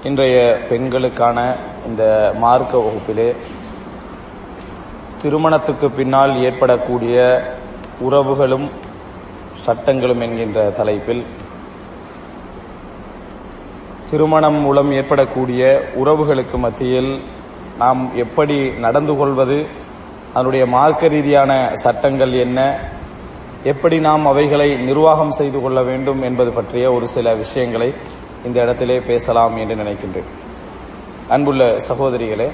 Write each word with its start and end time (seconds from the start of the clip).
இன்றைய 0.00 0.36
பெண்களுக்கான 0.68 1.38
இந்த 1.86 2.02
மார்க்க 2.38 2.78
வகுப்பிலே 2.78 3.26
திருமணத்துக்கு 5.22 5.88
பின்னால் 5.90 6.32
ஏற்படக்கூடிய 6.40 7.16
உறவுகளும் 8.00 8.64
சட்டங்களும் 9.64 10.22
என்கின்ற 10.22 10.62
தலைப்பில் 10.70 11.22
திருமணம் 14.10 14.58
மூலம் 14.60 14.92
ஏற்படக்கூடிய 14.92 15.64
உறவுகளுக்கு 15.94 16.58
மத்தியில் 16.58 17.12
நாம் 17.78 18.00
எப்படி 18.16 18.56
நடந்து 18.78 19.16
கொள்வது 19.16 19.58
அதனுடைய 20.34 20.66
மார்க்க 20.66 21.08
ரீதியான 21.08 21.52
சட்டங்கள் 21.74 22.34
என்ன 22.38 22.60
எப்படி 23.64 23.98
நாம் 24.00 24.24
அவைகளை 24.26 24.70
நிர்வாகம் 24.82 25.32
செய்து 25.32 25.60
கொள்ள 25.60 25.80
வேண்டும் 25.82 26.22
என்பது 26.22 26.52
பற்றிய 26.52 26.86
ஒரு 26.92 27.06
சில 27.08 27.34
விஷயங்களை 27.34 27.90
இந்த 28.46 28.56
இடத்திலே 28.64 28.96
பேசலாம் 29.10 29.56
என்று 29.62 29.74
நினைக்கின்றேன். 29.82 30.28
அன்புள்ள 31.34 31.62
சகோதரிகளே 31.88 32.48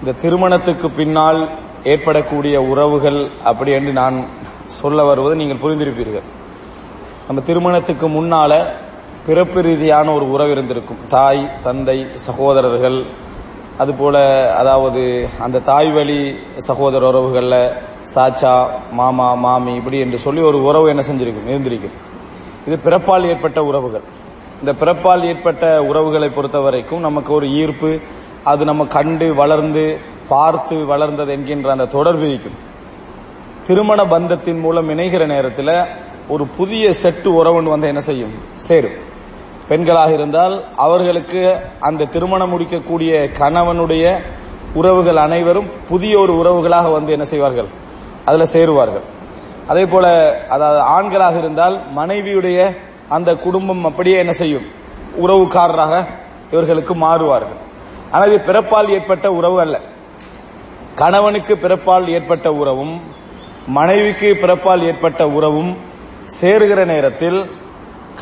இந்த 0.00 0.12
திருமணத்துக்கு 0.22 0.88
பின்னால் 0.98 1.40
ஏற்படக்கூடிய 1.92 2.56
உறவுகள் 2.72 3.20
அப்படி 3.50 3.70
என்று 3.78 3.92
நான் 4.02 4.16
சொல்ல 4.80 5.04
வருவது 5.08 5.34
நீங்கள் 5.40 5.62
புரிந்திருப்பீர்கள். 5.64 6.26
நம்ம 7.26 7.42
திருமணத்துக்கு 7.48 8.06
முன்னால 8.18 8.52
பிறப்பு 9.26 9.58
ரீதியான 9.66 10.12
ஒரு 10.18 10.26
உறவு 10.34 10.52
இருந்திருக்கும். 10.54 11.02
தாய் 11.16 11.42
தந்தை 11.66 11.98
சகோதரர்கள் 12.26 12.98
அதுபோல 13.82 14.16
அதாவது 14.60 15.02
அந்த 15.44 15.62
தாய் 15.70 15.90
வழி 15.96 16.20
சகோதர 16.68 17.02
உறவுகள்ல 17.10 17.56
சாச்சா 18.14 18.54
மாமா 19.00 19.28
மாமி 19.44 19.72
இப்படி 19.80 19.98
என்று 20.04 20.18
சொல்லி 20.24 20.40
ஒரு 20.48 20.58
உறவு 20.68 20.90
என்ன 20.92 21.02
செஞ்சிருக்கும் 21.08 21.50
இருந்திருக்கும். 21.52 21.96
இது 22.66 22.76
பிறப்பால் 22.86 23.28
ஏற்பட்ட 23.30 23.60
உறவுகள். 23.70 24.04
இந்த 24.62 24.84
பிறப்பால் 24.84 25.22
ஏற்பட்ட 25.22 25.84
உறவுகளை 25.84 26.28
பொறுத்த 26.28 26.60
வரைக்கும் 26.60 27.00
நமக்கு 27.00 27.32
ஒரு 27.32 27.50
ஈர்ப்பு 27.50 27.98
அது 28.44 28.64
நம்ம 28.64 28.86
கண்டு 28.86 29.34
வளர்ந்து 29.34 29.98
பார்த்து 30.28 30.86
வளர்ந்தது 30.86 31.32
என்கின்ற 31.32 31.70
அந்த 31.70 31.86
தொடர்பு 31.86 32.28
இருக்கும். 32.28 32.58
திருமண 33.66 34.04
பந்தத்தின் 34.04 34.60
மூலம் 34.60 34.88
இணைகிற 34.88 35.26
நேரத்தில் 35.26 35.84
ஒரு 36.28 36.46
புதிய 36.46 36.90
செட்டு 36.90 37.24
உறவுன்னு 37.24 37.62
வந்து 37.62 37.86
என்ன 37.86 38.00
செய்யும்? 38.00 38.30
சேரும். 38.56 39.10
பெண்களாக 39.68 40.12
இருந்தால் 40.12 40.64
அவர்களுக்கு 40.76 41.56
அந்த 41.80 42.04
திருமணம் 42.04 42.50
முடிக்கக்கூடிய 42.50 43.28
கணவனுடைய 43.38 44.16
உறவுகள் 44.74 45.16
அனைவரும் 45.16 45.70
புதிய 45.88 46.18
ஒரு 46.18 46.36
உறவுகளாக 46.36 46.92
வந்து 46.92 47.12
என்ன 47.12 47.24
செய்வார்கள்? 47.24 47.66
அதில் 48.24 48.52
சேருவார்கள். 48.52 49.02
அதே 49.66 49.86
போல 49.86 50.06
அதாவது 50.48 50.80
ஆண்களாக 50.80 51.38
இருந்தால் 51.38 51.80
மனைவியுடைய 51.96 52.76
அந்த 53.16 53.30
குடும்பம் 53.44 53.84
அப்படியே 53.88 54.16
என்ன 54.22 54.32
செய்யும்? 54.40 54.66
உறவுக்காரராக 55.24 55.94
இவர்களுக்கு 56.52 56.94
மாறுவார்கள். 57.04 57.60
ஆனால் 58.12 58.28
இது 58.30 58.38
பிறப்பால் 58.48 58.92
ஏற்பட்ட 58.96 59.26
உறவு 59.38 59.58
அல்ல. 59.64 59.76
கணவனுக்கு 61.00 61.54
பிறப்பால் 61.64 62.06
ஏற்பட்ட 62.16 62.48
உறவும் 62.60 62.94
மனைவிக்கு 63.78 64.28
பிறப்பால் 64.42 64.82
ஏற்பட்ட 64.90 65.22
உறவும் 65.36 65.72
சேருகிற 66.40 66.80
நேரத்தில் 66.92 67.38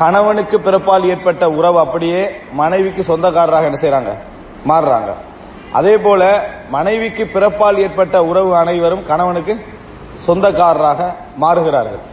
கணவனுக்கு 0.01 0.57
பிறப்பால் 0.67 1.05
ஏற்பட்ட 1.13 1.45
உறவு 1.59 1.79
அப்படியே 1.85 2.21
மனைவிக்கு 2.61 3.03
சொந்தக்காரராக 3.11 3.69
என்ன 3.71 3.81
செய்யறாங்க 3.83 4.13
மாறுறாங்க. 4.71 5.11
அதே 5.79 5.95
போல 6.05 6.23
மனைவிக்கு 6.77 7.25
பிறப்பால் 7.35 7.81
ஏற்பட்ட 7.87 8.17
உறவு 8.31 8.53
அனைவரும் 8.63 9.07
கணவனுக்கு 9.11 9.55
சொந்தக்காரராக 10.27 11.01
மாறுகிறார்கள். 11.45 12.05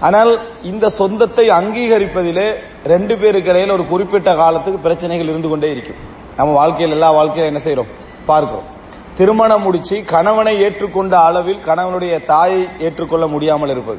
ஆனால் 0.00 0.38
இந்த 0.62 0.88
சொந்தத்தை 0.88 1.48
அங்கீகரிப்பதிலே 1.48 2.54
ரெண்டு 2.84 3.18
பேருக்கு 3.18 3.52
இடையில 3.52 3.72
ஒரு 3.72 3.86
குறிப்பிட்ட 3.86 4.34
காலத்துக்கு 4.34 4.78
பிரச்சனைகள் 4.78 5.28
இருந்து 5.28 5.48
கொண்டே 5.48 5.70
இருக்கும். 5.70 5.96
நம்ம 6.36 6.52
வாழ்க்கையில் 6.52 6.90
எல்லா 6.90 7.14
வாழ்க்கையில 7.14 7.50
என்ன 7.52 7.60
செய்யறோம் 7.64 7.90
பார்க்கிறோம். 8.26 8.66
திருமணம் 9.16 9.62
முடிச்சு 9.62 10.04
கணவனை 10.04 10.62
ஏற்றுக்கொண்ட 10.62 11.12
அளவில் 11.12 11.60
கணவனுடைய 11.66 12.24
தாயை 12.24 12.68
ஏற்றுக்கொள்ள 12.78 13.26
முடியாமல் 13.26 13.68
இருப்பது. 13.68 13.98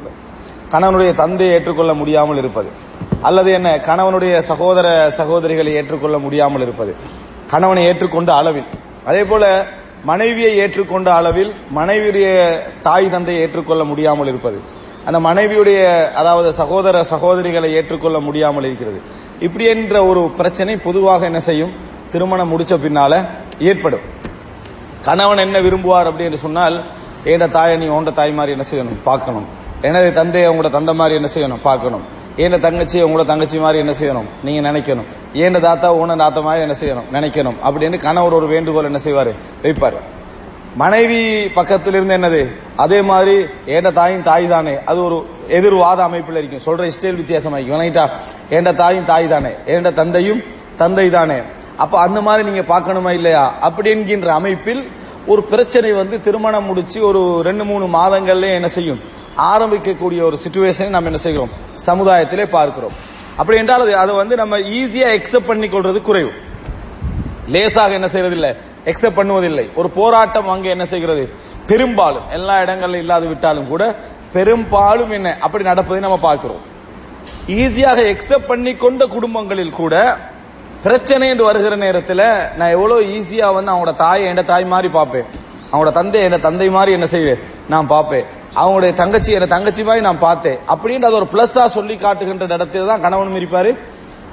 கணவனுடைய 0.71 1.13
தந்தையை 1.13 1.55
ஏற்றுக்கொள்ள 1.55 1.93
முடியாமல் 1.93 2.37
இருப்பது. 2.37 2.69
அல்லது 3.21 3.51
என்ன? 3.51 3.77
கணவனுடைய 3.77 4.37
சகோதர 4.37 4.87
சகோதரிகளை 5.17 5.73
ஏற்றுக்கொள்ள 5.73 6.17
முடியாமல் 6.17 6.61
இருப்பது. 6.61 6.95
கணவனை 7.51 7.85
ஏற்றுக்கொண்ட 7.87 8.33
அளவில். 8.35 8.65
அதே 9.05 9.23
போல 9.23 9.65
மனைவியை 10.03 10.59
ஏற்றுக்கொண்ட 10.59 11.05
அளவில் 11.05 11.53
மனைவியுடைய 11.75 12.27
தாய் 12.81 13.09
தந்தையை 13.09 13.43
ஏற்றுக்கொள்ள 13.43 13.83
முடியாமல் 13.83 14.27
இருப்பது. 14.27 14.59
அந்த 15.11 15.29
மனைவியுடைய 15.29 16.11
அதாவது 16.13 16.53
சகோதர 16.53 17.03
சகோதரிகளை 17.03 17.73
ஏற்றுக்கொள்ள 17.73 18.19
முடியாமல் 18.19 18.63
இருக்கிறது. 18.63 19.01
இப்படி 19.39 19.65
என்ற 19.65 20.05
ஒரு 20.05 20.31
பிரச்சனை 20.37 20.75
பொதுவாக 20.75 21.25
என்ன 21.25 21.39
செய்யும்? 21.39 21.73
திருமணம் 22.11 22.59
முடிச்ச 22.59 22.63
பின்னால 22.63 23.25
ஏற்படும். 23.59 23.99
கணவன் 25.01 25.37
என்ன 25.37 25.59
விரும்புவார் 25.59 26.07
அப்படின்னு 26.07 26.33
சொன்னால் 26.33 26.83
ஏட 27.25 27.49
தாயை 27.49 27.77
நீ 27.77 27.87
உண்ட 27.87 28.11
தாய் 28.11 28.31
மாதிரி 28.31 28.57
என்ன 28.57 28.65
செய்யணும்? 28.73 28.97
பார்க்கணும். 29.03 29.45
எனது 29.81 30.13
தந்தையை 30.13 30.51
உங்களோட 30.51 30.69
தந்தை 30.69 30.93
மாதிரி 30.93 31.15
என்ன 31.15 31.29
செய்யணும்? 31.35 31.59
பார்க்கணும். 31.63 32.03
ஏண்ட 32.37 32.59
தங்கச்சி 32.59 33.03
உங்களோட 33.03 33.25
தங்கச்சி 33.25 33.57
மாதிரி 33.57 33.79
என்ன 33.79 33.91
செய்யணும்? 33.99 34.29
நீங்க 34.43 34.71
நினைக்கணும். 34.71 35.05
ஏன 35.33 35.59
தாத்தா 35.59 35.93
உன 35.93 36.15
தாத்தா 36.15 36.41
மாதிரி 36.41 36.71
என்ன 36.71 36.75
செய்யணும்? 36.81 37.15
நினைக்கணும். 37.15 37.55
அப்படின்னு 37.65 37.97
கணவர் 37.97 38.33
ஒரு 38.33 38.47
வேண்டுகோள் 38.47 38.83
என்ன 38.83 38.99
செய்வாரு? 39.03 39.33
வைப்பாரு. 39.63 39.99
மனைவி 40.81 41.21
பக்கத்தில் 41.57 41.95
இருந்து 41.97 42.15
என்னது? 42.17 42.41
அதே 42.83 42.99
மாதிரி 43.09 43.35
ஏண்ட 43.75 43.89
தாயும் 43.99 44.25
தாய் 44.27 44.45
தானே 44.53 44.73
அது 44.89 44.99
ஒரு 45.07 45.17
எதிர்வாத 45.57 45.99
அமைப்பில் 46.07 46.39
இருக்கும். 46.39 46.65
சொல்ற 46.67 46.89
ஸ்டைல் 46.95 47.19
வித்தியாசமாயிருக்கும் 47.21 47.75
விளங்கிட்டா 47.77 48.05
ஏண்ட 48.57 48.71
தாயும் 48.81 49.09
தாய் 49.11 49.27
தானே 49.33 49.51
ஏண்ட 49.73 49.91
தந்தையும் 49.99 50.41
தந்தை 50.81 51.07
தானே 51.17 51.37
அப்ப 51.83 51.93
அந்த 52.05 52.19
மாதிரி 52.27 52.43
நீங்க 52.49 52.63
பார்க்கணுமா 52.73 53.11
இல்லையா? 53.17 53.43
அப்படி 53.67 53.89
என்கின்ற 53.95 54.29
அமைப்பில் 54.39 54.81
ஒரு 55.31 55.41
பிரச்சனை 55.51 55.89
வந்து 56.01 56.15
திருமணம் 56.25 56.67
முடிச்சு 56.69 56.99
ஒரு 57.09 57.21
ரெண்டு 57.47 57.63
மூணு 57.69 57.85
மாதங்கள்லயே 57.97 58.53
என்ன 58.59 58.69
செய்யும்? 58.77 59.01
ஆரம்பிக்கக்கூடிய 59.51 60.21
ஒரு 60.29 60.37
சுச்சுவேஷனை 60.43 60.91
நம்ம 60.95 61.09
என்ன 61.11 61.21
செய்கிறோம்? 61.25 61.51
சமுதாயத்திலே 61.87 62.45
பார்க்கிறோம். 62.57 62.95
அப்படி 63.39 63.57
என்றால் 63.61 63.93
அதை 64.03 64.13
வந்து 64.21 64.35
நம்ம 64.41 64.57
ஈஸியா 64.79 65.09
எக்ஸப்ட் 65.17 65.49
பண்ணி 65.51 65.67
கொள்றது 65.67 66.01
குறைவு. 66.07 66.31
லேசாக 67.53 67.99
என்ன 67.99 68.07
செய்யறது 68.13 68.35
இல்லை 68.39 68.51
எக்ஸப்ட் 68.91 69.19
பண்ணுவதில்லை. 69.19 69.65
ஒரு 69.79 69.89
போராட்டம் 69.89 70.47
அங்க 70.47 70.67
என்ன 70.75 70.85
செய்கிறது? 70.85 71.23
பெரும்பாலும் 71.69 72.27
எல்லா 72.37 72.55
இடங்களிலும் 72.63 73.03
இல்லாது 73.05 73.27
விட்டாலும் 73.27 73.67
கூட 73.67 73.83
பெரும்பாலும் 74.33 75.11
என்ன? 75.17 75.37
அப்படி 75.45 75.63
நடப்பதை 75.63 75.99
நம்ம 76.01 76.17
பார்க்கிறோம். 76.27 76.63
ஈஸியாக 77.61 77.99
எக்ஸப்ட் 78.13 78.49
பண்ணி 78.51 78.71
கொண்ட 78.75 79.05
குடும்பங்களில் 79.05 79.77
கூட 79.81 79.95
பிரச்சனை 80.83 81.29
என்று 81.29 81.43
வருகிற 81.43 81.75
நேரத்தில் 81.75 82.25
நான் 82.57 82.73
எவ்வளவு 82.75 83.01
ஈஸியா 83.17 83.47
வந்து 83.53 83.71
அவங்களோட 83.71 83.95
தாயை 83.95 84.27
என் 84.27 84.49
தாய் 84.51 84.65
மாதிரி 84.73 84.89
பார்ப்பேன். 84.97 85.25
அவங்களோட 85.71 85.91
தந்தை 85.91 86.19
என் 86.27 86.45
தந்தை 86.47 86.67
மாதிரி 86.69 86.91
என்ன 86.97 87.07
செய்வேன்? 87.07 87.41
நான் 87.67 87.87
பார்ப்பேன். 87.87 88.25
அவங்களுடைய 88.55 88.93
தங்கச்சி 88.93 89.31
என் 89.31 89.53
தங்கச்சி 89.55 89.83
மாதிரி 89.83 90.05
நான் 90.05 90.23
பார்த்தேன். 90.27 90.59
அப்படின்ற 90.73 91.05
அது 91.09 91.19
ஒரு 91.21 91.27
பிளஸ்ஸா 91.33 91.65
சொல்லி 91.77 91.95
காட்டுகின்ற 91.95 92.45
இடத்துல 92.45 92.87
தான் 92.91 93.01
கணவனும் 93.01 93.39
இருப்பாரு 93.39 93.71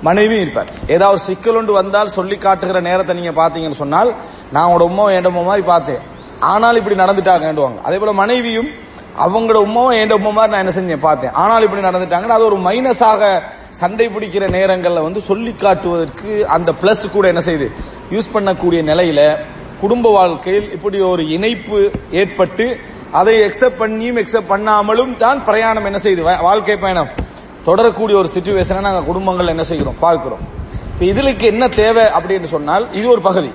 மனைவியும் 0.03 0.45
இருப்பார். 0.45 0.71
ஏதாவது 0.95 1.21
சிக்கல் 1.27 1.59
ஒன்று 1.59 1.73
வந்தால் 1.81 2.15
சொல்லி 2.17 2.37
காட்டுகிற 2.37 2.81
நேரத்தை 2.89 3.13
நீங்க 3.19 3.33
பாத்தீங்கன்னு 3.43 3.83
சொன்னால் 3.83 4.11
நான் 4.55 4.67
உங்களோட 4.69 4.87
உமா 4.91 5.05
என் 5.19 5.29
உமா 5.31 5.43
மாதிரி 5.51 5.65
பார்த்தேன். 5.73 6.03
ஆனால் 6.53 6.79
இப்படி 6.81 6.97
நடந்துட்டாங்கன்னுவாங்க. 7.03 7.79
அதே 7.87 7.99
போல 7.99 8.13
மனைவியும் 8.23 8.71
அவங்களோட 9.25 9.61
உமாவும் 9.67 9.97
ஏண்ட 9.99 10.15
உமா 10.21 10.31
மாதிரி 10.39 10.53
நான் 10.55 10.65
என்ன 10.65 10.75
செஞ்சேன் 10.79 11.07
பார்த்தேன். 11.07 11.33
ஆனால் 11.43 11.65
இப்படி 11.67 11.83
நடந்துட்டாங்கன்னு 11.89 12.37
அது 12.37 12.49
ஒரு 12.51 12.59
மைனஸாக 12.69 13.31
சண்டை 13.81 14.09
பிடிக்கிற 14.15 14.45
நேரங்கள்ல 14.57 15.03
வந்து 15.07 15.21
சொல்லி 15.31 15.53
காட்டுவதற்கு 15.63 16.33
அந்த 16.57 16.73
பிளஸ் 16.83 17.05
கூட 17.15 17.27
என்ன 17.33 17.43
செய்யுது 17.49 17.69
யூஸ் 18.15 18.35
பண்ணக்கூடிய 18.35 18.83
நிலையில 18.91 19.23
குடும்ப 19.81 20.11
வாழ்க்கையில் 20.19 20.69
இப்படி 20.77 21.01
ஒரு 21.13 21.23
இணைப்பு 21.37 21.79
ஏற்பட்டு 22.21 22.67
அதை 23.19 23.35
எக்ஸப்ட் 23.49 23.81
பண்ணியும் 23.83 24.21
எக்ஸப்ட் 24.23 24.53
பண்ணாமலும் 24.53 25.17
தான் 25.25 25.45
பிரயாணம் 25.49 25.85
என்ன 25.85 25.99
செய்யுது 26.05 26.23
வாழ்க்கை 26.49 26.77
பயணம். 26.85 27.11
தொடரக்கூடிய 27.67 28.17
ஒரு 28.17 28.29
சுச்சுவேஷனை 28.39 28.81
நாங்க 28.81 29.03
குடும்பங்கள் 29.03 29.47
என்ன 29.47 29.63
செய்கிறோம்? 29.63 29.95
பார்க்கிறோம். 29.99 30.39
இப்போ 30.93 31.05
இதுக்கு 31.05 31.47
என்ன 31.47 31.69
தேவை 31.69 32.05
அப்படின்னு 32.05 32.43
சொன்னால் 32.43 32.93
இது 32.93 33.09
ஒரு 33.09 33.21
பகுதி. 33.21 33.51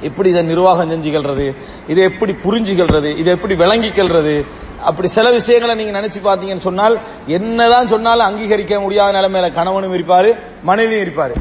எப்படி 0.00 0.28
இதை 0.28 0.42
நிர்வாகம் 0.42 0.90
செஞ்சுக்கிறது 0.90 1.54
இதை 1.88 2.04
எப்படி 2.04 2.32
புரிஞ்சுக்கிறது 2.32 3.16
இதை 3.16 3.32
எப்படி 3.32 3.54
விளங்கிக்கிறது 3.54 4.44
அப்படி 4.82 5.08
சில 5.08 5.30
விஷயங்களை 5.30 5.74
நீங்க 5.74 6.00
நினைச்சு 6.00 6.20
பாத்தீங்கன்னு 6.24 6.56
சொன்னால் 6.56 7.00
என்னதான் 7.26 7.86
சொன்னாலும் 7.86 8.26
அங்கீகரிக்க 8.26 8.80
முடியாத 8.80 9.18
நிலைமையில 9.18 9.52
கணவனும் 9.52 9.94
இருப்பாரு 9.94 10.38
மனைவியும் 10.62 11.08
இருப்பாரு. 11.08 11.34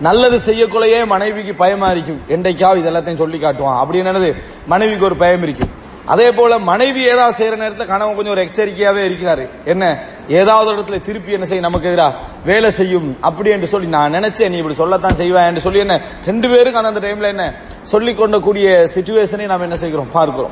நல்லது 0.00 0.52
செய்யக்குள்ளேயே 0.52 1.06
மனைவிக்கு 1.06 1.54
பயமா 1.54 1.90
இருக்கும். 1.90 2.20
என்றைக்காவது 2.28 2.80
இது 2.80 2.90
எல்லாத்தையும் 2.90 3.16
சொல்லி 3.16 3.38
காட்டுவான். 3.38 3.86
அப்படின்னு 3.86 4.12
என்னது? 4.12 4.34
மனைவிக்கு 4.66 5.04
ஒரு 5.04 5.16
பயம் 5.16 5.42
இருக்கும். 5.42 5.82
அதே 6.06 6.32
போல 6.32 6.58
மனைவி 6.58 7.02
ஏதாவது 7.06 7.44
செய்யற 7.44 7.56
நேரத்தில் 7.56 7.86
கணவன் 7.86 8.14
கொஞ்சம் 8.14 8.32
ஒரு 8.32 8.44
எச்சரிக்கையாவே 8.44 9.12
இருக்கிறாரு. 9.12 9.48
என்ன? 9.64 9.98
ஏதாவது 10.28 10.72
இடத்துல 10.72 11.00
திருப்பி 11.00 11.32
என்ன 11.32 11.44
செய்யும் 11.44 11.72
நமக்கு 11.72 11.88
எதிரா 11.88 12.12
வேலை 12.44 12.70
செய்யும். 12.70 13.16
அப்படி 13.20 13.50
என்று 13.50 13.66
சொல்லி 13.66 13.86
நான் 13.86 14.14
நினைச்சேன் 14.14 14.48
நீ 14.48 14.56
இப்படி 14.56 14.74
சொல்லத்தான் 14.74 15.14
செய்வேன் 15.14 15.44
என்று 15.44 15.60
சொல்லி 15.60 15.78
என்ன 15.78 16.00
ரெண்டு 16.26 16.48
பேருக்கு 16.48 16.78
அந்த 16.78 17.00
டைம்ல 17.00 17.22
என்ன 17.22 17.54
சொல்லி 17.82 18.12
கொண்டக்கூடிய 18.12 18.88
சுச்சுவேஷனை 18.94 19.44
நாம் 19.44 19.60
என்ன 19.60 19.76
செய்கிறோம்? 19.76 20.10
பார்க்கிறோம். 20.12 20.50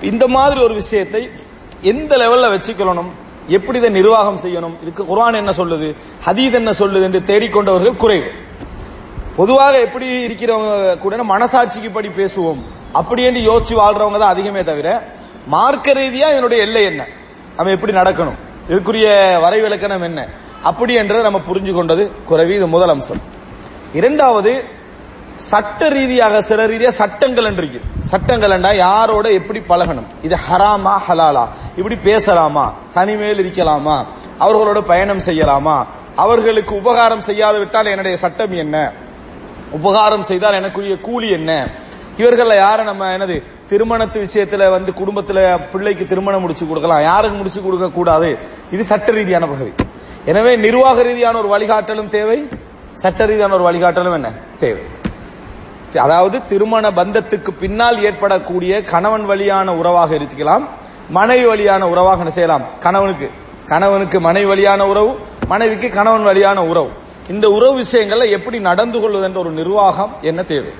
இந்த 0.00 0.28
மாதிரி 0.28 0.60
ஒரு 0.60 0.74
விஷயத்தை 0.74 1.30
எந்த 1.80 2.16
லெவல்ல 2.16 2.60
வச்சுக்கணும் 2.60 3.10
எப்படி 3.48 3.78
இதை 3.78 3.90
நிர்வாகம் 3.90 4.38
செய்யணும்? 4.38 4.74
இதுக்கு 4.82 5.02
குரான் 5.02 5.34
என்ன 5.34 5.50
சொல்லுது? 5.50 5.94
ஹதீத் 6.26 6.52
என்ன 6.52 6.70
சொல்லுது? 6.70 7.02
என்று 7.02 7.20
தேடிக்கொண்டவர்கள் 7.20 7.96
குறைவு. 7.96 8.30
பொதுவாக 9.36 9.80
எப்படி 9.80 10.26
இருக்கிறவங்க 10.26 10.98
கூட 10.98 11.16
மனசாட்சிக்கு 11.16 11.92
படி 11.92 12.08
பேசுவோம். 12.08 12.62
அப்படி 12.94 13.22
என்று 13.22 13.40
யோசிச்சு 13.50 13.74
வாழ்றவங்க 13.74 14.18
தான் 14.18 14.36
அதிகமே 14.36 14.62
தவிர 14.62 14.88
மார்க்க 15.46 15.92
ரீதியா 15.92 16.26
இதனுடைய 16.32 16.62
எல்லை 16.62 16.82
என்ன? 16.84 17.06
நம்ம 17.56 17.72
எப்படி 17.72 17.92
நடக்கணும்? 17.92 18.38
இதுக்குரிய 18.68 19.08
வரைவிலக்கணம் 19.44 20.02
என்ன? 20.02 20.28
அப்படி 20.62 20.94
என்றதை 20.94 21.22
நம்ம 21.22 21.40
புரிஞ்சு 21.48 21.72
கொண்டது 21.72 22.12
குறைவி 22.24 22.54
இது 22.54 22.66
முதல் 22.66 22.88
அம்சம். 22.88 23.20
இரண்டாவது 23.92 24.64
சட்ட 25.36 25.88
ரீதியாக 25.88 26.40
சில 26.40 26.66
ரீதியா 26.66 26.88
சட்டங்கள் 26.88 27.56
இருக்கு. 27.56 27.80
சட்டங்கள் 28.00 28.50
என்றா 28.50 28.72
யாரோட 28.72 29.32
எப்படி 29.32 29.60
பழகணும்? 29.60 30.06
இது 30.22 30.36
ஹராமா 30.50 30.94
ஹலாலா? 31.08 31.48
இப்படி 31.76 31.96
பேசலாமா? 31.96 32.72
தனிமையில் 32.92 33.42
இருக்கலாமா? 33.44 34.04
அவர்களோட 34.40 34.80
பயணம் 34.80 35.24
செய்யலாமா? 35.26 35.86
அவர்களுக்கு 36.16 36.74
உபகாரம் 36.74 37.20
செய்யாது 37.20 37.58
விட்டால் 37.58 37.86
என்னுடைய 37.86 38.16
சட்டம் 38.16 38.52
என்ன? 38.52 38.92
உபகாரம் 39.70 40.22
செய்தால் 40.22 40.58
எனக்குரிய 40.62 41.00
கூலி 41.00 41.30
என்ன? 41.30 41.68
இவர்கள 42.18 42.54
யார 42.64 42.82
நம்ம 42.82 43.16
என்னது 43.16 43.42
திருமணத்து 43.70 44.26
விஷயத்துல 44.26 44.70
வந்து 44.70 44.92
குடும்பத்துல 44.92 45.60
பிள்ளைக்கு 45.72 46.06
திருமணம் 46.06 46.40
முடிச்சு 46.40 46.66
கொடுக்கலாம் 46.66 47.02
யாருக்கு 47.02 47.36
முடிச்சு 47.36 47.62
கொடுக்க 47.62 47.90
கூடாது? 47.90 48.38
இது 48.70 48.84
சட்ட 48.84 49.12
ரீதியான 49.12 49.46
பகுதி. 49.46 49.72
எனவே 50.24 50.56
நிர்வாக 50.56 51.02
ரீதியான 51.02 51.38
ஒரு 51.42 51.48
வழிகாட்டலும் 51.54 52.08
தேவை 52.08 52.48
சட்ட 52.92 53.24
ரீதியான 53.24 53.54
ஒரு 53.54 53.64
வழிகாட்டலும் 53.68 54.12
என்ன? 54.12 54.32
தேவை. 54.58 54.82
அதாவது 56.00 56.46
திருமண 56.46 56.90
பந்தத்துக்கு 56.90 57.50
பின்னால் 57.58 58.02
ஏற்படக்கூடிய 58.02 58.82
கணவன் 58.82 59.24
வழியான 59.24 59.74
உறவாக 59.74 60.14
இருக்கலாம் 60.14 60.68
மனைவி 61.10 61.46
வழியான 61.46 61.88
உறவாக 61.88 62.18
என்ன 62.18 62.30
செய்யலாம்? 62.30 62.64
கணவனுக்கு. 62.80 63.30
கணவனுக்கு 63.66 64.20
மனைவி 64.20 64.46
வழியான 64.46 64.86
உறவு 64.86 65.18
மனைவிக்கு 65.46 65.90
கணவன் 65.90 66.22
வழியான 66.22 66.64
உறவு. 66.64 66.90
இந்த 67.28 67.50
உறவு 67.50 67.82
விஷயங்கள்ல 67.82 68.30
எப்படி 68.30 68.60
நடந்து 68.60 69.00
கொள்வது 69.00 69.24
என்ற 69.24 69.40
ஒரு 69.40 69.50
நிர்வாகம் 69.50 70.12
என்ன 70.22 70.42
தேவை? 70.42 70.72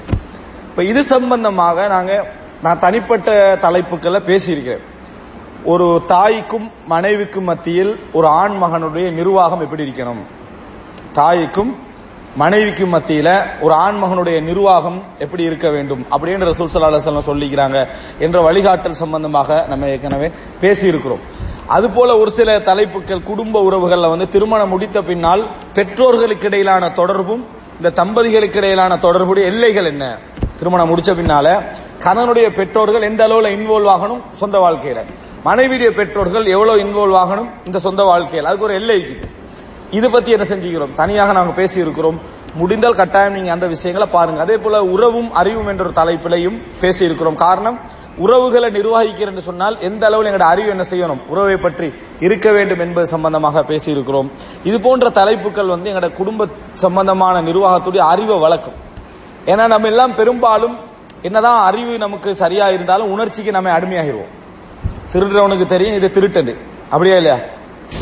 இப்ப 0.74 0.86
இது 0.86 1.02
சம்பந்தமாக 1.02 1.86
நாங்க 1.86 2.30
நான் 2.62 2.78
தனிப்பட்ட 2.78 3.58
தலைப்புக்களை 3.60 4.20
பேசியிருக்கிறேன். 4.26 4.80
ஒரு 5.64 6.02
தாய்க்கும் 6.06 6.70
மனைவிக்கும் 6.86 7.44
மத்தியில் 7.44 7.98
ஒரு 8.12 8.26
ஆண் 8.26 8.56
மகனுடைய 8.62 9.12
நிர்வாகம் 9.12 9.60
எப்படி 9.60 9.84
இருக்கணும்? 9.84 10.22
தாய்க்கும் 11.12 11.78
மனைவிக்கும் 12.36 12.94
மத்தியில 12.94 13.42
ஒரு 13.60 13.74
ஆண் 13.74 14.02
மகனுடைய 14.02 14.42
நிர்வாகம் 14.42 15.02
எப்படி 15.18 15.42
இருக்க 15.42 15.70
வேண்டும்? 15.70 16.06
அப்படின்னு 16.10 16.50
ரசூல் 16.50 16.68
சல்லா 16.74 16.88
அலுவலம் 16.88 17.26
சொல்லிக்கிறாங்க 17.26 17.86
என்ற 18.18 18.52
வழிகாட்டல் 18.52 19.00
சம்பந்தமாக 19.02 19.64
நம்ம 19.68 19.88
ஏற்கனவே 19.88 20.30
பேசியிருக்கிறோம். 20.60 21.20
அதுபோல 21.66 22.18
ஒரு 22.18 22.30
சில 22.30 22.60
தலைப்புகள் 22.60 23.22
குடும்ப 23.22 23.70
உறவுகள்ல 23.70 24.08
வந்து 24.08 24.28
திருமணம் 24.28 24.68
முடித்த 24.68 25.02
பின்னால் 25.02 25.46
பெற்றோர்களுக்கு 25.74 26.46
இடையிலான 26.46 26.90
தொடர்பும் 26.90 27.46
இந்த 27.76 28.04
தம்பதிகளுக்கு 28.04 28.56
இடையிலான 28.56 28.98
தொடர்புடைய 28.98 29.48
எல்லைகள் 29.48 29.84
என்ன? 29.84 30.18
திருமணம் 30.64 30.96
முடிச்ச 30.96 31.10
பின்னால 31.16 31.62
கணவனுடைய 32.00 32.48
பெற்றோர்கள் 32.48 33.02
எந்த 33.02 33.28
அளவுல 33.28 33.48
இன்வால்வ் 33.56 33.90
ஆகணும்? 33.94 34.22
சொந்த 34.32 34.58
வாழ்க்கையில. 34.58 35.00
மனைவியுடைய 35.44 35.90
பெற்றோர்கள் 35.90 36.46
எவ்வளவு 36.46 36.78
இன்வால்வ் 36.82 37.20
ஆகணும்? 37.22 37.50
இந்த 37.64 37.78
சொந்த 37.78 38.02
வாழ்க்கையில். 38.02 38.44
அதுக்கு 38.44 38.64
ஒரு 38.64 38.74
எல்லை 38.74 39.06
இது 39.90 40.10
பத்தி 40.10 40.30
என்ன 40.30 40.46
செஞ்சுக்கிறோம்? 40.48 40.94
தனியாக 40.94 41.32
நாங்க 41.32 41.52
பேசி 41.52 41.80
இருக்கிறோம் 41.80 42.20
முடிந்தால் 42.54 42.94
கட்டாயம் 42.94 43.32
நீங்க 43.32 43.52
அந்த 43.52 43.66
விஷயங்களை 43.66 44.12
பாருங்க. 44.12 44.40
அதே 44.40 44.56
போல 44.56 44.84
உறவும் 44.84 45.32
அறிவும் 45.32 45.66
என்ற 45.66 45.84
ஒரு 45.84 45.92
தலைப்பிலையும் 45.92 46.62
பேசி 46.80 47.04
இருக்கிறோம் 47.04 47.34
காரணம் 47.34 47.78
உறவுகளை 48.16 48.68
நிர்வகிக்கிறேன் 48.70 49.38
சொன்னால் 49.38 49.80
எந்த 49.80 50.06
அளவில் 50.06 50.32
எங்களோட 50.32 50.48
அறிவு 50.54 50.68
என்ன 50.68 50.84
செய்யணும்? 50.90 51.26
உறவை 51.28 51.56
பற்றி 51.56 51.92
இருக்க 52.20 52.50
வேண்டும் 52.50 52.78
என்பது 52.78 53.06
சம்பந்தமாக 53.06 53.60
பேசியிருக்கிறோம். 53.60 54.30
இது 54.64 54.80
போன்ற 54.80 55.10
தலைப்புகள் 55.10 55.66
வந்து 55.66 55.90
எங்களோட 55.90 56.12
குடும்ப 56.12 56.46
சம்பந்தமான 56.72 57.42
நிர்வாகத்துடைய 57.42 57.96
அறிவை 57.96 58.38
வளர்க்கும். 58.38 58.92
ஏன்னா 59.46 59.66
நம்ம 59.66 59.86
எல்லாம் 59.86 60.14
பெரும்பாலும் 60.14 60.78
என்னதான் 61.22 61.66
அறிவு 61.66 61.98
நமக்கு 61.98 62.34
சரியா 62.34 62.68
இருந்தாலும் 62.68 63.10
உணர்ச்சிக்கு 63.10 63.50
நம்ம 63.50 63.78
அடிமையாகிடுவோம் 63.78 64.32
திருடுறவனுக்கு 65.12 65.66
தெரியும் 65.66 65.94
இது 65.94 66.10
திருட்டண்டு 66.14 66.56
அப்படியா 66.90 67.16
இல்லையா? 67.16 67.38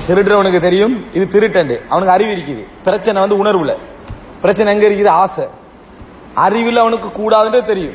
திருடுறவனுக்கு 0.09 0.61
தெரியும் 0.61 1.15
இது 1.15 1.41
திருட்டண்டு 1.41 1.89
அவனுக்கு 1.89 2.15
அறிவு 2.15 2.31
இருக்குது. 2.31 2.67
பிரச்சனை 2.83 3.21
வந்து 3.21 3.45
உணர்வுல. 3.45 3.77
பிரச்சனை 4.41 4.75
எங்க 4.75 4.87
இருக்குது? 4.87 5.09
ஆசை. 5.09 5.45
அறிவில் 6.35 6.77
அவனுக்கு 6.77 7.09
கூடாதுன்றே 7.09 7.63
தெரியும். 7.63 7.95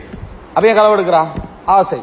அப்படியே 0.53 0.73
களவெடுக்கிறான் 0.73 1.27
ஆசை. 1.65 2.01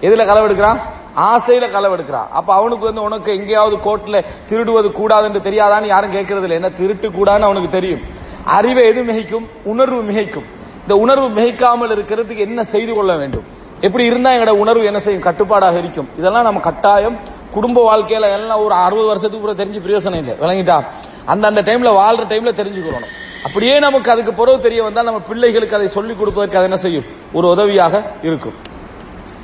எதுல 0.00 0.24
களவெடுக்கிறான் 0.24 0.80
ஆசையில 1.16 1.66
களவெடுக்கிறான் 1.76 2.28
அப்ப 2.28 2.54
அவனுக்கு 2.54 2.84
வந்து 2.84 3.02
உனக்கு 3.02 3.34
எங்கேயாவது 3.34 3.76
கோர்ட்ல 3.76 4.24
திருடுவது 4.48 4.88
கூடாதுன்னு 4.90 5.46
தெரியாதான்னு 5.48 5.86
யாரும் 5.86 6.10
கேட்கறது 6.10 6.42
இல்லை 6.42 6.50
என்ன 6.50 6.70
திருட்டு 6.70 7.08
கூடாதுன்னு 7.08 7.40
அவனுக்கு 7.40 7.68
தெரியும். 7.68 8.00
அறிவை 8.44 8.84
எது 8.84 9.02
மிகைக்கும்? 9.02 9.48
உணர்வு 9.64 10.02
மிகைக்கும். 10.02 10.44
இந்த 10.88 11.00
உணர்வு 11.00 11.28
மிகைக்காமல் 11.28 11.90
இருக்கிறதுக்கு 11.94 12.36
என்ன 12.36 12.64
செய்து 12.64 12.94
கொள்ள 12.94 13.16
வேண்டும்? 13.16 13.44
எப்படி 13.80 14.04
இருந்தா 14.04 14.30
எங்களோட 14.30 14.48
உணர்வு 14.48 14.84
என்ன 14.84 14.98
செய்யும்? 14.98 15.22
கட்டுப்பாடாக 15.22 15.78
இருக்கும். 15.78 16.08
இதெல்லாம் 16.18 16.42
நம்ம 16.42 16.60
கட்டாயம் 16.60 17.18
குடும்ப 17.50 17.82
வாழ்க்கையில 17.88 18.30
எல்லாம் 18.32 18.62
ஒரு 18.64 18.74
அறுபது 18.74 19.06
வருஷத்துக்கு 19.06 19.46
கூட 19.46 19.64
தெரிஞ்சு 19.64 19.82
பிரயோசனம் 19.86 20.16
இல்லை. 20.16 20.34
விளங்கிட்டா? 20.42 20.84
அந்த 21.26 21.46
அந்த 21.46 21.62
டைம்ல 21.62 21.90
வாழ்ற 22.00 22.24
டைம்ல 22.32 22.52
தெரிஞ்சுக்கணும் 22.60 23.14
அப்படியே 23.44 23.78
நமக்கு 23.78 24.10
அதுக்கு 24.10 24.32
பிறகு 24.32 24.60
தெரிய 24.60 24.82
வந்தால் 24.82 25.04
நம்ம 25.04 25.20
பிள்ளைகளுக்கு 25.20 25.76
அதை 25.76 25.88
சொல்லிக் 25.88 26.18
கொடுப்பதற்கு 26.18 26.56
அது 26.56 26.64
என்ன 26.64 26.76
செய்யும்? 26.76 27.04
ஒரு 27.32 27.48
உதவியாக 27.48 28.12
இருக்கும். 28.22 28.54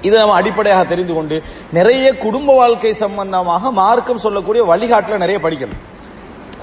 இதை 0.01 0.19
நம்ம 0.19 0.35
அடிப்படையாக 0.35 0.85
தெரிந்து 0.85 1.15
கொண்டு 1.15 1.43
நிறைய 1.73 2.17
குடும்ப 2.17 2.55
வாழ்க்கை 2.55 2.93
சம்பந்தமாக 2.93 3.71
மார்க்கம் 3.71 4.19
சொல்லக்கூடிய 4.19 4.65
வழிகாட்டுல 4.65 5.17
நிறைய 5.17 5.39
படிக்கணும். 5.49 5.83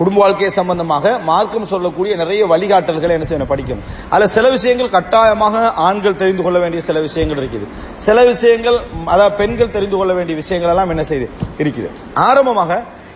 குடும்ப 0.02 0.18
வாழ்க்கை 0.24 0.52
சம்பந்தமாக 0.60 1.06
மார்க்கம் 1.32 1.68
சொல்லக்கூடிய 1.74 2.14
நிறைய 2.22 2.42
வழிகாட்டல்களை 2.52 3.14
என்ன 3.18 3.26
செய்யணும் 3.30 3.52
படிக்கணும். 3.52 3.84
அதுல 4.14 4.28
சில 4.36 4.46
விஷயங்கள் 4.56 4.94
கட்டாயமாக 4.96 5.56
ஆண்கள் 5.88 6.20
தெரிந்து 6.22 6.44
கொள்ள 6.46 6.58
வேண்டிய 6.64 6.82
சில 6.88 7.00
விஷயங்கள் 7.08 7.40
இருக்குது. 7.42 7.66
சில 8.06 8.18
விஷயங்கள் 8.32 8.78
அதாவது 9.14 9.36
பெண்கள் 9.42 9.76
தெரிந்து 9.76 9.98
கொள்ள 10.00 10.14
வேண்டிய 10.20 10.36
விஷயங்கள் 10.42 10.72
எல்லாம் 10.74 10.92
என்ன 10.96 11.04
செய்து 11.12 11.28
இருக்குது. 11.64 11.90
ஆரம்பமாக 12.28 12.72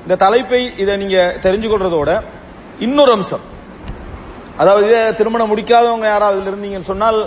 இந்த 0.05 0.15
தலைப்பை 0.23 0.61
இதை 0.83 0.95
நீங்க 1.03 1.19
தெரிஞ்சு 1.45 1.67
கொள்றதோட 1.71 2.09
இன்னொரு 2.85 3.11
அம்சம். 3.17 3.45
அதாவது 4.61 4.85
இதை 4.89 4.99
திருமணம் 5.19 5.49
முடிக்காதவங்க 5.51 6.07
யாராவது 6.13 6.49
இருந்தீங்கன்னு 6.51 6.89
சொன்னால் 6.91 7.17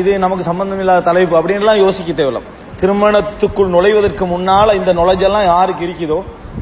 இது 0.00 0.12
நமக்கு 0.24 0.44
சம்பந்தம் 0.48 0.80
இல்லாத 0.84 1.04
தலைப்பு 1.10 1.34
அப்படின்லாம் 1.40 1.82
யோசிக்க 1.84 2.10
தேவையில்ல. 2.12 2.40
திருமணத்துக்குள் 2.80 3.70
நுழைவதற்கு 3.76 4.24
முன்னால 4.32 4.74
இந்த 4.80 4.90
நுழைஞ்செல்லாம் 5.00 5.46
யாருக்கு 5.52 5.84
இருக்குதோ 5.88 6.18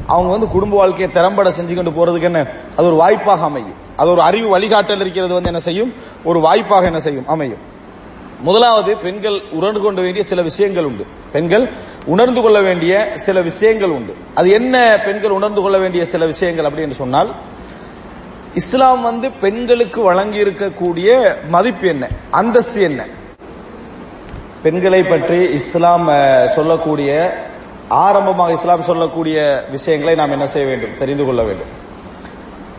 அவங்க 0.07 0.31
வந்து 0.31 0.47
குடும்ப 0.47 0.77
வாழ்க்கையை 0.77 1.09
திறம்பட 1.09 1.49
செஞ்சு 1.49 1.75
கொண்டு 1.75 1.91
போறதுக்கு 1.91 2.21
என்ன? 2.21 2.47
அது 2.75 2.87
ஒரு 2.87 2.95
வாய்ப்பாக 2.95 3.43
அமையும். 3.43 3.73
அது 3.95 4.09
ஒரு 4.09 4.21
அறிவு 4.21 4.59
வழிகாட்டல் 4.59 4.99
இருக்கிறது 4.99 5.33
வந்து 5.33 5.49
என்ன 5.49 5.59
செய்யும்? 5.59 5.93
ஒரு 6.23 6.39
வாய்ப்பாக 6.39 6.85
என்ன 6.85 6.99
செய்யும்? 6.99 7.27
அமையும். 7.27 7.73
முதலாவது 8.39 8.97
பெண்கள் 8.97 9.41
உணர்ந்து 9.51 9.79
கொள்ள 9.79 10.01
வேண்டிய 10.01 10.23
சில 10.23 10.41
விஷயங்கள் 10.41 10.83
உண்டு. 10.83 11.05
பெண்கள் 11.31 11.69
உணர்ந்து 12.05 12.41
கொள்ள 12.41 12.61
வேண்டிய 12.61 13.11
சில 13.13 13.41
விஷயங்கள் 13.41 13.89
உண்டு. 13.89 14.15
அது 14.33 14.49
என்ன 14.49 14.99
பெண்கள் 15.05 15.29
உணர்ந்து 15.29 15.61
கொள்ள 15.61 15.77
வேண்டிய 15.77 16.05
சில 16.05 16.25
விஷயங்கள் 16.25 16.65
அப்படின்னு 16.65 16.89
சொன்னால் 16.89 17.35
இஸ்லாம் 18.53 19.01
வந்து 19.01 19.31
பெண்களுக்கு 19.31 20.01
வழங்கி 20.01 20.43
இருக்கக்கூடிய 20.43 21.35
மதிப்பு 21.47 21.87
என்ன? 21.87 22.07
அந்தஸ்து 22.31 22.81
என்ன? 22.81 23.05
பெண்களை 24.61 25.03
பற்றி 25.03 25.51
இஸ்லாம் 25.51 26.09
சொல்லக்கூடிய 26.47 27.37
ஆரம்பமாக 27.89 28.51
இஸ்லாம் 28.51 28.81
சொல்லக்கூடிய 28.81 29.65
விஷயங்களை 29.71 30.15
நாம் 30.15 30.31
என்ன 30.31 30.47
செய்ய 30.47 30.67
வேண்டும்? 30.67 30.95
தெரிந்து 30.95 31.25
கொள்ள 31.25 31.43
வேண்டும். 31.43 31.67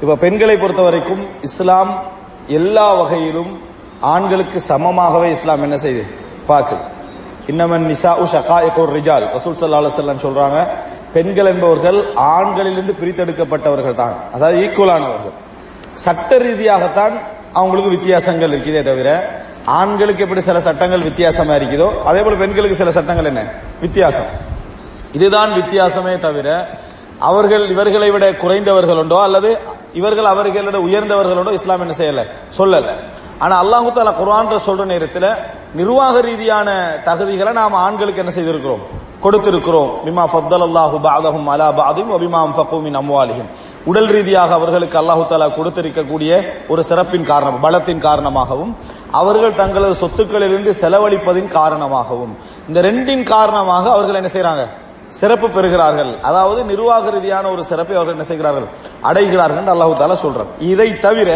இப்ப 0.00 0.16
பெண்களை 0.16 0.56
பொறுத்த 0.56 0.82
வரைக்கும் 0.82 1.26
இஸ்லாம் 1.42 2.04
எல்லா 2.46 2.94
வகையிலும் 2.94 3.60
ஆண்களுக்கு 4.00 4.62
சமமாகவே 4.68 5.30
இஸ்லாம் 5.30 5.62
என்ன 5.62 5.76
செய்து? 5.76 6.04
பார்க்குது. 6.48 6.80
இன்னமன் 7.46 7.86
நிசா 7.86 8.16
உ 8.16 8.24
ஷகாயகோர் 8.24 8.92
ரிஜால் 8.92 9.32
வசூல் 9.32 9.54
சல்லா 9.54 9.80
அலுவலம் 9.80 10.24
சொல்றாங்க 10.26 10.66
பெண்கள் 11.12 11.46
என்பவர்கள் 11.46 12.14
ஆண்களிலிருந்து 12.14 12.92
பிரித்தெடுக்கப்பட்டவர்கள் 13.00 13.94
தான். 13.94 14.14
அதாவது 14.32 14.58
ஈக்குவலானவர்கள் 14.58 15.32
சட்ட 15.92 16.38
ரீதியாகத்தான் 16.38 17.14
அவங்களுக்கு 17.52 17.90
வித்தியாசங்கள் 17.90 18.50
இருக்குதே 18.50 18.82
தவிர 18.82 19.40
ஆண்களுக்கு 19.66 20.22
எப்படி 20.22 20.40
சில 20.40 20.60
சட்டங்கள் 20.60 21.00
வித்தியாசமா 21.00 21.54
இருக்குதோ 21.54 22.02
அதே 22.04 22.22
போல 22.22 22.34
பெண்களுக்கு 22.34 22.76
சில 22.76 22.90
சட்டங்கள் 22.90 23.24
என்ன? 23.24 23.44
வித்தியாசம். 23.80 24.55
இதுதான் 25.16 25.50
வித்தியாசமே 25.58 26.14
தவிர 26.26 26.48
அவர்கள் 27.28 27.64
இவர்களை 27.74 28.08
விட 28.14 28.24
குறைந்தவர்கள் 28.42 29.00
உண்டோ 29.02 29.18
அல்லது 29.26 29.50
இவர்கள் 30.00 30.28
அவர்களை 30.32 30.64
விட 30.68 30.78
உயர்ந்தவர்கள் 30.86 31.38
உண்டோ 31.40 31.52
இஸ்லாம் 31.58 31.82
என்ன 31.84 31.94
செய்யல? 32.00 32.22
சொல்லல. 32.58 32.86
ஆனா 33.44 33.54
அல்லாஹு 33.62 33.88
தாலா 33.96 34.12
குரான் 34.20 34.52
சொல்ற 34.66 34.84
நேரத்தில் 34.92 35.28
நிர்வாக 35.74 36.16
ரீதியான 36.28 36.68
தகுதிகளை 37.08 37.52
நாம் 37.60 37.74
ஆண்களுக்கு 37.86 38.22
என்ன 38.24 38.32
செய்திருக்கிறோம்? 38.36 38.82
கொடுத்திருக்கிறோம். 39.24 39.90
பிமா 40.06 40.24
ஃபத்தல் 40.32 40.66
அல்லாஹு 40.68 40.96
பாதஹும் 41.06 41.48
அலா 41.54 41.68
பாதிம் 41.80 42.10
அபிமாம் 42.16 42.54
ஃபக்கூமின் 42.56 42.98
அம்வாலிஹிம். 43.02 43.48
உடல் 43.90 44.10
ரீதியாக 44.16 44.50
அவர்களுக்கு 44.58 44.96
அல்லாஹு 45.02 45.22
தாலா 45.30 45.46
கொடுத்திருக்கக்கூடிய 45.58 46.30
ஒரு 46.72 46.82
சிறப்பின் 46.88 47.28
காரணம் 47.30 47.60
பலத்தின் 47.64 48.04
காரணமாகவும் 48.06 48.72
அவர்கள் 49.20 49.58
தங்களது 49.60 49.94
சொத்துக்களிலிருந்து 50.02 50.72
செலவழிப்பதின் 50.82 51.50
காரணமாகவும். 51.58 52.32
இந்த 52.68 52.78
ரெண்டின் 52.88 53.24
காரணமாக 53.34 53.84
அவர்கள் 53.96 54.20
என்ன 54.20 54.30
செய்யறாங்க 54.34 54.64
சிறப்பு 55.20 55.46
பெறுகிறார்கள். 55.48 56.12
அதாவது 56.28 56.60
நிர்வாக 56.64 57.10
ரீதியான 57.10 57.50
ஒரு 57.50 57.62
சிறப்பை 57.70 57.96
அவர்கள் 57.96 58.16
என்ன 58.16 58.26
செய்கிறார்கள்? 58.30 58.66
அடைகிறார்கள் 59.08 59.60
என்று 59.62 59.74
அல்லாஹு 59.74 59.94
தாலா 60.00 60.16
சொல்றார் 60.24 60.50
இதை 60.72 60.88
தவிர 61.06 61.30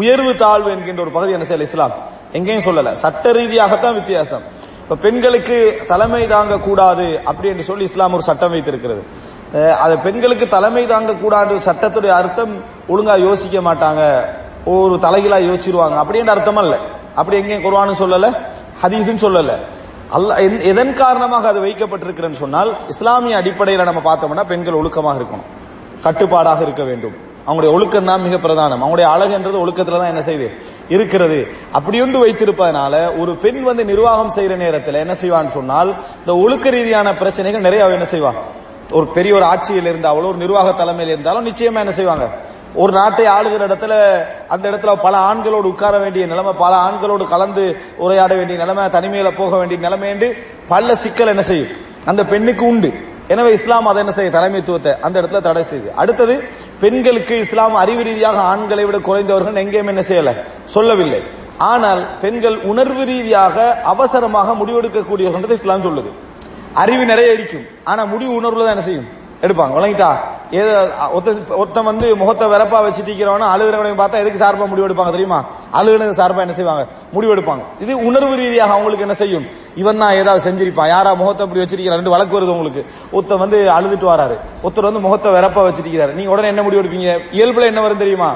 உயர்வு 0.00 0.32
தாழ்வு 0.36 0.70
என்கின்ற 0.70 1.02
ஒரு 1.02 1.12
பகுதி 1.16 1.32
என்ன 1.36 1.46
செய்யல 1.48 1.68
இஸ்லாம்? 1.68 1.94
எங்கேயும் 2.32 2.66
சொல்லல. 2.68 2.92
சட்ட 2.92 3.32
ரீதியாகத்தான் 3.32 3.96
வித்தியாசம். 4.00 4.44
இப்ப 4.82 4.96
பெண்களுக்கு 4.96 5.56
தலைமை 5.86 6.26
தாங்க 6.26 6.58
கூடாது 6.68 7.06
அப்படி 7.30 7.48
என்று 7.48 7.64
சொல்லி 7.70 7.84
இஸ்லாம் 7.90 8.14
ஒரு 8.18 8.24
சட்டம் 8.28 8.54
வைத்திருக்கிறது. 8.54 9.02
அது 9.84 9.94
பெண்களுக்கு 9.98 10.46
தலைமை 10.48 10.86
தாங்க 10.86 11.12
கூடாது 11.12 11.54
சட்டத்துடைய 11.66 12.12
அர்த்தம் 12.20 12.52
ஒழுங்கா 12.88 13.14
யோசிக்க 13.26 13.60
மாட்டாங்க. 13.68 14.02
ஒரு 14.74 14.94
தலைகீழா 15.06 15.38
யோசிச்சிருவாங்க. 15.48 15.96
அப்படின்ற 16.02 16.32
அர்த்தம் 16.36 16.60
அல்ல 16.62 16.74
அப்படி 17.14 17.38
எங்கேயும் 17.40 17.64
குர்ஆனும் 17.66 18.00
சொல்லல 18.02 18.26
ஹதீஸும் 18.82 19.22
சொல்லல. 19.26 19.52
அல்ல 20.10 20.36
என்- 20.36 20.62
எதன் 20.62 20.94
காரணமாக 20.94 21.48
அது 21.48 21.64
வைக்கப்பட்டிருக்கிறேன்னு 21.64 22.32
சொன்னால் 22.32 22.76
இஸ்லாமிய 22.88 23.36
அடிப்படையில் 23.36 23.84
நம்ம 23.84 24.14
பார்த்தோம்னா 24.14 24.44
பெண்கள் 24.44 24.74
ஒழுக்கமாக 24.74 25.20
இருக்கணும். 25.20 25.58
கட்டுப்பாடாக 26.02 26.62
இருக்க 26.62 26.84
வேண்டும். 26.84 27.12
அவங்களுடைய 27.46 27.72
ஒழுக்கம் 27.72 28.04
தான் 28.04 28.22
மிக 28.22 28.36
பிரதானம். 28.36 28.82
அவங்களுடைய 28.82 29.08
அழகுன்றது 29.16 29.60
ஒழுக்கத்துல 29.60 29.90
தான் 29.90 30.06
என்ன 30.06 30.20
செய்யுது 30.20 30.50
இருக்கிறது. 30.88 31.48
அப்படி 31.72 32.00
ஒன்று 32.00 32.26
வைத்திருப்பதனால 32.26 33.18
ஒரு 33.18 33.36
பெண் 33.36 33.62
வந்து 33.62 33.84
நிர்வாகம் 33.84 34.32
செய்யற 34.36 34.56
நேரத்தில் 34.56 34.94
என்ன 34.94 35.12
செய்வான்னு 35.12 35.46
சொன்னால் 35.46 35.94
இந்த 36.18 36.36
ஒழுக்க 36.36 36.70
ரீதியான 36.70 37.14
பிரச்சனைகள் 37.14 37.60
நிறைய 37.60 37.88
என்ன 37.88 38.04
செய்வான் 38.04 38.34
ஒரு 38.90 39.06
பெரிய 39.06 39.34
ஒரு 39.34 39.44
ஆட்சியில் 39.44 39.86
இருந்தாலும் 39.86 40.26
ஒரு 40.26 40.36
நிர்வாக 40.36 40.72
தலைமையில் 40.72 41.12
இருந்தாலும் 41.12 41.46
நிச்சயமா 41.46 41.78
என்ன 41.78 41.92
செய்வாங்க? 41.92 42.28
ஒரு 42.74 42.92
நாட்டை 42.92 43.26
ஆளுகிற 43.26 43.66
இடத்துல 43.68 44.22
அந்த 44.48 44.70
இடத்துல 44.70 44.94
பல 44.94 45.18
ஆண்களோடு 45.18 45.70
உட்கார 45.72 45.98
வேண்டிய 45.98 46.26
நிலைமை 46.26 46.52
பல 46.52 46.76
ஆண்களோடு 46.76 47.28
கலந்து 47.28 47.76
உரையாட 47.96 48.34
வேண்டிய 48.34 48.58
நிலைமை 48.58 48.84
தனிமையில 48.84 49.36
போக 49.36 49.56
வேண்டிய 49.56 49.80
நிலைமை 49.80 50.34
பல 50.68 50.94
சிக்கல் 50.94 51.26
என்ன 51.26 51.42
செய்யும்? 51.42 51.68
அந்த 52.04 52.24
பெண்ணுக்கு 52.24 52.66
உண்டு. 52.66 52.92
எனவே 53.28 53.52
இஸ்லாம் 53.52 53.86
அதை 53.86 54.00
என்ன 54.00 54.12
செய்ய 54.12 54.30
தலைமைத்துவத்தை 54.30 55.00
அந்த 55.00 55.22
இடத்துல 55.22 55.40
தடை 55.40 55.62
செய்து 55.62 55.92
அடுத்தது 55.94 56.44
பெண்களுக்கு 56.80 57.38
இஸ்லாம் 57.38 57.74
அறிவு 57.74 58.02
ரீதியாக 58.02 58.38
ஆண்களை 58.40 58.84
விட 58.84 58.98
குறைந்தவர்கள் 58.98 59.54
எங்கேயும் 59.54 59.86
என்ன 59.86 60.00
செய்யல? 60.00 60.36
சொல்லவில்லை. 60.64 61.22
ஆனால் 61.58 62.20
பெண்கள் 62.20 62.58
உணர்வு 62.58 63.04
ரீதியாக 63.04 63.80
அவசரமாக 63.84 64.52
முடிவெடுக்கக்கூடியவர்கள் 64.52 65.50
இஸ்லாம் 65.50 65.84
சொல்லுது. 65.84 66.10
அறிவு 66.74 67.04
நிறைய 67.04 67.32
இருக்கும். 67.32 67.66
ஆனா 67.84 68.04
முடிவு 68.04 68.40
உணர்வுல 68.40 68.58
தான் 68.58 68.76
என்ன 68.76 68.82
செய்யும்? 68.82 69.08
எடுப்பாங்க. 69.40 69.72
விளங்கிட்டா? 69.78 70.16
ஏதோ 70.58 70.70
ஒருத்தன் 71.58 71.88
வந்து 71.88 72.06
முகத்தை 72.20 72.46
வெறப்பா 72.52 72.78
தீக்கிறவனா 73.08 73.48
அழுகிறவனையும் 73.54 74.00
பார்த்தா 74.00 74.20
எதுக்கு 74.22 74.40
சார்பா 74.42 74.66
முடிவு 74.70 74.86
எடுப்பாங்க 74.86 75.12
தெரியுமா? 75.16 75.38
அழுகுனது 75.78 76.14
சார்பா 76.20 76.40
என்ன 76.46 76.54
செய்வாங்க? 76.58 76.84
முடிவு 77.16 77.34
எடுப்பாங்க 77.34 77.62
இது 77.84 77.92
உணர்வு 78.08 78.34
ரீதியாக 78.42 78.74
அவங்களுக்கு 78.76 79.06
என்ன 79.06 79.16
செய்யும்? 79.22 79.44
இவன் 79.82 80.00
தான் 80.02 80.16
ஏதாவது 80.20 80.44
செஞ்சிருப்பான் 80.46 80.90
யாரா 80.94 81.10
முகத்தை 81.20 81.44
அப்படி 81.46 81.62
வச்சிருக்கிற? 81.62 81.96
ரெண்டு 82.00 82.14
வழக்கு 82.14 82.36
வருது 82.38 82.54
உங்களுக்கு. 82.54 82.82
ஒருத்தர் 83.16 83.42
வந்து 83.44 83.58
அழுதுட்டு 83.76 84.06
வராரு. 84.12 84.36
ஒருத்தர் 84.64 84.88
வந்து 84.90 85.04
முகத்தை 85.06 85.32
வெறப்பா 85.36 85.62
வச்சிருக்கிறாரு. 85.66 86.14
நீங்க 86.18 86.32
உடனே 86.34 86.50
என்ன 86.52 86.64
முடிவு 86.66 86.82
எடுப்பீங்க 86.82 87.10
இயல்புல 87.38 87.68
என்ன 87.72 87.82
வரும் 87.86 88.02
தெரியுமா? 88.04 88.30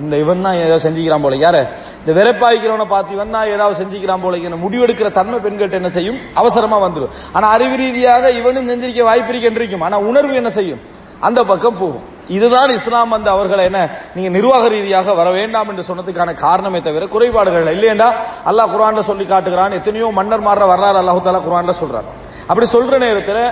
இந்த 0.00 0.16
இவன் 0.22 0.44
தான் 0.46 0.58
ஏதாவது 0.62 0.84
செஞ்சுக்கிறான் 0.86 1.24
போல. 1.24 1.36
யாரு? 1.44 1.60
இந்த 2.00 2.12
வெறப்பாய்க்கிறவனை 2.18 2.86
பார்த்து 2.92 3.16
இவன் 3.16 3.34
தான் 3.36 3.50
ஏதாவது 3.54 3.78
செஞ்சுக்கிறான் 3.80 4.22
போல 4.24 4.38
இங்க 4.40 4.60
முடிவெடுக்கிற 4.64 5.08
தன்மை 5.18 5.38
பெண்கிட்ட 5.44 5.76
என்ன 5.80 5.90
செய்யும்? 5.96 6.18
அவசரமா 6.40 6.78
வந்துடும் 6.86 7.12
ஆனா 7.36 7.46
அறிவு 7.56 7.76
ரீதியாக 7.82 8.30
இவனும் 8.40 8.70
செஞ்சிருக்க 8.72 9.04
வாய்ப்பு 9.10 9.32
இருக்கின்றிருக்கும் 9.32 9.84
ஆனா 9.88 9.98
உணர்வு 10.10 10.34
என்ன 10.42 10.52
செய்யும்? 10.58 10.80
அந்த 11.20 11.40
பக்கம் 11.50 11.80
போகும். 11.80 12.04
இதுதான் 12.36 12.70
இஸ்லாம் 12.76 13.14
வந்து 13.14 13.30
அவர்களை 13.34 13.62
என்ன 13.68 13.78
நீங்க 14.14 14.28
நிர்வாக 14.36 14.64
ரீதியாக 14.74 15.14
வர 15.20 15.28
வேண்டாம் 15.38 15.70
என்று 15.72 15.84
சொன்னதுக்கான 15.88 16.34
காரணமே 16.44 16.80
தவிர 16.80 17.06
குறைபாடுகள் 17.14 17.72
இல்லையண்டா 17.76 18.08
அல்லாஹ் 18.50 18.72
குரான்ல 18.74 19.02
சொல்லி 19.08 19.24
காட்டுகிறான் 19.26 19.76
எத்தனையோ 19.78 20.08
மன்னர் 20.18 20.46
மாற 20.48 20.66
வரலாறு 20.72 20.98
அல்லாஹு 21.02 21.22
தாலா 21.24 21.40
குரான்ல 21.46 21.72
சொல்றான் 21.80 22.06
அப்படி 22.50 22.66
சொல்ற 22.76 22.98
நேரத்தில் 22.98 23.42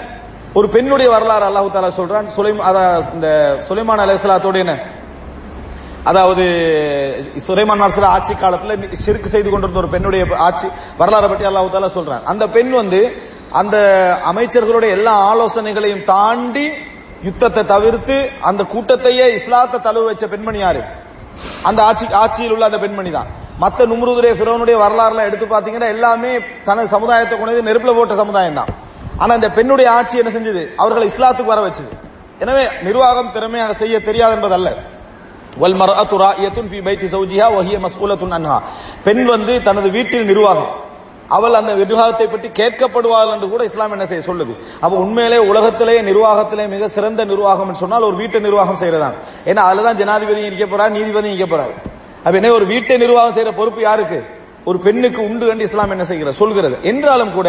ஒரு 0.58 0.68
பெண்ணுடைய 0.75 1.08
வரலாறு 1.14 1.44
அல்லாஹு 1.48 1.72
தாலா 1.75 1.90
சொல்றான் 1.98 2.28
சுலைம் 2.37 2.60
இந்த 3.16 3.28
சுலைமான் 3.68 4.02
அலைசலாத்தோட 4.04 4.58
என்ன? 4.64 4.75
அதாவது 6.04 6.44
சுலைமான் 7.46 7.82
அரசு 7.87 8.04
ஆட்சி 8.14 8.34
காலத்துல 8.34 8.75
சிறுக்கு 9.04 9.28
செய்து 9.28 9.48
கொண்டிருந்த 9.50 9.78
ஒரு 9.78 9.90
பெண்ணுடைய 9.94 10.22
ஆட்சி 10.46 10.68
வரலாறு 10.98 11.28
பற்றி 11.28 11.44
அல்லாஹு 11.50 11.75
தாலா 11.75 11.90
சொல்றான். 11.98 12.22
அந்த 12.25 12.44
பெண் 12.48 12.70
வந்து 12.70 13.00
அந்த 13.60 13.76
அமைச்சர்களுடைய 14.30 14.90
எல்லா 14.98 15.14
ஆலோசனைகளையும் 15.32 16.04
தாண்டி 16.04 16.66
யுத்தத்தை 17.26 17.62
தவிர்த்து 17.64 18.16
அந்த 18.48 18.62
கூட்டத்தையே 18.72 19.26
இஸ்லாத்தை 19.38 19.78
தழுவ 19.87 20.04
வச்ச 20.08 20.26
பெண்மணி 20.26 20.58
யாரு? 20.58 20.82
அந்த 21.68 21.80
ஆட்சி 21.88 22.06
ஆட்சியில் 22.22 22.52
உள்ள 22.54 22.64
அந்த 22.64 22.78
பெண்மணி 22.78 23.10
தான். 23.10 23.28
மத்த 23.62 23.87
நுமருதுரே 23.92 24.30
பிறவனுடைய 24.40 24.76
வரலாறுல 24.84 25.25
எடுத்து 25.28 25.46
பாத்தீங்கன்னா 25.46 25.88
எல்லாமே 25.94 26.32
தனது 26.68 26.88
சமுதாயத்தை 26.88 27.38
கொண்டு 27.38 27.68
நெருப்புல 27.68 27.94
போட்ட 27.94 28.14
சமுதாயம் 28.14 28.58
தான். 28.60 28.70
ஆனா 29.18 29.34
இந்த 29.34 29.48
பெண்ணுடைய 29.50 29.88
ஆட்சி 29.92 30.18
என்ன 30.18 30.30
செஞ்சது? 30.37 30.62
அவர்களை 30.76 31.06
இஸ்லாத்துக்கு 31.12 31.52
வர 31.54 31.62
வச்சது. 31.68 31.92
எனவே 32.42 32.64
நிர்வாகம் 32.82 33.32
திறமையாக 33.32 33.75
செய்ய 33.75 34.00
தெரியாது 34.08 34.34
என்பதல்ல. 34.37 34.70
பெண் 39.06 39.25
வந்து 39.34 39.62
தனது 39.62 39.88
வீட்டில் 39.90 40.25
நிர்வாகம். 40.25 40.70
அவள் 41.28 41.54
அந்த 41.54 41.75
நிர்வாகத்தை 41.75 42.26
பற்றி 42.26 42.49
கேட்கப்படுவாள் 42.49 43.32
என்று 43.32 43.49
கூட 43.49 43.64
இஸ்லாம் 43.64 43.92
என்ன 43.92 44.06
செய்ய 44.06 44.23
சொல்லுது? 44.26 44.54
அப்ப 44.80 44.97
உண்மையிலே 44.97 45.38
உலகத்திலேயே 45.38 46.02
நிர்வாகத்திலே 46.02 46.68
மிக 46.68 46.88
சிறந்த 46.88 47.25
நிர்வாகம் 47.25 47.75
சொன்னால் 47.75 48.02
ஒரு 48.02 48.16
வீட்டு 48.16 48.40
நிர்வாகம் 48.40 48.76
செய்யறதான் 48.76 49.16
ஏன்னா 49.44 49.62
அதுலதான் 49.70 49.94
ஜனாதிபதி 49.94 50.42
இருக்க 50.44 50.76
போறார் 50.76 50.88
நீதிபதி 50.88 51.32
இருக்க 51.32 51.56
போறாரு. 51.56 51.75
அப்ப 52.25 52.32
என்ன 52.32 52.52
ஒரு 52.52 52.66
வீட்டை 52.66 52.97
நிர்வாகம் 52.97 53.37
செய்யற 53.37 53.56
பொறுப்பு 53.56 53.80
யாருக்கு? 53.80 54.38
ஒரு 54.68 54.78
பெண்ணுக்கு 54.87 55.20
உண்டு 55.28 55.46
என்று 55.52 55.66
இஸ்லாம் 55.68 55.92
என்ன 55.94 56.04
செய்கிறது? 56.10 56.38
சொல்கிறது. 56.40 56.76
என்றாலும் 56.90 57.32
கூட 57.37 57.48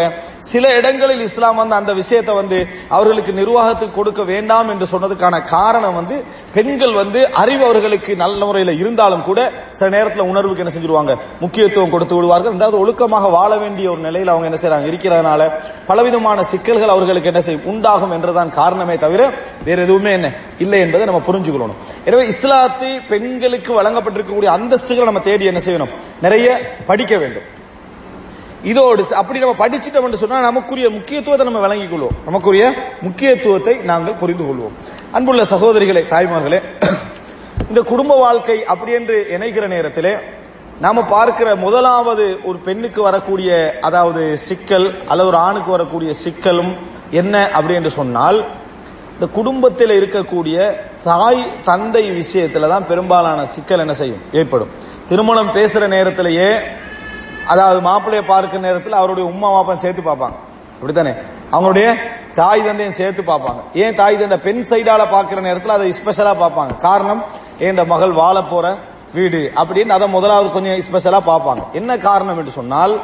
சில 0.50 0.64
இடங்களில் 0.78 1.24
இஸ்லாம் 1.28 1.60
வந்து 1.62 1.74
அந்த 1.80 1.92
விஷயத்தை 2.00 2.34
வந்து 2.40 2.58
அவர்களுக்கு 2.96 3.32
நிர்வாகத்துக்கு 3.40 3.98
கொடுக்க 3.98 4.22
வேண்டாம் 4.32 4.70
என்று 4.74 4.86
சொன்னதுக்கான 4.92 5.42
காரணம் 5.54 5.96
வந்து 6.00 6.16
பெண்கள் 6.56 6.94
வந்து 7.00 7.20
அறிவு 7.42 7.64
அவர்களுக்கு 7.68 8.12
நல்ல 8.22 8.46
முறையில் 8.48 8.72
இருந்தாலும் 8.82 9.26
கூட 9.28 9.40
சில 9.78 9.88
நேரத்தில் 9.96 10.28
உணர்வுக்கு 10.30 10.62
என்ன 10.64 10.74
செஞ்சிருவாங்க? 10.76 11.14
முக்கியத்துவம் 11.44 11.94
கொடுத்து 11.94 12.16
விடுவார்கள். 12.16 12.54
ரெண்டாவது 12.54 12.80
ஒழுக்கமாக 12.82 13.30
வாழ 13.36 13.50
வேண்டிய 13.64 13.86
ஒரு 13.94 14.02
நிலையில் 14.08 14.32
அவங்க 14.34 14.48
என்ன 14.50 14.60
செய்யறாங்க 14.62 14.88
இருக்கிறதுனால 14.92 15.50
பலவிதமான 15.90 16.38
சிக்கல்கள் 16.52 16.94
அவர்களுக்கு 16.96 17.30
என்ன 17.32 17.42
செய்யும்? 17.46 17.66
உண்டாகும் 17.72 18.14
என்றுதான் 18.16 18.50
காரணமே 18.60 18.96
தவிர 19.04 19.20
வேற 19.68 19.78
எதுவுமே 19.86 20.12
என்ன 20.18 20.28
இல்லை 20.64 20.80
என்பதை 20.86 21.04
நம்ம 21.10 21.22
புரிஞ்சுக்கணும் 21.28 21.76
எனவே 22.08 22.24
இஸ்லாத்தை 22.34 22.90
பெண்களுக்கு 23.12 23.70
வழங்கப்பட்டிருக்கக்கூடிய 23.78 24.50
அந்தஸ்துகளை 24.58 25.08
நம்ம 25.10 25.22
தேடி 25.30 25.44
என்ன 25.52 25.62
செய்யணும்? 25.66 25.92
நிறைய 26.26 26.48
படிக்க 26.90 27.09
வேண்டும். 27.18 27.42
இதோடு 28.62 29.14
அப்படி 29.14 29.38
நம்ம 29.38 29.66
படிச்சுட்டோம் 29.66 30.04
என்று 30.04 30.16
சொன்னா 30.16 30.40
நமக்குரிய 30.40 30.90
முக்கியத்துவத்தை 30.90 31.46
நம்ம 31.46 31.60
விளங்கிக் 31.60 31.92
கொள்வோம். 31.92 32.16
நமக்குரிய 32.24 32.74
முக்கியத்துவத்தை 33.02 33.76
நாங்கள் 33.76 34.14
புரிந்து 34.14 34.44
கொள்வோம். 34.44 34.72
அன்புள்ள 35.12 35.42
சகோதரிகளே 35.42 36.02
தாய்மார்களே 36.08 36.60
இந்த 37.68 37.82
குடும்ப 37.82 38.16
வாழ்க்கை 38.16 38.64
அப்படி 38.64 38.92
என்று 38.92 39.26
இணைகிற 39.30 39.68
நேரத்திலே 39.68 40.16
நாம 40.80 41.02
பார்க்கிற 41.02 41.56
முதலாவது 41.56 42.38
ஒரு 42.44 42.58
பெண்ணுக்கு 42.58 43.02
வரக்கூடிய 43.02 43.78
அதாவது 43.80 44.36
சிக்கல் 44.36 44.94
அல்லது 45.08 45.28
ஒரு 45.28 45.36
ஆணுக்கு 45.36 45.70
வரக்கூடிய 45.70 46.14
சிக்கலும் 46.24 46.76
என்ன 47.10 47.48
அப்படி 47.48 47.74
என்று 47.74 47.90
சொன்னால் 47.90 48.44
இந்த 49.14 49.26
குடும்பத்தில் 49.26 49.90
இருக்கக்கூடிய 49.90 50.76
தாய் 51.04 51.60
தந்தை 51.64 52.10
விஷயத்துல 52.10 52.68
தான் 52.68 52.86
பெரும்பாலான 52.86 53.44
சிக்கல் 53.44 53.78
என்ன 53.78 53.92
செய்யும்? 53.92 54.22
ஏற்படும். 54.32 54.68
திருமணம் 55.08 55.48
பேசுற 55.48 55.88
நேரத்திலேயே 55.88 56.60
அதாவது 57.52 57.78
மாப்பிள்ளையை 57.88 58.24
பார்க்கிற 58.32 58.60
நேரத்தில் 58.66 59.00
அவருடைய 59.00 59.24
உம்மா 59.32 59.48
மாப்பன் 59.56 59.82
சேர்த்து 59.84 60.02
பார்ப்பாங்க. 60.10 60.36
அப்படித்தானே? 60.74 61.12
அவங்களுடைய 61.52 61.88
தாய் 62.34 62.64
தந்தையும் 62.66 62.98
சேர்த்து 63.00 63.22
பார்ப்பாங்க. 63.22 63.60
ஏன் 63.82 63.96
தாய் 64.00 64.18
தந்தை 64.20 64.38
பெண் 64.46 64.62
சைடால 64.70 65.02
பார்க்கிற 65.10 65.40
நேரத்தில் 65.40 65.76
அதை 65.78 65.88
ஸ்பெஷலா 65.98 66.34
பார்ப்பாங்க? 66.42 66.74
காரணம் 66.86 67.22
ஏன் 67.66 67.80
மகள் 67.94 68.14
வாழ 68.20 68.36
போற 68.42 68.66
வீடு 69.12 69.40
அப்படின்னு 69.60 69.96
அதை 69.96 70.06
முதலாவது 70.16 70.48
கொஞ்சம் 70.56 70.84
ஸ்பெஷலா 70.88 71.20
பார்ப்பாங்க. 71.30 71.62
என்ன 71.72 71.98
காரணம் 72.08 72.38
என்று 72.38 72.52
சொன்னால் 72.58 72.94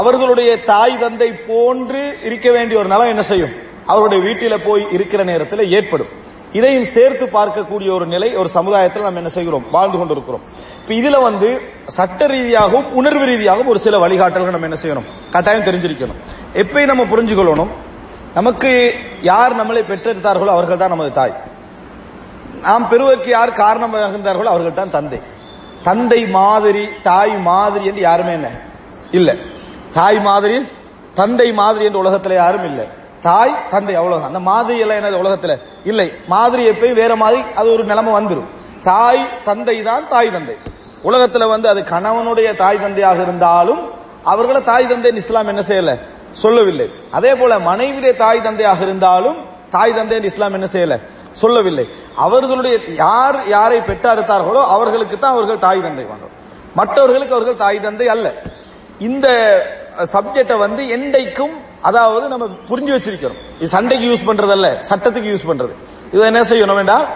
அவர்களுடைய 0.00 0.50
தாய் 0.72 0.94
தந்தை 0.98 1.30
போன்று 1.50 2.02
இருக்க 2.28 2.48
வேண்டிய 2.50 2.78
ஒரு 2.80 2.88
நிலம் 2.88 3.12
என்ன 3.14 3.22
செய்யும்? 3.22 3.54
அவருடைய 3.86 4.20
வீட்டில 4.26 4.56
போய் 4.66 4.82
இருக்கிற 4.96 5.22
நேரத்தில் 5.30 5.70
ஏற்படும். 5.78 6.12
இதையும் 6.58 6.88
சேர்த்து 6.94 7.24
பார்க்கக்கூடிய 7.38 7.88
ஒரு 7.96 8.06
நிலை 8.06 8.28
ஒரு 8.40 8.48
சமுதாயத்தில் 8.48 9.06
நம்ம 9.06 9.20
என்ன 9.22 9.32
செய்கிறோம்? 9.36 9.66
வாழ்ந்து 9.70 9.98
கொண்டிருக்கிறோம். 9.98 10.44
இப்ப 10.82 10.94
இதுல 10.94 11.22
வந்து 11.22 11.60
சட்ட 11.86 12.26
ரீதியாகவும் 12.26 12.92
உணர்வு 12.92 13.24
ரீதியாகவும் 13.24 13.66
ஒரு 13.66 13.78
சில 13.78 14.08
வழிகாட்டல்கள் 14.08 14.50
நம்ம 14.50 14.68
என்ன 14.70 14.76
செய்யணும்? 14.82 15.04
கட்டாயம் 15.30 15.62
தெரிஞ்சிருக்கணும். 15.62 16.14
எப்பயும் 16.54 16.84
நம்ம 16.84 17.02
புரிஞ்சுக்கொள்ளணும். 17.02 17.68
நமக்கு 18.34 18.94
யார் 19.22 19.56
நம்மளை 19.56 19.80
பெற்றெடுத்தார்களோ 19.80 20.46
அவர்கள் 20.46 20.76
தான் 20.76 20.88
நமது 20.88 21.12
தாய். 21.12 21.34
நாம் 22.60 22.88
பெறுவதற்கு 22.88 23.30
யார் 23.30 23.52
காரணமாக 23.52 24.08
இருந்தார்களோ 24.08 24.48
அவர்கள் 24.48 24.72
தான் 24.72 24.90
தந்தை. 24.90 25.20
தந்தை 25.82 26.26
மாதிரி 26.26 26.88
தாய் 27.02 27.36
மாதிரி 27.36 27.84
என்று 27.84 28.00
யாருமே 28.00 28.32
என்ன? 28.32 28.48
இல்ல. 29.10 29.36
தாய் 29.92 30.20
மாதிரி 30.20 30.68
தந்தை 31.14 31.52
மாதிரி 31.52 31.84
என்று 31.84 32.04
உலகத்துல 32.04 32.34
யாரும் 32.34 32.64
இல்லை. 32.64 32.86
தாய் 33.22 33.54
தந்தை 33.70 33.94
அவ்வளவுதான். 33.94 34.28
அந்த 34.28 34.40
மாதிரி 34.40 34.78
எல்லாம் 34.78 34.98
என்னது 34.98 35.26
உலகத்துல? 35.26 35.56
இல்லை. 35.84 36.12
மாதிரி 36.26 36.68
எப்பயும் 36.68 36.92
வேற 36.92 37.16
மாதிரி 37.16 37.42
அது 37.54 37.72
ஒரு 37.72 37.84
நிலைமை 37.84 38.12
வந்துடும் 38.12 38.60
தாய் 38.90 39.22
தந்தை 39.44 39.76
தான் 39.82 40.04
தாய் 40.08 40.30
தந்தை. 40.34 40.56
உலகத்துல 41.08 41.46
வந்து 41.54 41.68
அது 41.68 41.80
கணவனுடைய 41.94 42.48
தாய் 42.62 42.82
தந்தையாக 42.84 43.18
இருந்தாலும் 43.26 43.82
அவர்களை 44.32 44.60
தாய் 44.70 44.90
தந்தை 44.90 45.10
இஸ்லாம் 45.22 45.50
என்ன 45.52 45.62
செய்யல? 45.70 45.92
சொல்லவில்லை. 46.42 46.86
அதே 47.18 47.32
போல 47.40 47.58
மனைவியுடைய 47.70 48.12
தாய் 48.24 48.44
தந்தையாக 48.46 48.80
இருந்தாலும் 48.86 49.38
தாய் 49.70 49.96
தந்தை 49.98 50.20
இஸ்லாம் 50.30 50.54
என்ன 50.58 50.68
செய்யல? 50.74 50.96
சொல்லவில்லை. 51.42 51.84
அவர்களுடைய 52.26 52.74
யார் 53.04 53.36
யாரை 53.56 53.78
பெற்றெடுத்தார்களோ 53.88 54.62
அவர்களுக்கு 54.74 55.18
தான் 55.18 55.34
அவர்கள் 55.36 55.64
தாய் 55.66 55.84
தந்தை 55.86 56.04
வேண்டும் 56.10 56.32
மற்றவர்களுக்கு 56.78 57.34
அவர்கள் 57.36 57.60
தாய் 57.64 57.84
தந்தை 57.86 58.06
அல்ல. 58.14 58.26
இந்த 58.98 59.26
சப்ஜெக்ட 60.14 60.54
வந்து 60.64 60.82
எண்டைக்கும் 60.96 61.54
அதாவது 61.88 62.26
நம்ம 62.28 62.44
புரிஞ்சு 62.68 62.92
வச்சிருக்கிறோம். 62.96 63.38
இது 63.58 63.68
சண்டைக்கு 63.76 64.06
யூஸ் 64.10 64.28
பண்றது 64.28 64.52
அல்ல 64.56 64.68
சட்டத்துக்கு 64.90 65.32
யூஸ் 65.32 65.48
பண்றது. 65.50 65.72
இது 66.12 66.22
என்ன 66.30 66.42
செய்யணும் 66.50 66.78
வேண்டாம் 66.80 67.06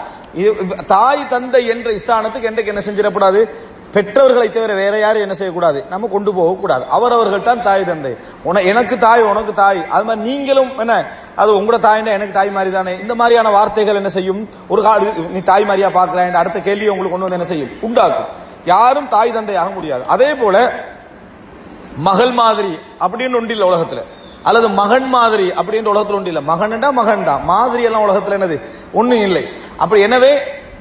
தாய் 0.86 1.28
தந்தை 1.28 1.66
என்ற 1.66 1.90
ஸ்தானத்துக்கு 1.90 2.42
என்றைக்கு 2.42 2.66
என்ன 2.66 2.82
செஞ்சிடக்கூடாது? 2.86 3.50
பெற்றவர்களை 3.92 4.52
தவிர 4.52 4.74
வேற 4.74 4.98
யாரும் 4.98 5.20
என்ன 5.20 5.34
செய்யக்கூடாது? 5.34 5.84
நம்ம 5.90 6.06
கொண்டு 6.06 6.34
போகக்கூடாது. 6.34 6.84
அவரவர்கள் 6.88 7.42
தான் 7.42 7.62
தாய் 7.62 7.84
தந்தை. 7.84 8.16
உன 8.42 8.62
எனக்கு 8.62 8.98
தாய் 8.98 9.22
உனக்கு 9.22 9.52
தாய். 9.52 9.86
அது 9.86 10.04
மாதிரி 10.04 10.28
நீங்களும் 10.28 10.78
என்ன? 10.78 11.06
அது 11.36 11.62
உங்களோட 11.62 11.78
தாய்னா 11.78 12.06
எனக்கு 12.06 12.32
தாய் 12.32 12.50
மாதிரி 12.50 12.70
தானே 12.70 12.98
இந்த 12.98 13.14
மாதிரியான 13.14 13.50
வார்த்தைகள் 13.50 13.94
என்ன 13.94 14.08
செய்யும்? 14.08 14.48
ஒரு 14.68 14.82
கால 14.82 15.12
நீ 15.30 15.40
தாய் 15.40 15.64
மாதிரியா 15.64 15.88
பாக்குறேன் 15.88 16.32
அடுத்த 16.32 16.60
கேள்வியை 16.60 16.88
உங்களுக்கு 16.88 17.18
கொண்டு 17.18 17.28
வந்து 17.28 17.38
என்ன 17.38 17.44
செய்யும்? 17.44 17.70
உண்டாக்கும். 17.80 18.44
யாரும் 18.64 19.08
தாய் 19.08 19.32
தந்தை 19.32 19.56
ஆக 19.56 19.70
முடியாது. 19.70 20.04
அதே 20.06 20.34
போல 20.34 20.84
மகள் 21.96 22.30
மாதிரி 22.30 22.78
அப்படின்னு 23.00 23.36
ஒன்றில் 23.36 23.64
உலகத்துல. 23.64 24.02
அல்லது 24.48 24.68
மகன் 24.80 25.08
மாதிரி 25.16 25.46
அப்படின்ற 25.60 25.88
உலகத்தில் 25.94 26.18
ஒன்று 26.18 26.32
இல்லை. 26.32 26.44
மகன்டா 26.52 26.88
மகன் 27.00 27.26
தான் 27.28 27.42
மாதிரி 27.52 27.82
எல்லாம் 27.88 28.06
உலகத்தில் 28.06 28.36
என்னது? 28.38 28.56
ஒன்றும் 28.98 29.24
இல்லை. 29.28 29.44
அப்படி 29.82 30.00
எனவே 30.08 30.32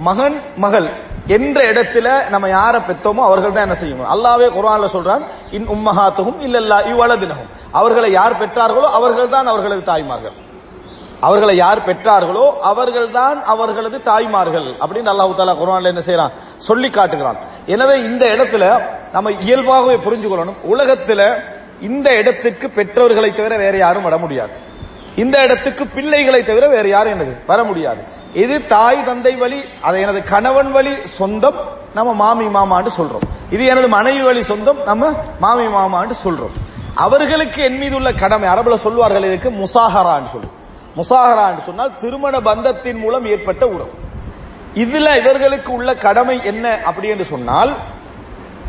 மகன் 0.08 0.38
மகள் 0.64 0.88
என்ற 1.36 1.60
இடத்துல 1.72 2.08
நம்ம 2.34 2.46
யாரை 2.56 2.80
பெத்தோமோ 2.88 3.22
அவர்கள் 3.28 3.54
தான் 3.56 3.66
என்ன 3.68 3.78
செய்யணும்? 3.82 4.10
அல்லாவே 4.14 4.48
குரான்ல 4.58 4.88
சொல்றான் 4.96 5.24
இன் 5.58 5.68
உம்மஹாத்துகும் 5.76 6.40
இல்லல்லா 6.48 6.78
இவ்வளதினகும் 6.92 7.52
அவர்களை 7.80 8.10
யார் 8.20 8.40
பெற்றார்களோ 8.42 8.90
அவர்கள் 8.98 9.34
தான் 9.36 9.50
அவர்களது 9.54 9.84
தாய்மார்கள். 9.92 10.36
அவர்களை 11.28 11.54
யார் 11.64 11.86
பெற்றார்களோ 11.88 12.46
அவர்கள் 12.70 13.10
தான் 13.18 13.38
அவர்களது 13.52 13.98
தாய்மார்கள் 14.10 14.70
அப்படின்னு 14.84 15.12
அல்லாஹு 15.14 15.36
தாலா 15.38 15.56
குரான்ல 15.62 15.92
என்ன 15.94 16.04
செய்யறான் 16.08 16.34
சொல்லி 16.68 16.90
காட்டுகிறான். 16.98 17.40
எனவே 17.74 17.96
இந்த 18.10 18.24
இடத்துல 18.36 18.64
நம்ம 19.16 19.32
இயல்பாகவே 19.46 19.98
புரிஞ்சு 20.06 20.28
கொள்ளணும் 20.30 20.60
உலகத்துல 20.74 21.22
இந்த 21.82 22.18
இடத்துக்கு 22.18 22.70
பெற்றோர்களை 22.70 23.34
தவிர 23.34 23.58
வேற 23.58 23.78
யாரும் 23.78 24.04
வர 24.04 24.18
முடியாது. 24.18 24.52
இந்த 25.16 25.44
இடத்துக்கு 25.44 25.88
பிள்ளைகளை 25.88 26.44
தவிர 26.44 26.68
வேற 26.68 26.88
யாரும் 26.88 27.14
எனது 27.14 27.38
வர 27.48 27.64
முடியாது. 27.64 28.04
இது 28.34 28.66
தாய் 28.66 29.06
தந்தை 29.06 29.36
வழி 29.36 29.64
அதை 29.82 30.02
எனது 30.02 30.24
கணவன் 30.24 30.72
வழி 30.72 30.96
சொந்தம் 31.06 31.56
நம்ம 31.94 32.14
மாமி 32.14 32.46
மாமான்னு 32.46 32.90
சொல்றோம். 32.98 33.26
இது 33.50 33.66
எனது 33.66 33.88
மனைவி 33.88 34.22
வழி 34.22 34.44
சொந்தம் 34.44 34.84
நம்ம 34.84 35.14
மாமி 35.40 35.64
மாமான்னு 35.64 36.16
சொல்றோம். 36.24 36.56
அவர்களுக்கு 36.96 37.64
என் 37.64 37.78
மீது 37.78 37.96
உள்ள 37.96 38.14
கடமை 38.14 38.50
அரபுல 38.50 38.76
சொல்வார்கள் 38.76 39.24
இதுக்கு 39.24 39.50
முசாஹரான்னு 39.50 40.30
சொல்லி. 40.32 40.50
முசாஹரான்னு 40.98 41.64
சொன்னால் 41.66 41.98
திருமண 41.98 42.40
பந்தத்தின் 42.40 42.98
மூலம் 42.98 43.26
ஏற்பட்ட 43.26 43.68
உறவு. 43.68 43.90
இதுல 44.74 45.18
இவர்களுக்கு 45.18 45.74
உள்ள 45.74 45.96
கடமை 45.96 46.40
என்ன 46.44 46.78
அப்படி 46.86 47.08
என்று 47.08 47.26
சொன்னால் 47.26 47.76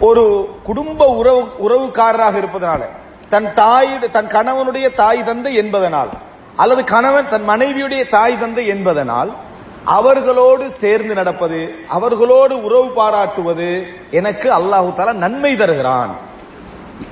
ஒரு 0.01 0.49
குடும்ப 0.65 1.07
உறவு 1.07 1.43
உறவுக்காரராக 1.59 2.37
இருப்பதனால 2.37 2.83
தன் 3.29 3.55
தாய் 3.55 3.99
தன் 4.13 4.27
கணவனுடைய 4.27 4.95
தாய் 4.95 5.25
தந்தை 5.25 5.55
என்பதனால் 5.55 6.09
அல்லது 6.57 6.85
கணவன் 6.85 7.29
தன் 7.29 7.49
மனைவியுடைய 7.49 8.09
தாய் 8.09 8.39
தந்தை 8.39 8.67
என்பதனால் 8.67 9.31
அவர்களோடு 9.85 10.71
சேர்ந்து 10.71 11.15
நடப்பது 11.15 11.85
அவர்களோடு 11.89 12.63
உறவு 12.63 12.89
பாராட்டுவது 12.93 13.87
எனக்கு 14.11 14.53
அல்லாஹு 14.53 14.93
தாலா 14.97 15.13
நன்மை 15.13 15.57
தருகிறான். 15.57 16.17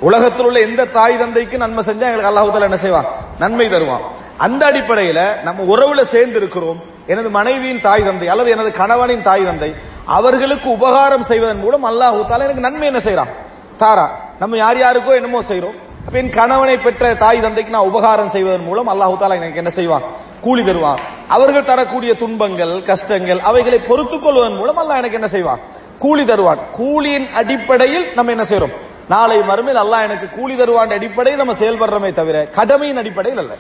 உலகத்தில் 0.00 0.46
உள்ள 0.46 0.61
எந்த 0.61 0.85
தாய் 0.85 1.18
தந்தைக்கு 1.18 1.59
நன்மை 1.59 1.85
செஞ்சா 1.85 2.00
எங்களுக்கு 2.00 2.32
அல்லாஹு 2.32 2.50
தாலா 2.50 2.62
என்ன 2.62 2.76
செய்வான்? 2.76 3.04
நன்மை 3.38 3.68
தருவான். 3.68 4.02
அந்த 4.38 4.72
அடிப்படையில 4.72 5.42
நம்ம 5.42 5.76
உறவுல 5.76 6.00
சேர்ந்து 6.00 6.37
இருக்கிறோம். 6.37 6.82
எனது 7.06 7.30
மனைவியின் 7.30 7.80
தாய் 7.80 8.04
தந்தை 8.04 8.28
அல்லது 8.28 8.50
எனது 8.50 8.70
கணவனின் 8.70 9.22
தாய் 9.22 9.44
தந்தை 9.44 9.74
அவர்களுக்கு 10.06 10.68
உபகாரம் 10.70 11.22
செய்வதன் 11.22 11.58
மூலம் 11.58 11.84
அல்லாஹு 11.84 12.18
தாலா 12.28 12.46
எனக்கு 12.48 12.66
நன்மை 12.68 12.86
என்ன 12.86 12.98
செய்யறான் 12.98 13.32
தாரா. 13.76 14.06
நம்ம 14.38 14.56
யார் 14.56 14.78
யாருக்கோ 14.78 15.14
என்னமோ 15.14 15.42
செய்யறோம் 15.42 15.76
அப்ப 16.06 16.18
என் 16.18 16.30
கணவனை 16.30 16.76
பெற்ற 16.76 17.14
தாய் 17.14 17.40
தந்தைக்கு 17.40 17.70
நான் 17.70 17.88
உபகாரம் 17.90 18.28
செய்வதன் 18.28 18.64
மூலம் 18.64 18.88
அல்லாஹு 18.88 19.16
தாலா 19.20 19.34
எனக்கு 19.34 19.56
என்ன 19.56 19.70
செய்வான்? 19.70 20.02
கூலி 20.40 20.64
தருவான். 20.64 20.98
அவர்கள் 21.28 21.64
தரக்கூடிய 21.64 22.14
துன்பங்கள் 22.14 22.82
கஷ்டங்கள் 22.82 23.40
அவைகளை 23.40 23.78
பொறுத்துக் 23.78 24.22
கொள்வதன் 24.22 24.56
மூலம் 24.56 24.78
அல்லாஹ் 24.78 24.96
எனக்கு 24.96 25.16
என்ன 25.16 25.28
செய்வான்? 25.28 25.60
கூலி 25.98 26.24
தருவான். 26.24 26.58
கூலியின் 26.72 27.28
அடிப்படையில் 27.34 28.14
நம்ம 28.14 28.30
என்ன 28.30 28.42
செய்யறோம் 28.42 28.74
நாளை 29.08 29.38
மறுமையில் 29.38 29.82
அல்லாஹ் 29.84 30.02
எனக்கு 30.02 30.30
கூலி 30.30 30.56
தருவான் 30.56 30.90
அடிப்படையில் 30.90 31.38
நம்ம 31.38 31.52
செயல்படுறோமே 31.52 32.12
தவிர 32.12 32.44
கடமையின் 32.44 32.96
அடிப்படையில் 32.96 33.38
அல்ல. 33.38 33.54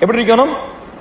எப்படி 0.00 0.22
இருக்கணும் 0.22 0.54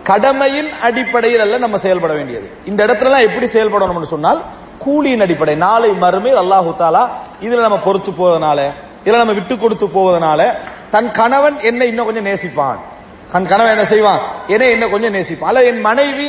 கடமையின் 0.09 0.69
அடிப்படையில் 0.87 1.43
அல்ல 1.45 1.55
நம்ம 1.63 1.77
செயல்பட 1.85 2.13
வேண்டியது. 2.13 2.47
இந்த 2.69 2.79
இடத்துல 2.85 3.09
எல்லாம் 3.09 3.25
எப்படி 3.27 3.47
செயல்படணும்னு 3.55 4.09
சொன்னால் 4.13 4.39
கூலியின் 4.83 5.23
அடிப்படை. 5.25 5.55
நாளை 5.65 5.89
மறுமையில் 6.03 6.41
அல்லாஹு 6.43 6.71
தாலா 6.81 7.03
இதுல 7.45 7.61
நம்ம 7.65 7.79
பொறுத்து 7.87 8.11
போவதனால 8.19 8.59
இதுல 9.05 9.17
நம்ம 9.21 9.33
விட்டு 9.39 9.55
கொடுத்து 9.57 9.87
போவதனால 9.95 10.41
தன் 10.93 11.09
கணவன் 11.11 11.57
என்னை 11.69 11.87
இன்னும் 11.87 12.05
கொஞ்சம் 12.05 12.27
நேசிப்பான். 12.31 12.79
தன் 13.33 13.47
கணவன் 13.51 13.73
என்ன 13.75 13.85
செய்வான்? 13.93 14.21
என்னை 14.53 14.67
என்ன 14.75 14.85
கொஞ்சம் 14.87 15.15
நேசிப்பான். 15.17 15.51
அல்ல 15.51 15.63
என் 15.71 15.81
மனைவி 15.89 16.27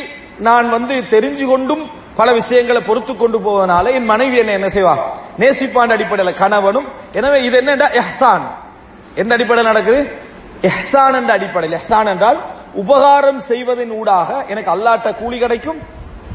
நான் 0.48 0.66
வந்து 0.76 0.94
தெரிஞ்சு 1.14 1.46
கொண்டும் 1.46 1.84
பல 2.16 2.28
விஷயங்களை 2.32 2.80
பொறுத்து 2.82 3.12
கொண்டு 3.16 3.38
போவதனால 3.46 3.92
என் 3.98 4.08
மனைவி 4.12 4.36
என்ன 4.36 4.52
என்ன 4.52 4.68
செய்வான் 4.68 5.00
நேசிப்பான் 5.42 5.92
அடிப்படையில் 5.96 6.40
கணவனும். 6.42 6.88
எனவே 7.18 7.38
இது 7.46 7.56
என்னடா 7.56 7.88
எஹ்சான். 8.02 8.44
எந்த 9.14 9.34
அடிப்படையில் 9.34 9.72
நடக்குது? 9.72 10.00
எஹ்சான் 10.70 11.16
என்ற 11.20 11.32
அடிப்படையில். 11.32 11.78
எஹ்சான் 11.78 12.08
என்றால் 12.14 12.38
உபகாரம் 12.82 13.40
செய்வதன் 13.40 13.90
ஊடாக 13.90 14.44
எனக்கு 14.48 14.70
அல்லாட்ட 14.74 15.08
கூலி 15.14 15.38
கிடைக்கும். 15.38 15.80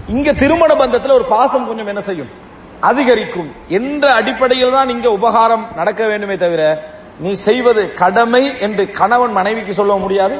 இங்க 0.08 0.34
திருமண 0.34 0.72
பந்தத்தில் 0.74 1.18
ஒரு 1.20 1.26
பாசம் 1.26 1.68
கொஞ்சம் 1.68 1.88
என்ன 1.88 2.02
செய்யும்? 2.02 2.32
அதிகரிக்கும். 2.80 3.52
என்ற 3.68 4.14
அடிப்படையில் 4.14 4.72
தான் 4.72 4.90
இங்க 4.90 5.12
உபகாரம் 5.12 5.66
நடக்க 5.76 6.08
வேண்டுமே 6.08 6.36
தவிர 6.38 6.64
நீ 7.20 7.32
செய்வது 7.32 7.94
கடமை 7.94 8.44
என்று 8.60 8.92
கணவன் 8.92 9.32
மனைவிக்கு 9.32 9.74
சொல்ல 9.74 9.94
முடியாது. 9.96 10.36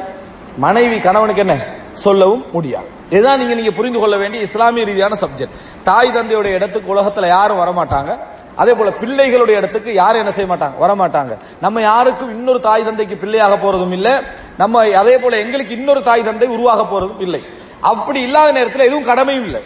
மனைவி 0.56 0.98
கணவனுக்கு 0.98 1.44
என்ன? 1.46 1.56
சொல்லவும் 1.92 2.44
முடியாது. 2.52 2.88
இதுதான் 3.10 3.38
நீங்க 3.38 3.54
நீங்க 3.54 3.70
புரிந்து 3.70 3.98
கொள்ள 3.98 4.16
வேண்டிய 4.16 4.42
இஸ்லாமிய 4.42 4.84
ரீதியான 4.84 5.14
சப்ஜெக்ட் 5.20 5.56
தாய் 5.84 6.14
தந்தையுடைய 6.16 6.52
இடத்துக்கு 6.58 6.94
உலகத்துல 6.94 7.26
யாரும் 7.26 7.60
வரமாட்டாங்க. 7.62 8.18
அதே 8.56 8.74
போல 8.74 8.90
பிள்ளைகளுடைய 8.90 9.56
இடத்துக்கு 9.60 9.94
யாரும் 9.94 10.18
என்ன 10.18 10.30
செய்ய 10.30 10.54
மாட்டாங்க 10.54 10.84
வரமாட்டாங்க. 10.84 11.38
நம்ம 11.60 11.80
யாருக்கும் 11.80 12.30
இன்னொரு 12.30 12.60
தாய் 12.60 12.84
தந்தைக்கு 12.84 13.16
பிள்ளையாக 13.16 13.54
போறதும் 13.54 13.92
இல்லை. 13.92 14.12
நம்ம 14.56 14.96
அதே 14.96 15.18
போல 15.18 15.38
எங்களுக்கு 15.38 15.72
இன்னொரு 15.74 16.02
தாய் 16.02 16.24
தந்தை 16.24 16.48
உருவாக 16.48 16.82
போறதும் 16.82 17.20
இல்லை. 17.20 17.44
அப்படி 17.80 18.20
இல்லாத 18.20 18.52
நேரத்தில் 18.52 18.80
எதுவும் 18.80 19.04
கடமையும் 19.04 19.44
இல்லை. 19.44 19.62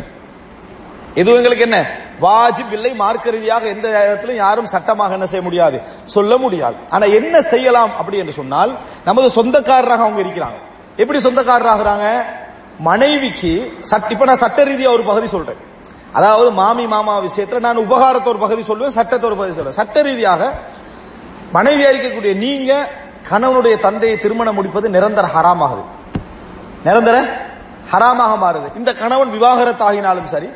எதுவும் 1.14 1.37
எங்களுக்கு 1.37 1.64
என்ன? 1.64 1.87
வாஜிப் 2.20 2.72
இல்லை 2.72 2.94
மார்க்க 2.94 3.31
ரீதியாக 3.31 3.66
எந்த 3.66 3.88
நேரத்திலும் 3.88 4.37
யாரும் 4.37 4.66
சட்டமாக 4.66 5.12
என்ன 5.12 5.27
செய்ய 5.27 5.44
முடியாது. 5.44 5.83
சொல்ல 6.05 6.37
முடியாது. 6.37 6.77
ஆனா 6.90 7.07
என்ன 7.07 7.40
செய்யலாம் 7.40 7.90
அப்படி 7.98 8.18
என்று 8.18 8.33
சொன்னால் 8.33 8.79
நமது 9.05 9.31
சொந்தக்காரராக 9.31 10.03
அவங்க 10.03 10.20
இருக்கிறாங்க. 10.20 10.59
எப்படி 10.96 11.18
சொந்தக்காரராகிறாங்க? 11.18 12.22
மனைவிக்கு 12.79 13.72
சட்ட 13.81 14.09
இப்ப 14.11 14.24
நான் 14.24 14.37
சட்ட 14.37 14.64
ரீதியா 14.64 14.92
ஒரு 14.92 15.03
பகுதி 15.03 15.29
சொல்றேன். 15.29 15.57
அதாவது 16.12 16.51
மாமி 16.51 16.87
மாமா 16.87 17.21
விஷயத்துல 17.21 17.61
நான் 17.61 17.77
உபகாரத்தை 17.77 18.33
ஒரு 18.33 18.38
பகுதி 18.38 18.62
சொல்லுவேன் 18.62 18.97
சட்டத்தை 18.99 19.31
ஒரு 19.31 19.38
பகுதி 19.38 19.61
சொல்லுவேன். 19.61 19.79
சட்ட 19.81 20.03
ரீதியாக 20.03 20.53
மனைவியா 21.55 21.88
இருக்கக்கூடிய 21.92 22.37
நீங்க 22.37 22.88
கணவனுடைய 23.31 23.79
தந்தையை 23.79 24.18
திருமணம் 24.18 24.55
முடிப்பது 24.55 24.90
நிரந்தர 24.90 25.29
ஹராமாகுது. 25.37 25.85
நிரந்தர 26.85 27.23
ஹராமாக 27.92 28.33
மாறுது. 28.44 28.77
இந்த 28.77 28.92
கணவன் 28.92 29.40
விவாகரத்தாகினாலும் 29.40 30.25
சரி 30.25 30.49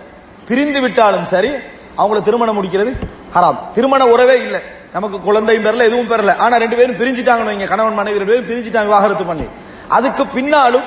பிரிந்து 0.48 0.80
விட்டாலும் 0.80 1.24
சரி 1.24 1.50
அவங்கள 1.98 2.22
திருமணம் 2.22 2.62
முடிக்கிறது 2.62 2.92
ஹராம். 3.34 3.58
திருமண 3.74 4.06
உறவே 4.06 4.42
இல்லை. 4.42 4.60
நமக்கு 4.92 5.20
குழந்தையும் 5.20 5.64
பெறல 5.64 5.78
எதுவும் 5.78 6.10
பெறல. 6.10 6.36
ஆனா 6.36 6.56
ரெண்டு 6.56 6.76
பேரும் 6.76 6.96
பிரிஞ்சுட்டாங்கன்னு 6.96 7.52
வைங்க 7.52 7.64
கணவன் 7.64 7.94
மனைவி 7.94 8.18
ரெண்டு 8.18 8.32
பேரும் 8.32 8.48
பிரிஞ்சுட்டாங்க 8.48 8.84
விவாகரத்து 8.84 9.24
பண்ணி. 9.24 9.48
அதுக்கு 9.88 10.26
பின்னாலும் 10.26 10.82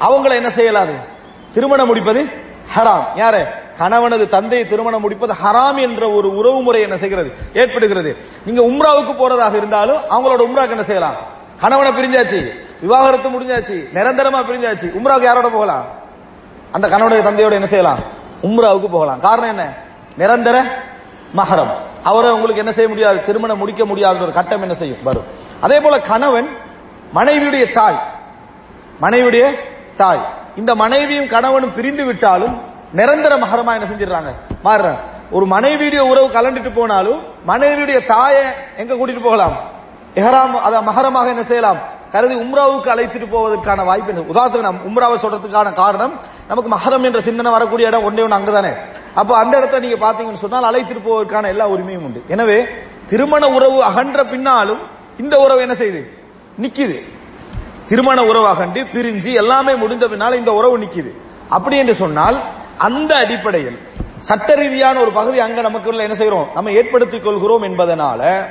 அவங்கள 0.00 0.30
என்ன 0.30 0.48
செய்யலாது? 0.48 0.94
திருமணம் 1.54 1.86
முடிப்பது 1.86 2.28
ஹராம். 2.76 3.04
யாரு? 3.14 3.62
கணவனது 3.78 4.28
தந்தையை 4.28 4.68
திருமணம் 4.68 5.00
முடிப்பது 5.00 5.34
ஹராம் 5.44 5.80
என்ற 5.80 6.10
ஒரு 6.10 6.36
உறவு 6.36 6.62
முறை 6.62 6.82
என்ன 6.82 6.96
செய்கிறது? 6.96 7.32
ஏற்படுகிறது. 7.54 8.16
நீங்க 8.46 8.62
உம்ராவுக்கு 8.62 9.16
போறதாக 9.16 9.56
இருந்தாலும் 9.56 9.96
அவங்களோட 9.96 10.42
உம்ராக்கு 10.50 10.70
என்ன 10.70 10.82
செய்யலாம்? 10.82 11.14
கணவனை 11.60 11.92
பிரிஞ்சாச்சு. 11.92 12.50
விவாகரத்து 12.80 13.28
முடிஞ்சாச்சு. 13.28 13.96
நிரந்தரமா 13.96 14.38
பிரிஞ்சாச்சு. 14.50 14.92
உம்ராவுக்கு 15.02 15.22
யாரோட 15.22 15.48
போகலாம்? 15.48 15.84
அந்த 16.72 16.88
கணவனுடைய 16.88 17.22
தந்தையோட 17.22 17.52
என்ன 17.52 17.66
செய்யலாம்? 17.66 17.98
உம்ராவுக்கு 18.42 18.90
போகலாம். 18.90 19.20
காரணம் 19.20 19.48
என்ன? 19.48 19.72
நிரந்தர 20.16 20.64
மகரம் 21.36 21.70
அவரை 22.02 22.30
உங்களுக்கு 22.30 22.58
என்ன 22.58 22.72
செய்ய 22.72 22.88
முடியாது? 22.88 23.24
திருமணம் 23.24 23.58
முடிக்க 23.58 23.84
முடியாத 23.84 24.18
ஒரு 24.18 24.32
கட்டம் 24.32 24.60
என்ன 24.60 24.74
செய்யும்? 24.74 24.98
வரும். 25.02 25.24
அதே 25.60 25.80
போல 25.80 26.00
கணவன் 26.00 26.48
மனைவியுடைய 27.14 27.72
தாய். 27.72 28.02
மனைவியுடைய 29.00 29.44
தாய். 29.96 30.24
இந்த 30.56 30.74
மனைவியும் 30.74 31.26
கணவனும் 31.26 31.74
பிரிந்து 31.74 32.04
விட்டாலும் 32.04 32.72
நிரந்தர 32.98 33.36
மகரமா 33.44 33.72
என்ன 33.76 33.86
செஞ்சிடறாங்க? 33.90 34.30
மாறுறாங்க. 34.66 35.00
ஒரு 35.30 35.44
மனைவியுடைய 35.46 36.02
உறவு 36.12 36.28
கலண்டுட்டு 36.36 36.70
போனாலும் 36.74 37.20
மனைவியுடைய 37.50 38.06
தாயை 38.06 38.44
எங்க 38.76 38.94
கூட்டிட்டு 38.94 39.22
போகலாம்? 39.22 39.56
எஹராம் 40.14 40.54
அத 40.66 40.82
மகரமாக 40.82 41.28
என்ன 41.28 41.42
செய்யலாம்? 41.42 41.78
கருதி 42.12 42.34
உம்ராவுக்கு 42.34 42.88
அழைத்துட்டு 42.94 43.28
போவதற்கான 43.34 43.84
வாய்ப்பு 43.84 44.10
என்ன? 44.12 44.24
உதாரணத்துக்கு 44.32 44.68
நம்ம 44.68 44.84
உம்ராவை 44.90 45.16
சொல்றதுக்கான 45.24 45.72
காரணம் 45.72 46.14
நமக்கு 46.48 46.70
மகரம் 46.76 47.04
என்ற 47.04 47.20
சிந்தனை 47.20 47.50
வரக்கூடிய 47.50 47.88
இடம் 47.88 48.04
ஒன்றே 48.04 48.22
ஒன்று 48.22 48.38
அங்கதானே. 48.38 48.72
அப்போ 49.14 49.36
அந்த 49.36 49.54
இடத்த 49.58 49.78
நீங்க 49.78 49.98
பாத்தீங்கன்னு 50.06 50.44
சொன்னால் 50.44 50.68
அழைத்துட்டு 50.70 51.02
போவதற்கான 51.08 51.48
எல்லா 51.48 51.68
உரிமையும் 51.68 52.04
உண்டு. 52.06 52.20
எனவே 52.28 52.58
திருமண 53.10 53.48
உறவு 53.48 53.84
அகன்ற 53.84 54.24
பின்னாலும் 54.24 54.82
இந்த 55.18 55.40
உறவு 55.40 55.60
என்ன 55.60 55.74
செய்யுது? 55.74 56.02
நிக்குது. 56.62 56.96
திருமண 57.88 58.24
உறவு 58.24 58.46
அகன்று 58.46 58.80
பிரிஞ்சு 58.94 59.32
எல்லாமே 59.32 59.74
முடிந்த 59.74 60.08
பின்னால் 60.08 60.36
இந்த 60.36 60.52
உறவு 60.52 60.78
நிக்குது. 60.78 61.10
அப்படி 61.48 61.76
என்று 61.76 61.94
சொன்னால் 61.94 62.36
அந்த 62.78 63.16
அடிப்படையில் 63.16 63.78
சட்ட 64.20 64.54
ரீதியான 64.54 65.00
ஒரு 65.00 65.10
பகுதி 65.10 65.40
அங்க 65.40 65.60
நமக்குள்ள 65.60 66.02
என்ன 66.02 66.14
செய்யறோம்? 66.14 66.46
நம்ம 66.54 66.70
ஏற்படுத்திக் 66.70 67.24
கொள்கிறோம் 67.24 67.62
என்பதனால 67.62 68.44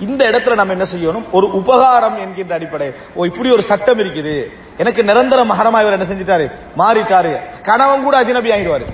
இந்த 0.00 0.24
இடத்துல 0.24 0.54
நம்ம 0.54 0.72
என்ன 0.72 0.86
செய்யணும்? 0.94 1.24
ஒரு 1.30 1.52
உபகாரம் 1.52 2.18
என்கின்ற 2.18 2.54
அடிப்படை 2.54 2.94
ஓ 3.14 3.24
இப்படி 3.24 3.50
ஒரு 3.50 3.62
சட்டம் 3.62 3.98
இருக்குது. 3.98 4.44
எனக்கு 4.78 5.04
நிரந்தர 5.04 5.44
மகரமா 5.44 5.80
இவர் 5.80 6.00
என்ன 6.00 6.04
செஞ்சிட்டாரு? 6.04 6.50
மாறிட்டாரு. 6.78 7.60
கணவன் 7.62 8.02
கூட 8.02 8.22
அஜினபி 8.22 8.52
ஆகிடுவாரு. 8.52 8.84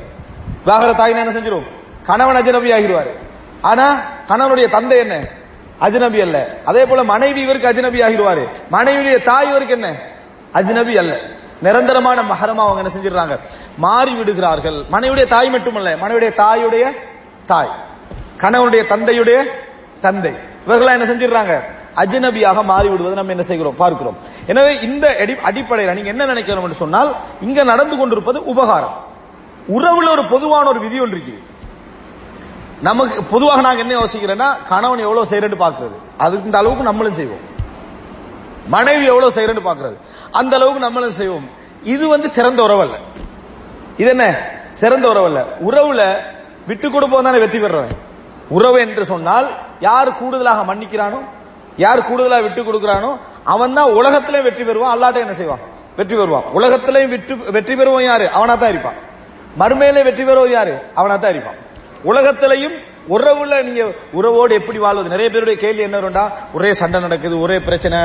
விவாகர 0.65 0.91
தாயினா 0.93 1.09
என்ன 1.09 1.33
செஞ்சிடும் 1.33 1.67
கணவன் 2.03 2.37
அஜினபி 2.37 2.73
ஆகிடுவாரு. 2.73 3.11
ஆனா 3.61 4.01
கணவனுடைய 4.29 4.69
தந்தை 4.69 4.99
என்ன? 4.99 5.21
அஜ்னபி 5.81 6.21
அல்ல. 6.21 6.59
அதே 6.65 6.87
போல 6.87 7.05
மனைவி 7.05 7.41
இவருக்கு 7.41 7.69
அஜ்னபி 7.69 8.05
ஆகிடுவாரு. 8.05 8.47
மனைவியுடைய 8.73 9.23
தாய் 9.23 9.49
இவருக்கு 9.49 9.75
என்ன? 9.75 9.93
அஜ்னபி 10.53 10.99
அல்ல. 10.99 11.19
நிரந்தரமான 11.63 12.23
மகரமா 12.23 12.63
அவங்க 12.63 12.91
என்ன 12.91 12.91
செஞ்சிடறாங்க? 12.93 13.39
மாறி 13.79 14.15
விடுகிறார்கள். 14.15 14.85
மனைவியுடைய 14.91 15.27
தாய் 15.27 15.51
மட்டுமல்ல 15.51 15.97
மனைவியுடைய 15.97 16.35
தாயுடைய 16.35 16.97
தாய் 17.47 17.69
கணவனுடைய 18.37 18.83
தந்தையுடைய 18.83 19.43
தந்தை. 20.01 20.33
இவர்களா 20.67 21.01
என்ன 21.01 21.05
செஞ்சிடறாங்க? 21.05 21.61
அஜ்னபியாக 21.97 22.65
மாறி 22.65 22.89
விடுவதை 22.89 23.17
நம்ம 23.17 23.31
என்ன 23.31 23.43
செய்கிறோம்? 23.43 23.77
பார்க்கிறோம். 23.77 24.17
எனவே 24.47 24.81
இந்த 24.81 25.17
அடி- 25.19 25.41
அடிப்படையில் 25.41 25.95
நீங்க 25.95 26.09
என்ன 26.09 26.27
நினைக்கணும் 26.27 26.63
என்று 26.63 26.75
சொன்னால் 26.75 27.17
இங்க 27.41 27.65
நடந்து 27.65 27.97
கொண்டிருப்பது 27.97 28.45
உபகாரம். 28.45 29.09
உறவுல 29.69 30.11
ஒரு 30.11 30.25
பொதுவான 30.31 30.69
ஒரு 30.69 30.81
விதி 30.81 31.01
ஒன்று 31.01 31.17
இருக்குது 31.17 31.43
நமக்கு 32.81 33.23
பொதுவாக 33.23 33.61
நாங்க 33.61 33.81
என்ன 33.81 33.99
யோசிக்கிறேன்னா 33.99 34.67
கணவன் 34.69 34.99
எவ்வளவு 34.99 35.27
செய்யறேன்னு 35.31 35.61
பாக்குறது 35.61 35.97
அதுக்கு 36.19 36.45
இந்த 36.45 36.59
அளவுக்கு 36.59 36.85
நம்மளும் 36.85 37.13
செய்வோம். 37.13 37.50
மனைவி 38.75 39.05
எவ்வளவு 39.13 39.35
செய்யறேன்னு 39.37 39.69
பாக்குறது 39.69 39.97
அந்த 40.41 40.53
அளவுக்கு 40.59 40.87
நம்மளும் 40.87 41.19
செய்வோம். 41.21 41.49
இது 41.95 42.05
வந்து 42.15 42.29
சிறந்த 42.37 42.61
உறவு 42.67 42.83
அல்ல. 42.87 42.97
இது 44.01 44.09
என்ன? 44.15 44.27
சிறந்த 44.81 45.05
உறவு 45.13 45.27
அல்ல. 45.31 45.41
உறவுல 45.69 46.03
விட்டு 46.71 46.87
கொடுப்போம் 46.95 47.27
தானே 47.29 47.39
வெற்றி 47.45 47.59
பெறவன் 47.63 47.95
உறவு 48.57 48.79
என்று 48.85 49.05
சொன்னால் 49.13 49.49
யார் 49.89 50.09
கூடுதலாக 50.21 50.61
மன்னிக்கிறானோ 50.71 51.21
யார் 51.85 52.01
கூடுதலாக 52.09 52.43
விட்டு 52.47 52.63
கொடுக்கிறானோ 52.69 53.11
அவன் 53.55 53.77
தான் 53.79 53.93
உலகத்திலே 53.99 54.41
வெற்றி 54.47 54.65
பெறுவான். 54.69 54.93
அல்லாட்ட 54.95 55.25
என்ன 55.25 55.35
செய்வான்? 55.41 55.63
வெற்றி 55.99 56.15
பெறுவான். 56.21 56.47
உலகத்திலையும் 56.59 57.13
விட்டு 57.15 57.35
வெற்றி 57.57 57.75
பெறுவோம் 57.81 58.05
யாரு? 58.11 58.27
அவனா 58.37 58.55
தான் 58.63 58.73
இருப்பான். 58.75 58.99
மறுமையிலே 59.61 60.03
வெற்றி 60.09 60.25
பெறுவோம் 60.29 60.55
யாரு? 60.59 60.75
அவனா 61.01 61.17
தான் 61.23 61.35
இருப்பான். 61.35 61.59
உலகத்திலையும் 62.11 62.77
உறவுல 63.15 63.55
நீங்க 63.69 63.83
உறவோடு 64.19 64.53
எப்படி 64.61 64.79
வாழ்வது? 64.85 65.13
நிறைய 65.15 65.29
பேருடைய 65.35 65.57
கேள்வி 65.65 65.83
என்ன 65.87 65.97
வரும்டா? 66.01 66.25
ஒரே 66.57 66.71
சண்டை 66.81 66.99
நடக்குது 67.07 67.37
ஒரே 67.45 67.57
பிரச்சனை 67.69 67.99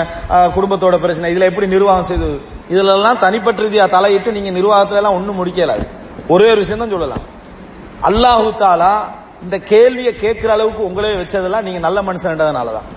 குடும்பத்தோட 0.55 0.95
பிரச்சனை 1.05 1.29
இதுல 1.33 1.49
எப்படி 1.51 1.67
நிர்வாகம் 1.75 2.09
செய்து? 2.11 2.29
இதுல 2.73 2.95
எல்லாம் 2.99 3.21
தனிப்பட்ட 3.25 3.65
ரீதியா 3.65 3.85
தலையிட்டு 3.95 4.35
நீங்க 4.37 4.51
நிர்வாகத்துல 4.59 5.01
எல்லாம் 5.01 5.17
ஒண்ணும் 5.19 5.39
முடிக்கலாது 5.41 5.85
ஒரே 6.33 6.47
ஒரு 6.53 6.61
விஷயம் 6.63 6.83
தான் 6.83 6.93
சொல்லலாம். 6.95 7.25
அல்லாஹு 8.09 8.49
தாலா 8.63 8.93
இந்த 9.45 9.57
கேள்வியை 9.71 10.11
கேட்கிற 10.23 10.51
அளவுக்கு 10.57 10.81
உங்களே 10.89 11.11
வச்சதெல்லாம் 11.21 11.65
நீங்க 11.67 11.79
நல்ல 11.87 11.99
மனுஷன்றதுனாலதான் 12.09 12.87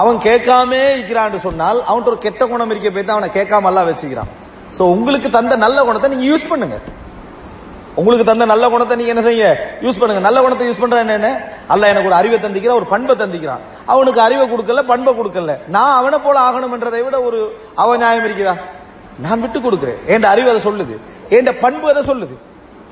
அவன் 0.00 0.18
கேட்காமே 0.26 0.80
இருக்கிறான்னு 0.94 1.38
சொன்னால் 1.46 1.78
அவன்கிட்ட 1.88 2.12
ஒரு 2.12 2.20
கெட்ட 2.26 2.42
குணம் 2.50 2.70
இருக்க 2.72 2.90
போய் 2.90 3.06
தான் 3.06 3.16
அவனை 3.16 3.30
கேட்காம 3.38 3.70
எல்லாம் 3.70 3.88
வச்சுக்கிறான். 3.88 4.30
சோ 4.76 4.82
உங்களுக்கு 4.96 5.28
தந்த 5.38 5.56
நல்ல 5.64 5.78
குணத்தை 5.88 6.08
நீங்க 6.12 6.26
யூஸ் 6.30 6.50
பண்ணுங்க. 6.52 6.76
உங்களுக்கு 7.94 8.24
தந்த 8.24 8.44
நல்ல 8.44 8.68
குணத்தை 8.68 8.96
நீங்க 8.96 9.12
என்ன 9.12 9.24
செய்ய? 9.24 9.74
யூஸ் 9.80 9.98
பண்ணுங்க. 9.98 10.18
நல்ல 10.18 10.40
குணத்தை 10.40 10.68
யூஸ் 10.68 10.80
பண்றேன் 10.80 11.08
என்ன 11.08 11.40
அல்ல 11.68 11.88
எனக்கு 11.88 12.08
ஒரு 12.08 12.16
அறிவை 12.16 12.38
தந்திக்கிறான் 12.38 12.74
ஒரு 12.74 12.84
பண்பை 12.84 13.16
தந்திக்கிறான். 13.16 13.58
அவனுக்கு 13.86 14.20
அறிவை 14.20 14.50
கொடுக்கல 14.50 14.82
பண்பை 14.82 15.14
கொடுக்கல. 15.14 15.58
நான் 15.68 15.96
அவனை 15.96 16.18
போல 16.18 16.40
ஆகணும்ன்றதை 16.40 17.04
விட 17.04 17.20
ஒரு 17.20 17.60
அவ 17.74 17.96
நியாயம் 17.96 18.24
இருக்குதா 18.24 18.60
நான் 19.18 19.40
விட்டு 19.40 19.60
கொடுக்கிறேன். 19.60 19.98
என் 20.06 20.22
அறிவு 20.22 20.50
அதை 20.50 20.62
சொல்லுது. 20.62 20.96
என் 21.28 21.58
பண்பு 21.60 21.88
அதை 21.88 22.02
சொல்லுது. 22.02 22.38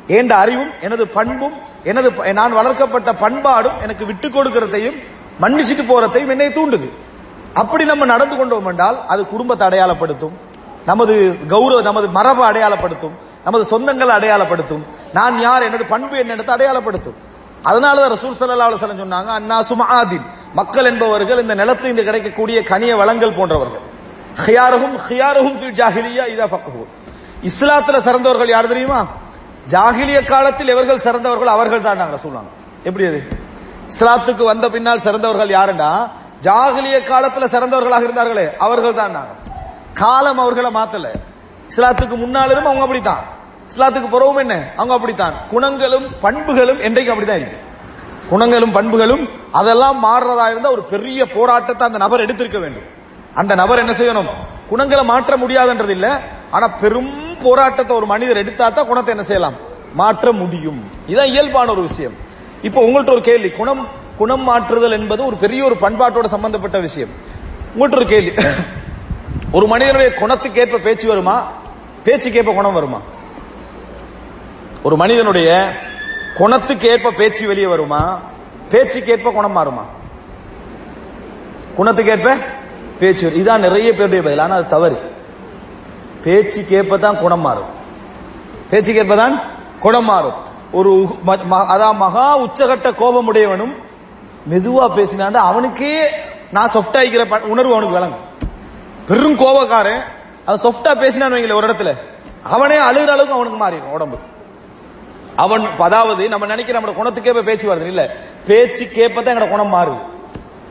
என் 0.06 0.30
அறிவும் 0.30 0.70
எனது 0.82 1.08
பண்பும் 1.08 1.52
எனது 1.84 2.12
ப- 2.12 2.32
நான் 2.32 2.52
வளர்க்கப்பட்ட 2.52 3.14
பண்பாடும் 3.14 3.80
எனக்கு 3.82 4.04
விட்டு 4.04 4.28
கொடுக்கிறதையும் 4.28 5.02
மன்னிச்சுட்டு 5.40 5.84
போறதையும் 5.88 6.28
என்னை 6.28 6.46
தூண்டுது. 6.46 6.90
அப்படி 7.54 7.84
நம்ம 7.84 8.04
நடந்து 8.04 8.36
கொண்டோம் 8.36 8.66
என்றால் 8.66 9.06
அது 9.06 9.26
குடும்பத்தை 9.26 9.68
அடையாளப்படுத்தும். 9.68 10.32
நமது 10.86 11.36
கௌரவ 11.46 11.82
நமது 11.82 12.08
மரபை 12.08 12.44
அடையாளப்படுத்தும். 12.44 13.28
நமது 13.44 13.64
சொந்தங்களை 13.72 14.12
அடையாளப்படுத்தும். 14.18 14.82
நான் 15.12 15.40
யார் 15.40 15.62
எனது 15.62 15.84
பண்பு 15.86 16.16
என்னத்தை 16.16 16.52
அடையாளப்படுத்தும். 16.56 17.16
அதனாலதான் 17.64 18.12
ரசூல் 18.16 18.36
சல்லா 18.38 18.66
அலுவலம் 18.68 19.02
சொன்னாங்க 19.04 19.30
அண்ணா 19.38 19.58
சுமாதின் 19.62 20.26
மக்கள் 20.54 20.84
என்பவர்கள் 20.84 21.40
இந்த 21.40 21.54
நிலத்தில் 21.54 21.84
இருந்து 21.84 22.04
கிடைக்கக்கூடிய 22.04 22.60
கனிய 22.60 22.96
வளங்கள் 22.96 23.32
போன்றவர்கள். 23.32 23.84
ஹியாரஹும் 24.44 24.96
ஹியாரஹும் 25.08 25.56
ஃபில் 25.58 25.76
ஜாஹிலியா 25.80 26.24
இதா 26.34 26.46
ஃபக்ஹு. 26.52 26.82
இஸ்லாத்துல 27.50 27.98
சிறந்தவர்கள் 28.06 28.48
யார் 28.48 28.66
தெரியுமா? 28.66 29.00
ஜாகிலிய 29.68 30.24
காலத்தில் 30.24 30.68
எவர்கள் 30.68 30.98
சிறந்தவர்கள் 30.98 31.46
அவர்கள் 31.46 31.82
தான் 31.82 31.96
நாங்க 31.96 32.16
சொல்லுவாங்க 32.16 32.50
எப்படி 32.84 33.06
அது? 33.06 33.20
இஸ்லாத்துக்கு 33.92 34.44
வந்த 34.44 34.66
பின்னால் 34.70 35.04
சிறந்தவர்கள் 35.06 35.50
யாருன்னா 35.58 35.90
ஜாகிலிய 36.46 36.98
காலத்துல 37.10 37.44
சிறந்தவர்களாக 37.54 38.06
இருந்தார்களே 38.08 38.46
அவர்கள் 38.58 38.94
தான் 38.94 39.10
நாங்க. 39.10 39.32
காலம் 39.94 40.38
அவர்களை 40.38 40.70
மாத்தல. 40.70 41.06
இஸ்லாத்துக்கு 41.76 42.16
முன்னாலும் 42.16 42.64
அவங்க 42.64 42.80
அப்படித்தான். 42.80 43.24
இஸ்லாத்துக்கு 43.76 44.10
பிறவும் 44.10 44.36
என்ன? 44.36 44.64
அவங்க 44.76 44.94
அப்படித்தான். 44.94 45.34
குணங்களும் 45.50 46.18
பண்புகளும் 46.20 46.80
என்றைக்கும் 46.80 47.14
அப்படித்தான் 47.14 47.40
இருக்கு. 47.40 47.58
குணங்களும் 48.28 48.72
பண்புகளும் 48.72 49.28
அதெல்லாம் 49.52 50.04
மாறுறதா 50.04 50.50
இருந்தா 50.50 50.70
ஒரு 50.70 50.82
பெரிய 50.82 51.32
போராட்டத்தை 51.32 51.86
அந்த 51.86 51.98
நபர் 51.98 52.20
எடுத்திருக்க 52.20 52.60
வேண்டும். 52.60 52.82
அந்த 53.34 53.54
நபர் 53.54 53.78
என்ன 53.78 53.92
செய்யணும்? 53.92 54.26
குணங்களை 54.68 55.04
மாற்ற 55.04 55.36
முடியாதுன்றது 55.36 55.88
இல்ல. 55.88 56.20
ஆனா 56.50 56.68
பெரும் 56.68 57.38
போராட்டத்தை 57.42 57.96
ஒரு 57.96 58.06
மனிதர் 58.06 58.36
எடுத்தா 58.36 58.68
தான் 58.68 58.86
குணத்தை 58.86 59.14
என்ன 59.14 59.26
செய்யலாம்? 59.26 59.54
மாற்ற 59.94 60.32
முடியும். 60.32 60.90
இதான் 61.08 61.26
இயல்பான 61.26 61.70
ஒரு 61.70 61.80
விஷயம். 61.80 62.12
இப்போ 62.62 62.82
உங்கள்ட்ட 62.82 63.12
ஒரு 63.12 63.22
கேள்வி. 63.22 63.50
குணம் 63.50 63.88
குணம் 64.18 64.42
மாற்றுதல் 64.42 64.90
என்பது 64.90 65.26
ஒரு 65.26 65.36
பெரிய 65.36 65.64
ஒரு 65.64 65.74
பண்பாட்டோட 65.74 66.24
சம்பந்தப்பட்ட 66.24 66.78
விஷயம். 66.78 67.08
உங்கள்ட்ட 67.76 67.96
ஒரு 67.96 68.06
கேள்வி. 68.06 68.32
ஒரு 69.52 69.66
மனிதனுடைய 69.66 70.14
குணத்துக்கு 70.14 70.60
ஏற்ப 70.60 70.78
பேச்சு 70.78 71.08
வருமா? 71.08 71.52
பேச்சுக்கு 72.04 72.38
ஏற்ப 72.38 72.52
குணம் 72.52 72.72
வருமா? 72.72 73.00
ஒரு 74.82 74.96
மனிதனுடைய 74.96 75.72
குணத்துக்கு 76.36 76.88
ஏற்ப 76.88 77.10
பேச்சு 77.10 77.46
வெளியே 77.46 77.66
வருமா? 77.66 78.20
பேச்சுக்கு 78.70 79.12
ஏற்ப 79.12 79.30
குணம் 79.30 79.56
மாறுமா? 79.56 79.80
குணத்துக்கு 81.76 82.10
ஏற்ப 82.10 82.36
பேச்சு 82.98 83.32
வரும். 83.32 83.46
இதான் 83.46 83.60
நிறைய 83.60 83.92
பேருடைய 83.92 84.22
பதில். 84.22 84.38
ஆனா 84.38 84.54
அது 84.54 84.68
தவறு. 84.68 85.16
பேச்சுக்கு 86.24 86.76
ஏற்ப 86.76 86.98
தான் 86.98 87.18
குணம் 87.18 87.40
மாறும். 87.40 87.68
பேச்சுக்கு 88.70 89.00
ஏற்ப 89.00 89.16
தான் 89.16 89.40
குணம் 89.80 90.04
மாறும். 90.04 90.34
ஒரு 90.72 91.16
ம- 91.26 91.46
ம- 91.50 91.66
அதான் 91.66 91.96
மகா 91.96 92.38
உச்சகட்ட 92.38 92.92
கோபமுடையவனும் 92.92 93.74
மெதுவா 94.50 94.90
பேசினாண்டா 94.96 95.34
அவனுக்கே 95.34 96.06
நான் 96.50 96.70
சொஃப்ட் 96.74 96.96
ஆகிக்கிற 96.96 97.24
ப- 97.24 97.40
உணர்வு 97.40 97.74
அவனுக்கு 97.74 97.94
விளங்கும். 97.94 98.28
பெரும் 99.10 99.38
கோபக்காரன். 99.38 100.02
அவன் 100.46 100.60
சொஃப்டா 100.62 100.90
பேசினான்னு 101.02 101.52
ஒரு 101.52 101.66
இடத்துல. 101.66 101.96
அவனே 102.42 102.74
அழுகிற 102.74 103.12
அளவுக்கு 103.12 103.32
அவனுக்கு 103.32 103.58
மாறிடும் 103.64 103.92
உடம்பு. 103.92 104.16
அவன் 105.36 105.66
அதாவது 105.78 106.28
நம்ம 106.28 106.46
நினைக்கிற 106.46 106.80
நம்ம 106.80 107.02
குணத்துக்கேப்ப 107.02 107.42
பேச்சு 107.42 107.74
வருது. 107.74 107.86
இல்ல 107.86 108.16
பேச்சு 108.46 108.84
கேப்பதான் 108.84 109.32
எங்களோட 109.32 109.48
குணம் 109.48 109.74
மாறுது. 109.74 109.98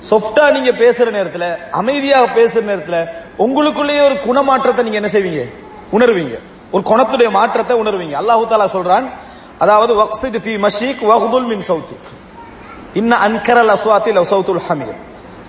சொஃப்டா 0.09 0.51
நீங்க 0.51 0.71
பேசுற 0.71 1.07
நேரத்துல 1.17 1.69
அமைதியாக 1.69 2.41
பேசுற 2.41 2.59
நேரத்துல 2.69 3.09
உங்களுக்குள்ளேயே 3.37 4.03
ஒரு 4.03 4.19
குணமாற்றத்தை 4.21 4.83
நீங்க 4.83 4.99
என்ன 5.01 5.09
செய்வீங்க? 5.11 5.43
உணர்வீங்க. 5.91 6.39
ஒரு 6.71 6.83
குணத்துடைய 6.85 7.29
மாற்றத்தை 7.29 7.77
உணர்வீங்க. 7.77 8.15
அல்லாஹு 8.21 8.45
தாலா 8.49 8.67
சொல்றான் 8.73 9.09
அதாவது 9.57 10.01
வக்ஸித் 10.01 10.39
ஃபி 10.45 10.53
மஷீக் 10.65 11.01
வஹ்துல் 11.01 11.45
மின் 11.45 11.63
சௌத்திக் 11.67 12.07
இன்ன 12.93 13.17
அன்கரல் 13.27 13.71
அஸ்வாத்தில் 13.75 14.21
சௌத்துல் 14.31 14.61
ஹமீர் 14.69 14.97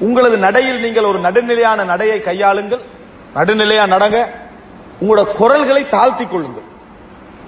உங்களது 0.01 0.37
நடையில் 0.37 0.81
நீங்கள் 0.81 1.05
ஒரு 1.05 1.19
நடுநிலையான 1.19 1.85
நடையை 1.85 2.21
கையாளுங்கள். 2.21 2.81
நடுநிலையா 3.35 3.85
நடங்க. 3.95 4.27
உங்களோட 5.01 5.25
குரல்களை 5.33 5.89
தாழ்த்திக் 5.89 6.31
கொள்ளுங்கள். 6.31 6.67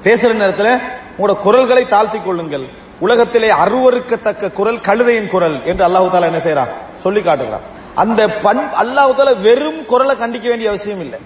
பேசுற 0.03 0.33
நேரத்தில் 0.33 0.79
உங்களோட 1.19 1.35
குரல்களை 1.37 1.87
தாழ்த்திக் 1.87 2.25
கொள்ளுங்கள். 2.25 2.67
உலகத்திலே 3.01 3.51
அருவருக்கத்தக்க 3.51 4.53
குரல் 4.53 4.81
கழுதையின் 4.81 5.29
குரல் 5.29 5.65
என்று 5.65 5.89
அல்லாஹு 5.89 6.11
தாலா 6.11 6.31
என்ன 6.33 6.39
செய்யறான் 6.39 6.73
சொல்லி 6.97 7.23
காட்டுகிறான் 7.23 7.61
அந்த 7.95 8.29
பண் 8.29 8.63
அல்லாஹு 8.83 9.15
தாலா 9.17 9.41
வெறும் 9.41 9.85
குரலை 9.85 10.17
கண்டிக்க 10.17 10.47
வேண்டிய 10.49 10.69
அவசியம் 10.69 11.01
இல்லை. 11.01 11.19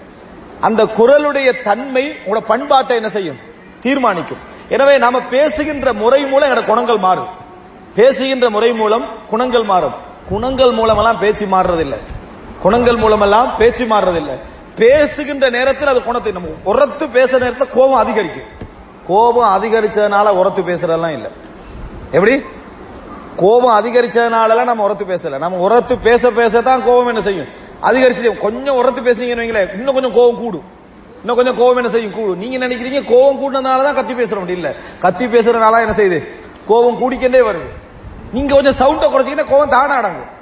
அந்த 0.59 0.83
குரலுடைய 0.83 1.61
தன்மை 1.61 2.15
உங்களோட 2.25 2.39
பண்பாட்டை 2.39 2.95
என்ன 2.95 3.09
செய்யும்? 3.09 3.39
தீர்மானிக்கும். 3.79 4.37
எனவே 4.69 4.97
நாம 4.97 5.21
பேசுகின்ற 5.21 5.93
முறை 5.93 6.25
மூலம் 6.25 6.49
என்னோட 6.49 6.63
குணங்கள் 6.65 6.97
மாறும். 6.97 7.27
பேசுகின்ற 7.95 8.49
முறை 8.49 8.73
மூலம் 8.73 9.05
குணங்கள் 9.29 9.63
மாறும். 9.63 10.05
குணங்கள் 10.29 10.71
மூலமெல்லாம் 10.71 11.19
பேச்சு 11.19 11.45
மாறுறதில்லை. 11.45 11.97
குணங்கள் 12.61 12.95
மூலமெல்லாம் 12.95 13.57
பேச்சு 13.57 13.85
மாறுறதில்லை. 13.85 14.39
பேசுகின்ற 14.75 15.49
நேரத்தில் 15.49 15.87
அது 15.87 16.03
குணத்தை 16.03 16.31
நம்ம 16.31 16.47
உரத்து 16.63 17.05
பேசுற 17.05 17.31
நேரத்தில் 17.31 17.69
கோபம் 17.69 17.93
அதிகரிக்கும். 17.93 18.65
கோபம் 19.07 19.63
அதிகரிச்சதுனால 19.63 20.29
உரத்து 20.29 20.61
பேசுறதெல்லாம் 20.61 21.09
இல்லை. 21.09 21.31
எப்படி? 22.11 22.43
கோபம் 23.35 23.85
அதிகரிச்சதுனாலலாம் 23.85 24.63
நம்ம 24.63 24.83
உரத்து 24.83 25.05
பேசல. 25.05 25.37
நம்ம 25.37 25.57
உரத்து 25.57 25.97
பேச 25.97 26.31
பேச 26.31 26.61
தான் 26.61 26.83
கோபம் 26.85 27.07
என்ன 27.07 27.21
செய்யும்? 27.21 27.47
அதிகரிச்சு 27.81 28.37
கொஞ்சம் 28.37 28.75
உரத்து 28.75 29.01
பேசுனீங்கன்னு 29.01 29.41
வைங்களேன் 29.41 29.73
இன்னும் 29.73 29.93
கொஞ்சம் 29.93 30.13
கோபம் 30.13 30.37
கூடும். 30.37 30.63
இன்னும் 31.19 31.35
கொஞ்சம் 31.35 31.57
கோபம் 31.57 31.75
என்ன 31.75 31.89
செய்யும்? 31.89 32.11
கூடும். 32.11 32.37
நீங்க 32.37 32.67
நினைக்கிறீங்க 32.67 33.03
கோபம் 33.03 33.39
கூடினதுனால 33.41 33.83
தான் 33.83 33.95
கத்தி 33.95 34.13
பேசுறோம் 34.13 34.49
இல்ல. 34.49 34.73
கத்தி 34.99 35.25
பேசுறதுனால 35.25 35.79
என்ன 35.79 35.93
செய்யுது? 35.95 36.27
கோபம் 36.67 36.99
கூடிக்கிட்டே 36.99 37.41
வருது. 37.41 37.85
நீங்க 38.33 38.61
கொஞ்சம் 38.61 38.87
சவுண்டை 38.87 39.03
குறைச்சிங்கன்னா 39.03 39.45
கோவம் 39.45 39.67
தானே 39.67 39.93
அடங்கும் 39.93 40.35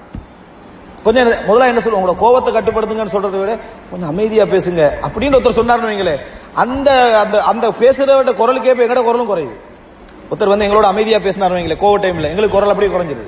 கொஞ்சம் 1.03 1.25
என்ன- 1.25 1.53
முதல்ல 1.53 1.67
என்ன 1.67 1.79
சொல்லுவோம் 1.79 2.07
உங்களோட 2.07 2.21
கோவத்தை 2.21 2.51
கட்டுப்படுத்துங்கன்னு 2.51 3.13
சொல்றதை 3.13 3.39
விட 3.39 3.57
கொஞ்சம் 3.91 4.09
அமைதியா 4.09 4.43
பேசுங்க. 4.43 4.89
அப்படின்னு 5.07 5.35
ஒருத்தர் 5.35 5.59
சொன்னார்னு 5.59 5.89
வைங்களேன் 5.91 6.19
அந்த 6.53 7.19
அந்த 7.19 7.41
அந்த 7.41 7.69
பேசுறவட 7.69 8.33
குரலுக்கே 8.33 8.65
இப்ப 8.65 8.83
எங்கட 8.83 9.03
குரலும் 9.03 9.35
குறையுது. 9.35 9.55
ஒருத்தர் 10.31 10.47
வந்து 10.47 10.67
எங்களோட 10.67 10.83
அமைதியா 10.83 11.17
பேசினாரு 11.17 11.53
வைங்களேன் 11.53 11.83
கோவ 11.83 11.99
டைம்ல 11.99 12.23
எங்களுக்கு 12.23 12.49
குரல் 12.49 12.69
அப்படியே 12.69 12.97
குறைஞ்சிருது. 12.97 13.27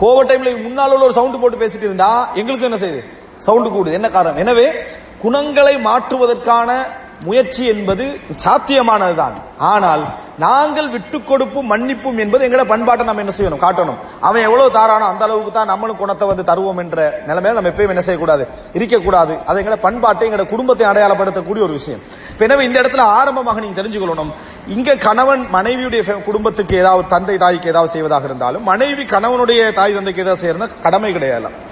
கோவ 0.00 0.26
டைம்ல 0.26 0.62
முன்னால் 0.62 0.92
உள்ள 0.92 1.04
ஒரு 1.04 1.12
சவுண்ட் 1.12 1.40
போட்டு 1.40 1.56
பேசிட்டு 1.56 1.76
இருந்தா 1.76 2.28
எங்களுக்கு 2.34 2.64
என்ன 2.64 2.76
செய்யுது? 2.76 3.04
சவுண்ட் 3.38 3.66
கூடுது. 3.66 3.92
என்ன 3.92 4.10
காரணம்? 4.10 4.36
எனவே 4.36 4.72
குணங்களை 5.18 5.78
மாற்றுவதற்கான 5.78 6.86
முயற்சி 7.24 7.66
என்பது 7.66 8.20
சாத்தியமானதுதான். 8.44 9.32
ஆனால் 9.58 10.04
நாங்கள் 10.38 10.88
விட்டு 10.88 11.22
கொடுப்பும் 11.22 11.66
மன்னிப்பும் 11.66 12.18
என்பது 12.18 12.48
எங்களோட 12.48 12.64
பண்பாட்டை 12.64 13.06
நம்ம 13.06 13.22
என்ன 13.22 13.32
செய்யணும்? 13.38 13.60
காட்டணும். 13.60 13.94
அவன் 14.20 14.42
எவ்வளவு 14.42 14.70
தாரானோ 14.70 15.04
அந்த 15.04 15.24
அளவுக்கு 15.24 15.50
தான் 15.50 15.66
நம்மளும் 15.66 15.96
குணத்தை 15.96 16.28
வந்து 16.28 16.42
தருவோம் 16.42 16.78
என்ற 16.78 17.20
நிலைமையில 17.26 17.52
நம்ம 17.52 17.68
எப்பயும் 17.68 17.88
என்ன 17.88 18.00
செய்யக்கூடாது? 18.00 18.48
இருக்கக்கூடாது. 18.72 19.36
அது 19.46 19.58
எங்களை 19.58 19.78
பண்பாட்டை 19.78 20.32
எங்களோட 20.32 20.46
குடும்பத்தை 20.46 20.86
அடையாளப்படுத்தக்கூடிய 20.86 21.50
ஒரு 21.50 21.68
விஷயம். 21.68 22.00
எனவே 22.38 22.64
இந்த 22.64 22.80
இடத்துல 22.80 23.00
ஆரம்பமாக 23.00 23.60
நீங்க 23.60 23.82
தெரிஞ்சுக்கொள்ளணும். 23.82 24.32
இங்க 24.66 24.96
கணவன் 24.96 25.46
மனைவியுடைய 25.52 26.02
ஃபே- 26.02 26.22
குடும்பத்துக்கு 26.22 26.76
ஏதாவது 26.76 27.08
தந்தை 27.08 27.38
தாய்க்கு 27.38 27.68
ஏதாவது 27.68 27.90
செய்வதாக 27.90 28.24
இருந்தாலும் 28.24 28.62
மனைவி 28.62 29.04
கணவனுடைய 29.04 29.72
தாய் 29.72 29.94
தந்தைக்கு 29.94 30.22
ஏதாவது 30.22 30.52
செய்யறதுனா 30.52 30.68
கடமை 30.82 31.12
கிடையாது. 31.12 31.70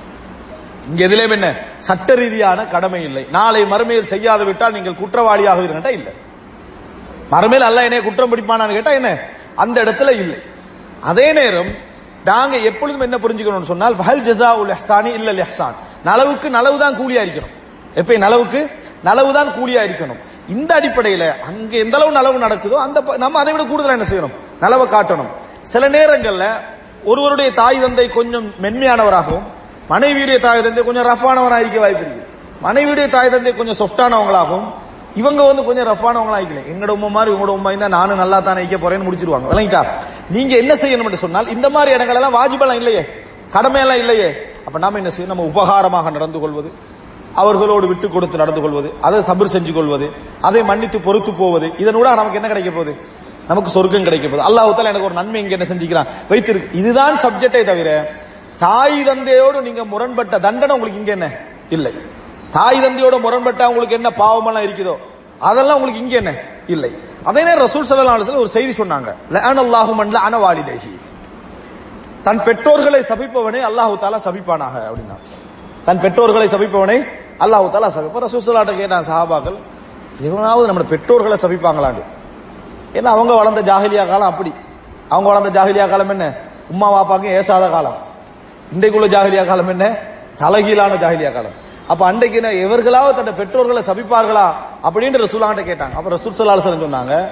இங்க 0.88 1.06
எதிலேயும் 1.06 1.30
என்ன? 1.30 1.56
சட்ட 1.78 2.14
ரீதியான 2.14 2.66
கடமை 2.66 3.02
இல்லை. 3.02 3.26
நாளை 3.30 3.64
மறுமையில் 3.64 4.10
செய்யாது 4.12 4.44
விட்டால் 4.44 4.72
நீங்கள் 4.72 4.94
குற்றவாளியாக 4.94 5.66
கேட்டா 5.66 5.88
இல்லை. 5.88 6.12
மறுமையில் 7.30 7.66
அல்ல 7.66 7.82
என்னைய 7.84 8.02
குற்றம் 8.02 8.32
பிடிப்பானான்னு 8.32 8.72
கேட்டா 8.72 8.90
என்ன? 8.90 9.18
அந்த 9.56 9.84
இடத்துல 9.84 10.08
இல்லை. 10.08 10.38
அதே 11.00 11.32
நேரம் 11.32 11.74
நாங்க 12.24 12.56
எப்பொழுதும் 12.56 13.00
என்ன 13.00 13.16
புரிஞ்சுக்கணும்னு 13.16 13.70
சொன்னால் 13.72 13.94
ஃபஹல் 13.94 14.24
ஜஸா 14.28 14.56
உல் 14.56 14.74
ஹசானி 14.80 15.12
இல்ல 15.12 15.32
இஹ்சான். 15.32 15.74
நலவுக்கு 16.04 16.50
நலவு 16.50 16.78
தான் 16.78 16.96
கூலியா 16.96 17.22
இருக்கணும். 17.26 17.50
எப்ப 17.94 18.16
நலவுக்கு? 18.16 18.70
நலவு 19.04 19.32
தான் 19.32 19.48
கூலியா 19.48 19.82
இருக்கணும். 19.88 20.18
இந்த 20.48 20.80
அடிப்படையில 20.80 21.38
அங்க 21.40 21.76
எந்த 21.76 21.96
அளவு 21.96 22.12
நலவு 22.12 22.38
நடக்குதோ 22.46 22.72
அந்த 22.72 23.00
நம்ம 23.16 23.38
அதை 23.38 23.52
விட 23.52 23.64
கூடுதலா 23.64 23.96
என்ன 23.98 24.08
செய்யணும்? 24.10 24.34
நலவை 24.60 24.86
காட்டணும். 24.86 25.30
சில 25.62 25.88
நேரங்கள்ல 25.88 26.44
ஒருவருடைய 27.04 27.52
தாய் 27.52 27.80
தந்தை 27.80 28.08
கொஞ்சம் 28.08 28.54
மென்மையானவராகவும் 28.60 29.58
மனைவியுடைய 29.90 30.38
தாய் 30.38 30.62
தந்தை 30.62 30.84
கொஞ்சம் 30.84 31.06
ரஃபானவனா 31.06 31.58
இருக்க 31.58 31.78
வாய்ப்பு 31.80 32.04
இருக்கு. 32.04 32.26
மனைவியுடைய 32.64 33.08
தாய் 33.08 33.30
தந்தை 33.30 33.56
கொஞ்சம் 33.56 33.78
சாஃப்டானவங்களாகும் 33.80 34.64
இவங்க 35.14 35.42
வந்து 35.42 35.64
கொஞ்சம் 35.64 35.86
ரஃபானவங்களா 35.86 36.38
இருக்கல 36.40 36.60
எங்கட 36.72 36.90
உம்மா 36.96 37.08
மாதிரி 37.08 37.36
உங்களோட 37.36 37.48
உம்மா 37.48 37.66
இருந்தா 37.66 37.88
நானும் 37.88 38.16
நல்லா 38.16 38.40
தானே 38.40 38.62
இருக்க 38.62 38.76
போறேன்னு 38.76 39.06
முடிச்சிருவாங்க. 39.08 39.46
விளங்கிட்டா? 39.52 39.84
நீங்க 40.30 40.56
என்ன 40.56 40.74
செய்யணும் 40.74 41.08
என்று 41.08 41.16
சொன்னால் 41.16 41.48
இந்த 41.48 41.70
மாதிரி 41.70 41.94
இடங்கள் 41.94 42.14
எல்லாம் 42.14 42.34
வாஜிபெல்லாம் 42.34 42.74
இல்லையே. 42.74 43.06
கடமையெல்லாம் 43.52 43.96
இல்லையே. 43.96 44.34
அப்ப 44.66 44.78
நாம 44.78 44.96
என்ன 44.96 45.10
செய்யணும்? 45.16 45.26
நம்ம 45.26 45.42
உபகாரமாக 45.42 46.10
நடந்து 46.10 46.40
கொள்வது 46.40 46.72
அவர்களோடு 47.34 47.86
விட்டு 47.86 48.08
கொடுத்து 48.08 48.36
நடந்து 48.36 48.60
கொள்வது 48.60 48.92
அதை 49.00 49.20
சபர் 49.20 49.52
செஞ்சு 49.52 49.72
கொள்வது 49.72 50.10
அதை 50.40 50.62
மன்னித்து 50.62 51.00
பொறுத்து 51.00 51.32
போவது 51.32 51.66
இதனூட 51.66 52.14
நமக்கு 52.14 52.34
என்ன 52.34 52.48
கிடைக்க 52.48 52.70
போகுது? 52.70 52.96
நமக்கு 53.48 53.70
சொர்க்கம் 53.70 54.02
கிடைக்க 54.02 54.28
போகுது. 54.28 54.48
அல்லாஹால 54.48 54.84
எனக்கு 54.84 55.04
ஒரு 55.04 55.14
நன்மை 55.14 55.42
இங்க 55.42 55.56
என்ன 55.56 55.74
செஞ்சுக்கிறான்? 55.74 56.06
வைத்திருக்கு. 56.30 56.74
இதுதான் 56.74 57.16
சப்ஜெக்டே 57.16 57.64
தவிர 57.64 58.14
தாய் 58.60 59.04
தந்தையோடு 59.04 59.62
நீங்க 59.62 59.84
முரண்பட்ட 59.84 60.38
தண்டனை 60.38 60.74
உங்களுக்கு 60.74 61.00
இங்க 61.00 61.12
என்ன? 61.12 61.28
இல்லை. 61.70 61.92
தாய் 62.50 62.82
தந்தையோட 62.84 63.16
முரண்பட்டா 63.26 63.68
உங்களுக்கு 63.68 63.94
என்ன 63.94 64.10
பாவமெல்லாம் 64.10 64.66
இருக்குதோ? 64.66 64.96
அதெல்லாம் 65.38 65.76
உங்களுக்கு 65.76 66.02
இங்க 66.04 66.16
என்ன? 66.16 66.32
இல்லை. 66.66 66.90
அதே 67.24 67.44
நேரம் 67.44 67.66
ரசூல் 67.66 67.86
ஸல்லல்லாஹு 67.90 68.16
அலைஹி 68.16 68.36
ஒரு 68.36 68.48
செய்தி 68.48 68.82
சொன்னாங்க. 68.82 69.14
லஅனல்லாஹு 69.32 69.94
மன் 69.94 70.12
தன் 72.22 72.42
பெற்றோர்களை 72.42 73.00
சபிப்பவனை 73.10 73.60
அல்லாஹு 73.68 73.94
தாலா 74.00 74.18
சபிப்பானாக 74.24 74.74
அப்படின்னா. 74.88 75.16
தன் 75.84 75.98
பெற்றோர்களை 75.98 76.46
சபிப்பவனை 76.46 77.06
அல்லாஹு 77.38 77.70
தாலா 77.74 77.88
சபிப்ப 77.96 78.20
ரசூசலாட்ட 78.26 78.72
கேட்டான் 78.76 79.02
சஹாபாக்கள் 79.02 79.56
எவனாவது 80.20 80.66
நம்ம 80.66 80.82
பெற்றோர்களை 80.82 81.36
சபிப்பாங்களாண்டு? 81.44 82.02
ஏன்னா 82.94 83.10
அவங்க 83.16 83.32
வளர்ந்த 83.34 83.62
ஜாகிலியா 83.62 84.06
காலம் 84.06 84.28
அப்படி. 84.28 84.52
அவங்க 85.08 85.28
வளர்ந்த 85.28 85.50
ஜாகிலியா 85.60 85.88
காலம் 85.88 86.08
என்ன? 86.08 86.34
உம்மா 86.70 86.88
வாப்பாக்கு 86.94 87.28
ஏசாத 87.38 87.70
காலம். 87.70 87.98
இன்றைக்குள்ள 88.74 89.06
ஜாகிலியா 89.14 89.46
காலம் 89.46 89.68
என்ன? 89.68 89.96
தலைகீழான 90.38 90.94
ஜாகிலியா 91.04 91.32
காலம். 91.32 91.52
அப்ப 91.86 92.06
அன்றைக்கு 92.06 92.42
என்ன 92.42 92.50
இவர்களாவது 92.52 93.24
தன் 93.24 93.36
பெற்றோர்களை 93.36 93.82
சபிப்பார்களா? 93.86 94.46
அப்படின்னு 94.84 95.22
ரசூலாண்ட 95.24 95.62
கேட்டாங்க. 95.70 95.94
அப்ப 95.94 96.10
ரசூல் 96.16 96.36
சல்லாஹ் 96.38 96.84
சொன்னாங்க 96.84 97.28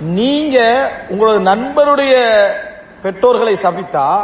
நீங்க 0.00 0.90
உங்களோட 1.10 1.38
நண்பருடைய 1.50 2.14
பெற்றோர்களை 3.02 3.54
சபித்தா 3.62 4.20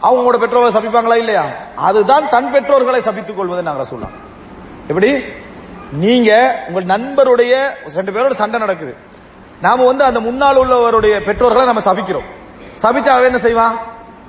அவங்க 0.00 0.18
உங்களோட 0.22 0.40
பெற்றோர்களை 0.40 0.72
சபிப்பாங்களா 0.76 1.16
இல்லையா? 1.16 1.44
அதுதான் 1.76 2.28
தன் 2.28 2.52
பெற்றோர்களை 2.52 3.00
சபித்துக் 3.00 3.34
கொள்வது 3.34 3.62
நாங்க 3.62 3.84
சொல்லலாம் 3.84 4.14
எப்படி? 4.88 5.10
நீங்க 5.92 6.30
உங்கள் 6.68 6.84
நண்பருடைய 6.84 7.54
ரெண்டு 7.94 8.12
பேரோட 8.12 8.30
சண்டை 8.30 8.60
நடக்குது. 8.60 8.96
நாம 9.60 9.86
வந்து 9.86 10.04
அந்த 10.04 10.20
முன்னால் 10.20 10.56
உள்ளவருடைய 10.56 11.20
பெற்றோர்களை 11.24 11.66
நம்ம 11.66 11.82
சபிக்கிறோம். 11.92 12.28
சபிச்சா 12.82 13.12
அவன் 13.16 13.24
என்ன 13.24 13.38
செய்வான்? 13.38 13.76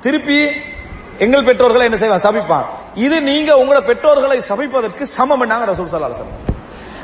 திருப்பி 0.02 0.52
எங்கள் 1.26 1.46
பெற்றோர்களை 1.48 1.86
என்ன 1.90 1.98
செய்வான்? 2.02 2.26
சபிப்பான். 2.28 2.66
இது 3.06 3.18
நீங்க 3.30 3.52
உங்களோட 3.62 3.82
பெற்றோர்களை 3.92 4.38
சபிப்பதற்கு 4.50 5.04
சமம் 5.18 5.44
என்னாங்க 5.46 5.66
ரசூல் 5.72 5.90
ஸல்லல்லாஹு 5.92 6.56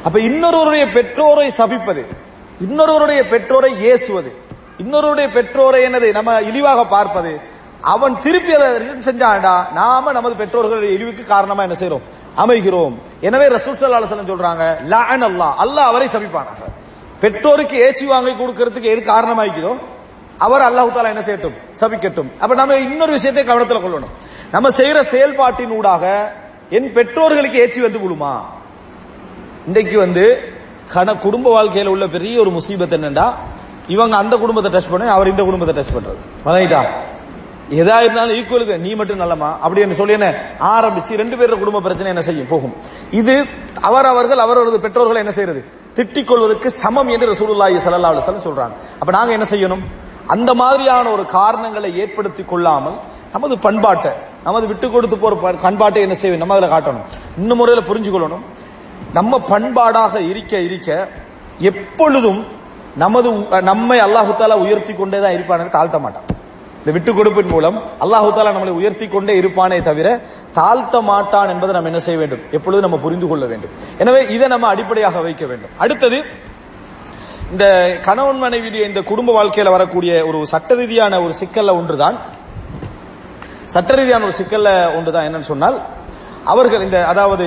அப்ப 0.05 0.17
இன்னொருவருடைய 0.29 0.85
பெற்றோரை 0.97 1.47
சபிப்பது 1.59 2.03
இன்னொருவருடைய 2.65 3.21
பெற்றோரை 3.33 3.71
ஏசுவது 3.91 4.31
இன்னொருடைய 4.83 5.27
பெற்றோரை 5.37 5.79
என்னது 5.87 6.07
நம்ம 6.17 6.31
இழிவாக 6.49 6.81
பார்ப்பது 6.95 7.31
அவன் 7.93 8.13
திருப்பி 8.25 8.51
அதை 8.57 8.67
செஞ்சாண்டா 9.07 9.55
நாம 9.79 10.11
நமது 10.17 10.35
பெற்றோர்களுடைய 10.41 10.91
இழிவுக்கு 10.97 11.23
காரணமா 11.33 11.61
என்ன 11.67 11.77
செய்யறோம் 11.81 12.05
அமைகிறோம். 12.43 12.93
எனவே 13.27 13.47
ரசூல் 13.55 13.79
ஸல்லல்லாஹு 13.79 14.29
சொல்றாங்க 14.33 14.63
லஅன் 14.93 15.25
அல்லாஹ் 15.29 15.53
அல்லாஹ் 15.63 15.89
அவரை 15.91 16.07
சபிப்பானாக. 16.15 16.61
பெற்றோருக்கு 17.23 17.75
ஏச்சி 17.87 18.05
வாங்கி 18.13 18.33
கொடுக்கறதுக்கு 18.41 18.91
எது 18.93 19.01
காரணமாய்க்குதோ 19.13 19.73
அவர் 20.39 20.61
அல்லாஹ் 20.61 20.93
தாலா 20.95 21.07
என்ன 21.07 21.21
செய்யட்டும்? 21.21 21.55
சபிக்கட்டும். 21.79 22.29
அப்ப 22.39 22.55
நம்ம 22.55 22.75
இன்னொரு 22.75 23.11
விஷயத்தை 23.11 23.43
கவனத்தில் 23.43 23.77
கொள்ளணும். 23.77 24.09
நம்ம 24.51 24.69
செய்யற 24.69 24.99
செயல்பாட்டின் 24.99 25.71
ஊடாக 25.71 26.33
என் 26.69 26.93
பெற்றோர்களுக்கு 26.93 27.57
ஏச்சி 27.63 27.81
வந்து 27.81 27.99
விழுமா? 27.99 28.41
இன்றைக்கு 29.67 29.97
வந்து 29.97 30.53
கன 30.93 31.19
குடும்ப 31.19 31.63
வாழ்க்கையில 31.63 31.85
உள்ள 31.85 32.07
பெரிய 32.07 32.39
ஒரு 32.39 32.49
முசீபத் 32.49 32.95
என்னண்டா? 32.97 33.33
இவங்க 33.87 34.15
அந்த 34.17 34.37
குடும்பத்தை 34.37 34.71
டச் 34.71 34.91
பண்ண 34.91 35.11
அவர் 35.11 35.27
இந்த 35.27 35.43
குடும்பத்தை 35.43 35.83
டச் 35.83 35.95
பண்றது. 35.95 36.17
வணங்கிட்டா 36.45 36.83
எதா 37.71 38.01
இருந்தாலும் 38.01 38.35
ஈக்குவலுக்கு 38.35 38.77
நீ 38.77 38.93
மட்டும் 38.95 39.19
நல்லமா 39.19 39.57
அப்படின்னு 39.63 39.91
சொல்லி 39.91 40.13
என்ன 40.13 40.33
ஆரம்பிச்சு 40.59 41.15
ரெண்டு 41.15 41.35
பேரோட 41.35 41.59
குடும்ப 41.59 41.81
பிரச்சனை 41.81 42.09
என்ன 42.09 42.21
செய்யும்? 42.21 42.47
போகும். 42.47 42.73
இது 43.11 43.45
அவர் 43.81 44.05
அவர்கள் 44.05 44.37
அவரது 44.37 44.79
பெற்றோர்களை 44.79 45.17
என்ன 45.17 45.31
செய்யறது? 45.31 45.63
திட்டிக் 45.95 46.27
கொள்வதற்கு 46.27 46.71
சமம் 46.71 47.07
என்று 47.07 47.33
ரசூலுல்லாஹி 47.33 47.77
ஸல்லல்லாஹு 47.85 48.13
அலைஹி 48.13 48.23
வஸல்லம் 48.23 48.47
சொல்றாங்க. 48.47 48.73
அப்ப 48.99 49.11
நாங்க 49.11 49.31
என்ன 49.31 49.45
செய்யணும்? 49.49 49.83
அந்த 50.33 50.49
மாதிரியான 50.61 51.05
ஒரு 51.15 51.23
காரணங்களை 51.37 51.89
ஏற்படுத்தி 52.03 52.43
கொள்ளாமல் 52.51 52.97
நமது 53.35 53.55
பண்பாட்டை 53.65 54.11
நமது 54.47 54.65
விட்டு 54.71 54.87
கொடுத்து 54.93 55.17
போற 55.17 55.53
பண்பாட்டை 55.65 56.01
என்ன 56.05 56.15
செய்யும் 56.21 56.41
நம்ம 56.41 56.55
அதில் 56.55 56.73
காட்டணும். 56.75 57.05
இன்னும் 57.41 57.59
முறையில் 57.61 57.87
புரிஞ்சு 57.89 58.11
கொள்ளணும் 58.13 58.43
நம்ம 59.17 59.39
பண்பாடாக 59.51 60.21
இருக்க 60.31 60.53
இருக்க 60.67 60.89
எப்பொழுதும் 61.69 62.41
நமது 63.03 63.29
நம்மை 63.69 63.97
அல்லாஹு 64.05 64.31
தாலா 64.39 64.55
உயர்த்தி 64.65 64.93
கொண்டே 64.93 65.19
தான் 65.23 65.35
இருப்பானே 65.37 65.67
தாழ்த்த 65.75 65.99
மாட்டான். 66.05 66.27
இந்த 66.79 66.91
விட்டு 66.95 67.11
கொடுப்பின் 67.17 67.51
மூலம் 67.53 67.77
அல்லாஹு 68.03 68.29
தாலா 68.37 68.53
நம்மளை 68.55 68.73
உயர்த்தி 68.79 69.05
கொண்டே 69.07 69.33
இருப்பானே 69.41 69.77
தவிர 69.89 70.07
தாழ்த்த 70.59 71.01
மாட்டான் 71.11 71.51
என்பதை 71.53 71.73
நம்ம 71.75 71.89
என்ன 71.91 72.01
செய்ய 72.07 72.19
வேண்டும்? 72.21 72.41
எப்பொழுதும் 72.57 72.85
நம்ம 72.87 72.99
புரிந்து 73.05 73.27
கொள்ள 73.31 73.45
வேண்டும். 73.51 73.73
எனவே 74.03 74.21
இதை 74.35 74.47
நம்ம 74.53 74.67
அடிப்படையாக 74.73 75.21
வைக்க 75.27 75.45
வேண்டும். 75.51 75.73
அடுத்தது 75.85 76.19
இந்த 77.53 77.65
கணவன் 78.05 78.39
மனைவியுடைய 78.43 78.83
இந்த 78.89 79.01
குடும்ப 79.09 79.31
வாழ்க்கையில 79.37 79.71
வரக்கூடிய 79.73 80.11
ஒரு 80.29 80.39
சட்ட 80.51 80.75
ரீதியான 80.79 81.19
ஒரு 81.25 81.33
சிக்கல்ல 81.39 81.71
ஒன்றுதான். 81.79 82.15
சட்ட 83.73 83.95
ரீதியான 83.99 84.25
ஒரு 84.27 84.35
சிக்கல்ல 84.39 84.69
ஒன்றுதான் 84.97 85.25
என்னன்னு 85.27 85.49
சொன்னால் 85.51 85.77
அவர்கள் 86.53 86.85
இந்த 86.85 86.97
அதாவது 87.11 87.45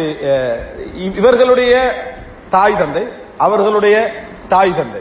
இவர்களுடைய 1.21 1.73
தாய் 2.55 2.79
தந்தை 2.83 3.05
அவர்களுடைய 3.47 3.97
தாய் 4.53 4.77
தந்தை. 4.79 5.01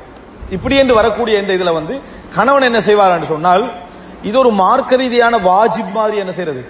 இப்படி 0.56 0.76
என்று 0.82 0.98
வரக்கூடிய 1.00 1.36
இந்த 1.44 1.54
இதுல 1.58 1.74
வந்து 1.80 1.96
கணவன் 2.38 2.68
என்ன 2.70 2.80
செய்வார் 2.88 3.15
என்று 3.18 3.32
சொன்னால் 3.36 3.63
இது 4.30 4.36
ஒரு 4.44 4.52
மார்க்க 4.63 5.02
ரீதியான 5.04 5.38
வாஜிப் 5.50 5.96
மாதிரி 6.00 6.18
என்ன 6.24 6.34
செய்யறது 6.39 6.65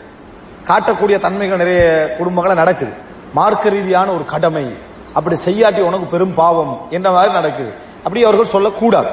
காட்டக்கூடிய 0.70 1.18
தன்மைகள் 1.26 1.64
நிறைய 1.64 1.82
குடும்பங்களை 2.20 2.56
நடக்குது. 2.64 2.94
மார்க்க 3.40 3.76
ரீதியான 3.78 4.08
ஒரு 4.18 4.26
கடமை. 4.36 4.68
அப்படி 5.18 5.36
செய்யாட்டி 5.48 5.82
உனக்கு 5.90 6.08
பெரும் 6.14 6.38
பாவம் 6.44 6.74
என்ற 6.96 7.08
மாதிரி 7.18 7.34
நடக்குது. 7.40 7.74
அப்படி 8.06 8.24
அவர்கள் 8.24 8.46
சொல்லக்கூடாது. 8.46 9.08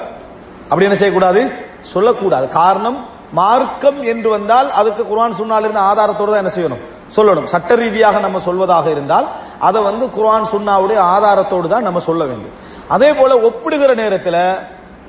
அப்படி 0.63 0.85
என்ன 0.85 0.97
செய்யக்கூடாது? 0.97 1.41
சொல்லக்கூடாது. 1.83 2.49
காரணம் 2.49 3.07
மார்க்கம் 3.33 4.03
என்று 4.03 4.31
வந்தால் 4.31 4.71
அதுக்கு 4.71 5.07
குர்ஆன் 5.07 5.33
சுன்னால 5.33 5.61
இருந்த 5.61 5.81
ஆதாரத்தோடு 5.81 6.33
தான் 6.33 6.45
என்ன 6.45 6.53
செய்யணும்? 6.57 6.83
சொல்லணும். 7.17 7.45
சட்ட 7.45 7.75
ரீதியாக 7.75 8.19
நம்ம 8.19 8.39
சொல்வதாக 8.39 8.91
இருந்தால் 8.91 9.27
அதை 9.59 9.83
வந்து 9.83 10.11
குர்ஆன் 10.11 10.45
சுன்னாவுடைய 10.45 10.97
ஆதாரத்தோடு 10.97 11.69
தான் 11.69 11.83
நம்ம 11.83 11.99
சொல்ல 11.99 12.25
வேண்டும். 12.25 12.51
அதே 12.89 13.15
போல 13.15 13.41
ஒப்பிடுகிற 13.41 13.95
நேரத்தில் 13.95 14.55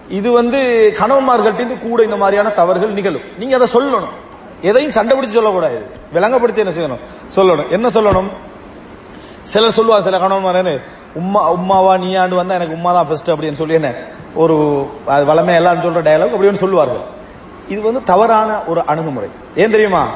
இது 0.09 0.31
வந்து 0.31 0.59
கணவன்மார்கள்ட்ட 0.99 1.79
கூட 1.79 2.03
இந்த 2.03 2.15
மாதிரியான 2.15 2.49
தவறுகள் 2.49 2.91
நிகழும். 2.91 3.21
நீங்க 3.37 3.55
அதை 3.55 3.67
சொல்லணும். 3.73 4.13
எதையும் 4.61 4.91
சண்டை 4.91 5.17
பிடிச்சு 5.17 5.31
சொல்லக்கூடாது. 5.31 5.91
விளங்கப்படுத்தி 6.13 6.55
என்ன 6.55 6.71
செய்யணும்? 6.71 6.99
சொல்லணும். 7.35 7.69
என்ன 7.69 7.87
சொல்லணும்? 7.87 8.29
சிலர் 9.41 9.71
சொல்லுவாங்க 9.71 10.05
சில 10.05 10.19
கணவன் 10.19 10.81
உம்மா 11.15 11.41
உம்மாவா 11.53 11.97
நீ 11.97 12.15
ஆண்டு 12.15 12.35
வந்தா 12.35 12.53
எனக்கு 12.53 12.75
உம்மா 12.75 12.93
தான் 12.93 13.07
ஃபர்ஸ்ட் 13.07 13.31
அப்படின்னு 13.31 13.53
சொல்லி 13.53 13.73
என்ன 13.73 13.93
ஒரு 14.35 14.89
அது 15.07 15.25
வளமே 15.25 15.53
எல்லாம் 15.55 15.81
சொல்ற 15.81 16.07
டயலாக் 16.07 16.33
அப்படின்னு 16.35 16.53
சொல்லுவார்கள். 16.53 17.01
இது 17.67 17.81
வந்து 17.81 18.03
தவறான 18.03 18.63
ஒரு 18.63 18.85
அணுகுமுறை. 18.85 19.29
ஏன் 19.55 19.71
தெரியுமா? 19.71 20.07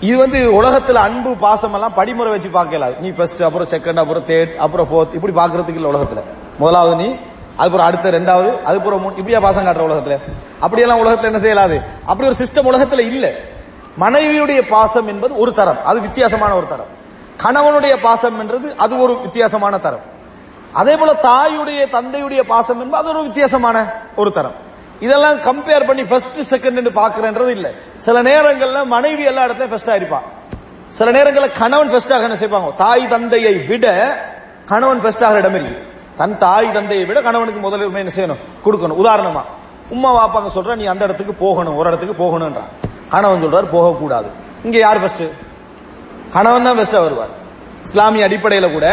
இது 0.00 0.16
வந்து 0.16 0.62
உலகத்துல 0.62 0.92
அன்பு 0.92 1.36
பாசம் 1.36 1.72
எல்லாம் 1.72 1.94
படிமுறை 1.94 2.32
வச்சு 2.32 2.48
பார்க்கல 2.48 2.98
நீ 3.00 3.08
ஃபர்ஸ்ட் 3.10 3.42
அப்புறம் 3.42 3.68
செகண்ட் 3.68 3.98
அப்புறம் 3.98 4.26
தேர்ட் 4.26 4.56
அப்புறம் 4.56 4.88
ஃபோர்த் 4.92 5.14
இப்படி 5.14 5.34
பாக்குறதுக்கு 5.34 5.74
இல்ல 5.74 5.88
உலகத்துல. 5.88 6.22
முதலாவது 6.58 6.96
நீ 6.96 7.16
அதுக்கப்புறம் 7.56 7.86
அடுத்த 7.86 8.10
ரெண்டாவது 8.10 8.62
அதுக்கப்புறம் 8.62 9.00
மூணு 9.00 9.14
இப்படியா 9.14 9.40
பாசம் 9.40 9.66
காட்டுற 9.66 9.90
உலகத்துல. 9.90 10.18
அப்படியெல்லாம் 10.60 11.06
உலகத்துல 11.06 11.22
என்ன 11.22 11.38
செய்யலாது? 11.38 11.82
அப்படி 12.04 12.28
ஒரு 12.28 12.36
சிஸ்டம் 12.44 12.74
உலகத்துல 12.74 12.98
இல்ல. 12.98 13.32
மனைவியுடைய 14.00 14.68
பாசம் 14.68 15.08
என்பது 15.08 15.38
ஒரு 15.38 15.52
தரம். 15.52 15.76
அது 15.84 16.00
வித்தியாசமான 16.00 16.54
ஒரு 16.54 16.66
தரம். 16.66 17.02
கணவனுடைய 17.42 17.96
பாசம் 18.02 18.40
என்றது 18.40 18.74
அது 18.76 19.00
ஒரு 19.00 19.20
வித்தியாசமான 19.20 19.78
தரம். 19.78 20.12
அதே 20.72 20.96
போல 20.96 21.12
தாயுடைய 21.12 21.82
தந்தையுடைய 21.92 22.40
பாசம் 22.40 22.80
என்பது 22.80 23.02
அது 23.02 23.14
ஒரு 23.14 23.22
வித்தியாசமான 23.22 23.92
ஒரு 24.16 24.32
தரம். 24.32 24.54
இதெல்லாம் 25.00 25.36
கம்பேர் 25.36 25.86
பண்ணி 25.86 26.04
ஃபர்ஸ்ட் 26.04 26.56
செகண்ட் 26.56 26.88
பாக்குறன்றது 26.94 27.48
இல்ல. 27.48 27.70
சில 27.96 28.22
நேரங்கள்ல 28.22 28.84
மனைவி 28.84 29.22
எல்லா 29.22 29.44
இடத்துலயும் 29.44 29.74
ஃபர்ஸ்டா 29.74 29.94
இருப்பா. 30.00 30.18
சில 30.86 31.10
நேரங்களில் 31.10 31.52
கணவன் 31.52 31.90
ஃபர்ஸ்டாக 31.90 32.22
என்ன 32.22 32.36
செய்வாங்க? 32.36 32.70
தாய் 32.76 33.08
தந்தையை 33.08 33.54
விட 33.56 34.16
கணவன் 34.66 35.00
ஃபர்ஸ்டாக 35.00 35.34
இடம் 35.34 35.54
இருக்கு 35.54 35.86
தன் 36.16 36.38
தாய் 36.38 36.72
தந்தையை 36.72 37.06
விட 37.06 37.22
கணவனுக்கு 37.22 37.60
முதலில் 37.60 37.94
என்ன 37.94 38.12
செய்யணும்? 38.16 38.38
கொடுக்கணும். 38.64 39.00
உதாரணமா 39.04 39.42
உம்மா 39.90 40.10
வாப்பாங்க 40.16 40.50
சொல்ற 40.54 40.76
நீ 40.76 40.84
அந்த 40.84 41.04
இடத்துக்கு 41.04 41.34
போகணும் 41.34 41.76
ஒரு 41.76 41.88
இடத்துக்கு 41.88 42.24
போகணும்ன்றான். 42.24 42.70
கணவன் 43.10 43.44
சொல்றாரு 43.44 43.66
போகக்கூடாது. 43.70 44.26
இங்க 44.64 44.78
யார் 44.78 45.00
ஃபர்ஸ்ட் 45.00 45.22
கணவன் 46.34 46.66
தான் 46.68 46.78
பெஸ்டா 46.80 47.00
வருவார். 47.06 47.32
இஸ்லாமிய 47.86 48.26
அடிப்படையில 48.28 48.66
கூட 48.72 48.86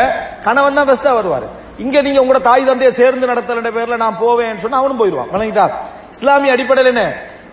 கணவன் 0.48 0.78
தான் 0.80 0.90
பெஸ்டா 0.90 1.12
வருவார். 1.20 1.46
இங்க 1.84 2.02
நீங்க 2.06 2.20
உங்களோட 2.24 2.42
தாய் 2.50 2.68
தந்தையை 2.70 2.92
சேர்ந்து 3.00 3.30
நடத்தல 3.32 3.70
பேர்ல 3.78 3.98
நான் 4.06 4.18
போவேன்னு 4.24 4.64
சொன்னா 4.64 4.80
அவனும் 4.82 5.00
போயிடுவான். 5.02 5.30
வணங்கிட்டா? 5.34 5.66
இஸ்லாமிய 6.16 6.56
அடிப்படையில் 6.56 6.92
என்ன? 6.94 7.04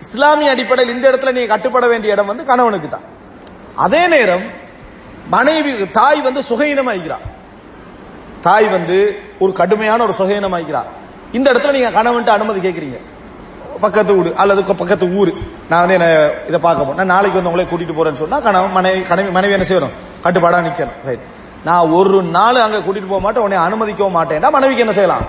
இஸ்லாமிய 0.05 0.53
அடிப்படையில் 0.55 0.93
இந்த 0.95 1.05
இடத்துல 1.11 1.33
நீங்க 1.37 1.49
கட்டுப்பட 1.53 1.85
வேண்டிய 1.91 2.15
இடம் 2.15 2.31
வந்து 2.31 2.43
கணவனுக்கு 2.51 2.89
தான். 2.95 3.05
அதே 3.85 4.01
நேரம் 4.13 4.45
மனைவி 5.35 5.71
தாய் 5.99 6.21
வந்து 6.27 6.41
சுகையினமாகிறார் 6.49 7.25
தாய் 8.47 8.67
வந்து 8.75 8.97
ஒரு 9.43 9.51
கடுமையான 9.59 10.03
ஒரு 10.07 10.13
சுகையினமாகிறார் 10.19 10.89
இந்த 11.37 11.47
இடத்துல 11.51 11.73
நீங்க 11.77 11.89
கணவன்ட்டு 11.97 12.35
அனுமதி 12.37 12.59
கேட்கறீங்க 12.67 12.99
பக்கத்து 13.81 14.15
வீடு 14.15 14.35
அல்லது 14.35 14.63
பக்கத்து 14.63 15.05
ஊர். 15.19 15.31
நான் 15.69 15.79
வந்து 15.79 15.97
என்ன 15.97 16.07
இதை 16.47 16.59
பார்க்க 16.59 16.83
போறேன். 16.83 16.99
நான் 17.01 17.13
நாளைக்கு 17.15 17.41
வந்து 17.41 17.51
உங்களை 17.51 17.65
கூட்டிட்டு 17.71 17.97
போறேன்னு 17.97 18.21
சொன்னா 18.23 18.39
கணவன் 18.39 18.71
மனைவி 18.71 19.01
கணவி 19.01 19.29
மனைவி 19.29 19.53
என்ன 19.57 19.67
செய்யணும்? 19.69 19.93
கட்டுப்பாடா 20.23 20.59
நிக்கணும். 20.67 20.97
ரைட் 21.05 21.25
நான் 21.63 21.89
ஒரு 21.89 22.23
நாள் 22.23 22.55
அங்க 22.55 22.77
கூட்டிட்டு 22.77 23.07
போக 23.07 23.21
மாட்டேன் 23.21 23.43
உன்னை 23.43 23.57
அனுமதிக்கவும் 23.57 24.17
மாட்டேன். 24.19 24.41
மனைவிக்கு 24.57 24.85
என்ன 24.85 24.93
செய்யலாம்? 24.93 25.25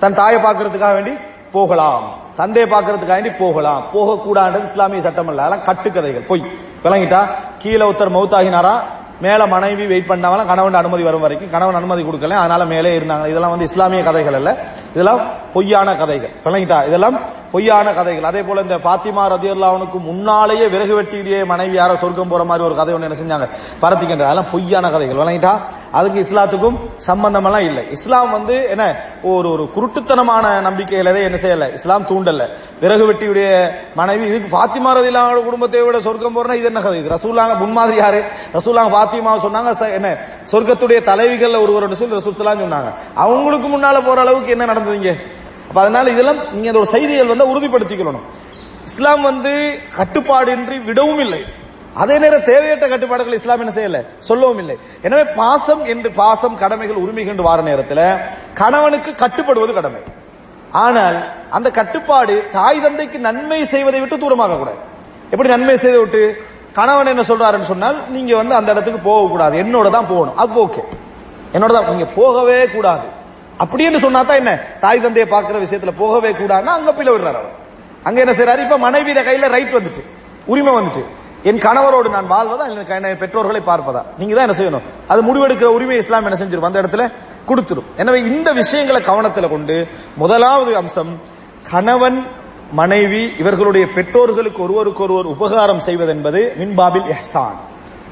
தன் 0.00 0.14
தாயை 0.14 0.42
பார்க்கறதுக்காக 0.42 0.94
வேண்டி 0.94 1.10
போகலாம். 1.52 2.04
தந்தையை 2.36 2.66
பார்க்கறதுக்காக 2.72 3.14
வேண்டி 3.18 3.30
போகலாம். 3.30 3.82
போகக்கூடாது 3.92 4.62
இஸ்லாமிய 4.62 5.00
சட்டம் 5.00 5.28
அல்ல. 5.28 5.42
அதெல்லாம் 5.42 5.66
கட்டுக்கதைகள். 5.68 6.26
பொய் 6.26 6.44
விளங்கிட்டா 6.84 7.20
கீழே 7.58 7.84
ஒருத்தர் 7.90 8.16
மௌத்தாகினாரா? 8.16 8.74
மேல 9.20 9.46
மனைவி 9.46 9.86
வெயிட் 9.86 10.08
பண்ணாமலாம் 10.08 10.46
கணவன் 10.46 10.74
அனுமதி 10.74 11.02
வரும் 11.02 11.20
வரைக்கும். 11.20 11.50
கணவன் 11.50 11.74
அனுமதி 11.74 12.02
கொடுக்கல 12.02 12.30
அதனால 12.30 12.64
மேலே 12.64 12.98
இருந்தாங்க. 12.98 13.26
இதெல்லாம் 13.28 13.50
வந்து 13.50 13.64
இஸ்லாமிய 13.64 14.02
கதைகள் 14.02 14.34
அல்ல. 14.34 14.50
இதெல்லாம் 14.92 15.20
பொய்யான 15.52 15.94
கதைகள். 15.94 16.32
விளங்கிட்டா? 16.44 16.86
இதெல்லாம் 16.86 17.18
பொய்யான 17.52 17.92
கதைகள். 17.92 18.24
அதே 18.24 18.42
போல 18.42 18.60
இந்த 18.60 18.76
பாத்திமா 18.76 19.30
ரதியுல்லாவுக்கு 19.30 20.00
முன்னாலேயே 20.00 20.66
விறகு 20.66 21.02
வெட்டியிலேயே 21.02 21.44
மனைவி 21.44 21.76
யாரோ 21.76 21.96
சொர்க்கம் 21.96 22.28
போற 22.28 22.44
மாதிரி 22.44 22.64
ஒரு 22.64 22.74
கதை 22.74 22.94
ஒன்று 22.94 23.16
என்ன 23.16 23.36
செஞ்சாங்க? 23.36 23.48
பரத்திக்கின்ற. 23.82 24.22
அதெல்லாம் 24.22 24.50
பொய்யான 24.50 24.90
கதைகள். 24.90 25.16
விளங்கிட்டா? 25.16 25.58
அதுக்கு 25.92 26.20
இஸ்லாத்துக்கும் 26.20 26.76
சம்பந்தம் 26.96 27.44
எல்லாம் 27.44 27.60
இல்லை. 27.60 27.90
இஸ்லாம் 27.90 28.30
வந்து 28.30 28.66
என்ன? 28.70 28.96
ஒரு 29.22 29.50
ஒரு 29.50 29.70
குருட்டுத்தனமான 29.76 30.60
நம்பிக்கையில 30.60 31.22
என்ன 31.22 31.38
செய்யல? 31.42 31.72
இஸ்லாம் 31.72 32.06
தூண்டல. 32.06 32.48
விறகு 32.80 33.12
வெட்டியுடைய 33.12 33.70
மனைவி 33.94 34.26
இதுக்கு 34.26 34.56
பாத்திமா 34.56 34.96
ரதியுல்லாவோட 34.96 35.44
குடும்பத்தை 35.44 35.82
விட 35.82 36.00
சொர்க்கம் 36.00 36.36
போறனா 36.36 36.54
இது 36.54 36.64
என்ன 36.64 36.80
கதை? 36.80 36.98
இது 36.98 37.14
ரசூலாங்க 37.14 37.58
முன்மாதிரி 37.58 37.96
யாரு? 37.96 38.22
ரசூலாங்க 38.54 38.90
பாத்திமா 38.90 39.38
சொன்னாங்க 39.42 39.70
ச- 39.80 39.92
என்ன? 39.92 40.16
சொர்க்கத்துடைய 40.52 41.02
தலைவிகள்ல 41.02 41.60
ஒருவர் 41.60 41.94
சொல்லி 41.94 42.16
ரசூல் 42.16 42.66
சொன்னாங்க. 42.66 42.92
அவங்களுக்கு 43.14 43.68
முன்னால 43.68 44.06
போற 44.06 44.20
அளவுக்கு 44.20 44.50
என்ன 44.50 44.66
நடந்ததுங்க 44.66 45.20
அப்ப 45.68 45.78
அதனால 45.84 46.06
இதெல்லாம் 46.14 46.40
நீங்க 46.54 46.68
அந்த 46.70 46.80
ஒரு 46.84 46.90
செய்திகள் 46.94 47.32
வந்து 47.32 47.50
உறுதிப்படுத்திக்கணும். 47.52 48.24
இஸ்லாம் 48.90 49.22
வந்து 49.30 49.52
கட்டுப்பாடின்றி 49.98 50.76
விடவும் 50.88 51.22
இல்லை. 51.26 51.42
அதே 52.02 52.14
நேரம் 52.22 52.46
தேவையற்ற 52.48 52.86
கட்டுப்பாடுகள் 52.92 53.38
இஸ்லாம் 53.38 53.62
என்ன 53.64 53.72
செய்யல? 53.78 53.98
சொல்லவும் 54.28 54.60
இல்லை. 54.62 54.76
எனவே 55.06 55.24
பாசம் 55.40 55.82
என்று 55.92 56.08
பாசம் 56.20 56.56
கடமைகள் 56.62 57.02
உரிமைகள் 57.04 57.34
என்று 57.34 57.48
வார 57.48 57.60
நேரத்தில் 57.70 58.04
கணவனுக்கு 58.60 59.10
கட்டுப்படுவது 59.22 59.72
கடமை. 59.78 60.02
ஆனால் 60.84 61.18
அந்த 61.56 61.68
கட்டுப்பாடு 61.78 62.34
தாய் 62.56 62.82
தந்தைக்கு 62.84 63.18
நன்மை 63.28 63.60
செய்வதை 63.74 63.98
விட்டு 64.02 64.16
தூரமாக 64.24 64.56
கூடாது. 64.60 64.80
எப்படி 65.32 65.48
நன்மை 65.54 65.76
செய்து 65.84 65.98
விட்டு? 66.02 66.22
கணவன் 66.78 67.10
என்ன 67.12 67.24
சொல்றாருன்னு 67.30 67.70
சொன்னால் 67.72 67.98
நீங்க 68.14 68.32
வந்து 68.40 68.54
அந்த 68.58 68.68
இடத்துக்கு 68.74 69.00
போக 69.08 69.26
கூடாது. 69.32 69.54
என்னோட 69.62 69.88
தான் 69.96 70.08
போகணும். 70.12 70.36
அது 70.42 70.54
ஓகே 70.64 70.82
என்னோட 71.56 71.72
தான் 71.76 71.90
நீங்க 71.96 72.08
போகவே 72.18 72.58
கூடாது. 72.76 73.06
அப்படின்னு 73.58 73.96
சொன்னா 73.96 74.22
தான் 74.22 74.36
என்ன? 74.36 74.60
தாய் 74.80 75.00
தந்தையை 75.00 75.30
பார்க்கிற 75.30 75.58
விஷயத்துல 75.58 75.90
போகவே 75.98 76.30
கூடாதுன்னா 76.30 76.74
அங்க 76.78 76.92
போய் 76.92 77.06
விடுறாரு 77.06 77.40
அவர். 77.42 77.50
அங்க 78.02 78.20
என்ன 78.20 78.32
செய்யறாரு 78.32 78.58
இப்ப 78.58 78.78
மனைவியில 78.78 79.22
கையில 79.22 79.48
ரைட் 79.48 79.74
வந்துட்டு 79.74 80.02
உரிமை 80.46 80.74
வந்துட்டு. 80.74 81.04
என் 81.44 81.58
கணவரோடு 81.58 82.08
நான் 82.08 82.26
வாழ்வதா? 82.26 82.66
இல்லை 82.68 83.10
என் 83.10 83.18
பெற்றோர்களை 83.18 83.60
பார்ப்பதா? 83.60 84.04
நீங்க 84.18 84.34
தான் 84.34 84.48
என்ன 84.48 84.56
செய்யணும்? 84.58 84.82
அது 85.08 85.22
முடிவெடுக்கிற 85.22 85.64
உரிமை 85.64 85.96
இஸ்லாம் 85.96 86.24
என்ன 86.24 86.38
செஞ்சிரும்? 86.38 86.60
அந்த 86.60 86.82
இடத்துல 86.82 87.12
கொடுத்துரும். 87.46 87.84
எனவே 87.96 88.22
இந்த 88.22 88.52
விஷயங்களை 88.52 89.02
கவனத்துல 89.02 89.48
கொண்டு 89.48 89.86
முதலாவது 90.16 90.76
அம்சம் 90.76 91.20
கணவன் 91.70 92.26
மனைவி 92.72 93.32
இவர்களுடைய 93.38 93.88
பெற்றோர்களுக்கு 93.88 94.62
ஒருவருக்கு 94.62 95.02
ஒருவர் 95.02 95.26
உபகாரம் 95.26 95.80
செய்வதென்பது 95.86 96.56
மின்பாபில் 96.56 97.04
எஹ்சான் 97.04 97.58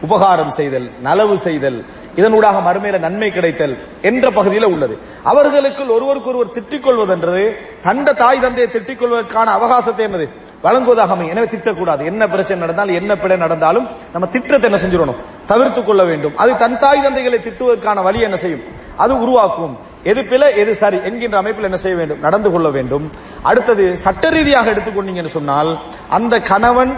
உபகாரம் 0.03 0.51
செய்தல் 0.51 0.91
நலவு 1.03 1.35
செய்தல் 1.35 1.85
இதனூடாக 2.17 2.57
மறுமையில 2.69 2.99
நன்மை 2.99 3.33
கிடைத்தல் 3.33 3.79
என்ற 4.03 4.31
பகுதியில் 4.31 4.65
உள்ளது. 4.65 4.99
அவர்களுக்குள் 5.23 5.89
ஒருவருக்கு 5.89 6.29
ஒருவர் 6.29 6.55
திட்டிக் 6.55 6.87
கொள்வதென்றது 6.87 7.57
தந்த 7.81 8.13
தாய் 8.13 8.41
தந்தையை 8.41 8.73
திட்டிக் 8.73 8.99
கொள்வதற்கான 8.99 9.59
அவகாசத்தை 9.59 10.05
என்னது? 10.09 10.29
வழங்குவதாக 10.63 11.13
அமையும். 11.13 11.37
எனவே 11.37 11.47
திட்டக்கூடாது. 11.47 12.05
என்ன 12.05 12.29
பிரச்சனை 12.29 12.61
நடந்தாலும் 12.61 12.95
என்ன 12.95 13.17
பிழை 13.17 13.37
நடந்தாலும் 13.37 13.89
நம்ம 14.13 14.29
திட்டத்தை 14.29 14.73
என்ன 14.73 14.83
செஞ்சிடணும்? 14.83 15.17
தவிர்த்து 15.47 15.85
கொள்ள 15.85 16.05
வேண்டும். 16.05 16.37
அது 16.37 16.57
தன் 16.57 16.79
தாய் 16.79 17.03
தந்தைகளை 17.03 17.39
திட்டுவதற்கான 17.39 18.03
வழி 18.03 18.21
என்ன 18.21 18.37
செய்யும்? 18.37 18.61
அது 18.97 19.21
உருவாக்கும். 19.21 19.79
எது 20.03 20.25
பிழை 20.25 20.57
எது 20.57 20.75
சரி 20.75 20.99
என்கின்ற 21.05 21.39
அமைப்பில் 21.39 21.65
என்ன 21.65 21.77
செய்ய 21.77 21.97
வேண்டும்? 21.97 22.21
நடந்து 22.21 22.51
கொள்ள 22.51 22.69
வேண்டும். 22.69 23.13
அடுத்தது 23.43 23.97
சட்ட 23.97 24.29
ரீதியாக 24.29 24.71
எடுத்துக்கொண்டீங்கன்னு 24.71 25.25
சொன்னால் 25.25 25.81
அந்த 26.09 26.41
கணவன் 26.41 26.97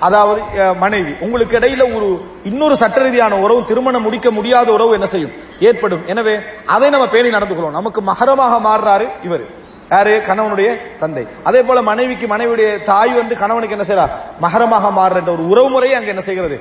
அதாவது 0.00 0.40
மனைவி. 0.84 1.12
உங்களுக்கு 1.24 1.58
இடையில 1.58 1.82
ஒரு 1.96 2.08
இன்னொரு 2.44 2.74
சட்ட 2.76 3.02
ரீதியான 3.02 3.38
உறவு 3.44 3.60
திருமணம் 3.64 4.02
முடிக்க 4.02 4.30
முடியாத 4.30 4.72
உறவு 4.72 4.92
என்ன 4.92 5.06
செய்யும்? 5.06 5.34
ஏற்படும். 5.60 6.02
எனவே 6.06 6.34
அதை 6.74 6.90
நம்ம 6.90 7.08
பேணி 7.08 7.30
நடந்து 7.30 7.54
கொள்வோம் 7.54 7.78
நமக்கு 7.80 8.02
மகரமாக 8.02 8.54
மாறுறாரு 8.68 9.06
இவர். 9.24 9.44
யாரு? 9.90 10.14
கணவனுடைய 10.28 10.68
தந்தை. 10.98 11.26
அதே 11.48 11.60
போல 11.62 11.82
மனைவிக்கு 11.82 12.26
மனைவியுடைய 12.26 12.70
தாய் 12.84 13.12
வந்து 13.20 13.34
கணவனுக்கு 13.42 13.76
என்ன 13.76 13.86
செய்யறா 13.90 14.06
மகரமாக 14.44 14.90
மாறுற 15.00 15.28
ஒரு 15.36 15.44
உறவு 15.48 15.68
முறை 15.68 15.90
அங்க 15.94 16.08
என்ன 16.14 16.24
செய்கிறது? 16.30 16.58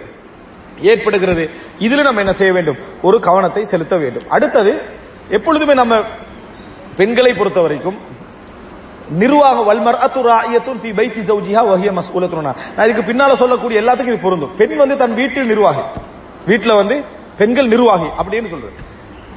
ஏற்படுகிறது. 0.91 1.43
இதுல 1.79 2.03
நம்ம 2.07 2.19
என்ன 2.19 2.33
செய்ய 2.33 2.53
வேண்டும்? 2.53 2.77
ஒரு 3.01 3.19
கவனத்தை 3.19 3.63
செலுத்த 3.65 3.95
வேண்டும். 3.97 4.23
அடுத்தது 4.29 4.81
எப்பொழுதுமே 5.29 5.73
நம்ம 5.73 5.95
பெண்களை 6.95 7.33
பொறுத்த 7.33 7.59
வரைக்கும் 7.61 7.97
நிர்வாக 9.09 9.73
வல்மர் 9.73 9.97
அத்துராயத்துன் 10.05 10.79
ஃபி 10.83 10.91
பைத்தி 10.99 11.21
ஜவுஜிஹா 11.29 11.61
வஹிய 11.71 11.91
மஸ்ஊலத்துனா 11.99 12.53
நான் 12.75 12.89
இதுக்கு 12.89 13.13
பின்னால 13.13 13.33
சொல்லக்கூடிய 13.33 13.81
எல்லாத்துக்கும் 13.81 14.15
இது 14.15 14.19
பொருந்தும். 14.19 14.55
பெண் 14.57 14.75
வந்து 14.75 14.97
தன் 14.97 15.13
வீட்டில் 15.13 15.45
நிர்வாகி. 15.45 15.81
வீட்டில் 16.45 16.73
வந்து 16.73 17.03
பெண்கள் 17.37 17.67
நிர்வாகி 17.67 18.05
அப்படின்னு 18.05 18.49
சொல்றது. 18.49 18.73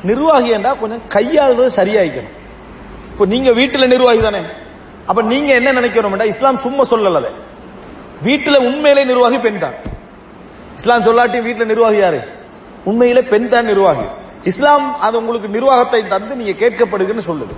நிர்வாகி 0.02 0.48
என்றா 0.48 0.74
கொஞ்சம் 0.74 1.00
கையாளுறது 1.14 1.70
சரியாயிக்கணும். 1.76 2.34
இப்போ 3.10 3.24
நீங்க 3.26 3.50
வீட்டுல 3.50 3.86
நிர்வாகி 3.86 4.20
தானே? 4.20 4.40
அப்ப 5.06 5.22
நீங்க 5.22 5.52
என்ன 5.52 5.72
நினைக்கணும்டா 5.72 6.24
இஸ்லாம் 6.24 6.56
சும்மா 6.56 6.84
சொல்லல 6.90 7.14
அதை. 7.14 7.30
வீட்டுல 8.24 8.56
உண்மையிலே 8.56 9.04
நிர்வாகி 9.04 9.38
பெண் 9.38 9.58
தான். 9.58 9.74
இஸ்லாம் 10.76 11.02
சொல்லாட்டி 11.02 11.38
வீட்டுல 11.40 11.64
நிர்வாகி 11.64 11.96
யாரு? 11.96 12.20
உண்மையிலே 12.84 13.22
பெண் 13.22 13.48
தான் 13.48 13.64
நிர்வாகி. 13.64 14.04
இஸ்லாம் 14.44 15.00
அது 15.00 15.18
உங்களுக்கு 15.18 15.48
நிர்வாகத்தை 15.48 16.06
தந்து 16.06 16.36
நீங்க 16.36 16.66
கேட்கப்படுதுன்னு 16.66 17.22
சொல்லுது. 17.26 17.54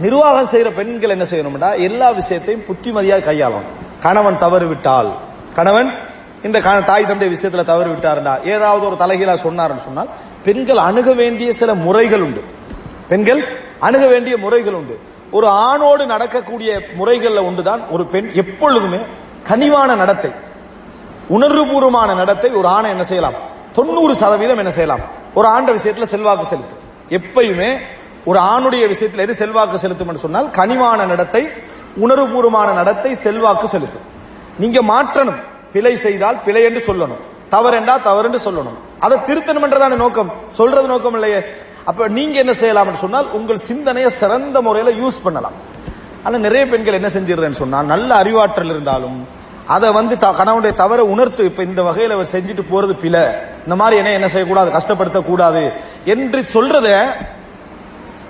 நிர்வாகம் 0.00 0.60
செய்யற 0.60 0.70
பெண்கள் 0.70 1.10
என்ன 1.10 1.24
செய்யணும்டா? 1.24 1.78
எல்லா 1.78 2.10
விஷயத்தையும் 2.10 2.62
புத்திமதியாக 2.62 3.30
கையாளணும். 3.30 4.02
கணவன் 4.02 4.38
தவறு 4.38 4.66
விட்டால் 4.66 5.12
கணவன் 5.52 5.92
இந்த 6.42 6.60
க- 6.60 6.80
தாய் 6.80 7.06
தந்தை 7.06 7.32
விஷயத்துல 7.32 7.64
தவறு 7.64 7.90
விட்டாருண்டா 7.90 8.44
ஏதாவது 8.44 8.86
ஒரு 8.86 8.96
தலைகீழா 8.96 9.32
சொன்னாருன்னு 9.32 9.82
சொன்னால் 9.82 10.08
பெண்கள் 10.44 10.76
அணுக 10.76 11.12
வேண்டிய 11.12 11.52
சில 11.52 11.74
முறைகள் 11.74 12.20
உண்டு. 12.20 12.44
பெண்கள் 13.08 13.44
அணுக 13.80 14.06
வேண்டிய 14.06 14.36
முறைகள் 14.36 14.72
உண்டு. 14.72 15.00
ஒரு 15.30 15.48
ஆணோடு 15.48 16.06
நடக்கக்கூடிய 16.06 16.80
முறைகள்ல 16.98 17.46
ஒன்றுதான் 17.46 17.88
ஒரு 17.88 18.06
பெண் 18.06 18.30
எப்பொழுதுமே 18.34 18.98
கனிவான 19.42 19.94
நடத்தை. 19.94 20.30
உணர்வுபூர்வமான 21.30 22.14
நடத்தை 22.14 22.50
ஒரு 22.50 22.68
ஆணை 22.68 22.90
என்ன 22.90 23.04
செய்யலாம்? 23.04 23.32
தொண்ணூறு 23.72 24.16
சதவீதம் 24.16 24.58
என்ன 24.58 24.70
செய்யலாம்? 24.70 25.00
ஒரு 25.34 25.48
ஆண்ட 25.48 25.72
விஷயத்துல 25.72 26.02
செல்வாக்கு 26.02 26.46
செலுத்தும். 26.46 26.82
எப்பயுமே 27.08 27.78
ஒரு 28.24 28.38
ஆணுடைய 28.40 28.86
விஷயத்தில் 28.86 29.24
எது 29.24 29.34
செல்வாக்கு 29.34 29.78
செலுத்தும் 29.78 30.08
என்று 30.08 30.20
சொன்னால் 30.20 30.50
கனிவான 30.50 31.06
நடத்தை 31.06 31.48
உணர்வுபூர்வமான 32.00 32.72
நடத்தை 32.72 33.14
செல்வாக்கு 33.14 33.68
செலுத்தும். 33.68 34.02
நீங்க 34.58 34.82
மாற்றணும். 34.82 35.42
பிழை 35.72 35.96
செய்தால் 35.96 36.36
பிழை 36.44 36.62
என்று 36.62 36.84
சொல்லணும். 36.86 37.18
தவறுண்டா 37.50 38.02
தவறு 38.02 38.28
சொல்லணும். 38.28 38.78
அதை 38.98 39.18
திருத்தணும் 39.18 39.62
என்றதான 39.62 39.94
நோக்கம்? 39.94 40.32
சொல்றது 40.50 40.88
நோக்கம் 40.88 41.12
இல்லையே. 41.12 41.42
அப்ப 41.84 42.08
நீங்க 42.08 42.38
என்ன 42.38 42.52
செய்யலாம் 42.52 42.96
சொன்னால் 42.96 43.30
உங்கள் 43.30 43.56
சிந்தனையை 43.56 44.10
சிறந்த 44.10 44.62
முறையில 44.62 45.06
யூஸ் 45.06 45.22
பண்ணலாம். 45.22 45.52
ஆனா 46.22 46.38
நிறைய 46.38 46.66
பெண்கள் 46.66 46.94
என்ன 46.94 47.06
செஞ்சிடுறேன்னு 47.06 47.52
சொன்னா 47.52 47.82
நல்ல 47.82 48.14
அறிவாற்றல் 48.14 48.70
இருந்தாலும் 48.70 49.28
அதை 49.66 49.92
வந்து 49.92 50.16
த- 50.16 50.34
கணவனுடைய 50.38 50.74
தவற 50.74 51.04
உணர்த்து 51.04 51.44
இப்ப 51.44 51.62
இந்த 51.62 51.82
வகையில 51.82 52.24
செஞ்சுட்டு 52.32 52.62
போறது 52.70 52.98
பிழை. 52.98 53.20
இந்த 53.62 53.76
மாதிரி 53.76 53.96
என்ன 53.96 54.12
என்ன 54.12 54.28
செய்யக்கூடாது 54.28 54.70
கஷ்டப்படுத்த 54.70 55.22
கூடாது 55.22 55.72
என்று 56.04 56.44
சொல்றத 56.54 57.06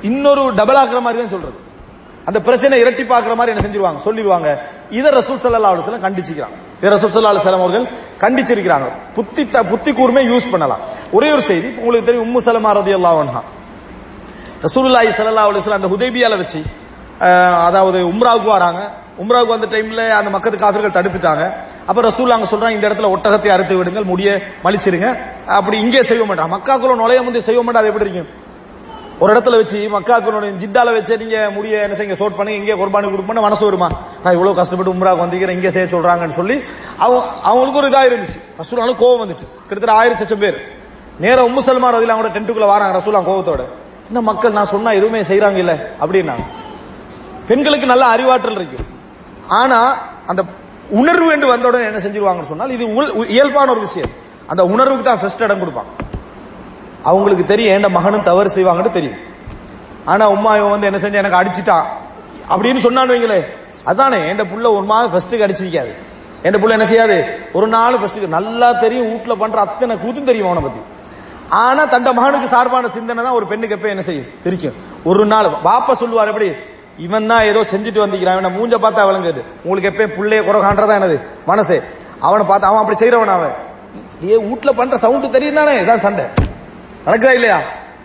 இன்னொரு 0.05 0.55
டபுள் 0.55 0.77
ஆக்குற 0.77 1.01
மாதிரி 1.01 1.21
தான் 1.23 1.29
சொல்றது. 1.29 1.59
அந்த 2.25 2.41
பிரச்சனை 2.41 2.83
இரட்டி 2.83 3.03
பாக்குற 3.03 3.35
மாதிரி 3.35 3.57
என்ன 3.57 3.63
செஞ்சிருவாங்க? 3.65 3.99
சொல்லிடுவாங்க. 4.05 4.59
இதை 4.91 5.11
ரசூல் 5.11 5.41
சல்லா 5.45 5.71
அலுவலம் 5.71 6.05
கண்டிச்சுக்கிறாங்க 6.07 6.57
இத 6.83 6.97
ரசூல் 6.97 7.13
சல்லா 7.15 7.33
அலுவலம் 7.33 7.61
அவர்கள் 7.61 7.87
கண்டிச்சிருக்கிறாங்க. 8.21 8.87
புத்தி 9.15 9.49
த- 9.49 9.63
புத்தி 9.63 9.93
கூர்மை 9.93 10.31
யூஸ் 10.31 10.51
பண்ணலாம். 10.51 10.81
ஒரே 11.13 11.33
ஒரு 11.33 11.41
செய்தி 11.41 11.69
உங்களுக்கு 11.79 12.07
தெரியும் 12.07 12.27
உம்மு 12.27 12.41
சலமா 12.45 12.73
ரதி 12.73 12.95
அல்லாஹா 12.95 13.43
ரசூலுல்லாஹி 14.63 15.11
சல்லா 15.17 15.45
அலைஹி 15.47 15.61
வஸல்லம் 15.61 15.81
அந்த 15.83 15.89
ஹுதேபியால 15.89 16.37
வச்சு 16.37 16.63
அதாவது 17.67 18.13
உம்ராவுக்கு 18.13 18.49
வராங்க. 18.49 18.91
உம்ராவுக்கு 19.19 19.57
வந்த 19.59 19.67
டைம்ல 19.67 20.11
அந்த 20.11 20.39
மக்கத்து 20.39 20.57
காஃபிர்கள் 20.57 20.91
தடுத்துட்டாங்க. 20.91 21.53
அப்ப 21.87 22.03
ரசூல் 22.03 22.31
அங்க 22.31 22.57
சொல்றாங்க 22.57 22.71
இந்த 22.71 22.89
இடத்துல 22.89 23.11
ஒட்டகத்தை 23.17 23.49
அறுத்து 23.49 23.77
விடுங்கள் 23.77 24.05
முடிய 24.05 24.41
மலிச்சிருங்க. 24.65 25.17
அப்படி 25.47 25.79
இங்கே 25.79 26.03
செய்ய 26.03 26.25
மாட்டாங்க 26.25 26.57
மக்காக்குள்ள 26.57 26.95
நுழைய 26.95 27.23
முந்தைய 27.23 27.43
செய்ய 27.43 27.63
மாட்டா 27.63 27.75
அது 27.75 27.87
எப்படி 27.87 28.11
இருக்கும் 28.11 28.43
ஒரு 29.19 29.35
இடத்துல 29.35 29.51
வச்சு 29.51 29.91
மக்காக்களுடைய 29.93 30.45
ஜித்தால 30.45 30.93
வச்சு 30.93 31.17
நீங்க 31.17 31.51
முடிய 31.55 31.83
என்ன 31.83 31.95
செய்ய 31.95 32.13
சோட் 32.13 32.37
பண்ணி 32.37 32.53
இங்கே 32.55 32.73
குர்பானி 32.73 33.07
கொடுப்போம்னு 33.07 33.41
மனசு 33.41 33.65
வருமா? 33.65 33.91
நான் 34.23 34.33
இவ்வளவு 34.33 34.57
கஷ்டப்பட்டு 34.57 34.93
உம்ராக்கு 34.95 35.19
வந்திருக்கிறேன் 35.19 35.57
இங்கே 35.57 35.71
செய்ய 35.71 35.97
சொல்றாங்கன்னு 35.97 36.29
சொல்லி 36.29 36.63
அவங்க 36.99 37.23
அவங்களுக்கு 37.43 37.79
ஒரு 37.79 37.89
இதா 37.89 38.11
இருந்துச்சு. 38.11 38.41
ரசூலாலும் 38.59 39.03
கோவம் 39.03 39.23
வந்துச்சு. 39.23 39.47
கிட்டத்தட்ட 39.69 39.93
ஆயிரத்தி 39.93 40.23
லட்சம் 40.23 40.39
பேர். 40.39 40.79
நேரம் 41.19 41.49
உம்மு 41.49 41.61
சல்மா 41.61 41.95
ரதில 41.95 42.13
அவங்களோட 42.13 42.33
டென்ட்டுக்குள்ள 42.33 42.67
வராங்க 42.67 42.99
ரசூலாம் 42.99 43.25
கோவத்தோட 43.25 43.65
இன்னும் 44.07 44.25
மக்கள் 44.25 44.53
நான் 44.53 44.67
சொன்னா 44.67 44.91
எதுவுமே 44.91 45.21
செய்யறாங்க 45.21 45.57
இல்ல 45.57 45.91
அப்படின்னாங்க 46.01 46.45
பெண்களுக்கு 47.49 47.87
நல்ல 47.87 48.07
அறிவாற்றல் 48.07 48.55
இருக்கு. 48.55 48.77
ஆனா 49.49 49.97
அந்த 50.27 50.43
உணர்வு 50.89 51.33
என்று 51.33 51.47
வந்த 51.47 51.67
உடனே 51.67 51.85
என்ன 51.85 51.99
செஞ்சிருவாங்கன்னு 51.99 52.43
சொன்னால் 52.43 52.71
இது 52.71 52.87
உள்- 52.87 53.29
இயல்பான 53.29 53.71
ஒரு 53.71 53.81
விஷயம். 53.81 54.09
அந்த 54.47 54.65
உணர்வுக்கு 54.65 55.05
தான் 55.05 55.21
ஃபர்ஸ்ட் 55.21 55.43
இடம் 55.43 55.61
கொடுப்பாங்க. 55.61 56.14
அவங்களுக்கு 57.11 57.45
தெரியும் 57.53 57.73
ஏண்ட 57.75 57.89
மகனும் 57.97 58.27
தவறு 58.31 58.51
செய்வாங்கன்னு 58.57 58.97
தெரியும். 58.99 59.21
ஆனா 60.13 60.25
உம்மா 60.35 60.51
இவன் 60.59 60.75
வந்து 60.75 60.89
என்ன 60.89 60.99
செஞ்சா 61.03 61.23
எனக்கு 61.23 61.41
அடிச்சிட்டான் 61.41 61.87
அப்படின்னு 62.53 62.81
சொன்னான்னு 62.87 63.15
வைங்களே 63.15 63.39
அதானே 63.91 64.19
என் 64.31 64.51
புள்ள 64.51 64.67
ஒரு 64.77 64.85
மாதம் 64.91 65.13
ஃபர்ஸ்ட்டுக்கு 65.13 65.47
அடிச்சிருக்காது. 65.47 65.93
என் 66.47 66.61
புள்ள 66.63 66.77
என்ன 66.77 66.87
செய்யாது? 66.91 67.17
ஒரு 67.59 67.67
நாள் 67.75 67.99
ஃபர்ஸ்ட்டுக்கு 68.01 68.35
நல்லா 68.37 68.69
தெரியும் 68.85 69.09
வீட்டுல 69.13 69.35
பண்ற 69.43 69.59
அத்தனை 69.67 69.95
கூத்தும் 70.05 70.29
தெரியும் 70.31 70.49
அவனை 70.49 70.63
பத்தி. 70.67 70.81
ஆனா 71.63 71.83
தண்ட 71.95 72.09
மகனுக்கு 72.19 72.49
சார்பான 72.55 72.89
சிந்தனை 72.97 73.23
தான் 73.27 73.37
ஒரு 73.39 73.47
பெண்ணுக்கு 73.51 73.77
எப்ப 73.77 73.89
என்ன 73.95 74.05
செய்யும்? 74.09 74.29
தெரியும் 74.47 74.77
ஒரு 75.11 75.25
நாள் 75.33 75.49
பாப்பா 75.69 75.93
சொல்லுவார் 76.03 76.31
எப்படி? 76.33 76.49
இவன் 77.07 77.29
தான் 77.31 77.45
ஏதோ 77.51 77.61
செஞ்சுட்டு 77.73 78.03
வந்திக்கிறான் 78.05 78.37
அவனை 78.39 78.51
மூஞ்ச 78.57 78.75
பார்த்தா 78.85 79.07
விளங்குது 79.11 79.41
உங்களுக்கு 79.65 79.91
எப்பயும் 79.93 80.15
புள்ளைய 80.17 80.41
குறை 80.49 80.59
காண்றதா 80.65 80.97
என்னது? 81.01 81.17
மனசே. 81.51 81.79
அவனை 82.29 82.45
பார்த்து 82.51 82.69
அவன் 82.71 82.83
அப்படி 82.83 82.99
செய்யறவன் 83.03 83.35
அவன். 83.37 83.55
ஏ 84.31 84.37
வீட்டுல 84.49 84.73
பண்ற 84.81 84.97
சவுண்ட் 85.05 85.35
தெரியும் 85.37 85.61
தானே 85.61 85.75
இதான் 85.83 86.05
சண்டை. 86.07 86.27
நடக்குதா 87.07 87.33
இல்லையா? 87.39 87.59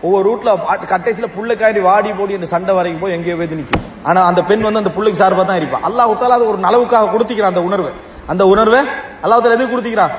ஒவ்வொரு 0.06 0.24
ரூட்ல 0.28 0.50
கட்டைசில 0.92 1.26
புள்ள 1.36 1.52
காண்டி 1.60 1.80
வாடி 1.88 2.10
போடி 2.18 2.36
அந்த 2.38 2.48
சண்டை 2.52 2.72
வரைக்கும் 2.78 3.02
போய் 3.02 3.14
எங்கேயோ 3.16 3.36
போய் 3.40 3.50
நிற்கும் 3.60 3.84
ஆனா 4.08 4.20
அந்த 4.30 4.40
பெண் 4.50 4.64
வந்து 4.66 4.82
அந்த 4.82 4.92
புள்ளைக்கு 4.96 5.20
சார்பா 5.22 5.44
தான் 5.50 5.60
இருப்பா. 5.60 5.78
அல்லாஹ் 5.88 6.34
அது 6.36 6.44
ஒரு 6.52 6.58
நலவுக்காக 6.66 7.10
கொடுத்திக்கிறான் 7.14 7.52
அந்த 7.54 7.62
உணர்வை. 7.68 7.92
அந்த 8.32 8.42
உணர்வை 8.52 8.80
அல்லாஹ் 9.24 9.42
தாலா 9.44 9.56
எதுக்கு 9.58 9.74
கொடுத்திக்கிறான் 9.74 10.14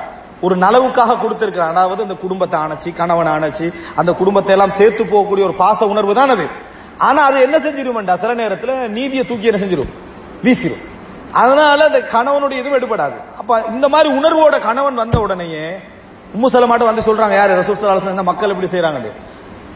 ஒரு 0.46 0.54
நலவுக்காக 0.64 1.16
கொடுத்திருக்கிறான் 1.22 1.72
அதாவது 1.72 2.00
அந்த 2.06 2.14
குடும்பத்தை 2.22 2.56
அணைச்சி 2.64 2.90
கணவனை 3.00 3.32
அணைச்சி 3.38 3.66
அந்த 4.00 4.10
குடும்பத்தை 4.20 4.52
எல்லாம் 4.56 4.76
சேர்த்து 4.78 5.02
போகக்கூடிய 5.12 5.42
ஒரு 5.48 5.56
பாச 5.62 5.86
உணர்வு 5.92 6.14
தான் 6.20 6.32
அது. 6.36 6.46
ஆனா 7.08 7.20
அது 7.28 7.36
என்ன 7.46 7.56
செஞ்சிருமெண்டா? 7.58 8.14
சில 8.22 8.32
நேரத்துல 8.40 8.72
நீதியை 8.98 9.24
தூக்கி 9.30 9.50
என்ன 9.50 9.60
செஞ்சிரும்? 9.62 9.92
வீசிரும். 10.44 10.82
அதனால 11.42 11.78
அந்த 11.90 12.00
கணவனுடைய 12.14 12.60
இதுவும் 12.62 12.78
எடுபடாது. 12.78 13.16
அப்ப 13.40 13.50
இந்த 13.74 13.86
மாதிரி 13.88 14.08
உணர்வோட 14.18 14.56
கணவன் 14.68 15.00
வந்த 15.02 15.16
உடனேயே 15.26 15.64
உம்முசலமாட்ட 16.34 16.84
வந்து 16.90 17.02
சொல்றாங்க 17.08 17.34
யாரு? 17.40 17.52
ரசூல் 17.60 17.78
ஸல்லல்லாஹு 17.78 18.30
மக்கள் 18.30 18.52
எப்படி 18.54 18.70
செய்யறாங்க 18.74 19.10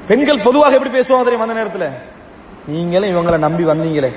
பெண்கள் 0.08 0.44
பொதுவாக 0.46 0.76
எப்படி 0.78 0.92
பேசுவாங்க 0.96 1.24
தெரியும் 1.26 1.44
அந்த 1.46 1.54
நேரத்தில்? 1.60 1.88
நீங்களும் 2.72 3.10
இவங்களை 3.12 3.38
நம்பி 3.46 3.64
வந்தீங்களே. 3.72 4.10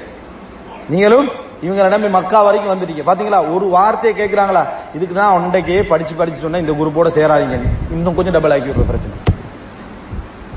நீங்களும் 0.92 1.28
இவங்களை 1.66 1.90
நம்பி 1.94 2.10
மக்கா 2.18 2.40
வரைக்கும் 2.48 2.72
வந்துட்டீங்க. 2.74 3.04
பாத்தீங்களா? 3.10 3.40
ஒரு 3.54 3.66
வார்த்தையை 3.76 4.14
கேட்கிறாங்களா 4.20 4.64
இதுக்கு 4.98 5.16
தான் 5.22 5.34
ஒன்றைக்கே 5.38 5.82
படிச்சு 5.92 6.14
படிச்சு 6.20 6.44
சொன்னா 6.46 6.62
இந்த 6.64 6.74
குரூப்போட 6.80 7.10
சேராதீங்க 7.18 7.58
இன்னும் 7.96 8.18
கொஞ்சம் 8.20 8.36
டபுள் 8.38 8.54
ஆக்கி 8.56 8.70
விடுற 8.72 8.86
பிரச்சனை 8.92 9.16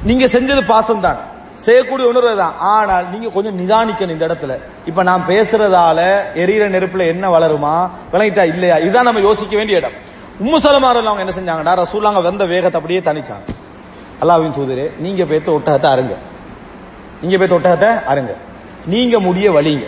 நீங்க 0.08 0.24
செஞ்சது 0.34 0.62
பாசம் 0.72 1.04
தான் 1.06 1.20
செய்யக்கூடிய 1.66 2.06
உணர்வு 2.12 2.36
தான். 2.36 2.54
ஆனால் 2.74 3.04
நீங்க 3.10 3.28
கொஞ்சம் 3.34 3.58
நிதானிக்கணும் 3.60 4.14
இந்த 4.16 4.24
இடத்துல. 4.28 4.52
இப்ப 4.90 5.02
நான் 5.08 5.24
பேசுறதால 5.28 5.98
எரியிற 6.42 6.64
நெருப்புல 6.76 7.06
என்ன 7.12 7.24
வளருமா? 7.34 7.74
விளங்கிட்டா 8.12 8.44
இல்லையா? 8.52 8.76
இதுதான் 8.84 9.08
நம்ம 9.08 9.20
யோசிக்க 9.20 9.56
வேண்டிய 9.56 9.80
இடம். 9.80 9.96
உம்மு 10.42 10.58
சலமாரில் 10.64 11.10
அவங்க 11.10 11.24
என்ன 11.24 11.34
செஞ்சாங்கடா? 11.38 11.72
ரசூலாங்க 11.82 12.20
வந்த 12.28 12.44
வேகத்தை 12.52 12.78
அப்படியே 12.80 13.00
தனிச்சாங்க 13.08 13.46
அல்லாவின் 14.22 14.54
தூதரே 14.56 14.86
நீங்க 15.04 15.22
பேத்த 15.30 15.48
ஒட்டகத்தை 15.56 15.88
அருங்க 15.94 16.14
நீங்க 17.22 17.36
பேத்த 17.40 17.54
ஒட்டகத்தை 17.58 17.90
அருங்க 18.12 18.32
நீங்க 18.86 19.18
முடிய 19.26 19.46
வழிங்க 19.56 19.84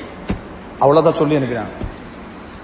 அவ்வளவுதான் 0.82 1.18
சொல்லி 1.20 1.36
அனுப்பினாங்க. 1.38 1.74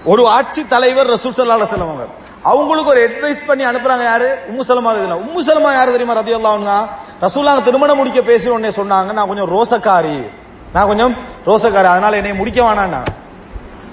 ஒரு 0.05 0.27
ஆட்சி 0.27 0.61
தலைவர் 0.73 1.09
ரசூல் 1.15 1.35
சல்லா 1.37 1.67
செல்லவங்க 1.73 2.05
அவங்களுக்கு 2.51 2.91
ஒரு 2.91 3.01
அட்வைஸ் 3.07 3.41
பண்ணி 3.47 3.63
அனுப்புறாங்க 3.63 4.03
யாரு? 4.03 4.29
உம்மு 4.51 4.63
சலமா 4.67 4.91
இதுல 4.99 5.17
உம்மு 5.25 5.41
சலமா 5.47 5.71
யாரு 5.73 5.91
தெரியுமா 5.95 6.15
ரதியல்லாவுங்க 6.21 6.73
ரசூலாங்க 7.21 7.61
திருமணம் 7.63 7.97
முடிக்க 7.97 8.21
பேசி 8.21 8.49
உடனே 8.49 8.69
சொன்னாங்க 8.69 9.11
நான் 9.17 9.29
கொஞ்சம் 9.31 9.51
ரோசக்காரி. 9.55 10.15
நான் 10.73 10.87
கொஞ்சம் 10.87 11.13
ரோசக்காரி. 11.45 11.89
அதனால 11.95 12.17
என்னை 12.17 12.33
முடிக்க 12.33 12.59
வேணாம் 12.61 13.09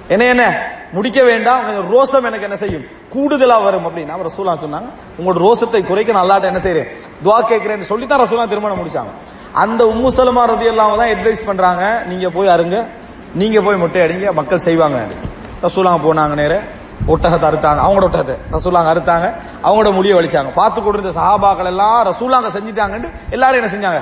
என்ன 0.09 0.24
என்ன? 0.24 0.44
முடிக்க 0.92 1.22
வேண்டாம். 1.22 1.64
கொஞ்சம் 1.66 1.88
ரோசம் 1.94 2.26
எனக்கு 2.28 2.44
என்ன 2.44 2.57
செய்யும்? 2.57 2.86
கூடுதலா 3.14 3.62
வரும் 3.62 3.86
அப்படின்னா. 3.88 4.14
ரசூலா 4.28 4.54
சொன்னாங்க 4.64 4.88
உங்களோட 5.18 5.38
ரோசத்தை 5.46 5.86
குறைக்க 5.86 6.12
நல்லாட்ட 6.12 6.42
என்ன 6.42 6.59
செய்யறேன் 6.59 6.88
துவா 7.24 7.38
கேட்கிறேன்னு 7.50 7.80
சொல்லி 7.80 8.06
தான் 8.06 8.20
ரசூலா 8.20 8.48
திருமணம் 8.48 8.80
முடிச்சாங்க. 8.80 9.12
அந்த 9.52 9.84
உம்மு 9.84 10.09
சலமா 10.16 10.42
ரதி 10.50 10.64
எல்லாம் 10.64 10.96
தான் 10.96 11.09
அட்வைஸ் 11.09 11.46
பண்றாங்க. 11.46 12.04
நீங்க 12.06 12.30
போய் 12.30 12.48
அருங்க. 12.48 12.88
நீங்க 13.34 13.61
போய் 13.61 13.76
முட்டை 13.76 14.02
அடிங்க. 14.02 14.32
மக்கள் 14.32 14.59
செய்வாங்க. 14.59 15.06
ரசூலாங்க 15.62 16.00
போனாங்க 16.06 16.34
நேர. 16.34 16.62
ஒட்டகத்தை 17.06 17.46
அறுத்தாங்க. 17.50 17.80
அவங்களோட 17.84 18.06
ஒட்டகத்தை. 18.09 18.36
ரசூலாங்க 18.50 18.88
அறுத்தாங்க. 18.94 19.34
அவங்களோட 19.62 19.92
முடிய 19.92 20.14
வலிச்சாங்க. 20.14 20.50
பார்த்து 20.50 20.82
கொடுத்த 20.82 21.20
சஹாபாக்கள் 21.20 21.64
எல்லாம் 21.64 22.04
ரசூலாங்க 22.04 22.48
செஞ்சிட்டாங்கன்னு 22.56 23.11
எல்லாரும் 23.30 23.64
என்ன 23.64 23.70
செஞ்சாங்க? 23.74 24.00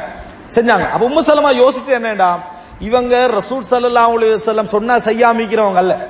செஞ்சாங்க. 0.54 0.90
அப்ப 0.90 1.08
உம்மு 1.08 1.22
சலமா 1.28 1.50
யோசிச்சு 1.62 1.88
என்னடா? 1.88 2.38
இவங்க 2.80 3.30
ரசூல் 3.38 3.62
சல்லா 3.70 4.04
அலி 4.14 4.26
வஸல்லம் 4.32 4.64
சொன்னா 4.64 4.96
செய்யாமிக்கிறவங்க 4.96 5.74
அல்ல. 5.74 6.08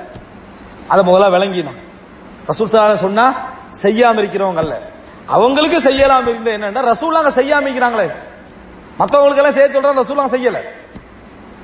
அதை 0.87 1.13
முதல்ல 1.13 1.29
விளங்கிதான். 1.29 1.85
ரசூல் 2.47 2.65
சார் 2.65 2.95
சொன்னா 2.95 3.33
செய்யாம 3.83 4.17
இருக்கிறவங்க 4.17 4.55
அல்ல 4.55 4.91
அவங்களுக்கு 5.25 5.79
செய்யலாம் 5.79 6.27
இருந்த 6.27 6.57
என்னன்னா 6.57 6.93
ரசூலாங்க 6.93 7.31
செய்யாம 7.35 7.67
இருக்கிறாங்களே. 7.67 8.07
மத்தவங்களுக்கு 8.99 9.37
எல்லாம் 9.37 9.53
செய்ய 9.53 9.67
சொல்ற 9.69 9.93
ரசூலாங்க 9.93 10.35
செய்யல. 10.37 10.57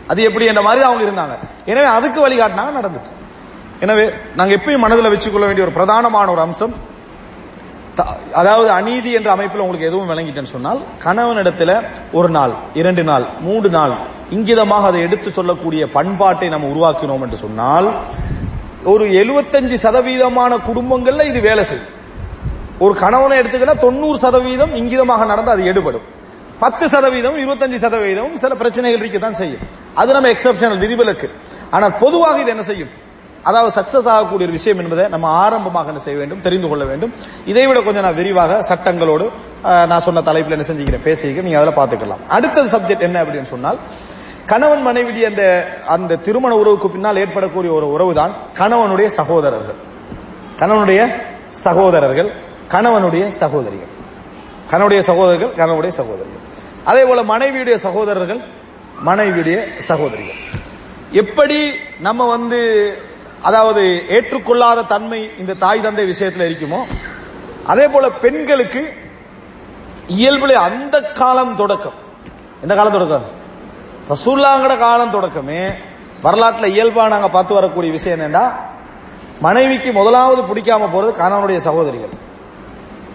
அது 0.07 0.21
எப்படி 0.23 0.45
என்ற 0.45 0.61
மாதிரி 0.61 0.85
அவங்க 0.85 1.03
இருந்தாங்க. 1.03 1.35
எனவே 1.65 1.85
அதுக்கு 1.85 2.27
வழிகாட்டினாங்க 2.27 2.79
நடந்துச்சு. 2.79 3.13
எனவே 3.79 4.11
நாங்க 4.35 4.55
எப்பயும் 4.55 4.77
மனதில் 4.77 5.17
வச்சுக்கொள்ள 5.17 5.45
வேண்டிய 5.45 5.67
ஒரு 5.67 5.75
பிரதானமான 5.75 6.31
ஒரு 6.31 6.41
அம்சம் 6.41 6.73
த- 7.95 8.05
அதாவது 8.33 8.71
அநீதி 8.71 9.11
என்ற 9.11 9.31
அமைப்பில் 9.31 9.61
உங்களுக்கு 9.61 9.85
எதுவும் 9.85 10.09
விளங்கிட்டேன்னு 10.09 10.53
சொன்னால் 10.55 10.79
கணவனிடத்துல 11.03 11.81
ஒரு 12.11 12.29
நாள் 12.29 12.51
இரண்டு 12.73 13.03
நாள் 13.03 13.27
மூன்று 13.39 13.69
நாள் 13.69 13.93
இங்கிதமாக 14.29 14.85
அதை 14.85 15.01
எடுத்து 15.01 15.31
சொல்லக்கூடிய 15.31 15.89
பண்பாட்டை 15.89 16.49
நம்ம 16.49 16.67
உருவாக்கினோம் 16.67 17.21
என்று 17.21 17.37
சொன்னால் 17.37 17.93
ஒரு 18.91 19.03
75% 19.19 19.77
சதவீதமான 19.83 20.53
குடும்பங்கள்ல 20.67 21.25
இது 21.31 21.39
வேலை 21.49 21.63
செய்யும். 21.69 21.91
ஒரு 22.85 22.93
கணவனை 23.03 23.35
எடுத்துக்கிட்டா 23.41 23.75
தொண்ணூறு 23.85 24.17
சதவீதம் 24.25 24.73
இங்கிதமாக 24.79 25.25
நடந்து 25.31 25.51
அது 25.55 25.63
எடுபடும். 25.71 26.05
பத்து 26.63 26.85
சதவீதம் 26.93 27.37
இருபத்தஞ்சு 27.43 27.77
சதவீதம் 27.85 28.33
சில 28.43 28.51
பிரச்சனைகள் 28.61 29.01
இருக்கத்தான் 29.03 29.39
செய்யும். 29.41 29.63
அது 30.01 30.09
நம்ம 30.15 30.29
எக்ஸப்ஷனல் 30.35 30.81
விதிவிலக்கு. 30.83 31.27
ஆனால் 31.75 31.93
பொதுவாக 32.03 32.41
இது 32.43 32.51
என்ன 32.55 32.65
செய்யும்? 32.71 32.91
அதாவது 33.49 33.71
சக்சஸ் 33.77 34.07
ஆகக்கூடிய 34.11 34.45
ஒரு 34.47 34.55
விஷயம் 34.57 34.79
என்பதை 34.81 35.05
நம்ம 35.13 35.25
ஆரம்பமாக 35.43 35.91
என்ன 35.91 36.01
செய்ய 36.03 36.17
வேண்டும்? 36.19 36.41
தெரிந்து 36.45 36.67
கொள்ள 36.71 36.83
வேண்டும். 36.91 37.11
இதை 37.51 37.63
விட 37.69 37.79
கொஞ்சம் 37.87 38.05
நான் 38.07 38.19
விரிவாக 38.21 38.59
சட்டங்களோடு 38.69 39.25
நான் 39.91 40.05
சொன்ன 40.07 40.23
தலைப்பில் 40.29 40.55
என்ன 40.57 40.67
செஞ்சுக்கிறேன்? 40.69 41.05
பேசிக்கிறேன். 41.07 41.47
நீங்க 41.47 41.59
அதில் 41.61 41.77
பார்த்துக்கலாம். 41.79 42.21
அடுத்தது 42.37 42.67
சப்ஜெக்ட் 42.75 43.05
என்ன 43.07 43.17
அப்படின்னு 43.23 43.49
சொன்னால் 43.53 43.79
கணவன் 44.45 44.81
மனைவி 44.81 45.25
அந்த 45.25 45.43
அந்த 45.95 46.15
திருமண 46.15 46.55
உறவுக்கு 46.55 46.87
பின்னால் 46.89 47.19
ஏற்படக்கூடிய 47.23 47.73
ஒரு 47.73 47.87
உறவு 47.91 48.13
தான் 48.13 48.33
கணவனுடைய 48.59 49.07
சகோதரர்கள். 49.19 49.77
கணவனுடைய 50.61 51.01
சகோதரர்கள் 51.65 52.29
கணவனுடைய 52.73 53.25
சகோதரிகள். 53.41 53.91
கணவனுடைய 54.71 55.01
சகோதரர்கள் 55.09 55.51
கணவனுடைய 55.59 55.93
சகோதரிகள். 55.99 56.41
அதே 56.83 57.03
போல 57.03 57.23
மனைவியுடைய 57.23 57.75
சகோதரர்கள் 57.85 58.41
மனைவியுடைய 59.05 59.57
சகோதரிகள். 59.89 60.39
எப்படி 61.11 61.59
நம்ம 61.99 62.27
வந்து 62.35 62.59
அதாவது 63.41 63.83
ஏற்றுக்கொள்ளாத 64.09 64.85
தன்மை 64.93 65.19
இந்த 65.41 65.53
தாய் 65.53 65.81
தந்தை 65.81 66.05
விஷயத்தில் 66.05 66.45
இருக்குமோ 66.49 66.79
அதே 67.71 67.87
போல 67.87 68.09
பெண்களுக்கு 68.09 68.81
இயல்புல 70.07 70.53
அந்த 70.67 71.01
காலம் 71.01 71.55
தொடக்கம். 71.55 71.97
எந்த 72.61 72.75
காலம் 72.75 72.95
தொடக்கம்? 72.97 73.25
ரசூல்லாங்கிற 74.09 74.77
காலம் 74.77 75.13
தொடக்கமே 75.13 75.73
வரலாற்றுல 76.23 76.65
இயல்பா 76.65 77.07
நாங்க 77.07 77.29
பார்த்து 77.29 77.53
வரக்கூடிய 77.53 77.91
விஷயம் 77.91 78.19
என்னன்னா 78.19 78.51
மனைவிக்கு 79.39 79.91
முதலாவது 79.91 80.41
பிடிக்காம 80.41 80.81
போறது 80.93 81.11
கணவனுடைய 81.11 81.55
சகோதரிகள். 81.55 82.09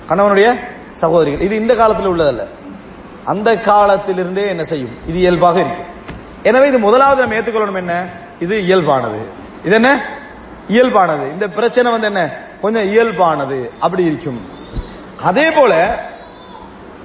கணவனுடைய 0.09 0.61
சகோதரிகள். 0.95 1.41
இது 1.41 1.57
இந்த 1.57 1.75
காலத்தில் 1.75 2.09
உள்ளதல்ல. 2.09 2.47
அந்த 3.25 3.59
காலத்திலிருந்தே 3.59 4.49
என்ன 4.49 4.63
செய்யும்? 4.63 4.91
இது 5.07 5.19
இயல்பாக 5.19 5.61
இருக்கும். 5.61 5.87
எனவே 6.43 6.69
இது 6.69 6.79
முதலாவது 6.79 7.27
நம்ம 7.27 7.35
ஏற்றுக்கொள்ளணும் 7.35 7.77
என்ன? 7.77 8.09
இது 8.41 8.59
இயல்பானது. 8.59 9.19
இது 9.65 9.75
என்ன? 9.75 10.05
இயல்பானது. 10.69 11.33
இந்த 11.33 11.49
பிரச்சனை 11.49 11.91
வந்து 11.91 12.07
என்ன? 12.07 12.31
கொஞ்சம் 12.61 12.83
இயல்பானது. 12.83 13.71
அப்படி 13.79 14.05
இருக்கும். 14.05 14.41
அதே 15.23 15.51
போல 15.51 16.01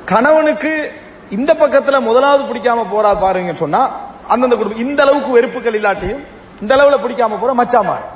கணவனுக்கு 0.05 1.01
இந்த 1.29 1.53
பக்கத்துல 1.53 1.99
முதலாவது 1.99 2.53
பிடிக்காம 2.53 2.77
போறா 2.93 3.19
பாருங்க 3.19 3.53
சொன்னா 3.53 3.91
அந்தந்த 4.27 4.55
குடும்பம் 4.55 4.79
இந்த 4.79 5.03
அளவுக்கு 5.03 5.31
வெறுப்புகள் 5.31 5.81
இல்லாட்டியும் 5.81 6.27
இந்த 6.61 6.75
அளவுல 6.75 6.93
பிடிக்காம 7.05 7.39
போற 7.41 7.53
மச்சாமார். 7.53 8.11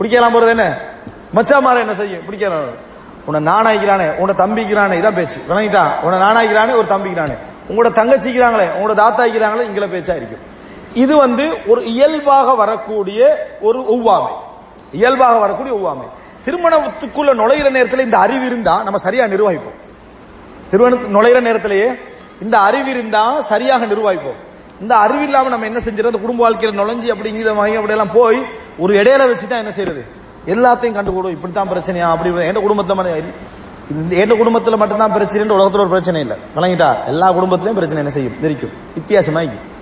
பிடிக்கலாம் 0.00 0.34
போறது 0.34 0.48
என்ன? 0.48 0.78
மச்சாமார 1.32 1.78
என்ன 1.78 1.94
செய்யும்? 1.94 2.22
பிடிக்கலாம் 2.30 2.74
உன்னை 3.26 3.52
நானாய்க்கிறானே 3.52 4.16
உன்னை 4.16 4.34
தம்பிக்கிறானே 4.36 4.94
இதான் 5.00 5.14
பேச்சு. 5.14 5.40
விளங்கிட்டான். 5.48 5.90
உன்னை 6.02 6.28
நானாய்க்கிறானே 6.28 6.72
ஒரு 6.72 6.86
தம்பிக்கிறானே. 6.88 7.36
உங்களோட 7.68 7.92
தங்கச்சிக்கிறாங்களே 7.92 8.66
உங்களோட 8.80 8.94
தாத்தாய்க்கிறாங்களே 8.94 9.62
இங்கில 9.62 9.86
பேச்சா 9.86 10.16
இருக்கும். 10.16 10.52
இது 10.94 11.16
வந்து 11.16 11.56
ஒரு 11.66 11.84
இயல்பாக 11.84 12.54
வரக்கூடிய 12.54 13.48
ஒரு 13.60 13.80
ஒவ்வாமை. 13.80 14.32
இயல்பாக 14.92 15.38
வரக்கூடிய 15.38 15.74
ஒவ்வாமை. 15.74 16.08
திருமணத்துக்குள்ள 16.48 17.34
நுழையிற 17.34 17.70
நேரத்தில் 17.70 18.00
இந்த 18.00 18.18
அறிவு 18.18 18.46
இருந்தா 18.46 18.82
நம்ம 18.82 18.98
சரியா 18.98 19.24
நிர்வகிப்போம். 19.24 19.78
திருமணத்துக்கு 20.70 21.22
நுழையிற 21.22 21.40
நேரத்திலேயே 21.40 21.90
இந்த 22.44 22.58
அறிவு 22.58 22.90
இருந்தா 22.90 23.40
சரியாக 23.40 23.86
நிர்வாகிப்போம் 23.86 24.40
இந்த 24.80 24.96
அறிவு 24.96 25.22
இல்லாம 25.22 25.48
நம்ம 25.48 25.64
என்ன 25.64 25.78
செஞ்சிடும் 25.78 26.06
அந்த 26.06 26.18
குடும்ப 26.18 26.50
வாழ்க்கையில 26.50 26.74
நுழைஞ்சி 26.74 27.10
அப்படிங்கிற 27.10 27.54
வாங்கி 27.54 27.74
அப்படி 27.74 27.92
எல்லாம் 27.92 28.12
போய் 28.12 28.42
ஒரு 28.78 28.94
இடையில 28.94 29.36
வச்சுதான் 29.36 29.58
என்ன 29.58 29.72
செய்யறது? 29.72 30.04
எல்லாத்தையும் 30.46 30.92
கண்டுகூடும். 30.92 31.30
இப்படித்தான் 31.30 31.68
பிரச்சனையா? 31.68 32.00
அப்படி 32.00 32.30
இப்படி. 32.30 32.66
குடும்பத்துல 32.66 32.94
மட்டும் 32.94 33.52
இந்த 33.90 34.16
எந்த 34.16 34.34
குடும்பத்துல 34.34 34.76
மட்டும்தான் 34.76 35.12
பிரச்சனை 35.12 35.56
உலகத்துல 35.56 35.78
ஒரு 35.78 35.88
பிரச்சனை 35.88 36.20
இல்ல. 36.20 36.36
விளங்கிட்டா? 36.56 37.04
எல்லா 37.06 37.32
குடும்பத்திலயும் 37.32 37.78
பிரச்சனை 37.78 37.96
என்ன 37.96 38.10
செய்யும்? 38.10 38.42
இருக்கும் 38.42 38.70
வித்தியாசமாய்க்கும். 38.98 39.72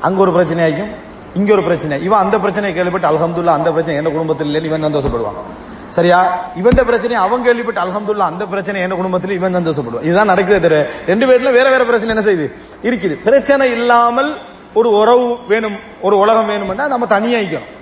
அங்க 0.00 0.20
ஒரு 0.20 0.32
பிரச்சனை 0.32 0.72
ஆயிக்கும் 0.72 0.94
இங்க 1.34 1.52
ஒரு 1.52 1.62
பிரச்சனை. 1.62 2.02
இவன் 2.02 2.18
அந்த 2.18 2.40
பிரச்சனையை 2.40 2.84
கேள்விப்பட்டு 2.84 3.18
அலகம்துல்லா 3.18 3.46
அந்த 3.46 3.70
பிரச்சனை 3.70 3.94
எந்த 3.94 4.10
குடும்பத்தில் 4.10 4.54
இல்லைன்னு 4.54 4.64
இவன் 4.64 4.84
சந்தோஷப்படுவான் 4.84 5.70
சரியா? 5.92 6.40
இவன் 6.56 6.74
பிரச்சனை 6.74 7.16
அவன் 7.16 7.42
கேள்விப்பட்டு 7.42 7.80
அலமதுல்லா 7.80 8.26
அந்த 8.30 8.46
பிரச்சனை 8.46 8.80
என் 8.80 8.94
குடும்பத்தில் 8.94 9.30
இவன் 9.30 9.54
சந்தோஷப்படுவான் 9.54 10.02
இதுதான் 10.02 10.26
நடக்குது 10.26 10.60
தவிர 10.60 10.88
ரெண்டு 11.06 11.26
பேர்ல 11.26 11.52
வேற 11.52 11.70
வேற 11.70 11.84
பிரச்சனை 11.84 12.16
என்ன 12.16 12.30
செய்யுது? 12.30 12.46
இருக்குது. 12.82 13.14
பிரச்சனை 13.22 13.70
இல்லாமல் 13.70 14.36
ஒரு 14.74 14.90
உறவு 14.90 15.38
வேணும் 15.48 15.76
ஒரு 16.00 16.18
உலகம் 16.18 16.46
வேணும்னா 16.46 16.86
நம்ம 16.86 17.06
தனியா 17.06 17.38
இருக்கணும் 17.38 17.80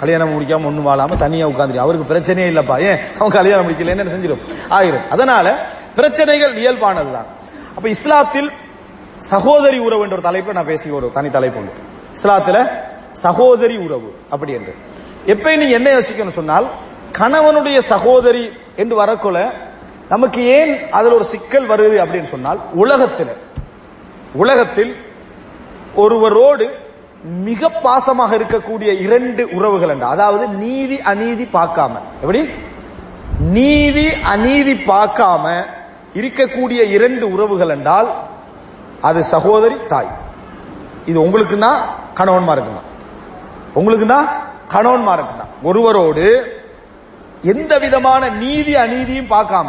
கல்யாணம் 0.00 0.40
முடிக்காம 0.40 0.66
ஒண்ணு 0.70 0.88
வாழாம 0.88 1.16
தனியா 1.16 1.48
உட்காந்துரு 1.48 1.76
அவருக்கு 1.76 2.14
பிரச்சனையே 2.14 2.48
இல்லப்பா. 2.52 2.80
ஏன்? 2.80 2.98
அவன் 3.18 3.32
கல்யாணம் 3.32 3.68
முடிக்கல 3.68 3.86
என்ன 3.86 4.02
செஞ்சிடும்? 4.02 4.40
ஆயிரும். 4.70 5.08
அதனால 5.08 5.66
பிரச்சனைகள் 5.94 6.54
இயல்பானதுதான். 6.54 7.26
அப்ப 7.76 7.88
இஸ்லாத்தில் 7.88 8.50
சகோதரி 9.16 9.78
உறவு 9.78 10.02
என்ற 10.02 10.16
ஒரு 10.16 10.28
தலைப்புல 10.28 10.52
நான் 10.52 10.66
பேசி 10.66 10.90
ஒரு 10.90 11.10
தனி 11.14 11.30
தலைப்பு 11.30 11.58
உண்டு. 11.58 11.72
இஸ்லாத்துல 12.22 12.70
சகோதரி 13.12 13.76
உறவு 13.76 14.14
அப்படி 14.30 14.52
என்று. 14.52 14.74
எப்ப 15.26 15.56
நீ 15.56 15.70
என்ன 15.70 15.90
யோசிக்கணும் 15.90 16.30
சொன்னால் 16.30 16.68
கணவனுடைய 17.12 17.78
சகோதரி 17.78 18.52
என்று 18.76 18.96
வரக்குள்ள 18.96 19.52
நமக்கு 20.08 20.40
ஏன் 20.42 20.78
அதில் 20.90 21.12
ஒரு 21.12 21.24
சிக்கல் 21.24 21.66
வருது 21.66 21.96
அப்படின்னு 22.04 22.22
சொன்னால் 22.22 22.60
உலகத்தில். 22.72 23.32
உலகத்தில் 24.32 24.96
ஒருவரோடு 25.94 26.66
மிக 27.22 27.68
பாசமாக 27.68 28.34
இருக்கக்கூடிய 28.34 28.90
இரண்டு 29.00 29.48
உறவுகள் 29.48 29.88
என்ற 29.88 30.06
அதாவது 30.06 30.48
நீதி 30.48 30.98
அநீதி 30.98 31.48
பார்க்காம. 31.52 31.92
எப்படி? 32.20 32.48
நீதி 33.40 34.06
அநீதி 34.22 34.74
பார்க்காம 34.74 35.64
இருக்கக்கூடிய 36.14 36.80
இரண்டு 36.82 37.30
உறவுகள் 37.30 37.68
என்றால் 37.68 38.08
அது 39.00 39.22
சகோதரி 39.22 39.76
தாய். 39.86 40.10
இது 41.06 41.20
உங்களுக்கு 41.20 41.58
தான் 41.58 41.80
கணவன்மாருக்கு 42.14 42.72
தான் 42.72 42.88
உங்களுக்கு 43.74 44.06
தான் 44.06 44.28
கணவன்மாருக்கு 44.74 45.36
தான் 45.36 45.52
ஒருவரோடு 45.62 46.24
எந்த 47.42 47.78
விதமான 47.78 48.28
நீதி 48.28 48.74
அநீதியும் 48.74 49.30
பார்க்காம 49.30 49.66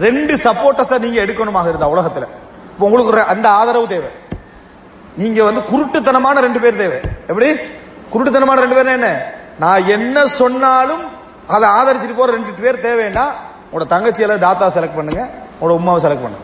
ரெண்டு 0.00 0.34
சப்போர்ட்டஸ 0.34 0.98
நீங்க 0.98 1.22
எடுக்கணுமாக 1.22 1.68
இருந்தா 1.68 1.90
உலகத்துல. 1.90 2.26
இப்ப 2.72 2.86
உங்களுக்கு 2.86 3.22
அந்த 3.22 3.50
ஆதரவு 3.50 3.88
தேவை. 3.88 4.08
நீங்க 5.16 5.44
வந்து 5.44 5.60
குருட்டுத்தனமான 5.60 6.40
ரெண்டு 6.40 6.60
பேர் 6.60 6.76
தேவை. 6.76 7.00
எப்படி? 7.26 7.52
குருட்டுத்தனமான 8.12 8.60
ரெண்டு 8.60 8.74
பேர் 8.74 8.86
என்ன? 8.86 9.22
நான் 9.58 9.86
என்ன 9.86 10.26
சொன்னாலும் 10.26 11.02
அதை 11.46 11.68
ஆதரிச்சுட்டு 11.68 12.16
போற 12.16 12.32
ரெண்டு 12.32 12.52
பேர் 12.52 12.82
தேவைன்னா 12.82 13.24
உங்களோட 13.72 13.86
தங்கச்சியில 13.88 14.38
தாத்தா 14.38 14.68
செலக்ட் 14.68 14.94
பண்ணுங்க 14.94 15.30
உங்களோட 15.60 15.70
உமாவை 15.70 16.04
செலக்ட் 16.04 16.22
பண்ணுங்க. 16.22 16.38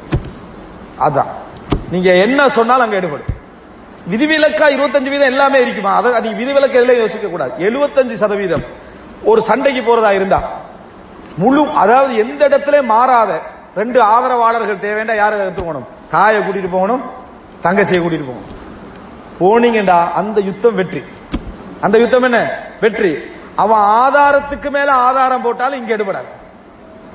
அதான். 0.98 1.26
நீங்க 1.90 2.14
என்ன 2.14 2.48
சொன்னாலும் 2.48 2.82
அங்க 2.82 2.96
ஈடுபடும் 2.96 3.38
விதிவிலக்கா 4.08 4.66
இருபத்தஞ்சு 4.76 5.08
வீதம் 5.08 5.26
எல்லாமே 5.26 5.60
இருக்குமா? 5.60 5.94
அதை 5.94 6.20
நீங்க 6.20 6.36
விதிவிலக்கு 6.36 6.84
எதுல 6.84 6.96
யோசிக்க 6.96 7.28
கூடாது 7.28 7.52
எழுபத்தஞ்சு 7.58 8.12
சதவீதம். 8.12 8.88
ஒரு 9.24 9.40
சண்டைக்கு 9.42 9.82
போறதா 9.82 10.10
இருந்தா. 10.10 10.40
முழு 11.36 11.62
அதாவது 11.82 12.12
எந்த 12.16 12.48
இடத்துல 12.48 12.76
மாறாத 12.92 13.30
ரெண்டு 13.74 14.02
ஆதரவாளர்கள் 14.02 14.84
தேவைண்டா 14.86 15.14
யாரை 15.16 15.40
எடுத்துக்கணும் 15.40 15.86
தாயை 16.10 16.42
கூட்டிட்டு 16.42 16.70
போகணும் 16.70 17.02
தங்கச்சியை 17.64 18.00
கூட்டிட்டு 18.02 18.28
போகணும். 18.30 18.48
போனீங்கடா 19.40 20.12
அந்த 20.12 20.40
யுத்தம் 20.40 20.74
வெற்றி. 20.74 21.02
அந்த 21.80 21.98
யுத்தம் 21.98 22.22
என்ன? 22.22 22.38
வெற்றி. 22.80 23.12
அவன் 23.56 23.82
ஆதாரத்துக்கு 24.02 24.70
மேல 24.70 24.92
ஆதாரம் 24.92 25.42
போட்டாலும் 25.42 25.80
இங்க 25.80 25.96
எடுபடாது. 25.96 26.30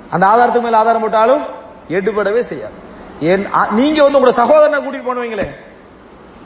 அந்த 0.09 0.23
ஆதாரத்துக்கு 0.31 0.67
மேல 0.67 0.77
ஆதாரம் 0.77 1.01
போட்டாலும் 1.01 1.43
எடுபடவே 1.89 2.39
செய்யாது. 2.39 2.77
ஏன் 3.19 3.45
நீங்க 3.71 4.03
வந்து 4.03 4.19
உங்களோட 4.19 4.35
சகோதரனை 4.41 4.79
கூட்டிட்டு 4.85 5.09
போனவீங்களே 5.09 5.47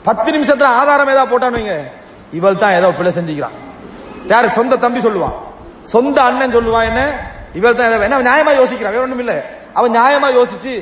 பத்து 0.04 0.28
நிமிஷத்துல 0.36 0.68
ஆதாரம் 0.80 1.12
ஏதாவது 1.14 1.32
போட்டான்னு 1.32 1.58
வைங்க 1.58 1.76
இவள் 2.32 2.60
தான் 2.62 2.76
ஏதோ 2.78 2.90
பிள்ளை 2.98 3.12
செஞ்சுக்கிறான். 3.18 3.56
யாரு? 4.26 4.48
சொந்த 4.58 4.76
தம்பி 4.76 5.00
சொல்லுவான். 5.00 5.36
சொந்த 5.92 6.18
அண்ணன் 6.28 6.56
சொல்லுவான் 6.56 6.88
என்ன? 6.90 7.02
இவர் 7.58 7.76
தான் 7.78 7.92
என்ன 8.06 8.22
நியாயமா 8.30 8.52
யோசிக்கிறான். 8.60 8.94
வேற 8.96 9.04
ஒண்ணும் 9.06 9.22
இல்ல 9.24 9.34
அவன் 9.78 9.94
நியாயமா 9.98 10.28
யோசிச்சு 10.38 10.72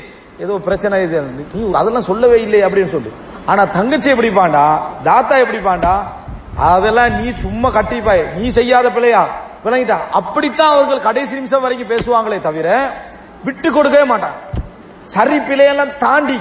ஏதோ 0.44 0.54
பிரச்சனை 0.66 0.96
இது 1.04 1.20
நீ 1.36 1.60
அதெல்லாம் 1.80 2.08
சொல்லவே 2.08 2.38
இல்லை 2.46 2.60
அப்படின்னு 2.66 2.90
சொல்லு. 2.94 3.10
ஆனா 3.50 3.62
தங்கச்சி 3.76 4.08
எப்படி 4.14 4.30
பாண்டா 4.38 4.64
தாத்தா 5.08 5.34
எப்படி 5.44 5.60
பாண்டா 5.68 5.94
அதெல்லாம் 6.74 7.14
நீ 7.20 7.26
சும்மா 7.44 7.68
கட்டிப்பாய். 7.76 8.22
நீ 8.38 8.46
செய்யாத 8.58 8.86
பிள்ளையா 8.96 9.22
விளங்கிட்டா. 9.64 9.98
அப்படித்தான் 10.20 10.74
அவர்கள் 10.74 11.06
கடைசி 11.08 11.32
நிமிஷம் 11.38 11.64
வரைக்கும் 11.64 11.92
பேசுவாங்களே 11.92 12.38
தவிர 12.46 12.68
விட்டு 13.46 13.68
கொடுக்கவே 13.76 14.06
மாட்டான். 14.12 14.36
சரி 15.14 15.36
பிழையெல்லாம் 15.48 15.92
தாண்டி 16.04 16.38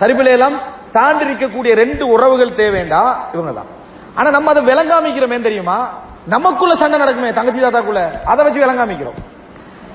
சரிப்பிலையெல்லாம் 0.00 0.56
தாண்டி 0.96 1.22
இருக்கக்கூடிய 1.28 1.72
ரெண்டு 1.82 2.04
உறவுகள் 2.14 2.58
தேவைண்டா? 2.60 3.02
இவங்க 3.34 3.52
தான் 3.58 3.70
ஆனா 4.18 4.28
நம்ம 4.36 4.50
அதை 4.52 4.62
விளங்காமிக்கிறோமே 4.70 5.38
தெரியுமா? 5.48 5.78
நமக்குள்ள 6.26 6.74
சண்டை 6.74 7.00
நடக்குமே 7.00 7.32
தங்கச்சி 7.32 7.60
தாத்தாக்குள்ள. 7.60 8.10
அதை 8.24 8.44
வச்சு 8.44 8.60
விளங்காமிக்கிறோம் 8.64 9.18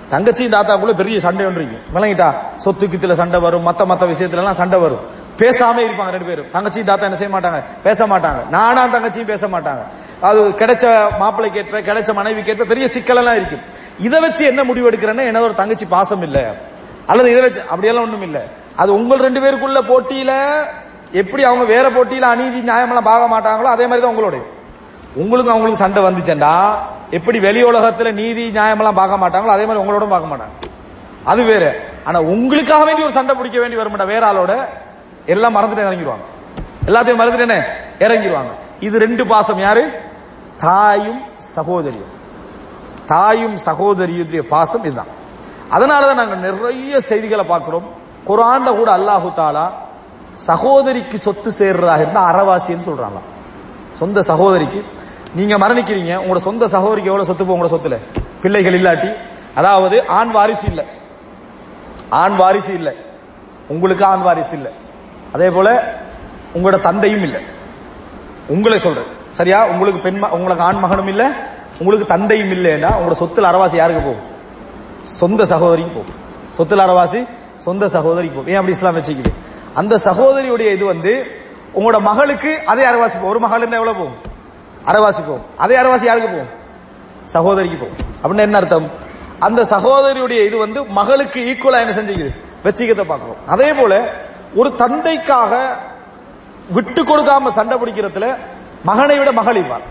தங்கச்சி 0.09 0.47
தாத்தாக்குள்ள 0.47 0.95
பெரிய 0.95 1.19
சண்டை 1.19 1.45
ஒன்று 1.45 1.61
இருக்கும் 1.61 1.95
விளங்கிட்டா 1.95 2.33
சொத்து 2.57 2.87
கித்துல 2.87 3.13
சண்டை 3.15 3.39
வரும் 3.39 3.67
மத்த 3.67 3.85
மத்த 3.85 4.03
விஷயத்துல 4.11 4.31
எல்லாம் 4.31 4.53
சண்டை 4.53 4.79
வரும். 4.79 4.99
பேசாம 5.39 5.75
இருப்பாங்க 5.77 6.09
ரெண்டு 6.09 6.25
பேரும். 6.25 6.49
தங்கச்சி 6.51 6.83
தாத்தா 6.83 7.05
என்ன 7.05 7.17
செய்ய 7.17 7.35
மாட்டாங்க? 7.35 7.63
பேச 7.83 8.07
மாட்டாங்க. 8.07 8.49
நானா 8.49 8.87
தங்கச்சியும் 8.87 9.25
பேச 9.25 9.47
மாட்டாங்க. 9.47 9.83
அது 10.21 10.49
கிடைச்ச 10.49 11.17
மாப்பிள்ளை 11.19 11.51
கேட்ப 11.51 11.79
கிடைச்ச 11.79 12.13
மனைவி 12.13 12.41
கேட்ப 12.41 12.63
பெரிய 12.63 12.87
சிக்கல் 12.87 13.17
எல்லாம் 13.17 13.35
இருக்கும் 13.35 13.61
இதை 13.97 14.19
வச்சு 14.19 14.45
என்ன 14.45 14.63
முடிவு 14.63 14.89
எடுக்கிறேன்னா 14.89 15.25
என்ன 15.25 15.41
ஒரு 15.41 15.55
தங்கச்சி 15.55 15.85
பாசம் 15.85 16.21
இல்ல. 16.21 16.55
அல்லது 17.07 17.31
இதை 17.31 17.41
வச்சு 17.41 17.61
அப்படியெல்லாம் 17.61 18.03
ஒண்ணும் 18.03 18.21
இல்ல. 18.21 18.45
அது 18.75 18.93
உங்கள் 18.93 19.19
ரெண்டு 19.19 19.39
பேருக்குள்ள 19.39 19.81
போட்டியில 19.81 20.31
எப்படி 21.11 21.43
அவங்க 21.43 21.63
வேற 21.63 21.89
போட்டியில 21.89 22.21
அநீதி 22.21 22.59
நியாயமெல்லாம் 22.59 23.03
பார்க்க 23.03 23.33
மாட்டாங்களோ 23.35 23.63
அதே 23.63 23.87
மாதிரி 23.87 24.01
தான் 24.01 24.15
உங்களுடைய. 24.15 24.41
உங்களுக்கும் 25.21 25.53
அவங்களுக்கு 25.53 25.83
சண்டை 25.83 26.01
வந்துச்சேன்டா. 26.03 26.53
எப்படி 27.17 27.37
வெளி 27.39 27.61
உலகத்துல 27.63 28.13
நீதி 28.13 28.43
நியாயமெல்லாம் 28.57 28.99
பார்க்க 29.01 29.23
மாட்டாங்களோ 29.23 29.55
அதே 29.55 29.65
மாதிரி 29.65 29.81
உங்களோட 29.83 30.07
பார்க்க 30.13 30.31
மாட்டாங்க. 30.31 30.55
அது 31.31 31.43
வேற. 31.43 31.63
ஆனா 32.07 32.19
உங்களுக்காக 32.33 32.83
வேண்டி 32.83 33.03
ஒரு 33.03 33.11
சண்டை 33.11 33.35
பிடிக்க 33.35 33.59
வேண்டி 33.59 33.77
வர 33.77 33.89
மாட்டா 33.89 34.07
வேற 34.13 34.23
ஆளோட. 34.31 34.53
எல்லாம் 35.33 35.55
மறந்துட்டு 35.55 35.85
இறங்கிடுவாங்க 35.87 36.25
எல்லாத்தையும் 36.89 37.21
மறந்துட்டு 37.21 37.63
இறங்கிடுவாங்க 38.05 38.51
இது 38.79 38.95
ரெண்டு 38.99 39.23
பாசம் 39.27 39.59
யாரு? 39.59 39.83
தாயும் 40.57 41.21
சகோதரியும். 41.55 42.11
தாயும் 43.05 43.57
சகோதரியுடைய 43.65 44.41
பாசம் 44.53 44.83
இதுதான். 44.83 45.11
அதனாலதான் 45.75 46.21
நாங்க 46.21 46.35
நிறைய 46.35 46.99
செய்திகளை 46.99 47.45
பார்க்கிறோம். 47.45 47.87
குரான்ல 48.29 48.69
கூட 48.77 48.89
அல்லாஹு 48.97 49.27
தாலா 49.39 49.65
சகோதரிக்கு 50.49 51.17
சொத்து 51.17 51.49
சேர்றதாக 51.59 52.03
இருந்தா 52.03 52.21
அறவாசின்னு 52.31 52.87
சொல்றாங்க 52.89 53.19
சொந்த 53.99 54.21
சகோதரிக்கு 54.21 54.79
நீங்க 55.35 55.57
மரணிக்கிறீங்க 55.57 56.19
உங்களோட 56.19 56.35
சொந்த 56.35 56.67
சகோதரிக்கு 56.67 57.11
எவ்வளவு 57.11 57.25
சொத்து 57.25 57.45
உங்களோட 57.45 57.79
சொத்துல. 57.79 58.19
பிள்ளைகள் 58.41 58.81
இல்லாட்டி. 58.81 59.15
அதாவது 59.55 60.07
ஆண் 60.07 60.31
வாரிசு 60.31 60.67
இல்ல. 60.67 60.83
ஆண் 62.09 62.35
வாரிசு 62.35 62.73
இல்ல. 62.73 62.93
உங்களுக்கு 63.67 64.05
ஆண் 64.05 64.21
வாரிசு 64.21 64.55
இல்ல. 64.55 64.69
அதே 65.33 65.49
போல 65.49 65.95
உங்களோட 66.55 66.79
தந்தையும் 66.79 67.21
இல்ல. 67.21 67.39
உங்களை 68.47 68.79
சொல்றேன். 68.79 69.15
சரியா? 69.31 69.65
உங்களுக்கு 69.65 69.99
பெண் 69.99 70.23
ம- 70.23 70.29
உங்களுக்கு 70.29 70.63
ஆண் 70.63 70.79
மகனும் 70.79 71.07
இல்ல. 71.07 71.31
உங்களுக்கு 71.79 72.07
தந்தையும் 72.07 72.51
இல்லைன்னா 72.51 72.87
உங்களோட 72.87 73.15
சொத்துல 73.19 73.45
அறவாசி 73.45 73.75
யாருக்கு 73.75 74.01
போகும்? 74.01 74.35
சொந்த 75.03 75.45
சகோதரிக்கு 75.45 76.01
போகும். 76.01 76.27
சொத்துல 76.57 76.85
அறவாசி 76.85 77.27
சொந்த 77.57 77.87
சகோதரிக்கு 77.87 78.35
போகும். 78.35 78.51
ஏன் 78.51 78.59
அப்படி 78.59 78.75
இஸ்லாம் 78.75 78.97
வச்சுக்குது? 78.97 79.33
அந்த 79.73 79.99
சகோதரியுடைய 80.05 80.71
இது 80.71 80.85
வந்து 80.85 81.25
உங்களோட 81.75 82.01
மகளுக்கு 82.01 82.61
அதே 82.65 82.85
அறவாசி 82.85 83.23
ஒரு 83.23 83.39
மகள் 83.39 83.57
இருந்தா 83.57 83.77
எவ்வளவு 83.77 84.03
போகும்? 84.03 84.35
அரவாசி 84.87 85.21
போகும் 85.21 85.45
அதே 85.63 85.75
அரவாசி 85.81 86.05
யாருக்கு 86.09 86.29
போகும் 86.35 86.51
சகோதரிக்கு 87.33 87.77
போகும் 87.81 87.99
அப்படின்னு 88.21 88.45
என்ன 88.47 88.59
அர்த்தம்? 88.61 88.87
அந்த 89.47 89.61
சகோதரியுடைய 89.73 90.41
இது 90.49 90.57
வந்து 90.65 90.79
மகளுக்கு 90.99 91.39
ஈக்குவலா 91.51 91.81
என்ன 91.83 91.93
செஞ்சுக்குது? 91.97 92.31
வச்சுக்கிறத 92.65 93.03
பார்க்கிறோம். 93.09 93.39
அதே 93.53 93.69
போல 93.79 93.93
ஒரு 94.59 94.69
தந்தைக்காக 94.81 95.53
விட்டு 96.75 97.01
கொடுக்காம 97.01 97.51
சண்டை 97.57 97.75
பிடிக்கிறதுல 97.81 98.27
மகனை 98.89 99.17
விட 99.19 99.31
மகள் 99.39 99.59
இவ்வாள் 99.63 99.85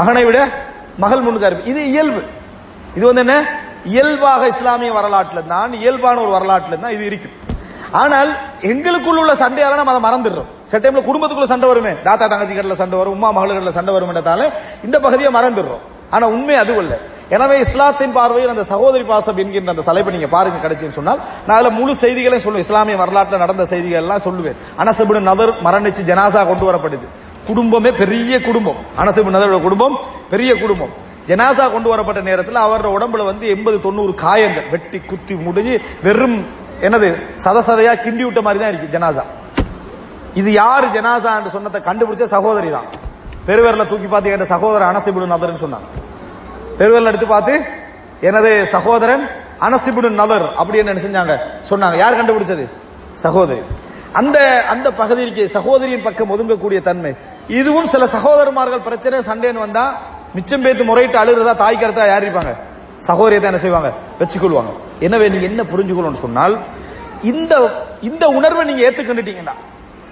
மகனை 0.00 0.22
விட 0.28 0.38
மகள் 1.04 1.24
முன்னுக்கு 1.26 1.68
இது 1.72 1.80
இயல்பு. 1.92 2.22
இது 2.96 3.04
வந்து 3.10 3.24
என்ன? 3.26 3.36
இயல்பாக 3.92 4.42
இஸ்லாமிய 4.54 4.90
வரலாற்றுல 4.98 5.40
தான் 5.54 5.72
இயல்பான 5.82 6.20
ஒரு 6.24 6.32
வரலாற்றுல 6.36 6.76
தான் 6.82 6.94
இது 6.96 7.04
இருக்கும் 7.10 7.36
ஆனால் 7.92 8.30
எங்களுக்குள்ள 8.60 9.22
உள்ள 9.22 9.34
சண்டையால 9.34 9.76
நம்ம 9.76 9.92
அதை 9.94 10.02
மறந்துடுறோம். 10.08 10.50
சில 10.62 10.78
டைம்ல 10.82 11.04
குடும்பத்துக்குள்ள 11.04 11.46
சண்டை 11.46 11.68
வருமே. 11.68 11.92
தாத்தா 11.92 12.26
தங்கச்சி 12.26 12.54
கடல 12.54 12.72
சண்டை 12.72 12.98
வரும் 12.98 13.12
உமா 13.12 13.30
மகளிர்ல 13.32 13.68
சண்டை 13.68 13.94
வரும்ன்றதால 13.94 14.50
இந்த 14.84 15.00
பகுதியை 15.00 15.32
மறந்துடுறோம். 15.32 15.82
ஆனா 16.10 16.26
உண்மை 16.26 16.54
அது 16.54 16.76
இல்ல. 16.76 16.98
எனவே 17.28 17.58
இஸ்லாத்தின் 17.58 18.12
பார்வையில் 18.12 18.48
அந்த 18.48 18.64
சகோதரி 18.64 19.04
பாசம் 19.04 19.36
என்கின்ற 19.36 19.70
அந்த 19.70 19.82
தலைப்பை 19.82 20.14
நீங்க 20.14 20.26
பாருங்க 20.26 20.68
கிடைச்சுன்னு 20.68 20.96
சொன்னால். 20.98 21.20
நான் 21.46 21.56
அதுல 21.56 21.70
முழு 21.70 21.94
செய்திகளையும் 21.94 22.44
சொல்லுவேன். 22.46 22.66
இஸ்லாமிய 22.66 22.96
வரலாற்றில் 22.96 23.38
நடந்த 23.38 23.64
செய்திகள் 23.64 24.02
எல்லாம் 24.02 24.24
சொல்லுவேன் 24.24 24.58
அனசபின் 24.78 25.28
நபர் 25.30 25.52
மரணிச்சு 25.64 26.02
ஜனாசா 26.10 26.46
கொண்டு 26.46 26.64
வரப்படுது 26.70 27.06
குடும்பமே 27.46 27.92
பெரிய 27.92 28.40
குடும்பம். 28.40 28.76
அனசபின் 28.98 29.36
நதரோட 29.36 29.60
குடும்பம் 29.62 29.98
பெரிய 30.30 30.58
குடும்பம். 30.60 30.92
ஜனாசா 31.28 31.72
கொண்டு 31.72 31.88
வரப்பட்ட 31.88 32.20
நேரத்தில் 32.20 32.54
அவரோட 32.54 32.88
உடம்புல 32.96 33.24
வந்து 33.24 33.48
எண்பது 33.48 33.80
தொண்ணூறு 33.80 34.14
காயங்கள். 34.14 34.68
வெட்டி 34.70 34.98
குத்தி 34.98 35.34
முடிஞ்சு 35.34 35.80
வெறும் 36.02 36.46
என்னது 36.86 37.08
சதசதையா 37.44 37.92
கிண்டி 38.04 38.24
விட்ட 38.26 38.40
மாதிரி 38.46 38.60
தான் 38.62 38.72
இருக்கு 38.72 38.92
ஜனாசா. 38.94 39.24
இது 40.40 40.50
யாரு 40.62 40.86
ஜனாசா 40.96 41.30
என்று 41.38 41.50
சொன்னதை 41.56 41.80
கண்டுபிடிச்ச 41.88 42.24
சகோதரி 42.36 42.70
தான். 42.76 42.88
பெருவரில் 43.46 43.90
தூக்கி 43.90 44.08
பார்த்து 44.14 44.32
என் 44.34 44.50
சகோதரன் 44.54 44.90
அனசிபுடு 44.92 45.26
நதர்னு 45.34 45.62
சொன்னாங்க 45.64 45.88
பெருவரில் 46.78 47.10
எடுத்து 47.12 47.28
பார்த்து 47.34 47.54
எனது 48.28 48.50
சகோதரன் 48.74 49.24
அனசிபுடு 49.66 50.08
நதர் 50.20 50.46
அப்படின்னு 50.60 50.90
என்ன 50.92 51.02
செஞ்சாங்க 51.06 51.34
சொன்னாங்க. 51.70 51.96
யார் 52.02 52.18
கண்டுபிடிச்சது? 52.18 52.64
சகோதரி. 53.24 53.62
அந்த 54.20 54.38
அந்த 54.72 54.88
பகுதிக்கு 55.00 55.42
சகோதரியின் 55.56 56.06
பக்கம் 56.06 56.32
ஒதுங்கக்கூடிய 56.34 56.78
தன்மை. 56.88 57.12
இதுவும் 57.60 57.90
சில 57.92 58.06
சகோதரமார்கள் 58.16 58.86
பிரச்சனை 58.88 59.18
சண்டேன்னு 59.30 59.64
வந்தா 59.66 59.84
மிச்சம் 60.36 60.64
பேத்து 60.64 60.84
முறையிட்டு 60.90 61.18
அழுகிறதா 61.22 61.54
தாய்க்கிறதா 61.62 61.82
கருத்தா 61.82 62.04
யார் 62.12 62.24
இருப்பாங்க? 62.26 62.52
சகோதரியத்தை 63.08 63.48
என்ன 63.50 63.60
செய்வாங்க? 63.64 63.90
வச்சுக்கொள்வாங்க. 64.20 64.72
எனவே 65.06 65.26
நீங்க 65.32 65.46
என்ன 65.50 65.62
புரிஞ்சுக்கணும்னு 65.72 66.24
சொன்னால் 66.26 66.54
இந்த 67.30 67.54
இந்த 68.08 68.24
உணர்வை 68.38 68.62
நீங்க 68.68 68.82
ஏத்துக்கொண்டுட்டீங்கன்னா 68.88 69.54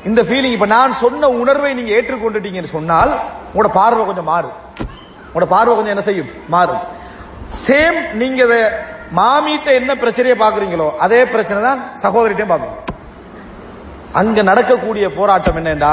இந்த 0.09 0.21
ஃபீலிங் 0.27 0.55
இப்ப 0.57 0.67
நான் 0.77 0.93
சொன்ன 1.05 1.29
உணர்வை 1.43 1.71
நீங்க 1.79 1.91
ஏற்றுக்கொண்டுட்டீங்கன்னு 1.97 2.75
சொன்னால் 2.77 3.11
உங்களோட 3.49 3.71
பார்வை 3.81 4.03
கொஞ்சம் 4.09 4.31
மாறும். 4.33 4.57
உங்களோட 5.27 5.47
பார்வை 5.55 5.73
கொஞ்சம் 5.75 5.95
என்ன 5.95 6.05
செய்யும்? 6.07 6.31
மாறும். 6.55 6.85
சேம் 7.67 7.99
நீங்க 8.21 8.41
இத 8.47 8.57
மாமிட்ட 9.19 9.69
என்ன 9.81 9.93
பிரச்சனையை 10.03 10.37
பாக்குறீங்களோ 10.43 10.87
அதே 11.05 11.21
பிரச்சனை 11.35 11.61
தான் 11.69 11.81
சகோதரிட்டையும் 12.05 12.53
பார்க்கணும். 12.53 12.79
அங்க 14.21 14.43
நடக்கக்கூடிய 14.51 15.07
போராட்டம் 15.19 15.59
என்னண்டா? 15.61 15.93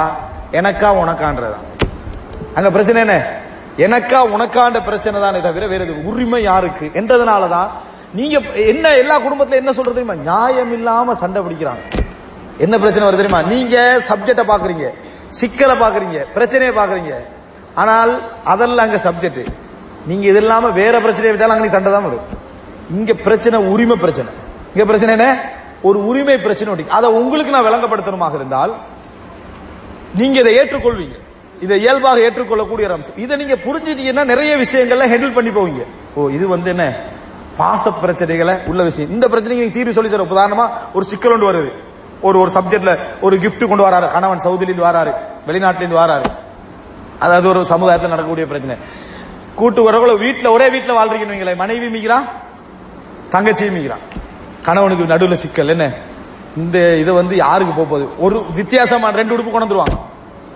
எனக்கா 0.60 0.90
உனக்கான்றதான் 1.04 1.66
அங்க 2.58 2.70
பிரச்சனை 2.76 3.00
என்ன? 3.06 3.16
எனக்கா 3.86 4.20
உனக்காண்ட 4.36 4.80
பிரச்சனை 4.90 5.18
தானே 5.26 5.40
தவிர 5.48 5.64
வேற 5.74 5.84
உரிமை 6.12 6.40
யாருக்கு? 6.50 6.86
என்றதுனாலதான் 7.00 7.70
நீங்க 8.18 8.36
என்ன 8.72 8.86
எல்லா 9.02 9.16
குடும்பத்துல 9.26 9.60
என்ன 9.62 9.72
சொல்றது 9.78 9.98
தெரியுமா? 9.98 10.18
நியாயம் 10.30 10.74
இல்லாம 10.78 11.16
சண்டை 11.22 11.40
பிடிக்கிறாங்க. 11.46 11.84
என்ன 12.66 12.76
பிரச்சனை 12.84 13.06
வருது 13.08 13.22
தெரியுமா? 13.22 13.42
நீங்க 13.54 13.76
சப்ஜெக்ட 14.10 14.44
பாக்குறீங்க 14.52 14.86
சிக்கலை 15.40 15.76
பாக்குறீங்க 15.84 16.20
பிரச்சனையை 16.36 16.74
பாக்குறீங்க 16.80 17.14
ஆனால் 17.82 18.12
அதெல்லாம் 18.52 18.86
அங்க 18.88 19.00
சப்ஜெக்ட் 19.08 19.42
நீங்க 20.10 20.26
இது 20.32 20.40
இல்லாம 20.44 20.70
வேற 20.82 20.96
பிரச்சனையை 21.06 21.32
வச்சாலும் 21.34 21.56
அங்க 21.58 21.70
சண்டை 21.76 21.92
தான் 21.96 22.08
வரும். 22.08 22.28
இங்க 22.96 23.14
பிரச்சனை 23.26 23.58
உரிமை 23.74 23.96
பிரச்சனை. 24.04 24.32
இங்க 24.74 24.86
பிரச்சனை 24.90 25.12
என்ன? 25.18 25.28
ஒரு 25.88 26.00
உரிமை 26.10 26.38
பிரச்சனை 26.46 26.86
அதை 26.98 27.08
உங்களுக்கு 27.22 27.54
நான் 27.56 27.68
விளங்கப்படுத்தணுமாக 27.68 28.36
இருந்தால் 28.40 28.74
நீங்க 30.20 30.38
இதை 30.44 30.54
ஏற்றுக்கொள்வீங்க. 30.60 31.18
இதை 31.66 31.76
இயல்பாக 31.84 32.24
ஏற்றுக்கொள்ளக்கூடிய 32.26 32.88
அம்சம் 32.96 33.20
இதை 33.26 33.36
நீங்க 33.42 33.56
புரிஞ்சுட்டீங்கன்னா 33.66 34.26
நிறைய 34.32 34.52
விஷயங்கள்ல 34.64 35.06
ஹேண்டில் 35.12 35.38
பண்ணி 35.38 35.52
போவீங்க. 35.58 35.84
ஓ 36.16 36.30
இது 36.38 36.46
வந்து 36.56 36.70
என்ன? 36.76 36.86
பாச 37.58 37.94
பிரச்சனைகளை 38.04 38.66
உள்ள 38.66 38.84
விஷயம். 38.84 39.12
இந்த 39.12 39.28
பிரச்சனைக்கு 39.28 39.56
நீங்க 39.58 39.74
தீர்வு 39.74 39.94
சொல்லி 39.94 40.10
தரும் 40.10 40.32
உதாரணமா 40.32 40.70
ஒரு 40.94 41.06
சிக்கல் 41.06 41.32
ஒன்று 41.32 41.54
வருது. 41.54 41.72
ஒரு 42.22 42.40
ஒரு 42.40 42.52
சப்ஜெக்ட்ல 42.54 43.00
ஒரு 43.22 43.38
கிஃப்ட் 43.38 43.68
கொண்டு 43.68 43.90
வராரு. 43.90 44.12
கணவன் 44.12 44.42
சவுதிலேருந்து 44.44 44.84
வராரு. 44.84 45.14
வெளிநாட்டுல 45.48 45.76
இருந்து 45.76 45.96
வராரு. 45.96 46.26
அதாவது 47.20 47.50
ஒரு 47.50 47.66
சமுதாயத்தில் 47.66 48.10
நடக்கக்கூடிய 48.10 48.48
பிரச்சனை. 48.48 48.78
கூட்டு 49.56 49.92
உறவுல 49.92 50.20
வீட்டுல 50.22 50.52
ஒரே 50.52 50.70
வீட்டுல 50.70 50.96
வாழ்றீங்கன்னு 50.98 51.56
மனைவி 51.56 51.90
மீகிறான் 51.90 52.24
தங்கச்சியும் 53.32 53.72
மீகிறான் 53.72 54.00
கணவனுக்கு 54.62 55.06
நடுவில் 55.06 55.38
சிக்கல். 55.38 55.68
என்ன? 55.68 55.94
இந்த 56.58 56.96
இதை 56.96 57.14
வந்து 57.14 57.36
யாருக்கு 57.36 57.74
போக 57.74 57.90
போகுது? 57.90 58.10
ஒரு 58.18 58.46
வித்தியாசமான 58.54 59.16
ரெண்டு 59.16 59.38
உடுப்பு 59.38 59.52
கொண்டு 59.52 59.66
வந்துருவாங்க. 59.66 59.98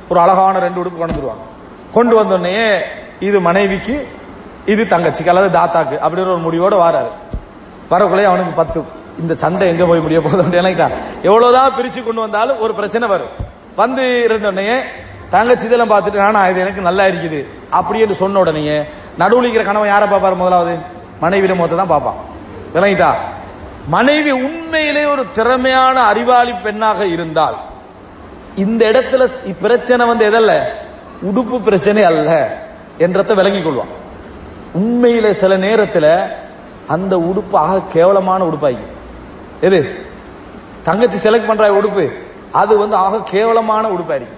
ஒரு 0.10 0.20
அழகான 0.20 0.60
ரெண்டு 0.60 0.84
உடுப்பு 0.84 0.98
கொண்டு 0.98 1.14
வந்துருவாங்க. 1.14 1.50
கொண்டு 1.94 2.24
வந்தோடனே 2.24 2.80
இது 3.20 3.42
மனைவிக்கு 3.42 4.08
இது 4.66 4.84
தங்கச்சிக்கு 4.84 5.28
அல்லது 5.28 5.50
தாத்தாக்கு 5.58 5.96
அப்படின்ற 6.06 6.32
ஒரு 6.34 6.44
முடிவோட 6.48 6.76
வாராரு. 6.82 7.12
வரக்குள்ளே 7.92 8.24
அவனுக்கு 8.24 8.54
பத்து. 8.56 8.84
இந்த 9.20 9.36
சண்டை 9.36 9.68
எங்க 9.68 9.86
போய் 9.86 10.00
முடிய 10.00 10.22
போதும் 10.22 10.54
எவ்வளவுதான் 11.24 11.72
பிரிச்சு 11.78 12.04
கொண்டு 12.04 12.22
வந்தாலும் 12.22 12.60
ஒரு 12.60 12.74
பிரச்சனை 12.76 13.08
வரும். 13.08 13.34
வந்து 13.76 14.04
இருந்தோடனே 14.30 14.78
தங்கச்சி 15.30 15.66
இதெல்லாம் 15.66 15.92
பார்த்துட்டு 15.92 16.22
ஆனா 16.22 16.48
இது 16.48 16.60
எனக்கு 16.60 16.82
நல்லா 16.82 17.04
இருக்குது. 17.04 17.46
அப்படின்னு 17.72 18.12
சொன்ன 18.12 18.40
உடனே 18.40 18.80
நடுவுல 19.18 19.42
இருக்கிற 19.42 19.64
கணவன் 19.64 19.88
யாரை 19.88 20.08
பார்ப்பாரு 20.08 20.36
முதலாவது? 20.36 20.74
மனைவியில 21.22 21.56
முகத்தை 21.56 21.78
தான் 21.78 21.94
பார்ப்பான். 21.94 22.20
விளங்கிட்டா? 22.74 23.14
மனைவி 23.88 24.32
உண்மையிலே 24.32 25.06
ஒரு 25.06 25.32
திறமையான 25.32 26.02
அறிவாளி 26.02 26.54
பெண்ணாக 26.54 27.06
இருந்தால் 27.06 27.58
இந்த 28.56 28.86
இடத்துல 28.86 29.28
பிரச்சனை 29.62 30.08
வந்து 30.08 30.30
எதல்ல? 30.30 30.54
உடுப்பு 31.30 31.64
பிரச்சனை 31.64 32.04
அல்ல 32.04 32.58
என்றத 32.98 33.36
விளங்கிக் 33.36 33.68
கொள்வான். 33.68 33.92
உண்மையில 34.78 35.30
சில 35.30 35.58
நேரத்துல 35.58 36.30
அந்த 36.88 37.18
உடுப்பு 37.18 37.56
ஆக 37.56 37.80
கேவலமான 37.80 38.44
உடுப்பாகி. 38.44 38.86
எது? 39.62 40.06
தங்கச்சி 40.84 41.30
செலக்ட் 41.30 41.48
பண்ற 41.48 41.70
உடுப்பு. 41.70 42.12
அது 42.52 42.78
வந்து 42.78 42.96
ஆக 42.96 43.20
கேவலமான 43.20 43.88
உடுப்பா 43.88 44.16
இருக்கு. 44.16 44.38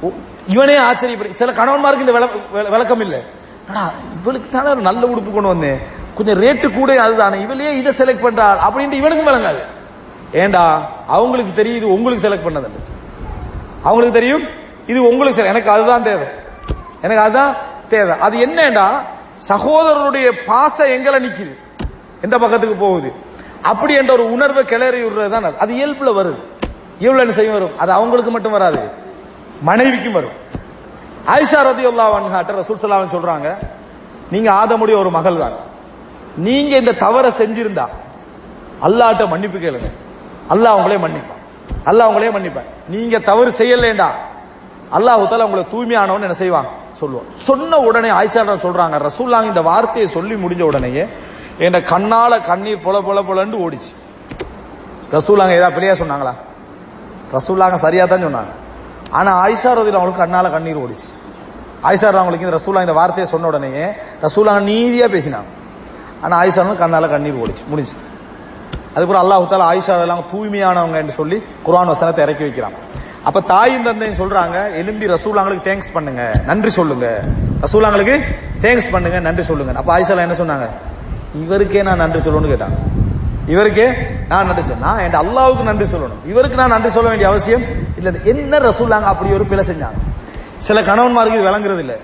உ- 0.00 0.12
இவனே 0.46 0.78
ஆச்சரியப்படு 0.78 1.30
சில 1.30 1.52
கணவன்மாருக்கு 1.52 2.00
இந்த 2.00 2.28
விளக்கம் 2.50 3.00
இல்ல. 3.00 3.22
இவளுக்கு 4.22 4.50
தானே 4.50 4.68
ஒரு 4.68 4.80
நல்ல 4.80 5.06
உடுப்பு 5.06 5.32
கொண்டு 5.32 5.48
வந்தேன் 5.48 5.78
கொஞ்சம் 6.14 6.42
ரேட்டு 6.42 6.70
கூட 6.70 7.02
அதுதானே. 7.02 7.42
இவளையே 7.44 7.70
இதை 7.70 7.92
செலக்ட் 7.98 8.24
பண்றாள் 8.24 8.58
அப்படின்ட்டு 8.68 8.92
இவனுக்கும் 8.92 9.26
விளங்காது. 9.26 9.58
ஏண்டா 10.32 10.90
அவங்களுக்கு 11.06 11.52
தெரியும் 11.52 11.76
இது 11.76 11.92
உங்களுக்கு 11.92 12.28
செலக்ட் 12.28 12.52
பண்ணது 12.52 12.68
அவங்களுக்கு 13.82 14.20
தெரியும் 14.20 14.42
இது 14.86 15.02
உங்களுக்கு 15.02 15.36
சரி 15.36 15.48
எனக்கு 15.48 15.70
அதுதான் 15.70 16.02
தேவை. 16.02 16.26
எனக்கு 17.02 17.22
அதுதான் 17.22 17.54
தேவை. 17.88 18.18
அது 18.18 18.38
என்னடா 18.38 19.02
சகோதரருடைய 19.48 20.44
பாசம் 20.46 20.86
எங்கல 20.86 21.18
நிக்குது. 21.20 21.58
எந்த 22.22 22.38
பக்கத்துக்கு 22.38 22.74
போகுது. 22.74 23.12
அப்படி 23.62 23.94
என்ற 23.94 24.12
ஒரு 24.12 24.32
உணர்வை 24.32 24.64
கிளறி 24.64 25.02
விடுறதுதான் 25.02 25.42
அது. 25.42 25.58
அது 25.58 25.74
இயல்புல 25.74 26.12
வருது. 26.18 26.38
இயல்புல 27.00 27.18
என்ன 27.18 27.32
செய்யும்? 27.32 27.52
வரும். 27.52 27.78
அது 27.78 27.92
அவங்களுக்கு 27.92 28.30
மட்டும் 28.30 28.52
வராது. 28.52 28.90
மனைவிக்கும் 29.62 30.12
வரும். 30.12 30.42
ஆயிஷா 31.26 31.62
ரதி 31.62 31.86
அன்ஹாட்ட 31.86 32.52
ரசூல் 32.52 32.82
சலாவன் 32.82 33.10
சொல்றாங்க 33.10 33.56
நீங்க 34.30 34.52
ஆதமுடைய 34.52 34.98
ஒரு 34.98 35.10
மகள் 35.10 35.36
தான். 35.36 35.52
நீங்க 36.36 36.76
இந்த 36.76 36.92
தவறை 36.92 37.30
செஞ்சிருந்தா 37.38 37.88
அல்லாட்ட 38.82 39.28
மன்னிப்பு 39.28 39.58
கேளுங்க. 39.58 39.90
அல்லாஹ் 40.48 40.76
உங்களே 40.76 40.96
மன்னிப்பான். 40.96 41.40
அல்லாஹ் 41.84 42.04
உங்களே 42.04 42.30
மன்னிப்பான். 42.30 42.64
நீங்க 42.88 43.18
தவறு 43.18 43.52
செய்யலேண்டா 43.58 44.06
அல்லாஹ் 44.92 45.28
தால 45.28 45.42
உங்களை 45.42 45.66
தூய்மையானவன் 45.70 46.20
என்ன 46.20 46.32
செய்வாங்க 46.32 46.68
சொல்லுவோம் 46.94 47.30
சொன்ன 47.30 47.78
உடனே 47.78 48.08
ஆயிஷா 48.08 48.42
சொல்றாங்க 48.66 49.08
ரசூல்லாங்க 49.08 49.44
இந்த 49.44 49.62
வார்த்தையை 49.62 50.10
சொல்லி 50.10 50.34
முடிஞ்ச 50.34 50.62
உடனேயே 50.62 51.08
என் 51.58 51.72
கண்ணால 51.72 52.44
கண்ணீர் 52.44 52.82
பொல 52.84 53.00
பொல 53.08 53.22
பொலன்னு 53.28 53.56
ஓடிச்சு. 53.64 53.92
ரசூலாங்க 55.12 55.50
ஏதாவது 55.50 55.74
பிள்ளையா 55.74 55.94
சொன்னாங்களா? 55.94 56.34
ரசூல்லாங்க 57.32 57.74
சரியா 57.74 58.04
தான் 58.04 58.24
சொன்னாங்க. 58.24 58.52
ஆனா 59.10 59.46
ஆயிஷா 59.46 59.72
ரதில் 59.78 59.98
அவங்களுக்கு 59.98 60.24
கண்ணால 60.24 60.50
கண்ணீர் 60.50 60.78
ஓடிச்சு. 60.78 61.08
ஆயிஷா 61.82 62.06
அவங்களுக்கு 62.06 62.46
இந்த 62.46 62.56
ரசூலா 62.58 62.80
இந்த 62.80 62.92
வார்த்தையை 62.92 63.32
சொன்ன 63.32 63.46
உடனே 63.46 63.90
ரசூலாங்க 64.22 64.62
நீதியா 64.62 65.06
பேசினாங்க. 65.06 65.50
ஆனா 66.22 66.42
ஆயிஷா 66.42 66.76
கண்ணால 66.80 67.08
கண்ணீர் 67.10 67.38
ஓடிச்சு. 67.38 67.64
முடிஞ்சது. 67.74 68.13
அதுக்கப்புறம் 68.94 69.22
அல்லாஹு 69.24 69.46
தாலா 69.52 69.68
ஆயிஷா 69.72 69.94
எல்லாம் 70.06 70.24
தூய்மையானவங்க 70.32 70.96
என்று 71.02 71.12
சொல்லி 71.20 71.42
குரான் 71.66 71.90
வசனத்தை 71.92 72.24
இறக்கி 72.24 72.42
வைக்கிறான். 72.42 72.74
அப்ப 73.28 73.40
தாயும் 73.40 73.84
தந்தையும் 73.84 74.18
சொல்றாங்க 74.20 74.56
எலும்பி 74.80 75.06
ரசூலாங்களுக்கு 75.14 75.66
தேங்க்ஸ் 75.68 75.92
பண்ணுங்க 75.92 76.22
நன்றி 76.46 76.68
சொல்லுங்க. 76.68 77.06
ரசூலாங்களுக்கு 77.64 78.16
தேங்க்ஸ் 78.64 78.90
பண்ணுங்க 78.90 79.20
நன்றி 79.20 79.42
சொல்லுங்க. 79.42 79.72
அப்ப 79.82 79.92
ஆயிஷா 79.96 80.18
என்ன 80.26 80.36
சொன்னாங்க? 80.42 80.66
இவருக்கே 81.44 81.82
நான் 81.82 81.96
நன்றி 81.96 82.18
சொல்லணும்னு 82.18 82.52
கேட்டாங்க. 82.54 82.76
இவருக்கே 83.52 83.86
நான் 84.28 84.46
நன்றி 84.46 84.62
சொல்ல 84.62 84.82
நான் 84.86 84.98
என் 84.98 85.18
அல்லாவுக்கு 85.22 85.64
நன்றி 85.70 85.86
சொல்லணும். 85.94 86.20
இவருக்கு 86.24 86.56
நான் 86.56 86.74
நன்றி 86.74 86.90
சொல்ல 86.90 87.08
வேண்டிய 87.08 87.28
அவசியம் 87.30 87.64
இல்ல. 87.98 88.10
என்ன 88.24 88.58
ரசூலாங்க 88.58 89.02
அப்படி 89.02 89.32
ஒரு 89.32 89.44
பிழை 89.44 89.64
செஞ்சாங்க? 89.70 89.98
சில 90.58 90.80
கணவன்மாருக்கு 90.80 91.38
இது 91.38 91.48
விளங்குறது 91.48 91.78
இல்ல 91.78 91.96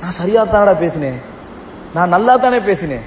நான் 0.00 0.10
சரியா 0.10 0.42
தானடா 0.44 0.74
பேசினேன்? 0.78 1.18
நான் 1.94 2.08
நல்லா 2.08 2.36
தானே 2.36 2.58
பேசினேன்? 2.58 3.04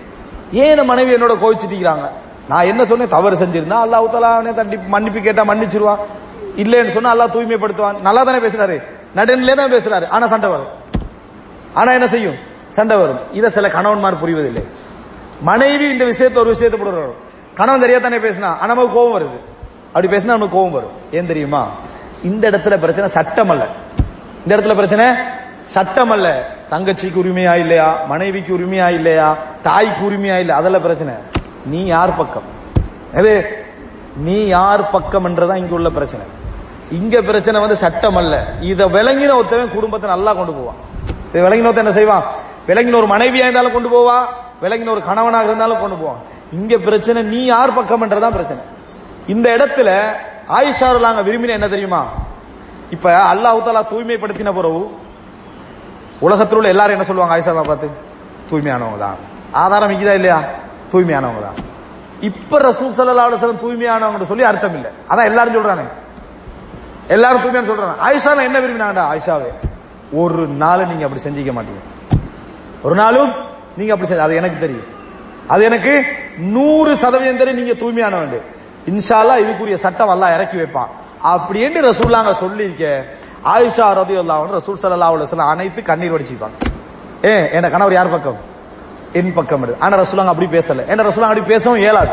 ஏன் 0.52 0.86
மனைவி 0.86 1.16
என்னோட 1.16 1.36
கோவிச்சிட்டிக்கிறாங்க 1.44 2.06
நான் 2.48 2.66
என்ன 2.66 2.86
சொன்னேன்? 2.86 3.08
தவறு 3.08 3.36
செஞ்சிருந்தா 3.36 3.78
அல்லாஹ் 3.86 4.12
தலா 4.12 4.42
தண்டி 4.42 4.80
மன்னிப்பு 4.88 5.20
கேட்டா 5.20 5.44
மன்னிச்சிருவான். 5.44 5.98
இல்லைன்னு 6.58 6.92
சொன்னா 6.92 7.16
அல்லாஹ் 7.16 7.34
தூய்மைப்படுத்துவான். 7.34 8.00
நல்லா 8.02 8.24
தானே 8.24 8.38
பேசுறாரு? 8.38 8.84
நடுநிலே 9.16 9.54
தான் 9.54 9.74
பேசுறாரு. 9.74 10.08
ஆனா 10.08 10.28
சண்டை 10.28 10.50
வரும். 10.50 10.68
ஆனா 11.74 11.92
என்ன 11.92 12.08
செய்யும்? 12.08 12.36
சண்டை 12.70 12.98
வரும். 12.98 13.20
இதை 13.34 13.50
சில 13.50 13.68
கணவன்மார் 13.68 14.24
புரிவதில்லை. 14.26 14.64
மனைவி 15.42 15.90
இந்த 15.90 16.06
விஷயத்தை 16.06 16.42
ஒரு 16.42 16.52
விஷயத்தை 16.52 16.80
போடுறாரு 16.80 17.14
கணவன் 17.54 17.90
தெரியா 17.90 18.00
தானே 18.00 18.18
பேசினா? 18.18 18.46
ஆனா 18.46 18.66
நமக்கு 18.66 18.94
கோபம் 18.94 19.22
வருது. 19.22 19.40
அப்படி 19.88 20.08
பேசினா 20.08 20.26
நமக்கு 20.26 20.56
கோபம் 20.58 20.72
வரும். 20.72 20.92
ஏன் 21.12 21.28
தெரியுமா? 21.28 21.68
இந்த 22.24 22.50
இடத்துல 22.50 22.78
பிரச்சனை 22.78 23.10
சட்டம் 23.10 23.50
அல்ல. 23.50 23.68
இந்த 24.44 24.56
இடத்துல 24.56 24.76
பிரச்சனை 24.76 25.06
சட்டம் 25.64 26.12
அல்ல. 26.12 26.50
தங்கச்சிக்கு 26.72 27.20
உரிமையா 27.24 27.58
இல்லையா? 27.58 28.04
மனைவிக்கு 28.08 28.58
உரிமையா 28.58 28.94
இல்லையா? 28.94 29.38
தாய்க்கு 29.64 30.12
உரிமையா 30.12 30.40
இல்ல? 30.40 30.56
அதெல்லாம் 30.56 30.82
பிரச்சனை. 30.82 31.14
நீ 31.66 31.86
யார் 31.86 32.18
பக்கம்? 32.18 32.48
அது 33.18 33.32
நீ 34.16 34.46
யார் 34.46 34.90
பக்கம் 34.90 35.26
என்றதான் 35.26 35.58
இங்க 35.58 35.74
உள்ள 35.74 35.90
பிரச்சனை. 35.90 36.26
இங்க 36.92 37.22
பிரச்சனை 37.22 37.62
வந்து 37.62 37.76
சட்டம் 37.76 38.16
அல்ல. 38.16 38.34
இத 38.72 38.88
விளங்கின 38.88 39.36
ஒருத்தவன் 39.40 39.76
குடும்பத்தை 39.76 40.10
நல்லா 40.10 40.34
கொண்டு 40.34 40.54
போவான். 40.54 40.80
இதை 41.30 41.42
விளங்கின 41.46 41.68
ஒருத்தன் 41.70 41.86
என்ன 41.86 41.96
செய்வான்? 42.00 42.26
விளங்கின 42.68 42.96
ஒரு 42.96 43.08
மனைவியா 43.08 43.46
இருந்தாலும் 43.46 43.72
கொண்டு 43.72 43.90
போவா. 43.90 44.18
விளங்கின 44.64 44.90
ஒரு 44.90 45.02
கணவனாக 45.02 45.44
இருந்தாலும் 45.44 45.82
கொண்டு 45.84 45.96
போவான். 45.96 46.22
இங்க 46.52 46.78
பிரச்சனை 46.78 47.24
நீ 47.24 47.46
யார் 47.46 47.76
பக்கம் 47.78 48.02
என்றதான் 48.02 48.36
பிரச்சனை. 48.38 48.62
இந்த 49.34 49.48
இடத்துல 49.58 49.90
ஆயிஷாருல 50.58 51.08
நாங்க 51.08 51.22
விரும்பின 51.22 51.56
என்ன 51.60 51.68
தெரியுமா? 51.68 52.02
இப்ப 52.90 53.14
அல்லாஹ் 53.32 53.64
தாலா 53.66 53.84
தூய்மைப்படுத்தின 53.92 54.54
பிறகு 54.60 54.82
உலகத்தில் 56.20 56.58
உள்ள 56.58 56.70
எல்லாரும் 56.74 56.96
என்ன 56.96 57.06
சொல்லுவாங்க? 57.08 57.36
ஆயிஷா 57.36 57.64
பார்த்து 57.70 57.90
தூய்மையானவங்க 58.50 59.00
தான் 59.06 59.18
ஆதாரம் 59.52 59.94
இங்கதா 59.96 60.14
இல்லையா? 60.20 60.40
தூய்மையானவங்க 60.94 61.42
தான். 61.48 61.60
இப்ப 62.30 62.60
ரசூல் 62.70 62.96
சல்லா 62.98 63.26
அலுவலம் 63.28 63.62
தூய்மையானவங்க 63.66 64.26
சொல்லி 64.32 64.44
அர்த்தம் 64.52 64.76
இல்லை. 64.78 64.90
அதான் 65.12 65.30
எல்லாரும் 65.32 65.58
சொல்றாங்க 65.58 65.86
எல்லாரும் 67.16 67.42
தூய்மையான 67.44 67.68
சொல்றாங்க 67.70 67.96
ஆயிஷா 68.08 68.32
என்ன 68.50 68.58
விரும்பினாங்கடா? 68.64 69.04
ஆயிஷாவே 69.14 69.52
ஒரு 70.22 70.44
நாள் 70.64 70.90
நீங்க 70.92 71.04
அப்படி 71.08 71.22
செஞ்சிக்க 71.28 71.52
மாட்டீங்க. 71.58 71.82
ஒரு 72.86 72.96
நாளும் 72.96 73.32
நீங்க 73.78 73.92
அப்படி 73.94 74.10
செஞ்ச 74.10 74.24
அது 74.24 74.36
எனக்கு 74.42 74.58
தெரியும். 74.66 74.88
அது 75.54 75.62
எனக்கு 75.70 75.94
நூறு 76.56 76.92
சதவீதம் 77.04 77.40
தெரியும் 77.42 77.60
நீங்க 77.62 77.74
தூய்மையானவங்க. 77.82 78.40
இன்ஷால்லா 78.92 79.36
இதுக்குரிய 79.44 79.76
சட்டம் 79.86 80.12
எல்லாம் 80.16 80.34
இறக்கி 80.38 80.58
வைப்பான். 80.62 80.90
அப்படின்னு 81.34 81.80
ரசூல்லாங்க 81.90 82.32
சொல்லியிருக்க 82.44 82.84
ஆயிஷா 83.54 83.88
ரதி 84.00 84.16
அல்லாஹ் 84.24 84.42
ரசூல் 84.58 84.80
சல்லா 84.82 85.10
அலுவலம் 85.12 85.54
அனைத்து 85.54 85.82
கண்ணீர் 85.90 86.16
வடிச்சுப்பாங்க. 86.16 86.58
ஏ 87.30 87.34
என் 87.58 87.72
கணவர் 87.76 87.98
யார் 88.00 88.14
பக்கம்? 88.16 88.40
என் 89.14 89.34
பக்கம் 89.34 89.64
இருக்கு. 89.64 89.84
ஆனா 89.84 89.98
ரசூலாங்க 89.98 90.26
அப்படி 90.26 90.58
பேசல. 90.58 90.72
ஏன்னா 90.72 91.08
ரசூலாங்க 91.08 91.30
அப்படி 91.32 91.42
பேசவும் 91.42 91.80
இயலாது. 91.80 92.12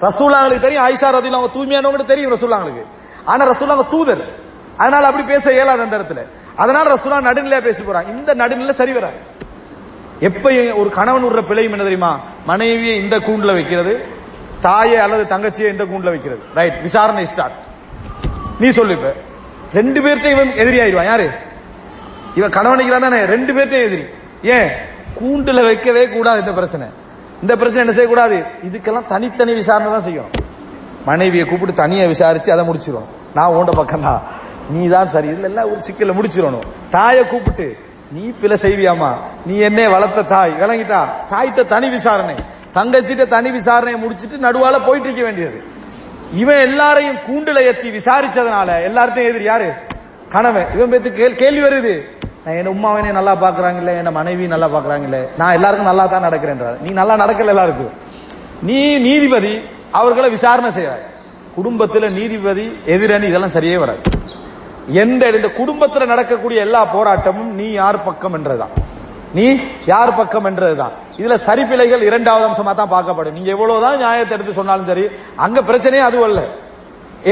ரசூலாங்களுக்கு 0.00 0.58
தெரியும் 0.58 0.88
ஆயிஷா 0.88 1.06
ரதி 1.06 1.30
அவங்க 1.30 1.48
தூய்மையானவங்க 1.54 2.04
தெரியும் 2.04 2.34
ரசூலாங்களுக்கு 2.34 2.84
ஆனா 3.24 3.50
ரசூலாங்க 3.50 3.88
தூதர். 3.88 4.24
அதனால 4.76 5.06
அப்படி 5.06 5.26
பேச 5.26 5.52
இயலாது 5.52 5.82
அந்த 5.82 5.98
இடத்துல. 5.98 6.26
அதனால 6.56 6.94
ரசூலா 6.94 7.22
நடுநிலையா 7.22 7.60
பேசி 7.60 7.82
போறாங்க. 7.82 8.08
இந்த 8.08 8.34
நடுநிலை 8.34 8.74
சரி 8.74 8.92
வராது. 8.92 9.14
எப்ப 10.20 10.50
ஒரு 10.74 10.90
கணவன் 10.90 11.24
விடுற 11.24 11.46
பிழையும் 11.46 11.72
என்ன 11.72 11.76
தெரியுமா? 11.76 12.20
மனைவியை 12.46 13.02
இந்த 13.02 13.18
கூண்டுல 13.18 13.52
வைக்கிறது 13.52 14.06
தாயை 14.60 14.96
அல்லது 14.96 15.36
தங்கச்சியை 15.36 15.70
இந்த 15.70 15.84
கூண்டுல 15.84 16.10
வைக்கிறது. 16.10 16.40
ரைட் 16.54 16.82
விசாரணை 16.82 17.26
ஸ்டார்ட் 17.26 17.52
நீ 18.58 18.70
சொல்லு 18.70 18.92
இப்ப. 18.92 19.14
ரெண்டு 19.74 20.00
பேர்ட்டையும் 20.00 20.30
இவன் 20.30 20.52
எதிரி 20.52 20.78
ஆயிடுவான். 20.78 21.04
யாரு? 21.04 21.30
இவன் 22.34 22.50
கணவன் 22.50 23.00
தானே? 23.00 23.24
ரெண்டு 23.24 23.52
பேர்ட்டையும் 23.52 23.84
எதிரி. 23.84 24.04
ஏன்? 24.42 24.68
கூண்டுல 25.20 25.64
வைக்கவே 25.64 26.08
கூடாது 26.08 26.40
இந்த 26.40 26.52
பிரச்சனை. 26.52 26.86
இந்த 27.40 27.56
பிரச்சனை 27.56 27.78
என்ன 27.78 27.92
செய்யக்கூடாது? 27.92 28.44
இதுக்கெல்லாம் 28.62 29.06
தனித்தனி 29.06 29.54
விசாரணை 29.54 29.92
தான் 29.92 30.04
செய்யணும். 30.04 30.46
மனைவியை 31.04 31.46
கூப்பிட்டு 31.46 31.74
தனியா 31.74 32.06
விசாரிச்சு 32.06 32.52
அதை 32.52 32.64
முடிச்சிடும் 32.64 33.04
நான் 33.34 33.46
உண்ட 33.46 33.70
பக்கம் 33.70 34.02
தான் 34.02 34.22
நீ 34.70 34.88
தான் 34.88 35.08
சரி. 35.08 35.28
இல்ல 35.28 35.46
இல்ல 35.46 35.68
ஒரு 35.68 35.80
சிக்கல 35.90 36.16
முடிச்சிடணும். 36.16 36.62
தாயை 36.90 37.26
கூப்பிட்டு 37.26 37.76
நீ 38.12 38.32
பிழை 38.40 38.56
செய்வியாமா 38.62 39.16
நீ 39.46 39.56
என்ன 39.56 39.88
வளர்த்த 39.88 40.22
தாய். 40.22 40.52
விளங்கிட்டா? 40.60 41.04
தாய்த்த 41.30 41.66
தனி 41.66 41.88
விசாரணை. 41.88 42.34
தங்கச்சிட்ட 42.74 43.26
தனி 43.26 43.50
விசாரணையை 43.50 43.96
முடிச்சிட்டு 43.96 44.36
நடுவால 44.36 44.86
போயிட்டு 44.86 45.08
இருக்க 45.08 45.22
வேண்டியது. 45.22 45.62
இவன் 46.34 46.56
எல்லாரையும் 46.56 47.16
கூண்டுல 47.16 47.58
ஏத்தி 47.58 47.90
விசாரிச்சதுனால 47.90 48.72
எல்லார்ட்டையும் 48.88 49.28
எதிர் 49.28 49.42
யாரு? 49.42 49.72
கணவன். 50.28 50.66
இவன் 50.74 50.92
பேத்து 50.92 51.12
கேள்- 51.12 51.34
கேள்வி 51.34 51.66
வருது. 51.66 52.17
என் 52.56 52.70
உமாவனே 52.74 53.10
நல்லா 53.18 53.32
பாக்குறாங்கல்ல 53.44 53.92
என் 54.00 54.16
மனைவி 54.18 54.44
நல்லா 54.52 54.68
பாக்குறாங்கல்ல 54.74 55.18
நான் 55.40 55.56
எல்லாருக்கும் 55.58 55.90
நல்லா 55.90 56.04
தான் 56.12 56.26
நடக்கிறேன்றார் 56.26 56.76
நீ 56.84 56.90
நல்லா 57.00 57.14
நடக்கல 57.22 57.52
எல்லாருக்கும். 57.54 57.92
நீ 58.68 58.78
நீதிபதி 59.06 59.52
அவர்களை 60.00 60.28
விசாரணை 60.36 60.70
செய்வார் 60.76 61.02
குடும்பத்துல 61.56 62.08
நீதிபதி 62.18 62.66
எதிரணி 62.94 63.26
இதெல்லாம் 63.30 63.54
சரியே 63.56 63.76
வராது. 63.82 64.02
எந்த 65.02 65.22
இந்த 65.38 65.48
குடும்பத்துல 65.58 66.06
நடக்கக்கூடிய 66.12 66.58
எல்லா 66.66 66.80
போராட்டமும் 66.94 67.50
நீ 67.60 67.66
யார் 67.80 67.98
பக்கம் 68.08 68.36
என்றதுதான். 68.38 68.74
நீ 69.36 69.46
யார் 69.92 70.16
பக்கம் 70.20 70.46
என்றதுதான். 70.50 70.94
இதுல 71.20 71.36
சரிப்பிழைகள் 71.48 72.06
இரண்டாவது 72.08 72.46
அம்சமா 72.48 72.72
தான் 72.80 72.92
பார்க்கப்படும். 72.94 73.36
நீங்க 73.38 73.50
எவ்வளவுதான் 73.56 74.00
நியாயத்தை 74.04 74.34
எடுத்து 74.36 74.58
சொன்னாலும் 74.60 74.88
சரி 74.92 75.04
அங்க 75.46 75.58
பிரச்சனையே 75.70 76.04
அது 76.08 76.24
அல்ல. 76.28 76.40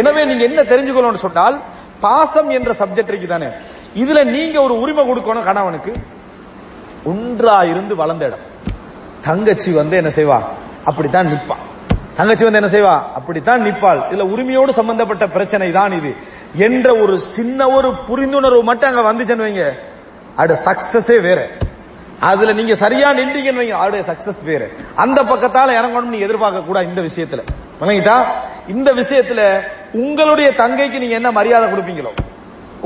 எனவே 0.01 0.23
நீங்க 0.31 0.45
என்ன 0.51 0.61
தெரிஞ்சுக்கணும்னு 0.73 1.25
சொன்னால் 1.27 1.57
பாசம் 2.05 2.51
என்ற 2.59 2.71
சப்ஜெக்ட் 2.81 3.13
இருக்கு 3.13 3.29
தானே 3.35 3.49
இதுல 3.97 4.25
நீங்க 4.25 4.63
ஒரு 4.63 4.81
உரிமை 4.81 5.11
கொடுக்கணும் 5.11 5.45
கணவனுக்கு. 5.45 5.93
ஒன்றா 7.05 7.63
இருந்து 7.63 7.97
வளர்ந்த 7.97 8.25
இடம். 8.25 8.39
தங்கச்சி 9.23 9.73
வந்து 9.73 9.97
என்ன 9.97 10.09
செய்வா? 10.09 10.43
அப்படித்தான் 10.85 11.27
நிப்பா. 11.27 11.55
தங்கச்சி 12.17 12.45
வந்து 12.45 12.71
என்ன 12.71 12.81
செய்வா? 12.81 12.99
அப்படித்தான் 13.15 13.65
நிப்பாள். 13.65 14.01
இதுல 14.11 14.21
உரிமையோடு 14.21 14.73
சம்பந்தப்பட்ட 14.73 15.27
பிரச்சனை 15.27 15.71
தான் 15.71 15.93
இது. 15.93 16.15
என்ற 16.55 16.97
ஒரு 16.97 17.19
சின்ன 17.19 17.69
ஒரு 17.69 17.91
புரிந்துணர்வு 17.91 18.63
மட்டும் 18.63 18.97
அங்க 18.97 19.13
வந்துச்சுன்னு 19.13 19.39
வைங்க. 19.39 19.73
அது 20.37 20.57
சக்சஸே 20.65 21.21
வேற. 21.21 21.49
அதுல 22.21 22.53
நீங்க 22.53 22.75
சரியா 22.75 23.13
நின்றீங்கன்னு 23.13 23.63
வைங்க. 23.63 23.71
அவருடைய 23.71 24.13
சக்சஸ் 24.13 24.45
வேற. 24.45 24.69
அந்த 24.95 25.23
பக்கத்தால 25.23 25.69
இறங்கணும் 25.69 26.03
நீ 26.03 26.19
எதிர்பார்க்க 26.19 26.61
கூடாது 26.61 26.87
இந்த 26.87 27.01
விஷயத்துல. 27.01 27.39
வணங்கிட்டா 27.81 28.25
இந்த 28.69 28.95
விஷயத்துல 28.95 29.61
உங்களுடைய 29.93 30.51
தங்கைக்கு 30.51 30.99
நீங்க 30.99 31.15
என்ன 31.15 31.33
மரியாதை 31.33 31.69
கொடுப்பீங்களோ? 31.69 32.26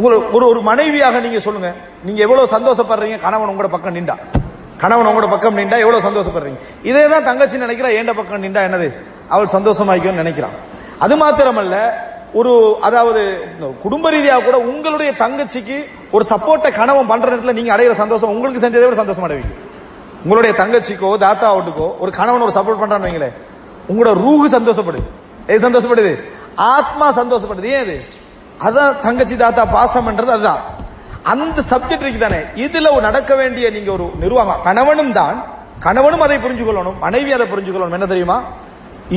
ஒரு 0.05 0.17
ஒரு 0.51 0.61
மனைவியாக 0.69 1.21
நீங்க 1.21 1.39
சொல்லுங்க. 1.47 1.71
நீங்க 2.07 2.21
எவ்வளவு 2.27 2.53
சந்தோஷப்படுறீங்க? 2.57 3.17
கணவன் 3.27 3.51
உங்களோட 3.53 3.69
பக்கம் 3.75 3.97
நின்றா. 3.99 4.17
கணவன் 4.83 5.09
உங்களோட 5.11 5.29
பக்கம் 5.31 5.59
நின்றா 5.61 5.79
எவ்வளவு 5.85 6.07
சந்தோஷப்படுறீங்க? 6.09 6.61
இதே 6.91 7.09
தான் 7.09 7.27
தங்கச்சி 7.29 7.57
நினைக்கிறா 7.65 7.91
ஏண்ட 7.99 8.13
பக்கம் 8.21 8.45
நின்றா 8.45 8.63
என்னது? 8.69 8.89
அவள் 9.35 9.55
சந்தோஷமாய்க்கும்னு 9.57 10.23
நினைக்கிறான். 10.23 10.55
அது 10.99 11.17
மாத்திரமல்ல 11.23 11.77
ஒரு 12.33 12.53
அதாவது 12.81 13.23
குடும்ப 13.83 14.11
ரீதியாக 14.11 14.43
கூட 14.43 14.57
உங்களுடைய 14.73 15.11
தங்கச்சிக்கு 15.23 15.77
ஒரு 16.11 16.25
சப்போர்ட்டை 16.31 16.71
கணவன் 16.79 17.11
பண்ற 17.11 17.29
நேரத்தில் 17.29 17.59
நீங்க 17.59 17.73
அடைகிற 17.77 17.95
சந்தோஷம் 18.03 18.33
உங்களுக்கு 18.35 18.63
செஞ்சதை 18.65 18.85
விட 18.87 18.99
சந்தோஷம் 19.03 19.27
அடைவீங்க. 19.29 19.53
உங்களுடைய 20.25 20.53
தங்கச்சிக்கோ 20.61 21.11
தாத்தாவுட்டுக்கோ 21.27 21.89
ஒரு 21.99 22.13
கணவன் 22.19 22.47
ஒரு 22.47 22.55
சப்போர்ட் 22.59 22.83
பண்றான்னு 22.83 23.09
வைங்களேன் 23.09 23.37
உங்களோட 23.91 24.13
ரூஹு 24.25 24.47
சந்தோஷப்படுது. 24.57 25.07
எது 25.47 25.65
சந்தோஷப்படுது? 25.67 26.13
ஆத்மா 26.55 27.07
சந்தோஷப்படுது. 27.21 27.71
ஏன் 27.77 27.85
இது? 27.87 27.99
அதான் 28.67 28.99
தங்கச்சி 29.07 29.37
தாத்தா 29.37 29.63
பாசம்ன்றது 29.77 30.33
அதுதான். 30.37 30.61
அந்த 31.33 31.63
சப்ஜெக்ட் 31.71 32.05
இருக்கு 32.05 32.21
தானே 32.27 32.41
இதுல 32.65 32.93
ஒரு 32.97 33.03
நடக்க 33.09 33.35
வேண்டிய 33.35 33.71
நீங்க 33.71 33.91
ஒரு 33.93 34.07
நிர்வாகம். 34.23 34.61
கணவனும் 34.69 35.13
தான். 35.13 35.37
கணவனும் 35.87 36.21
அதை 36.21 36.39
புரிஞ்சு 36.39 36.65
கொள்ளணும். 36.67 36.99
மனைவி 36.99 37.33
அதை 37.33 37.47
புரிஞ்சு 37.47 37.71
கொள்ளணும். 37.73 37.97
என்ன 37.99 38.07
தெரியுமா? 38.07 38.39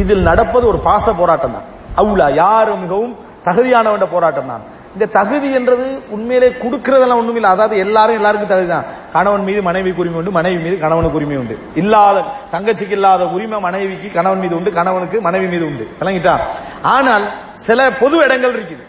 இதில் 0.02 0.28
நடப்பது 0.30 0.68
ஒரு 0.68 0.80
பாச 0.88 1.14
போராட்டம் 1.14 1.52
தான். 1.52 1.68
அவ்வளா. 2.02 2.28
யாரும் 2.34 2.82
மிகவும் 2.84 3.18
தகுதியானவன் 3.48 4.14
போராட்டம் 4.16 4.52
தான். 4.52 4.64
இந்த 4.94 5.06
தகுதி 5.06 5.52
என்றது 5.58 5.86
உண்மையிலே 6.16 6.50
கொடுக்கறதெல்லாம் 6.64 7.20
ஒண்ணும் 7.22 7.36
இல்லை. 7.36 7.50
அதாவது 7.50 7.78
எல்லாரும் 7.78 8.18
எல்லாருக்கும் 8.20 8.52
தகுதி 8.54 8.68
தான். 8.68 8.86
கணவன் 9.16 9.44
மீது 9.44 9.62
மனைவிக்கு 9.62 10.02
உரிமை 10.04 10.18
உண்டு 10.22 10.32
மனைவி 10.32 10.60
மீது 10.66 10.78
கணவனுக்கு 10.78 11.20
உரிமை 11.20 11.38
உண்டு. 11.38 11.56
இல்லாத 11.82 12.24
தங்கச்சிக்கு 12.52 12.96
இல்லாத 13.00 13.26
உரிமை 13.26 13.60
மனைவிக்கு 13.60 14.10
கணவன் 14.18 14.40
மீது 14.40 14.56
உண்டு 14.56 14.72
கணவனுக்கு 14.72 15.22
மனைவி 15.22 15.46
மீது 15.46 15.66
உண்டு. 15.66 15.88
விளங்கிட்டா? 16.02 16.36
ஆனால் 16.82 17.26
சில 17.54 17.92
பொது 18.02 18.18
இடங்கள் 18.18 18.56
இருக்குது. 18.58 18.84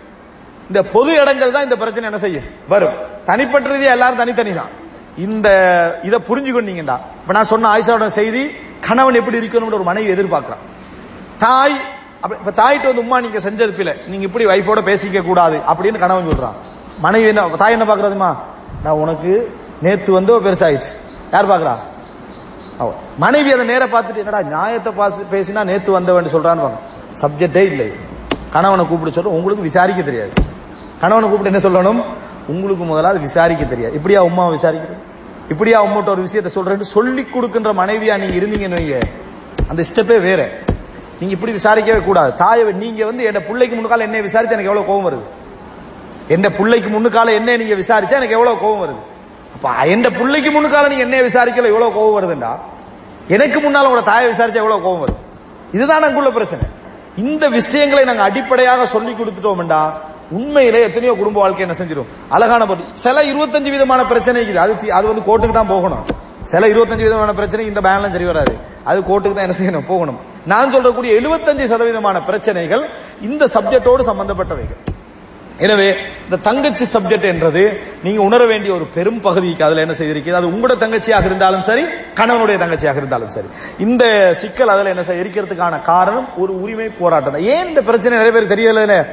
இந்த 0.69 0.83
பொது 0.83 1.21
இடங்கள் 1.21 1.51
தான் 1.51 1.63
இந்த 1.63 1.77
பிரச்சனை 1.77 2.05
என்ன 2.05 2.19
செய்யும்? 2.19 2.45
வரும். 2.69 2.93
தனிப்பட்ட 3.25 3.69
ரீதியா 3.69 3.91
எல்லாரும் 3.91 4.17
தனித்தனி 4.17 4.53
தான் 4.55 4.69
இந்த 5.17 5.49
இதை 6.03 6.19
புரிஞ்சுக்கொண்டீங்கடா. 6.29 6.97
இப்ப 7.21 7.33
நான் 7.33 7.45
சொன்ன 7.45 7.79
ஆயிஷாவோட 7.79 8.07
செய்தி 8.07 8.51
கணவன் 8.81 9.15
எப்படி 9.15 9.39
இருக்கணும்னு 9.39 9.75
ஒரு 9.75 9.83
மனைவி 9.83 10.11
எதிர்பார்க்கிறான். 10.11 10.63
தாய் 11.39 11.75
இப்ப 12.23 12.51
தாயிட்ட 12.51 12.85
வந்து 12.85 13.01
உமா 13.01 13.21
நீங்க 13.21 13.39
செஞ்சது 13.39 13.69
பிள்ளை 13.69 13.95
நீங்க 14.07 14.25
இப்படி 14.25 14.47
வைஃபோட 14.47 14.81
பேசிக்க 14.91 15.23
கூடாது 15.23 15.61
அப்படின்னு 15.69 15.99
கணவன் 15.99 16.29
சொல்றான். 16.29 16.55
மனைவி 16.99 17.29
என்ன 17.29 17.49
தாய் 17.49 17.73
என்ன 17.73 17.95
பாக்குறதுமா? 17.95 18.37
நான் 18.83 18.95
உனக்கு 18.95 19.59
நேத்து 19.83 20.13
வந்து 20.13 20.41
பெருசாயிடுச்சு. 20.41 20.93
யார் 21.33 21.49
பாக்குறா? 21.49 21.77
அவ. 22.79 22.93
மனைவி 23.19 23.53
அதை 23.53 23.67
நேர 23.67 23.87
பார்த்துட்டு 23.87 24.17
என்னடா 24.17 24.43
நியாயத்தை 24.43 24.93
பாசி 24.93 25.17
பேசினா 25.31 25.65
நேத்து 25.65 25.93
வந்தவன் 25.93 26.25
சொல்றான்னு 26.25 26.65
பாங்க 26.67 26.79
சப்ஜெக்டே 27.23 27.65
இல்லை. 27.65 27.93
கணவனை 28.51 28.87
கூப்பிட்டு 28.87 29.21
சொல்ற 29.21 29.25
உங்களுக்கு 29.25 29.63
விசாரிக்க 29.63 30.03
தெரியாது. 30.03 30.31
கணவனை 31.01 31.29
கூப்பிட்டு 31.29 31.61
என்ன 31.61 31.81
சொல்லணும்? 31.81 32.05
உங்களுக்கு 32.49 32.85
முதலாவது 32.85 33.21
விசாரிக்க 33.21 33.65
தெரியாது. 33.65 33.95
இப்படியா 33.95 34.23
உமா 34.23 34.49
விசாரிக்கிறது? 34.49 34.97
இப்படியா 35.49 35.85
உம்மட்ட 35.85 36.09
ஒரு 36.09 36.23
விஷயத்த 36.23 36.49
சொல்றேன்னு 36.55 36.81
சொல்லி 36.81 37.25
கொடுக்கின்ற 37.25 37.73
மனைவியா 37.73 38.19
நீங்க 38.19 38.35
இருந்தீங்கன்னு 38.35 38.81
வைங்க. 38.81 39.01
அந்த 39.69 39.85
ஸ்டெப்பே 39.95 40.21
வேற. 40.21 40.49
நீங்க 41.21 41.35
இப்படி 41.35 41.53
விசாரிக்கவே 41.53 42.05
கூடாது. 42.05 42.35
தாயை 42.35 42.73
நீங்க 42.73 43.05
வந்து 43.05 43.25
என் 43.25 43.47
பிள்ளைக்கு 43.47 43.77
முன்னுக்கால 43.77 44.01
என்ன 44.01 44.21
விசாரிச்சா 44.21 44.51
எனக்கு 44.51 44.71
எவ்வளவு 44.71 44.89
கோவம் 44.91 45.13
வருது? 45.13 45.23
என் 46.29 46.57
பிள்ளைக்கு 46.57 46.91
முன்னுக்கால 46.91 47.31
என்ன 47.31 47.57
நீங்க 47.57 47.75
விசாரிச்சா 47.75 48.11
எனக்கு 48.11 48.31
எவ்வளவு 48.31 48.61
கோவம் 48.61 48.89
வருது? 48.89 49.03
அப்ப 49.55 49.87
என் 49.87 50.03
பிள்ளைக்கு 50.03 50.51
முன்னுக்கால 50.51 50.89
நீங்க 50.89 51.03
என்ன 51.03 51.21
விசாரிக்கல 51.21 51.65
எவ்வளவு 51.65 51.91
கோவம் 51.91 52.23
வருதுண்டா? 52.23 52.59
எனக்கு 53.29 53.61
முன்னால 53.61 53.87
உங்களோட 53.87 54.03
தாயை 54.03 54.33
விசாரிச்சா 54.33 54.55
எவ்வளவு 54.55 54.83
கோவம் 54.87 55.09
வருது? 55.09 55.75
இதுதான் 55.75 56.03
அங்குள்ள 56.03 56.31
பிரச்சனை. 56.31 56.65
இந்த 57.23 57.45
விஷயங்களை 57.59 58.03
நாங்க 58.09 58.23
அடிப்படையாக 58.29 58.87
சொல்லி 58.95 59.13
கொடுத்துட்டோம்டா 59.19 59.81
உண்மையிலே 60.37 60.81
எத்தனையோ 60.87 61.13
குடும்ப 61.19 61.39
வாழ்க்கை 61.43 61.63
என்ன 61.65 61.75
செஞ்சிடும். 61.81 62.09
அழகான 62.35 62.63
பொருள் 62.71 62.89
சில 63.03 63.23
இருபத்தஞ்சு 63.31 63.71
விதமான 63.75 64.01
பிரச்சனை 64.13 64.39
இருக்குது 64.41 64.63
அது 64.65 64.73
அது 64.99 65.07
வந்து 65.11 65.25
கோர்ட்டுக்கு 65.29 65.57
தான் 65.59 65.73
போகணும். 65.75 66.05
சில 66.53 66.63
இருபத்தஞ்சு 66.73 67.07
விதமான 67.09 67.33
பிரச்சனை 67.41 67.67
இந்த 67.71 67.81
பேங்க்லாம் 67.87 68.15
சரி 68.17 68.29
வராது. 68.31 68.55
அது 68.91 68.99
கோர்ட்டுக்கு 69.11 69.37
தான் 69.37 69.47
என்ன 69.47 69.57
செய்யணும் 69.61 69.87
போகணும். 69.93 70.19
நான் 70.53 70.73
சொல்றக்கூடிய 70.75 71.13
எழுபத்தஞ்சு 71.21 71.71
சதவீதமான 71.73 72.17
பிரச்சனைகள் 72.31 72.83
இந்த 73.29 73.49
சப்ஜெக்டோடு 73.55 74.03
சம்பந்தப்பட்டவைகள். 74.11 74.81
எனவே 75.59 75.89
இந்த 76.25 76.37
தங்கச்சி 76.37 76.85
சப்ஜெக்ட் 76.93 77.27
என்றது 77.31 77.63
நீங்க 78.03 78.21
உணர 78.23 78.45
வேண்டிய 78.45 78.75
ஒரு 78.75 78.87
பெரும் 78.95 79.21
பகுதிக்கு 79.21 79.65
அதுல 79.65 79.81
என்ன 79.81 79.95
செய்திருக்கிறது? 79.99 80.41
அது 80.41 80.51
உங்களோட 80.53 80.75
தங்கச்சியாக 80.85 81.25
இருந்தாலும் 81.31 81.63
சரி 81.63 81.85
கணவனுடைய 82.19 82.57
தங்கச்சியாக 82.63 82.97
இருந்தாலும் 82.97 83.29
சரி. 83.29 83.49
இந்த 83.79 84.33
சிக்கல் 84.41 84.69
அதுல 84.69 84.89
என்ன 84.89 85.03
செய்ய 85.03 85.25
இருக்கிறதுக்கான 85.25 85.83
காரணம் 85.83 86.29
ஒரு 86.37 86.61
உரிமை 86.61 86.89
போராட்டம் 86.89 87.33
தான். 87.33 87.43
ஏன் 87.43 87.69
இந்த 87.69 87.83
பிரச்சனை 87.83 88.19
நிறைய 88.19 88.33
பேர் 88.37 88.53
தெரியல 88.55 89.05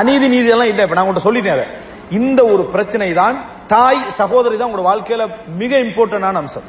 அநீதி 0.00 0.28
நீதி 0.28 0.48
எல்லாம் 0.54 0.70
இல்ல. 0.72 0.82
இப்ப 0.82 0.94
நான் 0.94 1.04
உங்கள்கிட்ட 1.04 1.28
சொல்லிட்டேன் 1.28 1.56
அதை. 1.56 1.66
இந்த 2.10 2.44
ஒரு 2.44 2.62
பிரச்சனை 2.64 3.12
தான் 3.12 3.36
தாய் 3.66 4.00
சகோதரி 4.20 4.56
தான் 4.56 4.68
உங்களோட 4.68 4.86
வாழ்க்கையில 4.90 5.26
மிக 5.60 5.78
இம்பார்ட்டன்டான 5.78 6.40
அம்சம். 6.42 6.66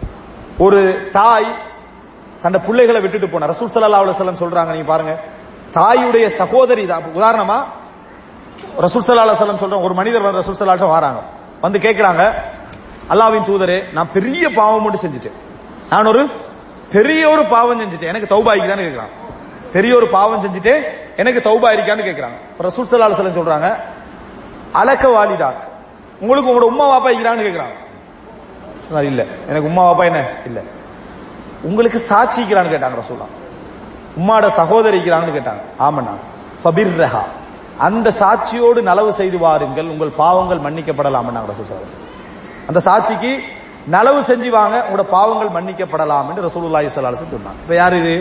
ஒரு 0.57 1.09
தாய் 1.11 1.47
தன்னை 2.43 2.59
பிள்ளைகளை 2.67 2.99
விட்டுட்டு 3.01 3.29
போன 3.29 3.47
ரசூல் 3.51 3.71
சல்லா 3.73 4.01
அலுவலம் 4.01 4.41
சொல்றாங்க 4.43 4.71
நீங்க 4.75 4.89
பாருங்க. 4.91 5.15
தாயுடைய 5.79 6.25
சகோதரி 6.25 6.85
தான். 6.85 7.03
உதாரணமா 7.19 7.57
ரசூல் 8.81 9.05
சல்லா 9.07 9.23
அலைஹி 9.25 9.35
சொல்றேன் 9.35 9.71
ஒரு 9.71 9.93
மனிதர் 9.93 10.21
வந்து 10.21 10.39
ரசூல் 10.39 10.59
சல்லாட்ட 10.59 10.87
வராங்க. 10.87 11.19
வந்து 11.61 11.79
கேட்கிறாங்க 11.79 12.31
அல்லாஹ்வின் 13.09 13.47
தூதரே 13.49 13.91
நான் 13.93 14.11
பெரிய 14.11 14.49
பாவம் 14.49 14.81
மட்டும் 14.81 14.99
செஞ்சுட்டேன். 14.99 15.37
நான் 15.89 16.05
ஒரு 16.05 16.29
பெரிய 16.91 17.29
ஒரு 17.29 17.45
பாவம் 17.45 17.81
செஞ்சுட்டேன். 17.81 18.11
எனக்கு 18.13 18.35
தௌபா 18.35 18.55
இருக்குதான்னு 18.55 19.01
பெரிய 19.73 19.95
ஒரு 19.95 20.07
பாவம் 20.07 20.41
செஞ்சுட்டு 20.43 20.73
எனக்கு 21.17 21.39
தௌபா 21.49 21.69
இருக்கான்னு 21.71 22.07
கேக்குறாங்க. 22.09 22.37
ரசூல் 22.59 22.89
சல்லா 22.91 23.07
அலைஹி 23.07 23.37
சொல்றாங்க 23.39 23.75
அலக்க 24.73 25.07
வாலிதாக். 25.07 25.61
உங்களுக்கு 26.19 26.51
உங்களோட 26.51 26.63
உம்மா 26.63 26.85
வாப்பா 26.93 27.09
இருக்கிறான்னு 27.13 27.45
கேட்கிறாங்க 27.47 27.81
இல்ல 29.03 29.25
எனக்கு 29.49 29.67
உம்மா 29.67 29.83
வாப்பா 29.89 30.03
என்ன? 30.05 30.25
இல்ல. 30.45 30.59
உங்களுக்கு 31.61 31.99
சாட்சிக்கிறான்னு 32.09 32.71
கேட்டாங்க 32.73 32.97
ரசூலா 33.01 33.27
உம்மாட 34.17 34.47
சகோதரிக்கிறான்னு 34.47 35.35
கேட்டாங்க. 35.37 35.61
ஆமண்ணா. 35.79 36.13
ஃபபிர்ரஹா. 36.63 37.23
அந்த 37.87 38.07
சாட்சியோடு 38.21 38.79
நலவு 38.89 39.11
செய்து 39.19 39.37
வாருங்கள். 39.45 39.87
உங்கள் 39.93 40.11
பாவங்கள் 40.21 40.61
மன்னிக்கப்படலாம் 40.65 41.29
அந்த 42.69 42.79
சாட்சிக்கு 42.87 43.31
நலவு 43.95 44.19
செஞ்சு 44.29 44.49
வாங்க. 44.49 44.75
உங்களோட 44.87 45.05
பாவங்கள் 45.15 45.49
மன்னிக்கப்படலாம் 45.57 46.27
என்று 46.29 46.43
ரசூலுல்லாஹி 46.47 46.87
ஸல்லல்லாஹு 46.91 47.11
அலைஹி 47.11 47.21
வஸல்லம் 47.21 47.35
சொன்னாங்க. 47.37 47.61
இப்ப 47.63 47.75
யார் 47.75 47.95
இது? 48.01 48.13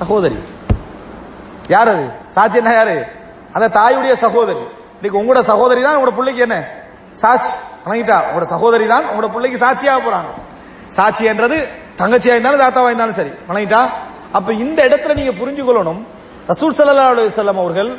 சகோதரி. 0.00 0.38
யார் 1.74 1.88
அது? 1.88 2.06
சாட்சி 2.28 2.56
என்ன 2.58 2.72
யாரு? 2.74 2.96
அந்த 3.56 3.66
தாயுடைய 3.78 4.14
சகோதரி. 4.24 4.64
இன்னைக்கு 4.98 5.18
உங்களோட 5.20 5.40
சகோதரி 5.52 5.80
தான் 5.82 5.96
உங்களோட 5.96 6.14
பிள்ளைக்கு 6.18 6.42
என்ன? 6.46 6.56
சாட்சி. 7.22 7.52
வணங்கிட்டா. 7.84 8.18
உங்களோட 8.28 8.46
சகோதரி 8.54 8.86
தான் 8.86 9.04
உங்களோட 9.10 9.30
பிள்ளைக்கு 9.34 9.58
சாட்சியாக 9.58 9.98
போறாங்க. 10.06 10.30
சாட்சி 10.98 11.24
என்றது 11.24 11.58
தங்கச்சியா 12.00 12.34
இருந்தாலும் 12.36 12.62
தாத்தாவா 12.64 12.90
இருந்தாலும் 12.90 13.18
சரி. 13.20 13.32
வணங்கிட்டா? 13.48 13.82
அப்ப 14.32 14.52
இந்த 14.52 14.78
இடத்துல 14.88 15.14
நீங்க 15.14 15.32
புரிஞ்சு 15.40 15.62
கொள்ளணும் 15.64 16.00
ரசூல் 16.52 16.76
சல்லா 16.78 17.06
அலைஹி 17.14 17.48
அவர்கள் 17.64 17.90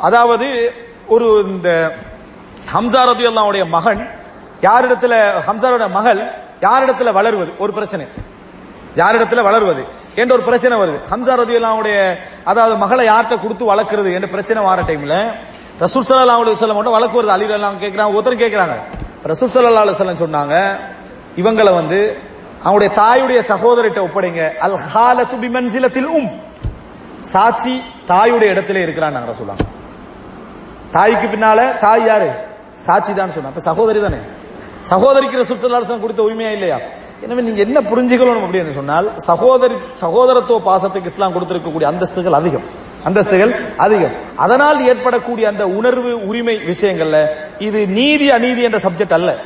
அதாவது 0.00 0.74
ஒரு 1.08 1.44
இந்த 1.46 1.92
ஹம்சா 2.74 3.02
ரதியல்லாவுடைய 3.04 3.68
மகன் 3.68 4.02
யாரிடத்துல 4.62 5.14
ஹம்சாரோட 5.48 5.90
மகள் 5.90 6.20
யாரிடத்துல 6.62 7.12
வளருவது? 7.12 7.52
ஒரு 7.58 7.72
பிரச்சனை. 7.72 8.06
யாரிடத்துல 8.96 9.42
வளருவது? 9.42 9.84
என்ற 10.14 10.34
ஒரு 10.34 10.42
பிரச்சனை 10.42 10.78
வருது. 10.78 10.98
ஹம்சா 11.10 11.34
ரதி 11.34 11.56
அல்லாவுடைய 11.56 12.16
அதாவது 12.44 12.76
மகளை 12.76 13.06
யார்கிட்ட 13.06 13.42
கொடுத்து 13.42 13.64
வளர்க்கறது 13.64 14.14
என்ற 14.14 14.26
பிரச்சனை 14.26 14.62
வார 14.62 14.82
டைம்ல 14.82 15.14
ரசூல் 15.80 16.06
சல்லா 16.08 16.36
அலைஹி 16.36 16.56
வஸல்லம் 16.56 16.74
மட்டும் 16.74 16.94
வளர்க்குறது 16.94 17.28
அலி 17.28 17.52
எல்லாம் 17.52 17.80
கேட்கிறாங்க 17.80 18.14
ஒருத்தர் 18.14 18.42
கேட்கிறாங்க 18.44 18.74
ரசூல் 19.24 19.48
சல்லா 19.48 19.82
அலைஹி 19.84 20.24
சொன்னாங்க 20.24 20.78
இவங்களை 21.36 21.74
வந்து 21.74 22.16
அவனுடைய 22.62 22.94
தாயுடைய 22.96 23.40
சகோதரிட்ட 23.40 24.00
ஒப்படைங்க. 24.00 24.52
அல் 24.58 24.78
ஹாலத்து 24.94 25.36
பிமன்சிலத்தில் 25.36 26.06
உம். 26.06 26.30
சாட்சி 27.22 27.82
தாயுடைய 28.08 28.52
இடத்துல 28.54 28.76
இருக்கிறான்னு 28.76 29.34
சொல்லுவாங்க 29.34 29.64
தாய்க்கு 30.94 31.26
பின்னால 31.26 31.78
தாய் 31.78 32.06
யாரு? 32.06 32.28
சாட்சி 32.86 33.12
தான் 33.14 33.32
சொன்ன 33.34 33.48
அப்ப 33.48 33.60
சகோதரி 33.60 34.00
தானே? 34.00 34.18
சகோதரிக்கு 34.82 35.40
ரசூல் 35.40 36.00
கொடுத்த 36.00 36.22
உரிமையா 36.22 36.50
இல்லையா? 36.50 36.78
எனவே 37.22 37.40
நீங்க 37.40 37.60
என்ன 37.60 37.80
புரிஞ்சுக்கணும் 37.80 38.44
அப்படின்னு 38.46 38.70
சொன்னால் 38.70 39.06
சகோதரி 39.16 39.74
சகோதரத்துவ 40.00 40.58
பாசத்துக்கு 40.70 41.10
இஸ்லாம் 41.12 41.34
கொடுத்திருக்கக்கூடிய 41.36 41.86
அந்தஸ்துகள் 41.92 42.36
அதிகம். 42.40 42.62
அந்தஸ்துகள் 43.08 43.52
அதிகம். 43.76 44.14
அதனால் 44.36 44.86
ஏற்படக்கூடிய 44.86 45.48
அந்த 45.48 45.68
உணர்வு 45.68 46.26
உரிமை 46.26 46.56
விஷயங்கள்ல 46.56 47.18
இது 47.58 47.86
நீதி 47.86 48.30
அநீதி 48.30 48.62
என்ற 48.62 48.78
சப்ஜெக்ட் 48.78 49.12
அல்ல. 49.12 49.38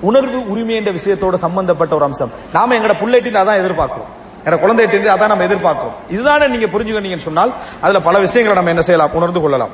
உணர்வு 0.00 0.48
உரிமை 0.48 0.74
என்ற 0.74 0.90
விஷயத்தோட 0.92 1.34
சம்பந்தப்பட்ட 1.34 1.94
ஒரு 1.94 2.04
அம்சம். 2.04 2.32
நாம 2.52 2.74
எங்கட 2.74 2.94
புள்ளைட்டின் 3.02 3.40
அதான் 3.42 3.60
எதிர்பார்க்கிறோம். 3.62 4.10
எங்கட 4.44 4.56
குழந்தைகிட்ட 4.64 5.08
அதான் 5.16 5.32
நம்ம 5.32 5.44
எதிர்பார்க்கிறோம். 5.44 5.96
இதுதானே 6.10 6.46
நீங்க 6.46 6.66
புரிஞ்சுக்கணுங்கன்னு 6.66 7.28
சொன்னால் 7.28 7.52
அதுல 7.80 8.00
பல 8.00 8.18
விஷயங்களை 8.18 8.56
நம்ம 8.58 8.70
என்ன 8.70 8.82
செய்யலாம்? 8.82 9.10
உணர்ந்து 9.12 9.40
கொள்ளலாம். 9.40 9.70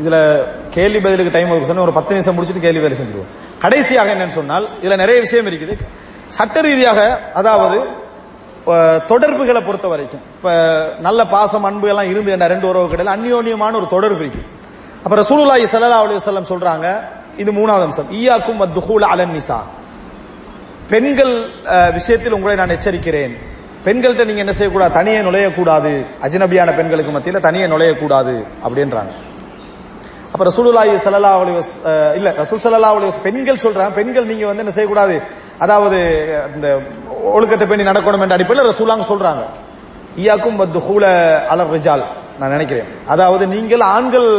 இதுல 0.00 0.16
கேள்வி 0.76 1.00
பதிலுக்கு 1.04 1.34
டைம் 1.36 1.50
ஒதுக்க 1.54 1.86
ஒரு 1.86 1.94
பத்து 1.98 2.12
நிமிஷம் 2.16 2.36
முடிச்சுட்டு 2.36 2.66
கேள்வி 2.66 2.82
பதில் 2.84 3.00
செஞ்சிருவோம். 3.00 3.30
கடைசியாக 3.64 4.12
என்னன்னு 4.14 4.36
சொன்னால் 4.40 4.66
இதுல 4.82 4.96
நிறைய 5.02 5.18
விஷயம் 5.26 5.48
இருக்குது. 5.50 5.74
சட்ட 6.36 6.60
ரீதியாக 6.68 7.00
அதாவது 7.40 7.78
தொடர்புகளை 9.10 9.60
பொறுத்த 9.66 9.86
வரைக்கும் 9.92 10.22
இப்ப 10.36 10.50
நல்ல 11.06 11.20
பாசம் 11.34 11.66
அன்பு 11.68 11.86
எல்லாம் 11.92 12.10
இருந்து 12.12 12.30
என்ன 12.34 12.48
ரெண்டு 12.52 12.66
உறவு 12.70 12.86
கிடையாது 12.90 13.14
அந்யோன்யமான 13.16 13.72
ஒரு 13.80 13.86
தொடர்பு 13.94 14.22
இருக்கு. 14.24 14.42
அப்ப 15.04 15.14
ரசூலுல்லாஹி 15.22 15.64
ஸல்லல்லாஹு 15.74 16.04
அலைஹி 16.06 16.18
வஸல்லம் 16.20 16.48
சொல்றாங்க 16.52 16.86
இது 17.42 17.50
மூணாவது 17.58 17.86
அம்சம். 17.88 18.10
ஈயாக்கும் 18.18 18.60
வத்துஹூல் 18.62 19.06
அலன் 19.12 19.34
நிசா. 19.36 19.58
பெண்கள் 20.92 21.34
விஷயத்தில் 21.96 22.36
உங்களை 22.36 22.54
நான் 22.60 22.74
எச்சரிக்கிறேன். 22.76 23.34
பெண்கள்கிட்ட 23.86 24.24
நீங்க 24.28 24.42
என்ன 24.44 24.54
செய்யக்கூடாது? 24.56 24.92
தனியே 24.98 25.20
நுழையக்கூடாது. 25.26 25.92
அஜினபியான 26.26 26.70
பெண்களுக்கு 26.78 27.12
மத்தியில் 27.16 27.44
தனியே 27.48 27.66
நுழையக்கூடாது 27.72 28.34
அப்படின்றாங்க. 28.66 29.12
அப்ப 30.32 30.42
ரசூலுல்லாஹி 30.50 30.92
சல்லா 31.04 31.32
அலி 31.42 31.52
இல்ல 32.18 32.28
ரசூல் 32.42 32.62
சல்லா 32.64 32.90
அலி 32.98 33.08
பெண்கள் 33.26 33.62
சொல்றாங்க 33.64 33.92
பெண்கள் 33.98 34.28
நீங்க 34.30 34.44
வந்து 34.50 34.62
என்ன 34.64 34.74
செய்யக்கூடாது? 34.76 35.16
அதாவது 35.64 35.98
இந்த 36.56 36.68
ஒழுக்கத்தை 37.36 37.66
பேணி 37.70 37.84
நடக்கணும் 37.90 38.22
என்ற 38.24 38.36
அடிப்படையில் 38.38 38.70
ரசூலாங்க 38.72 39.06
சொல்றாங்க. 39.12 39.42
ஈயாக்கும் 40.22 40.58
வத்துஹூல 40.60 41.04
அலர் 41.52 41.72
ரிஜால் 41.76 42.04
நான் 42.40 42.54
நினைக்கிறேன். 42.56 42.88
அதாவது 43.12 43.44
நீங்கள் 43.54 43.84
ஆண்கள் 43.96 44.30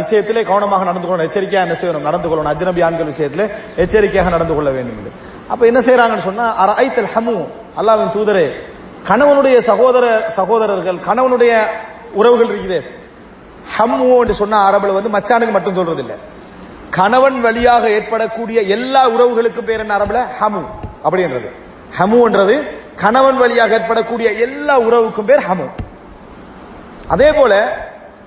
விஷயத்திலே 0.00 0.42
கவனமாக 0.50 0.84
நடந்து 0.90 1.06
கொள்ளணும் 1.06 1.28
எச்சரிக்கையாக 1.28 1.66
என்ன 1.66 1.76
செய்யணும் 1.80 2.06
நடந்து 2.08 2.28
கொள்ளணும். 2.28 2.52
அஜ்னபி 2.52 2.82
ஆண்கள் 2.88 3.10
விஷயத்திலே 3.12 3.46
எச்சரிக்கையாக 3.84 4.30
நடந்து 4.36 4.54
கொள்ள 4.56 4.70
வேண்டும் 4.76 5.10
அப்ப 5.52 5.62
என்ன 5.70 5.80
செய்யறாங்கன்னு 5.86 6.28
சொன்னா 6.30 6.46
அரைத்தல் 6.64 7.12
ஹமு 7.14 7.36
அல்லாவின் 7.80 8.14
தூதரே 8.16 8.46
கணவனுடைய 9.08 9.56
சகோதர 9.70 10.04
சகோதரர்கள் 10.38 10.98
கணவனுடைய 11.08 11.52
உறவுகள் 12.20 12.50
இருக்குது. 12.52 12.78
ஹம்மு 13.78 14.18
என்று 14.18 14.34
சொன்ன 14.34 14.70
அரபுல 14.70 15.02
வந்து 15.02 15.08
மச்சானுக்கு 15.08 15.50
மட்டும் 15.50 15.74
சொல்றது 15.74 16.00
இல்ல 16.00 16.14
கணவன் 16.90 17.40
வழியாக 17.40 17.90
ஏற்படக்கூடிய 17.90 18.60
எல்லா 18.60 19.08
உறவுகளுக்கும் 19.08 19.64
பேர் 19.64 19.78
என்ன 19.78 19.96
அரபுல? 19.96 20.24
ஹமு. 20.40 20.66
அப்படின்றது. 21.04 21.50
ஹமுன்றது 21.98 22.66
கணவன் 22.96 23.36
வழியாக 23.36 23.74
ஏற்படக்கூடிய 23.74 24.32
எல்லா 24.32 24.80
உறவுக்கும் 24.80 25.24
பேர் 25.24 25.40
ஹமு. 25.40 25.68
அதே 27.08 27.32
போல 27.32 27.76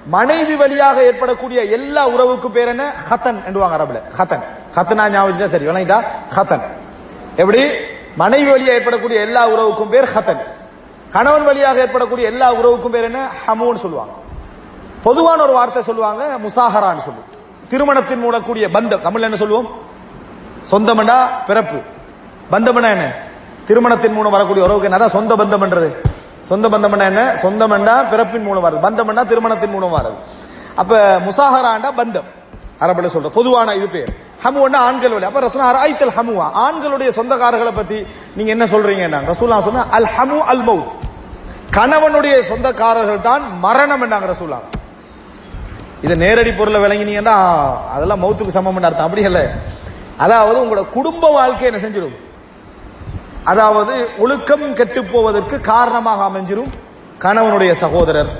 மனைவி 0.06 0.56
வழியாக 0.56 1.04
ஏற்படக்கூடிய 1.04 1.64
எல்லா 1.64 2.10
உறவுக்கும் 2.10 2.52
பேர் 2.52 2.68
என்ன? 2.68 2.94
ஹத்தன் 3.10 3.44
என்றுவாங்க 3.52 3.78
அரபுல. 3.80 4.02
ஹத்தன். 4.18 4.44
ஹத்தனா 4.76 5.10
ஞாபகம் 5.10 5.50
சரி 5.50 5.66
விளங்கிட்டா? 5.66 6.04
ஹத்தன். 6.36 6.62
எப்படி? 7.36 7.70
மனைவி 8.16 8.50
வழியாக 8.50 8.78
ஏற்படக்கூடிய 8.78 9.20
எல்லா 9.20 9.50
உறவுக்கும் 9.50 9.90
பேர் 9.90 10.04
ஹத்தன். 10.04 10.40
கணவன் 11.10 11.44
வழியாக 11.44 11.80
ஏற்படக்கூடிய 11.80 12.28
எல்லா 12.28 12.54
உறவுக்கும் 12.54 12.90
பேர் 12.90 13.04
என்ன? 13.04 13.28
ஹமுன்னு 13.48 13.76
சொல்லுவாங்க. 13.76 14.14
பொதுவான 15.06 15.40
ஒரு 15.44 15.54
வார்த்தை 15.60 15.82
சொல்லுவாங்க 15.84 16.24
முசாஹரான்னு 16.46 17.04
சொல்லுவோம். 17.08 17.30
திருமணத்தின் 17.72 18.22
மூடக்கூடிய 18.24 18.66
பந்தம் 18.76 19.04
தமிழ்ல 19.06 19.28
என்ன 19.30 19.40
சொல்லுவோம்? 19.44 19.68
சொந்தமண்டா 20.72 21.18
பிறப்பு. 21.48 21.80
பந்தம்னா 22.52 22.90
என்ன? 22.96 23.06
திருமணத்தின் 23.68 24.16
மூலம் 24.18 24.36
வரக்கூடிய 24.36 24.66
உறவுக்கு 24.66 24.88
என்ன 24.90 25.00
அதான் 25.00 25.16
சொந்த 25.18 25.36
பந்தம்ன்றது? 25.42 25.90
சொந்த 26.50 26.70
பந்தம்னா 26.74 27.06
என்ன? 27.12 27.22
சொந்தமண்டா 27.44 27.96
பிறப்பின் 28.12 28.46
மூலம் 28.48 28.64
வருது 28.66 28.80
பந்தம்னா 28.86 29.24
திருமணத்தின் 29.32 29.74
மூலம் 29.76 29.96
வருது 29.98 30.18
அப்ப 30.82 30.94
முசாஹராண்டா 31.28 31.90
பந்தம். 32.00 32.30
அரபுல 32.84 33.10
சொல்ற 33.16 33.30
பொதுவான 33.38 33.74
இது 33.80 33.88
பேர். 33.88 34.12
ஹமுவன்னா 34.44 34.80
ஆண்கள் 34.88 35.14
வழி. 35.16 35.26
அப்ப 35.30 35.40
ரசூலா 35.46 35.68
ஐத்தல் 35.90 36.16
ஹமுவா. 36.18 36.48
ஆண்களுடைய 36.66 37.10
சொந்தக்காரர்களை 37.20 37.74
பத்தி 37.76 37.98
நீங்க 38.36 38.52
என்ன 38.56 38.66
சொல்றீங்க 38.66 39.04
ரசூலா 39.32 39.58
சொன்ன 39.68 39.86
அல் 39.98 40.10
ஹமு 40.16 40.38
அல் 40.52 40.64
மவுத் 40.70 40.94
கணவனுடைய 41.78 42.36
சொந்தக்காரர்கள் 42.50 43.22
தான் 43.30 43.44
மரணம் 43.66 44.02
என்றாங்க 44.04 44.28
ரசூலா. 44.34 44.60
இதை 46.04 46.18
நேரடி 46.18 46.52
பொருளை 46.52 46.82
விளங்கினீங்கன்னா 46.82 47.58
அதெல்லாம் 47.94 48.24
மௌத்துக்கு 48.24 48.48
சமம் 48.48 48.84
அர்த்தம். 48.84 49.06
அப்படி 49.06 49.22
இல்ல. 49.22 49.52
அதாவது 50.18 50.66
உங்களோட 50.66 50.90
குடும்ப 50.90 51.32
வாழ்க்கை 51.32 51.74
என்ன 51.74 51.88
செஞ்சிடும்? 51.88 52.16
அதாவது 53.44 54.10
ஒழுக்கம் 54.18 54.74
கெட்டு 54.74 55.04
போவதற்கு 55.04 55.62
காரணமாக 55.62 56.26
அமைஞ்சிரும் 56.26 56.72
கணவனுடைய 57.20 57.72
சகோதரர். 57.72 58.40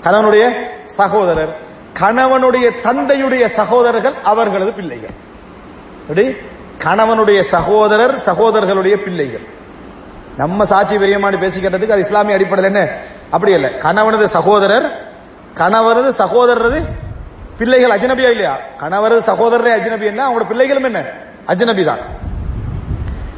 கணவனுடைய 0.00 0.50
சகோதரர். 0.86 1.58
கணவனுடைய 2.00 2.70
தந்தையுடைய 2.82 3.44
சகோதரர்கள் 3.44 4.12
அவர்களது 4.22 4.72
பிள்ளைகள். 4.72 5.10
எப்படி? 6.00 6.36
கணவனுடைய 6.78 7.40
சகோதரர் 7.40 8.18
சகோதரர்களுடைய 8.18 8.96
பிள்ளைகள். 9.02 9.46
நம்ம 10.36 10.64
சாட்சி 10.64 10.96
பெரியமானு 10.96 11.38
பேசிக்கிறதுக்கு 11.38 11.88
அது 11.88 12.00
இஸ்லாமிய 12.00 12.34
அடிப்படையில் 12.34 12.74
என்ன? 12.74 12.88
அப்படி 13.30 13.52
இல்லை. 13.52 13.76
கணவனது 13.76 14.28
சகோதரர் 14.28 15.09
கணவரது 15.54 16.12
சகோதரரது 16.18 16.84
பிள்ளைகள் 17.58 17.98
அஜ்னபியா 17.98 18.30
இல்லையா? 18.30 18.58
கணவரது 18.80 19.20
சகோதரரே 19.26 19.80
அஜ்னபி 19.80 20.04
என்ன? 20.04 20.28
அவங்களோட 20.28 20.46
பிள்ளைகளும் 20.46 20.84
என்ன? 20.84 21.02
அஜ்னபி 21.46 21.84
தான். 21.84 21.98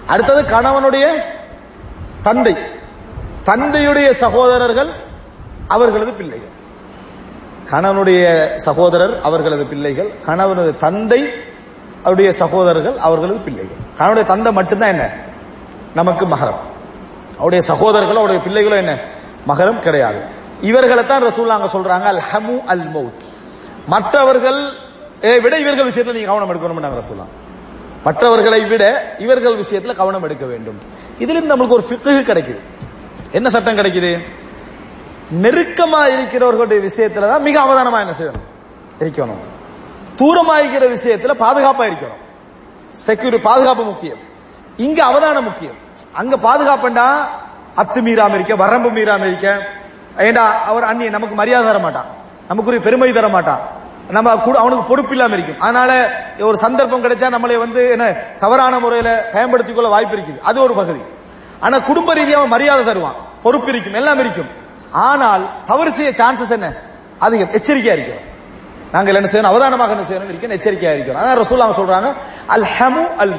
அடுத்தது 0.07 0.43
கணவனுடைய 0.43 1.07
தந்தை. 2.23 2.57
தந்தையுடைய 3.45 4.11
சகோதரர்கள் 4.11 4.89
அவர்களது 5.69 6.13
பிள்ளைகள். 6.13 6.61
கணவனுடைய 7.71 8.55
சகோதரர் 8.57 9.21
அவர்களது 9.23 9.65
பிள்ளைகள். 9.67 10.11
கணவனது 10.27 10.77
தந்தை 10.77 11.29
அவருடைய 12.01 12.33
சகோதரர்கள் 12.33 12.99
அவர்களது 12.99 13.39
பிள்ளைகள். 13.39 13.77
கணவனுடைய 13.99 14.27
தந்தை 14.27 14.53
மட்டும்தான் 14.53 14.89
என்ன? 14.89 15.11
நமக்கு 15.95 16.27
மகரம். 16.27 16.61
அவருடைய 17.35 17.65
சகோதரர்கள் 17.65 18.17
அவருடைய 18.17 18.43
பிள்ளைகளும் 18.43 18.79
என்ன? 18.79 18.99
மகரம் 19.49 19.79
கிடையாது. 19.79 20.41
இவர்களை 20.63 21.07
தான் 21.07 21.23
ரசூல்லாங்க 21.23 21.69
சொல்றாங்க 21.73 22.03
அல் 22.03 22.23
ஹமு 22.33 22.65
அல் 22.67 22.89
மவுத் 22.95 23.21
மற்றவர்கள் 23.87 24.73
விட 25.21 25.59
இவர்கள் 25.59 25.91
விஷயத்துல 25.91 26.13
நீங்க 26.13 26.27
கவனம் 26.27 26.51
எடுக்கணும் 26.51 26.81
நாங்க 26.81 27.01
ரசூலா 27.01 27.25
மற்றவர்களை 28.05 28.65
விட 28.65 29.15
இவர்கள் 29.19 29.59
விஷயத்துல 29.59 29.95
கவனம் 29.95 30.23
எடுக்க 30.23 30.47
வேண்டும். 30.47 30.79
இதுல 31.19 31.53
நம்மளுக்கு 31.53 31.69
ஒரு 31.69 31.83
பிக்கு 31.83 32.11
கிடைக்குது. 32.11 32.61
என்ன 33.33 33.49
சட்டம் 33.49 33.77
கிடைக்குது? 33.77 34.23
நெருக்கமா 35.43 36.01
இருக்கிறவர்களுடைய 36.09 36.91
விஷயத்துல 36.91 37.27
தான் 37.27 37.43
மிக 37.43 37.61
அவதானமா 37.61 37.99
என்ன 37.99 38.15
செய்யணும்? 38.19 38.45
இருக்கணும். 39.01 39.43
தூரமா 40.19 40.59
இருக்கிற 40.59 40.89
விஷயத்துல 40.89 41.43
பாதுகாப்பா 41.43 41.93
இருக்கணும். 41.93 42.21
செக்யூரி 43.07 43.39
பாதுகாப்பு 43.39 43.85
முக்கியம். 43.85 44.19
இங்க 44.77 45.05
அவதானம் 45.05 45.45
முக்கியம். 45.45 45.75
அங்க 46.13 46.37
பாதுகாப்புண்டா 46.37 47.07
அத்து 47.77 48.01
மீறாம 48.01 48.35
இருக்க 48.35 48.57
வரம்பு 48.57 48.91
மீறாம 48.91 49.27
இருக்க 49.27 49.67
ஏண்டா 50.19 50.65
அவர் 50.65 50.85
அண்ணி 50.85 51.09
நமக்கு 51.09 51.35
மரியாதை 51.35 51.67
தர 51.67 51.79
மாட்டான். 51.79 52.05
நமக்குரிய 52.49 52.83
பெருமை 52.83 53.13
தர 53.13 53.29
மாட்டான். 53.29 53.61
நம்ம 54.09 54.37
கூட 54.37 54.59
அவனுக்கு 54.59 54.85
பொறுப்பு 54.85 55.11
இல்லாம 55.11 55.35
இருக்கும். 55.35 55.61
அதனால 55.61 56.11
ஒரு 56.39 56.57
சந்தர்ப்பம் 56.57 57.05
கிடைச்சா 57.05 57.27
நம்மளை 57.35 57.57
வந்து 57.59 57.91
என்ன 57.91 58.13
தவறான 58.39 58.79
முறையில 58.79 59.31
பயன்படுத்திக் 59.33 59.75
கொள்ள 59.75 59.91
வாய்ப்பு 59.91 60.17
இருக்குது. 60.17 60.41
அது 60.41 60.63
ஒரு 60.63 60.75
பகுதி 60.75 61.01
ஆனா 61.61 61.79
குடும்ப 61.79 62.15
ரீதியாக 62.15 62.47
மரியாதை 62.47 62.85
தருவான். 62.85 63.15
பொறுப்பு 63.43 63.69
இருக்கும் 63.69 63.95
எல்லாம் 63.95 64.19
இருக்கும். 64.19 64.51
ஆனால் 64.91 65.49
தவறு 65.65 65.93
செய்ய 65.93 66.11
சான்சஸ் 66.11 66.51
என்ன? 66.51 66.73
அதிகம் 67.19 67.51
எச்சரிக்கையா 67.51 67.93
இருக்கிறோம். 67.93 68.31
நாங்கள் 68.93 69.15
என்ன 69.15 69.29
செய்யணும்? 69.33 69.53
அவதானமாக 69.53 69.91
என்ன 69.91 70.05
செய்யணும்? 70.09 70.37
இருக்கணும் 70.37 70.59
எச்சரிக்கையா 70.59 70.93
இருக்கிறோம் 70.93 71.23
அதான் 71.23 71.41
ரசூல் 71.41 71.59
அவங்க 71.59 71.83
சொல்றாங்க 71.83 72.13
அல் 72.47 72.67
ஹமு 72.79 73.17
அல் 73.17 73.35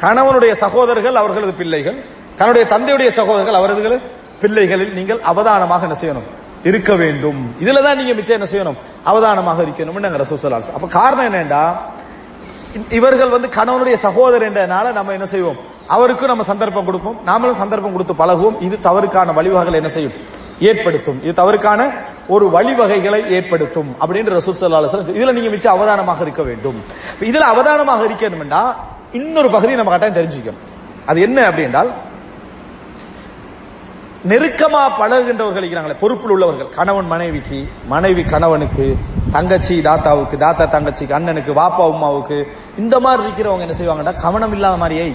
கணவனுடைய 0.00 0.50
சகோதரர்கள் 0.50 1.14
அவர்களது 1.14 1.52
பிள்ளைகள் 1.52 2.04
கணவனுடைய 2.36 2.66
தந்தையுடைய 2.74 3.08
சகோதரர்கள் 3.08 3.54
அவரது 3.54 4.02
பிள்ளைகளில் 4.42 4.92
நீங்கள் 4.98 5.20
அவதானமாக 5.30 5.86
என்ன 5.88 5.96
செய்யணும்? 6.02 6.28
இருக்க 6.68 6.94
வேண்டும். 7.02 7.40
இதுல 7.62 7.82
தான் 7.86 7.98
நீங்க 8.00 8.14
மிச்சம் 8.18 8.36
என்ன 8.38 8.48
செய்யணும்? 8.52 8.78
அவதானமாக 9.10 9.58
இருக்கணும் 9.66 10.04
நாங்க 10.04 10.18
ரசூசலாஸ் 10.24 10.70
அப்ப 10.76 10.86
காரணம் 10.98 11.26
என்னண்டா? 11.28 11.62
இவர்கள் 12.98 13.34
வந்து 13.34 13.48
கணவனுடைய 13.48 13.96
சகோதரர் 14.06 14.46
என்றனால 14.48 14.92
நம்ம 14.92 15.12
என்ன 15.12 15.26
செய்வோம்? 15.34 15.58
அவருக்கும் 15.94 16.30
நம்ம 16.32 16.44
சந்தர்ப்பம் 16.50 16.88
கொடுப்போம். 16.88 17.16
நாமளும் 17.28 17.60
சந்தர்ப்பம் 17.62 17.94
கொடுத்து 17.94 18.14
பழகுவோம். 18.22 18.56
இது 18.66 18.76
தவறுக்கான 18.88 19.32
வழிவகைகளை 19.38 19.78
என்ன 19.82 19.88
செய்யும்? 19.88 20.16
ஏற்படுத்தும். 20.68 21.18
இது 21.22 21.32
தவறுக்கான 21.40 21.80
ஒரு 22.34 22.46
வழிவகைகளை 22.56 23.20
ஏற்படுத்தும் 23.36 23.90
அப்படின்னு 24.00 24.34
ரசூல் 24.38 24.58
சல்லாஹ் 24.60 25.16
இதுல 25.18 25.32
நீங்க 25.38 25.50
மிச்சம் 25.54 25.74
அவதானமாக 25.76 26.20
இருக்க 26.26 26.42
வேண்டும். 26.42 26.78
இதுல 27.30 27.46
அவதானமாக 27.52 28.02
இருக்கணும்னா 28.08 28.62
இன்னொரு 29.18 29.50
பகுதியை 29.50 29.78
நம்ம 29.80 29.92
கட்டாயம் 29.92 30.18
தெரிஞ்சுக்கணும். 30.20 30.62
அது 31.06 31.18
என்ன 31.20 31.38
அப்படின்றால் 31.50 31.90
நெருக்கமா 34.26 34.88
பழகுகின்றவர்கள் 34.98 35.64
இருக்கிறாங்களே 35.64 35.98
பொறுப்பில் 35.98 36.30
உள்ளவர்கள். 36.30 36.68
கணவன் 36.68 37.06
மனைவிக்கு 37.06 37.68
மனைவி 37.86 38.24
கணவனுக்கு 38.24 38.96
தங்கச்சி 39.32 39.82
தாத்தாவுக்கு 39.82 40.38
தாத்தா 40.38 40.64
தங்கச்சிக்கு 40.64 41.12
அண்ணனுக்கு 41.12 41.52
வாப்பா 41.52 41.84
உமாவுக்கு 41.90 42.44
இந்த 42.78 43.00
மாதிரி 43.00 43.22
இருக்கிறவங்க 43.28 43.68
என்ன 43.68 43.74
செய்வாங்கன்னா 43.80 44.20
கவனம் 44.20 44.52
இல்லாத 44.52 44.76
மாதிரியே 44.76 45.14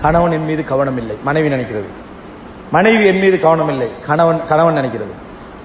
கணவன் 0.00 0.32
என் 0.32 0.44
மீது 0.44 0.64
கவனம் 0.64 0.96
இல்லை 0.96 1.18
மனைவி 1.22 1.48
நினைக்கிறது. 1.48 1.88
மனைவி 2.70 3.06
என் 3.06 3.18
மீது 3.18 3.40
கவனம் 3.40 3.68
இல்லை 3.68 3.88
கணவன் 4.06 4.46
கணவன் 4.46 4.76
நினைக்கிறது. 4.76 5.14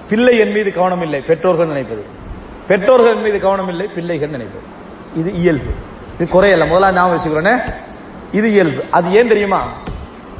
பிள்ளை 0.08 0.38
என் 0.38 0.52
மீது 0.52 0.72
கவனம் 0.72 1.02
இல்லை 1.02 1.20
பெற்றோர்கள் 1.20 1.66
நினைப்பது. 1.66 2.04
பெற்றோர்கள் 2.66 3.14
மீது 3.14 3.40
கவனம் 3.40 3.68
இல்லை 3.68 3.86
பிள்ளைகள் 3.86 4.28
நினைப்பது. 4.28 4.64
இது 5.16 5.34
இயல்பு. 5.34 5.72
இது 6.18 6.28
குறையல்ல. 6.32 6.64
முதல்ல 6.64 6.92
ஞாபகம் 6.92 7.14
வச்சுக்கிறோன்னே 7.16 7.62
இது 8.32 8.50
இயல்பு. 8.50 8.84
அது 8.90 9.12
ஏன் 9.12 9.28
தெரியுமா? 9.28 9.62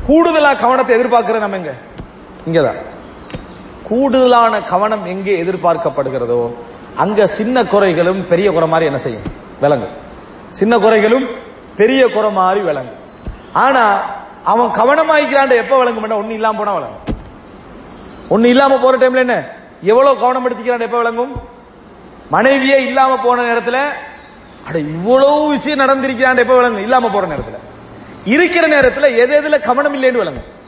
கூடுதலா 0.08 0.58
கவனத்தை 0.58 0.96
எதிர்பார்க்கிற 0.96 1.38
நம்ம 1.38 1.56
எங்க? 1.56 1.74
இங்கதான். 2.52 2.76
கூடுதலான 3.82 4.62
கவனம் 4.62 5.04
எங்கே 5.04 5.42
எதிர்பார்க்கப்படுகிறதோ 5.42 6.54
அங்க 6.96 7.26
சின்ன 7.26 7.62
குறைகளும் 7.62 8.26
பெரிய 8.26 8.52
குறை 8.52 8.68
மாதிரி 8.68 8.86
என்ன 8.86 8.98
செய்யும்? 8.98 9.22
விளங்கும். 9.60 9.90
சின்ன 10.48 10.78
குறைகளும் 10.78 11.26
பெரிய 11.76 12.10
குறை 12.10 12.32
மாதிரி 12.32 12.64
விளங்கும். 12.64 12.96
ஆனா 13.52 14.00
அவன் 14.44 14.66
கவனமாயிக்கிறான் 14.66 15.56
எப்ப 15.56 15.78
விளங்கும் 15.78 16.30
ஒண்ணு 16.30 16.30
இல்லாம 16.30 16.58
போனா 16.58 16.74
விளங்கும். 16.74 17.14
ஒண்ணு 18.30 18.44
இல்லாம 18.44 18.78
போற 18.78 18.96
டைம்ல 18.98 19.16
என்ன? 19.16 19.48
எவ்வளவு 19.82 20.18
கவனம் 20.18 20.50
எடுத்துக்கிறான் 20.50 20.80
எப்ப 20.80 20.96
விளங்கும்? 20.96 21.32
மனைவியே 22.30 22.86
இல்லாம 22.86 23.16
போன 23.22 23.42
நேரத்துல 23.42 23.78
அட 24.66 24.78
இவ்வளவு 24.78 25.48
விஷயம் 25.48 25.78
நடந்திருக்கிறான் 25.78 26.38
எப்ப 26.38 26.54
விளங்கும்? 26.54 26.82
இல்லாம 26.82 27.10
போற 27.10 27.26
நேரத்துல. 27.26 27.70
இருக்கிற 28.24 28.66
நேரத்தில் 28.66 29.16
எது 29.16 29.40
எதுல 29.40 29.60
கவனம் 29.60 29.94
இல்லைன்னு 29.94 30.16
விளங்கும். 30.16 30.60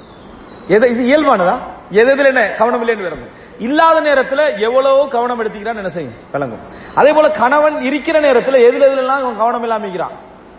எது 0.69 0.91
இது 0.91 1.03
இயல்பானதா? 1.07 1.59
எது 1.91 2.17
எதுல 2.17 2.27
என்ன 2.27 2.43
கவனம் 2.43 2.83
இல்லைன்னு 2.83 2.97
விளங்கும். 2.97 3.29
இல்லாத 3.59 4.15
நேரத்துல 4.15 4.59
எவ்வளவு 4.59 5.09
கவனம் 5.09 5.43
எடுத்துக்கிறான்னு 5.43 5.77
என்ன 5.77 5.89
செய்யும்? 5.89 6.13
விளங்கும். 6.33 6.61
அதே 6.95 7.13
போல 7.13 7.31
கணவன் 7.31 7.81
இருக்கிற 7.81 8.21
நேரத்துல 8.21 8.55
எதுல 8.55 8.85
எதுல 8.87 8.97
எல்லாம் 8.97 9.23
அவன் 9.23 9.37
கவனம் 9.37 9.63
இல்லாம 9.63 9.81
இருக்கிறான்? 9.81 10.13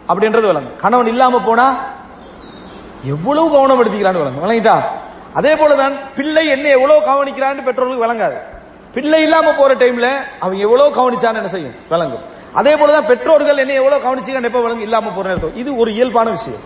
அப்படின்றது 0.07 0.45
விளங்கும். 0.45 0.75
கணவன் 0.75 1.07
இல்லாம 1.07 1.41
போனா 1.41 1.75
எவ்வளவு 3.03 3.51
கவனம் 3.51 3.83
எடுத்துக்கிறான்னு 3.83 4.23
விளங்கும். 4.23 4.43
விளங்கிட்டா? 4.43 4.81
அதே 5.33 5.53
போலதான் 5.53 5.93
பிள்ளை 6.15 6.47
என்ன 6.47 6.67
எவ்வளவு 6.67 6.99
கவனிக்கிறான்னு 6.99 7.63
பெற்றோர்களுக்கு 7.63 8.05
விளங்காது. 8.05 8.37
பிள்ளை 8.93 9.21
இல்லாம 9.21 9.51
போற 9.51 9.75
டைம்ல 9.75 10.11
அவன் 10.39 10.57
எவ்வளவு 10.57 10.89
கவனிச்சான்னு 10.95 11.33
என்ன 11.33 11.47
செய்யும்? 11.47 11.73
விளங்கும். 11.89 12.21
அதே 12.53 12.73
போலதான் 12.73 13.05
பெற்றோர்கள் 13.05 13.57
என்ன 13.57 13.73
எவ்வளவு 13.73 14.03
கவனிச்சுக்கான்னு 14.05 14.43
எப்ப 14.43 14.61
விளங்கும்? 14.61 14.81
இல்லாம 14.81 15.09
போற 15.09 15.27
நேரத்தில். 15.27 15.59
இது 15.59 15.77
ஒரு 15.77 15.93
இயல்பான 15.93 16.29
விஷயம். 16.29 16.59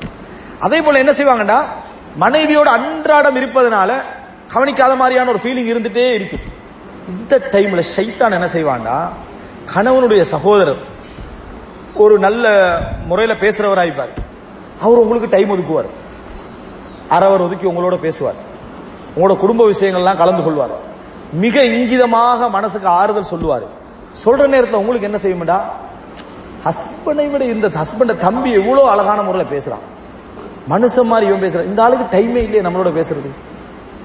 அதே 0.60 0.82
போல 0.82 0.97
என்ன 0.97 1.12
செய்வாங்கன்னா 1.12 1.60
மனைவியோட 2.20 2.70
அன்றாடம் 2.78 3.36
இருப்பதனால 3.36 3.91
கவனிக்காத 4.47 4.95
மாதிரியான 4.95 5.30
ஒரு 5.30 5.39
ஃபீலிங் 5.43 5.72
இருந்துட்டே 5.72 6.14
இருக்கும். 6.14 6.39
இந்த 7.07 7.47
டைம்ல 7.51 7.84
சைத்தான் 7.97 8.32
என்ன 8.32 8.47
செய்வான்டா? 8.53 9.10
கணவனுடைய 9.76 10.22
சகோதரர் 10.22 10.82
ஒரு 11.95 12.20
நல்ல 12.20 12.78
முறையில 13.05 13.39
பேசுறவராய்ப்பார். 13.39 14.14
அவர் 14.82 14.97
உங்களுக்கு 14.97 15.30
டைம் 15.30 15.51
ஒதுக்குவார். 15.51 15.89
அறவர் 17.10 17.41
ஒதுக்கி 17.41 17.68
உங்களோட 17.68 17.95
பேசுவார். 17.95 18.36
உங்களோட 19.16 19.38
குடும்ப 19.38 19.66
விஷயங்கள்லாம் 19.70 20.18
கலந்து 20.18 20.43
கொள்வார். 20.43 20.72
மிக 21.34 21.64
இங்கிதமாக 21.64 22.49
மனசுக்கு 22.49 22.88
ஆறுதல் 22.88 23.24
சொல்லுவார். 23.24 23.64
சொல்ற 24.26 24.47
நேரத்தில் 24.47 24.80
உங்களுக்கு 24.80 25.10
என்ன 25.10 25.20
செய்யும்டா? 25.24 25.62
ஹஸ்பண்டை 26.66 27.32
விட 27.32 27.43
இந்த 27.45 27.68
ஹஸ்பண்ட 27.68 28.18
தம்பி 28.18 28.51
எவ்வளோ 28.51 28.89
அழகான 28.89 29.22
முறையில் 29.22 29.53
பேசுறான். 29.53 29.86
மனுஷன் 30.70 31.03
மாதிரி 31.03 31.34
இவன் 31.34 31.41
பேசுறான். 31.41 31.65
இந்த 31.65 31.84
ஆளுக்கு 31.84 32.17
டைமே 32.17 32.36
இல்லையே 32.36 32.61
நம்மளோட 32.61 33.03
பேசுறது. 33.03 33.30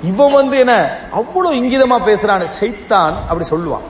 இவன் 0.03 0.33
வந்து 0.33 0.59
என்ன? 0.59 0.99
அவ்வளவு 1.11 1.55
இங்கிதமா 1.55 2.01
பேசுறான் 2.01 2.45
செய்தான் 2.45 3.15
அப்படி 3.29 3.49
சொல்லுவான். 3.51 3.81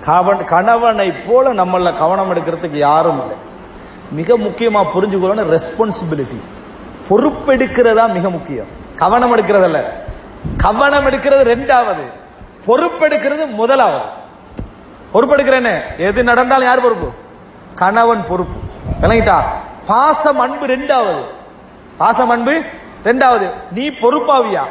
கவன் 0.00 0.44
கணவனை 0.44 1.12
போல 1.12 1.54
நம்மள 1.54 1.98
கவனம் 1.98 2.34
எடுக்கிறதுக்கு 2.34 2.76
யாரும் 2.76 3.20
இல்லை. 3.20 3.36
மிக 4.12 4.38
முக்கியமா 4.38 4.86
புரிஞ்சுக்கணும் 4.94 5.58
ரெஸ்பான்சிபிலிட்டி 5.58 6.40
பொறுப்பெடுக்கிறதா 7.08 8.12
மிக 8.12 8.30
முக்கியம். 8.30 8.66
கவனம் 8.96 9.36
எடுக்கிறதல்ல. 9.36 9.82
கவனம் 10.56 11.06
எடுக்கிறது 11.06 11.54
ரெண்டாவது. 11.54 12.12
பொறுப்பெடுக்கிறது 12.66 13.50
முதலாவது. 13.50 14.04
பொறுப்பெடுக்கிறேன்னு. 15.14 15.80
எது 15.98 16.24
நடந்தாலும் 16.24 16.64
யார் 16.64 16.82
பொறுப்பு? 16.82 17.08
கணவன் 17.74 18.24
பொறுப்பு. 18.28 18.60
விளங்கிட்டா? 19.02 19.38
பாசம் 19.86 20.38
அன்பு 20.38 20.66
ரெண்டாவது. 20.66 21.24
பாசம் 22.00 22.32
அன்பு. 22.34 22.54
ரெண்டாவது 23.08 23.46
நீ 23.76 23.84
பொறுப்பாவியா? 24.02 24.64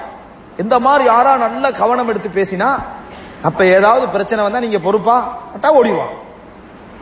இந்த 0.64 0.76
மாதிரி 0.86 1.04
யாரா 1.10 1.32
நல்ல 1.44 1.66
கவனம் 1.82 2.10
எடுத்து 2.12 2.30
பேசினா 2.40 2.70
அப்ப 3.48 3.60
ஏதாவது 3.78 4.06
பிரச்சனை 4.16 4.40
வந்தா 4.46 4.60
நீங்க 4.66 4.80
பொறுப்பா? 4.88 5.18
அட்டா 5.56 5.70
ஓடிவான் 5.80 6.14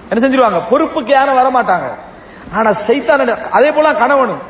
என்ன 0.09 0.19
செஞ்சிருவாங்க? 0.23 0.59
பொறுப்புக்கு 0.71 1.11
யாரும் 1.17 1.39
வர 1.39 1.47
மாட்டாங்க 1.57 1.87
ஆனா 2.57 2.69
சைத்தான் 2.85 3.31
அதே 3.57 3.69
போல 3.77 3.87
கணவனும். 4.01 4.43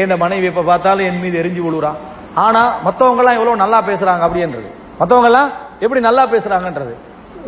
ஏன் 0.00 0.16
மனைவி 0.24 0.46
இப்ப 0.52 0.62
பார்த்தாலும் 0.70 1.06
என் 1.08 1.20
மீது 1.24 1.36
எரிஞ்சு 1.42 1.62
விழுறான் 1.64 1.98
ஆனா 2.44 2.62
மத்தவங்க 2.86 3.22
எல்லாம் 3.22 3.38
எவ்வளவு 3.38 3.62
நல்லா 3.64 3.78
பேசுறாங்க 3.88 4.22
அப்படின்றது. 4.26 4.68
மத்தவங்க 5.00 5.28
எல்லாம் 5.30 5.50
எப்படி 5.84 6.00
நல்லா 6.08 6.24
பேசுறாங்கன்றது. 6.34 6.94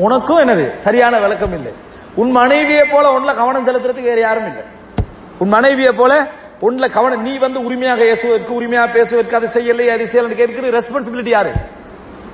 உனக்கும் 0.04 0.40
என்னது? 0.42 0.64
சரியான 0.86 1.18
விளக்கம் 1.24 1.54
இல்லை. 1.58 1.72
உன் 2.20 2.30
மனைவியை 2.40 2.84
போல 2.92 3.06
உன்ல 3.16 3.30
கவனம் 3.40 3.66
செலுத்துறதுக்கு 3.68 4.10
வேற 4.10 4.20
யாரும் 4.20 4.46
இல்லை. 4.50 4.64
உன் 5.42 5.54
மனைவியை 5.56 5.92
போல 5.92 6.12
பொண்ணுல 6.62 6.90
கவனம் 6.90 7.22
நீ 7.22 7.38
வந்து 7.38 7.64
உரிமையாக 7.64 8.04
ஏசுவதற்கு 8.04 8.52
உரிமையாக 8.54 8.92
பேசுவதற்கு 8.92 9.36
அது 9.36 9.46
செய்யலை 9.46 9.86
அது 9.92 10.04
செய்யலன்னு 10.04 10.34
கேட்கிற 10.34 10.70
ரெஸ்பான்சிபிலிட்டி 10.80 11.28
யாரு? 11.28 11.52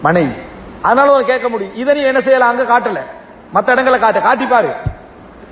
மனைவி. 0.03 0.35
அதனால 0.83 1.13
ஒரு 1.13 1.25
கேட்க 1.25 1.49
முடியும். 1.49 1.75
இதை 1.75 1.95
நீ 1.95 2.01
என்ன 2.01 2.21
செய்யலாம் 2.21 2.49
அங்க 2.49 2.63
காட்டல. 2.63 3.01
மத்த 3.55 3.71
இடங்களை 3.71 3.99
காட்டு. 4.01 4.21
காட்டி 4.21 4.47
பாரு. 4.47 4.71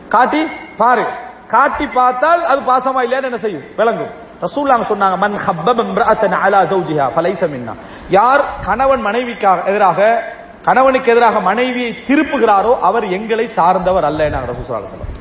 காட்டி 0.08 0.42
பாரு. 0.76 1.04
காட்டி 1.46 1.86
பார்த்தால் 1.86 2.42
அது 2.44 2.60
பாசமா 2.60 3.02
இல்லையான்னு 3.02 3.26
என்ன 3.26 3.36
செய்யும்? 3.36 3.62
விளங்கும். 3.76 4.12
ரசூல்லாங்க 4.42 4.84
சொன்னாங்க 4.92 5.16
மன் 5.16 5.38
ஹப்பப் 5.46 5.80
இம்ராத்தன் 5.80 6.32
அலா 6.32 6.60
ஜௌஜிஹா 6.64 7.06
ஃபலைஸ 7.16 7.42
மின்னா. 7.54 7.74
யார் 8.10 8.42
கணவன் 8.66 9.06
மனைவிக்காக 9.06 9.64
எதிராக 9.64 10.22
கணவனுக்கு 10.62 11.10
எதிராக 11.10 11.40
மனைவியை 11.40 12.04
திருப்புகிறாரோ 12.08 12.78
அவர் 12.80 13.04
எங்களை 13.04 13.46
சார்ந்தவர் 13.46 14.04
அல்ல 14.04 14.24
என்ன 14.24 14.40
ரசூல் 14.40 14.64
சொல்லுவாங்க 14.64 15.19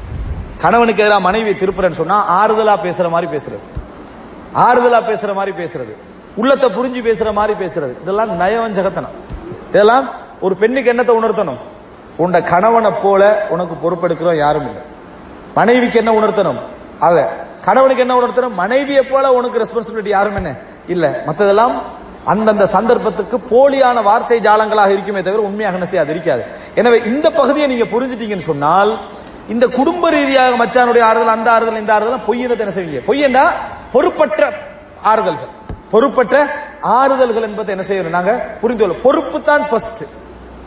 கணவனுக்கு 0.62 1.02
எதிராக 1.02 1.20
மனைவியை 1.20 1.56
திருப்புறேன்னு 1.60 2.00
சொன்னா 2.02 2.46
ஆறுதலா 2.46 2.76
பேசுற 2.84 3.10
மாதிரி 3.10 3.38
பேசுறது. 3.38 3.66
ஆறுதலா 4.56 5.00
பேசுற 5.10 5.34
மாதிரி 5.34 5.64
பேசுறது. 5.64 5.94
உள்ளத்தை 6.36 6.70
புரிஞ்சு 6.70 7.02
பேசுற 7.10 7.34
மாதிரி 7.34 7.66
பேசுறது. 7.66 8.02
இதெல்லாம் 8.02 8.40
நயவஞ்சகத்தனம். 8.40 9.16
இதெல்லாம் 9.70 10.10
ஒரு 10.40 10.56
பெண்ணுக்கு 10.56 10.94
என்னத்தை 10.94 11.24
உணர்த்தணும்? 11.24 11.58
உண்ட 12.18 12.42
கணவனை 12.42 12.92
போல 12.92 13.46
உனக்கு 13.50 13.76
பொறுப்பெடுக்கிறோம் 13.84 14.36
யாரும் 14.36 14.68
இல்லை. 14.68 14.82
மனைவிக்கு 15.54 15.98
என்ன 15.98 16.12
உணர்த்தணும்? 16.12 16.60
அத. 17.00 17.30
கணவனுக்கு 17.62 18.02
என்ன 18.02 18.16
உணர்த்தணும்? 18.20 18.54
மனைவியை 18.54 19.04
போல 19.04 19.34
உனக்கு 19.34 19.62
ரெஸ்பான்சிபிலிட்டி 19.64 20.08
யாரும் 20.08 20.36
என்ன? 20.36 20.56
இல்ல. 20.88 21.24
மத்ததெல்லாம் 21.28 21.72
அந்தந்த 22.26 22.66
சந்தர்ப்பத்துக்கு 22.66 23.38
போலியான 23.38 24.04
வார்த்தை 24.04 24.40
ஜாலங்களாக 24.40 24.90
இருக்குமே 24.90 25.22
தவிர 25.22 25.42
உண்மையாக 25.42 25.76
என்ன 25.76 25.86
செய்யாது 25.86 26.12
இருக்காது 26.12 26.46
எனவே 26.76 27.02
இந்த 27.06 27.32
பகுதியை 27.32 27.68
நீங்க 27.68 27.84
புரிஞ்சுட்டீங்கன்னு 27.84 28.50
சொன்னால் 28.52 28.98
இந்த 29.54 29.66
குடும்ப 29.68 30.10
ரீதியாக 30.10 30.58
மச்சானுடைய 30.62 31.04
ஆறுதல் 31.10 31.36
அந்த 31.36 31.52
ஆறுதல் 31.56 31.80
இந்த 31.84 31.94
ஆறுதல் 31.94 32.26
பொய்யினத்தை 32.28 32.64
என்ன 32.66 32.74
செய்வீங்க. 32.78 33.00
பொய்யண்டா 33.10 33.44
பொறுப்பற்ற 33.94 34.42
ஆறுதல்கள். 35.12 35.54
பொறுப்பற்ற 35.94 36.36
ஆறுதல்கள் 37.00 37.48
என்பதை 37.50 37.72
என்ன 37.76 37.86
செய்யணும்? 37.90 38.16
நாங்க 38.18 38.34
புரிந்து 38.62 38.84
கொள்ள 38.84 39.02
பொறுப்பு 39.06 39.38
தான் 39.42 39.64
ஃபர்ஸ்ட் 39.70 40.04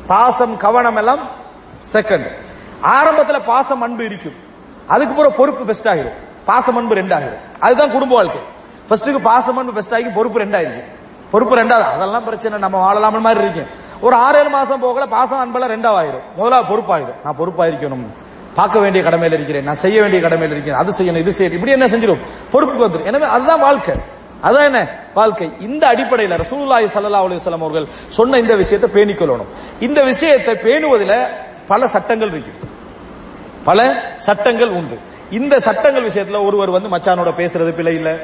பாசம் 0.06 0.54
கவனம் 0.64 0.96
எல்லாம் 0.96 1.22
செகண்ட் 1.92 2.26
ஆரம்பத்துல 2.96 3.38
பாசம் 3.50 3.82
அன்பு 3.86 4.04
இருக்கும். 4.04 4.36
அதுக்கு 4.86 5.14
பிறகு 5.14 5.38
பொறுப்பு 5.40 5.64
பெஸ்ட் 5.64 5.88
ஆகிடும் 5.92 6.18
பாசம் 6.50 6.76
அன்பு 6.76 6.94
ரெண்டாகிடும் 7.00 7.44
அதுதான் 7.64 7.94
குடும்ப 7.96 8.14
வாழ்க்கை. 8.14 8.42
ஃபர்ஸ்ட்டுக்கு 8.88 9.20
பாசம் 9.30 9.56
அன்பு 9.56 9.72
பெஸ்ட் 9.72 9.94
ஆகி 9.94 10.08
பொறுப்பு 10.18 10.40
ரெண்டாயிருக்கும் 10.44 10.90
பொறுப்பு 11.30 11.54
ரெண்டாவது. 11.60 11.86
அதெல்லாம் 11.94 12.24
பிரச்சனை 12.24 12.58
நம்ம 12.58 12.76
வாழலாம 12.86 13.20
மாதிரி 13.26 13.42
இருக்கேன். 13.44 13.70
ஒரு 14.00 14.14
ஆறு 14.24 14.38
ஏழு 14.38 14.50
மாசம் 14.58 14.80
போகல 14.80 15.06
பாசம் 15.06 15.42
அன்பெல்லாம் 15.44 15.72
ரெண்டாவாயிரும். 15.74 16.26
முதலாவது 16.36 16.68
பொறுப்பாயிரும். 16.72 17.18
நான் 17.24 17.38
பொறுப்பாயிருக்கணும். 17.40 18.04
பார்க்க 18.54 18.78
வேண்டிய 18.78 19.04
கடமையில் 19.04 19.34
இருக்கிறேன். 19.34 19.64
நான் 19.64 19.74
செய்ய 19.74 20.00
வேண்டிய 20.00 20.22
கடமையில் 20.22 20.56
இருக்கிறேன். 20.56 20.80
அது 20.80 20.92
செய்யணும் 20.98 21.26
இது 21.26 21.32
செய்யணும். 21.38 21.52
இப்படி 21.52 21.72
என்ன 21.72 21.86
செஞ்சிடும் 21.86 22.18
பொறுப்புக்கு 22.52 22.88
வந்துடும் 22.88 23.04
எனவே 23.04 23.24
அதுதான் 23.24 23.60
வாழ்க்கை. 23.60 23.94
அதான் 24.42 24.64
என்ன? 24.64 24.88
வாழ்க்கை. 25.14 25.50
இந்த 25.60 25.86
அடிப்படையில் 25.86 26.38
ரசூலுல்லாஹி 26.38 26.88
சல்லா 26.94 27.20
அலுவலம் 27.22 27.58
அவர்கள் 27.58 27.86
சொன்ன 28.08 28.38
இந்த 28.38 28.56
விஷயத்தை 28.56 29.02
பேணிக்கொள்ளணும். 29.02 29.46
இந்த 29.80 30.02
விஷயத்தை 30.02 30.54
பேணுவதில் 30.54 31.26
பல 31.66 31.86
சட்டங்கள் 31.86 32.28
இருக்கு. 32.28 32.52
பல 33.64 34.02
சட்டங்கள் 34.18 34.68
உண்டு. 34.68 34.98
இந்த 35.30 35.60
சட்டங்கள் 35.60 36.08
விஷயத்துல 36.08 36.44
ஒருவர் 36.44 36.70
வந்து 36.70 36.88
மச்சானோட 36.88 37.32
பேசுறது 37.36 37.70
பிழை 37.70 37.94
இல்ல. 37.94 38.18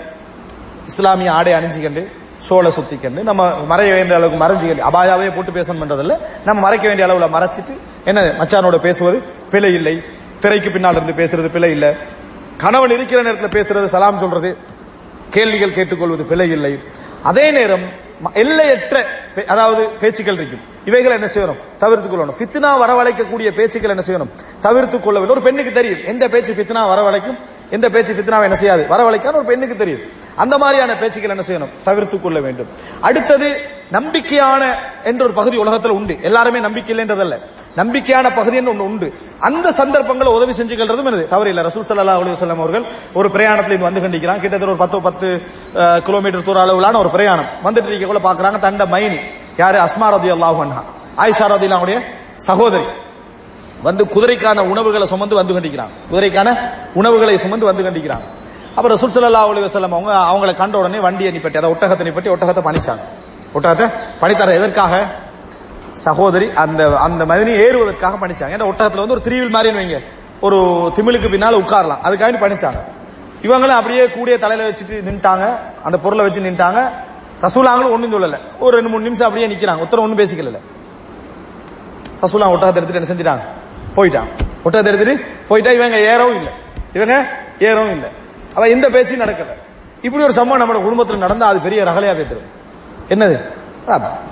இஸ்லாமிய 0.86 1.32
ஆடை 1.32 1.52
அணிஞ்சிக்கண்டு 1.52 2.12
சோளை 2.38 2.70
சுத்திக்கண்டு 2.70 3.22
நம்ம 3.22 3.48
மறைய 3.48 3.92
வேண்டிய 3.92 4.14
அளவுக்கு 4.14 4.44
மறைஞ்சிக்கண்டு. 4.44 4.78
அபாயாவே 4.78 5.32
போட்டு 5.36 5.52
பேசணும் 5.52 6.18
நம்ம 6.44 6.62
மறைக்க 6.62 6.88
வேண்டிய 6.88 7.06
அளவுல 7.06 7.30
மறைச்சிட்டு 7.30 7.78
என்ன 8.04 8.22
மச்சானோட 8.22 8.78
பேசுவது? 8.78 9.22
பிழை 9.50 9.74
இல்லை. 9.74 10.02
திரைக்கு 10.40 10.70
பின்னால் 10.70 11.02
இருந்து 11.02 11.24
பேசுறது 11.24 11.50
பிழை 11.50 11.70
இல்லை. 11.70 11.94
கணவன் 12.56 12.90
இருக்கிற 12.90 13.22
நேரத்தில் 13.22 13.62
பேசுறது 13.62 13.84
சலாம் 13.84 14.18
சொல்றது. 14.18 14.56
கேள்விகள் 15.30 15.72
கேட்டுக்கொள்வது 15.72 16.24
பிழை 16.24 16.50
இல்லை. 16.50 16.78
அதே 17.22 17.50
நேரம் 17.50 17.88
ம- 18.24 18.32
எல்லையற்ற 18.32 19.06
பே- 19.34 19.44
அதாவது 19.44 19.88
பேச்சுக்கள் 20.00 20.34
இருக்கும். 20.34 20.60
இவைகளை 20.84 21.18
என்ன 21.18 21.30
செய்யணும்? 21.34 21.76
தவிர்த்துக் 21.78 22.12
கொள்ளணும். 22.12 22.32
ஃபித்னா 22.38 22.68
வரவழைக்கக்கூடிய 22.68 23.50
பேச்சுக்கள் 23.50 23.90
என்ன 23.90 24.02
செய்யணும்? 24.06 24.30
தவிர்த்துக் 24.60 25.02
கொள்ள 25.02 25.18
வேண்டும் 25.18 25.36
ஒரு 25.36 25.46
பெண்ணுக்கு 25.46 25.72
தெரியும். 25.72 26.04
எந்த 26.04 26.28
பேச்சு 26.28 26.52
ஃபித்னா 26.52 26.76
வரவழைக்கும்? 26.76 27.38
எந்த 27.70 27.90
பேச்சு 27.90 28.14
ஃபித்னாவை 28.14 28.42
என்ன 28.42 28.54
செய்யாது? 28.54 28.86
வரவழைக்கான 28.90 29.32
ஒரு 29.32 29.44
பெண்ணுக்கு 29.44 29.76
தெரியும். 29.76 30.00
அந்த 30.36 30.58
மாதிரியான 30.58 30.96
பேச்சுக்கள் 30.96 31.38
என்ன 31.38 31.44
செய்யணும்? 31.48 31.68
தவிர்த்துக் 31.82 32.22
கொள்ள 32.22 32.40
வேண்டும். 32.40 32.68
அடுத்தது 33.00 33.60
நம்பிக்கையான 33.96 34.62
என்ற 35.10 35.24
ஒரு 35.24 35.32
பகுதி 35.32 35.56
உலகத்தில் 35.56 35.94
உண்டு. 35.98 36.14
எல்லாருமே 36.22 36.58
நம்பிக்கை 36.60 36.90
இல்லைன்றதல்ல. 36.94 37.36
நம்பிக்கையான 37.76 38.26
பகுதி 38.34 38.56
என்று 38.56 38.70
ஒன்று 38.70 38.84
உண்டு. 38.84 39.08
அந்த 39.48 39.72
சந்தர்ப்பங்களை 39.72 40.32
உதவி 40.32 40.52
செஞ்சுக்கிறதும் 40.52 41.08
என்னது? 41.10 41.26
தவறு 41.26 41.48
இல்ல. 41.52 41.62
ரசூல் 41.68 41.86
சல்லா 41.90 42.14
அலைஹி 42.20 42.34
வல்லம் 42.42 42.62
அவர்கள் 42.64 42.84
ஒரு 43.18 43.30
பிரயாணத்தில் 43.34 43.74
இங்கு 43.76 43.88
வந்து 43.88 44.02
கண்டிக்கிறான் 44.04 44.40
கிட்டத்தட்ட 44.44 44.74
ஒரு 44.74 44.80
பத்து 44.84 45.00
பத்து 45.08 45.28
கிலோமீட்டர் 46.06 46.46
தூர 46.48 46.60
அளவிலான 46.60 46.98
ஒரு 46.98 47.10
பிரயாணம். 47.10 47.48
வந்துட்டு 47.66 47.88
இருக்கக்குள்ள 47.90 48.22
பாக்குறாங்க 48.28 48.58
தண்ட 48.58 48.86
மைனி. 48.94 49.20
யாரு? 49.62 49.78
அஸ்மா 49.86 50.08
ரதி 50.16 50.30
அல்லாஹா 50.36 50.82
ஆயிஷா 51.22 51.46
ரதியல்லாஹுடைய 51.54 51.98
சகோதரி. 52.48 52.86
வந்து 53.86 54.04
குதிரைக்கான 54.14 54.58
உணவுகளை 54.72 55.06
சுமந்து 55.06 55.34
வந்து 55.40 55.54
கண்டிக்கிறாங்க. 55.56 55.94
குதிரைக்கான 56.10 56.48
உணவுகளை 56.94 57.38
சுமந்து 57.38 57.66
வந்து 57.70 57.86
கண்டிக்கிறாங்க. 57.88 58.26
அப்ப 58.76 58.86
ரசூல் 58.94 59.14
சல்லா 59.14 59.42
அலைஹி 59.52 59.64
வல்லம் 59.76 59.96
அவங்க 59.96 60.12
அவங்களை 60.32 60.54
கண்ட 60.56 60.78
உடனே 60.78 60.98
வண்டியை 61.06 61.32
நிப்பட்டி 61.36 61.58
அதை 61.60 61.70
ஒட்டகத்தை 61.70 62.04
நிப்பட்டி 62.08 62.30
ஒட்டகத்தை 62.34 62.64
பணிச்சாங்க. 62.68 63.04
ஒட்டகத்தை 63.54 63.92
பணித்தார 64.20 64.54
எதற்காக? 64.54 65.06
சகோதரி 65.92 66.52
அந்த 66.52 66.96
அந்த 66.96 67.26
மதினி 67.26 67.64
ஏறுவதற்காக 67.64 68.26
பணிச்சாங்க. 68.26 68.52
ஏன்னா 68.56 68.64
ஒட்டகத்துல 68.64 68.96
வந்து 68.96 69.08
ஒரு 69.08 69.20
திரிவில் 69.20 69.48
மாதிரி 69.48 69.76
வைங்க. 69.76 70.00
ஒரு 70.40 70.56
திமிழுக்கு 70.94 71.28
பின்னால 71.28 71.56
உட்காரலாம். 71.56 71.98
அதுக்காக 72.04 72.34
பணிச்சாங்க. 72.40 72.78
இவங்களும் 73.42 73.76
அப்படியே 73.78 74.08
கூடிய 74.08 74.38
தலையில 74.38 74.70
வச்சுட்டு 74.70 74.92
நின்ட்டாங்க. 74.92 75.56
அந்த 75.84 75.98
பொருளை 75.98 76.24
வச்சு 76.24 76.40
நின்ட்டாங்க. 76.40 76.90
ரசூலாங்களும் 77.42 77.90
ஒண்ணும் 77.90 78.12
சொல்லல. 78.12 78.38
ஒரு 78.58 78.76
ரெண்டு 78.76 78.90
மூணு 78.90 79.02
நிமிஷம் 79.02 79.28
அப்படியே 79.28 79.56
நிக்கிறாங்க. 79.56 79.86
உத்தரம் 79.88 79.98
ஒண்ணும் 79.98 80.18
பேசிக்கல 80.18 80.58
ரசூலா 82.22 82.50
ஒட்டகத்தை 82.50 82.74
எடுத்துட்டு 82.74 83.06
என்ன 83.06 83.22
செஞ்சிட்டாங்க? 83.22 83.40
போயிட்டான். 83.98 84.26
ஒட்டகத்தை 84.64 84.86
எடுத்துட்டு 84.86 85.24
போயிட்டா 85.48 85.70
இவங்க 85.70 85.96
ஏறவும் 85.96 86.36
இல்லை. 86.36 86.52
இவங்க 86.92 87.26
ஏறவும் 87.58 87.90
இல்லை. 87.90 88.08
அவ 88.54 88.68
இந்த 88.68 88.90
பேச்சு 88.90 89.16
நடக்கல. 89.16 89.54
இப்படி 90.02 90.24
ஒரு 90.24 90.32
சம்பவம் 90.32 90.70
நம்ம 90.70 91.02
குடும்பத்துல 91.02 91.16
நடந்தா 91.16 91.46
அது 91.46 91.58
பெரிய 91.58 91.84
ரகலையா 91.84 92.14
பேத்துரும். 92.16 92.56
என்னது? 93.08 93.36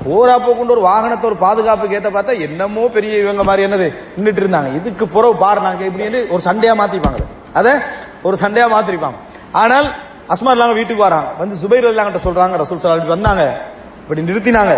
போரா 0.06 0.34
போக்குண்டு 0.46 0.74
ஒரு 0.76 0.80
வாகனத்தை 0.80 1.30
ஒரு 1.30 1.36
பாதுகாப்புக்கு 1.36 1.98
ஏத்த 1.98 2.12
பார்த்தா 2.14 2.40
என்னமோ 2.40 2.88
பெரிய 2.88 3.18
இவங்க 3.18 3.44
மாதிரி 3.44 3.72
என்னது? 3.72 3.94
நின்றுட்டு 4.18 4.42
இருந்தாங்க. 4.42 4.74
இதுக்கு 4.74 5.08
புறவு 5.08 5.36
பாரு 5.36 5.60
நாங்க 5.60 5.84
இப்படின்னு 5.84 6.28
ஒரு 6.28 6.42
சண்டையா 6.42 6.74
மாத்திப்பாங்க. 6.74 7.20
அத 7.52 7.82
ஒரு 8.22 8.36
சண்டையா 8.36 8.66
மாத்திருப்பாங்க. 8.74 9.18
ஆனால் 9.52 9.86
அஸ்மா 10.28 10.50
இல்லாம 10.50 10.72
வீட்டுக்கு 10.72 11.02
வராங்க. 11.02 11.26
வந்து 11.38 11.54
சுபைர் 11.54 11.88
இல்லாங்கிட்ட 11.92 12.20
சொல்றாங்க 12.24 12.56
ரசூல் 12.62 12.80
சல்லா 12.82 13.06
வந்தாங்க. 13.06 13.60
இப்படி 14.02 14.22
நிறுத்தினாங்க. 14.22 14.74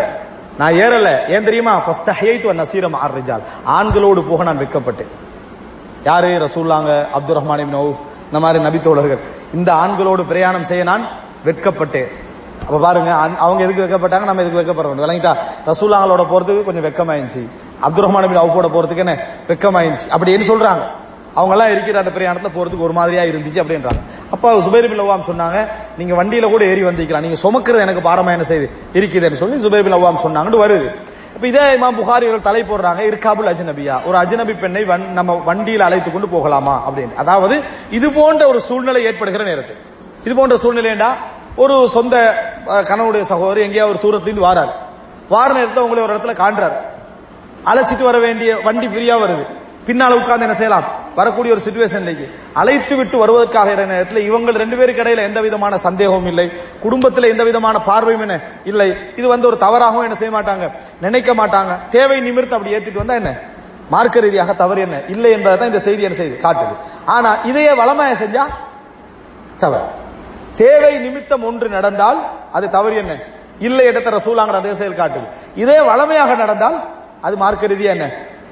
நான் 0.58 0.72
ஏறல. 0.72 1.28
ஏன் 1.28 1.44
தெரியுமா? 1.44 1.78
ஃபர்ஸ்ட் 1.78 2.10
ஹையத்து 2.10 2.52
நசீரம் 2.52 2.94
ஆர்ரிஜால் 2.94 3.44
ஆண்களோடு 3.66 4.22
போக 4.22 4.42
நான் 4.42 4.58
வெட்கப்பட்டேன். 4.58 5.10
யாரு? 6.04 6.28
ரசூல்லாங்க 6.46 7.06
அப்துல் 7.12 7.36
ரஹ்மான் 7.36 7.64
இந்த 8.26 8.40
மாதிரி 8.40 8.64
நபி 8.64 8.80
தோழர்கள். 8.80 9.18
இந்த 9.54 9.74
ஆண்களோடு 9.74 10.24
பிரயாணம் 10.24 10.64
செய்ய 10.64 10.84
நான் 10.84 11.04
வெட்கப்பட்டேன். 11.44 12.08
அப்ப 12.66 12.78
பாருங்க 12.78 13.10
அவங்க 13.44 13.60
எதுக்கு 13.66 13.84
வைக்கப்பட்டாங்க? 13.84 14.24
நம்ம 14.30 14.42
எதுக்கு 14.44 14.60
வைக்கப்படுறோம்? 14.60 15.02
விளங்கிட்டா 15.06 15.32
ரசூல்லாங்களோட 15.70 16.24
போறதுக்கு 16.32 16.68
கொஞ்சம் 16.68 16.86
வெக்கமாயிருச்சு 16.88 17.42
அப்துல் 17.86 18.06
ரஹ்மான் 18.06 18.26
இப்னு 18.28 18.44
அவுஃபோட 18.44 18.68
போறதுக்கு 18.76 19.04
என்ன? 19.04 19.14
வெக்கமாயிருச்சு 19.50 20.08
அப்படின்னு 20.14 20.46
சொல்றாங்க. 20.52 20.84
அவங்க 21.34 21.54
எல்லாம் 21.54 21.72
இருக்கிற 21.72 21.98
அந்த 22.02 22.12
பிரயாணத்துல 22.16 22.48
போறதுக்கு 22.56 22.86
ஒரு 22.86 22.94
மாதிரியா 22.98 23.22
இருந்துச்சு 23.30 23.60
அப்படின்றாங்க. 23.62 24.00
அப்ப 24.34 24.52
சுபைர் 24.66 24.88
பின் 24.92 25.02
அவ்வாம் 25.04 25.28
சொன்னாங்க 25.30 25.58
நீங்க 25.98 26.14
வண்டியில 26.20 26.46
கூட 26.54 26.64
ஏறி 26.64 26.82
வந்திருக்கலாம். 26.88 27.24
நீங்க 27.26 27.38
சுமக்கிறது 27.44 27.84
எனக்கு 27.86 28.02
பாரமாயணம் 28.08 28.50
செய்து 28.52 28.66
இருக்குதுன்னு 28.98 29.40
சொல்லி 29.42 29.56
சுபைர் 29.64 29.86
பின் 29.86 29.96
அவ்வாம் 29.98 30.24
சொன்னாங்கன்னு 30.24 30.62
வருது. 30.64 30.88
இப்ப 31.36 31.46
இதே 31.52 31.64
இமாம் 31.76 31.98
புகாரி 31.98 32.24
அவர்கள் 32.26 32.46
தலை 32.48 32.62
போடுறாங்க 32.70 33.00
இருக்காபுல் 33.10 33.50
அஜ்நபியா 33.52 33.96
ஒரு 34.08 34.16
அஜ்நபி 34.18 34.54
பெண்ணை 34.58 34.82
நம்ம 35.18 35.36
வண்டியில் 35.48 35.86
அழைத்து 35.88 36.10
கொண்டு 36.12 36.28
போகலாமா? 36.28 36.76
அப்படின்னு. 36.88 37.14
அதாவது 37.22 37.56
இது 37.98 38.08
போன்ற 38.12 38.48
ஒரு 38.48 38.60
சூழ்நிலை 38.60 39.02
ஏற்படுகிற 39.04 39.44
நேரத்தில். 39.44 39.80
இது 40.24 40.34
போன்ற 40.34 40.56
சூழ்நிலைண்டா 40.56 41.10
ஒரு 41.62 41.88
சொந்த 41.88 42.16
கணவனுடைய 42.90 43.20
சகோதரி 43.20 43.60
எங்கேயாவது 43.66 43.92
ஒரு 43.92 44.00
தூரத்துலேருந்து 44.04 44.48
வாராரு. 44.48 44.72
வார 45.28 45.52
நேரத்தை 45.52 45.82
உங்களை 45.82 46.02
ஒரு 46.04 46.14
இடத்துல 46.16 46.34
காண்றாரு. 46.42 46.76
அழைச்சிட்டு 47.70 48.02
வர 48.02 48.18
வேண்டிய 48.18 48.50
வண்டி 48.66 48.86
ஃப்ரீயா 48.86 49.16
வருது. 49.22 49.44
பின்னால் 49.86 50.14
உட்கார்ந்து 50.14 50.46
என்ன 50.46 50.54
செய்யலாம்? 50.54 50.86
வரக்கூடிய 51.14 51.54
ஒரு 51.54 51.62
சுச்சுவேஷன் 51.66 52.30
அழைத்து 52.52 52.96
விட்டு 52.96 53.18
வருவதற்காக 53.18 53.66
இருக்கிற 53.66 53.92
நேரத்தில் 53.92 54.26
இவங்க 54.26 54.50
ரெண்டு 54.50 54.76
பேருக்கு 54.76 55.02
இடையில 55.02 55.18
எந்த 55.18 55.40
விதமான 55.40 55.78
சந்தேகமும் 55.78 56.26
இல்லை. 56.26 56.52
குடும்பத்தில் 56.80 57.30
எந்த 57.32 57.42
விதமான 57.44 57.80
பார்வையும் 57.80 58.20
என்ன? 58.20 58.40
இல்லை. 58.64 58.96
இது 59.16 59.28
வந்து 59.28 59.46
ஒரு 59.46 59.56
தவறாகவும் 59.60 60.06
என்ன 60.08 60.14
செய்ய 60.14 60.32
மாட்டாங்க? 60.38 60.70
நினைக்க 61.00 61.34
மாட்டாங்க. 61.34 61.78
தேவை 61.90 62.20
நிமிர்த்து 62.20 62.56
அப்படி 62.56 62.74
ஏத்திட்டு 62.76 63.02
வந்தா 63.02 63.14
என்ன? 63.14 63.32
மார்க்க 63.90 64.20
ரீதியாக 64.20 64.52
தவறு 64.52 64.80
என்ன? 64.80 64.96
இல்லை 65.08 65.30
என்பதை 65.30 65.58
தான் 65.58 65.66
இந்த 65.66 65.80
செய்தி 65.80 66.02
என்ன 66.02 66.16
செய்யுது? 66.16 66.36
காட்டுது. 66.46 66.74
ஆனா 67.04 67.36
இதையே 67.44 67.72
வளமாய 67.72 68.12
செஞ்சா 68.24 68.44
தவறு. 69.58 70.06
தேவை 70.60 70.92
நிமித்தம் 71.04 71.44
ஒன்று 71.48 71.68
நடந்தால் 71.76 72.18
அது 72.56 72.66
தவறு 72.76 72.96
என்ன? 73.02 73.12
இல்லை 73.66 73.84
இடத்த 73.90 74.08
ரசூலாங்கிற 74.16 74.56
அதே 74.62 74.72
செயல் 74.80 75.00
காட்டுது. 75.00 75.26
இதே 75.62 75.78
வளமையாக 75.90 76.34
நடந்தால் 76.42 76.76
அது 77.26 77.36
மார்க்க 77.42 77.72
ரீதியா 77.72 77.92
என்ன? 77.96 78.06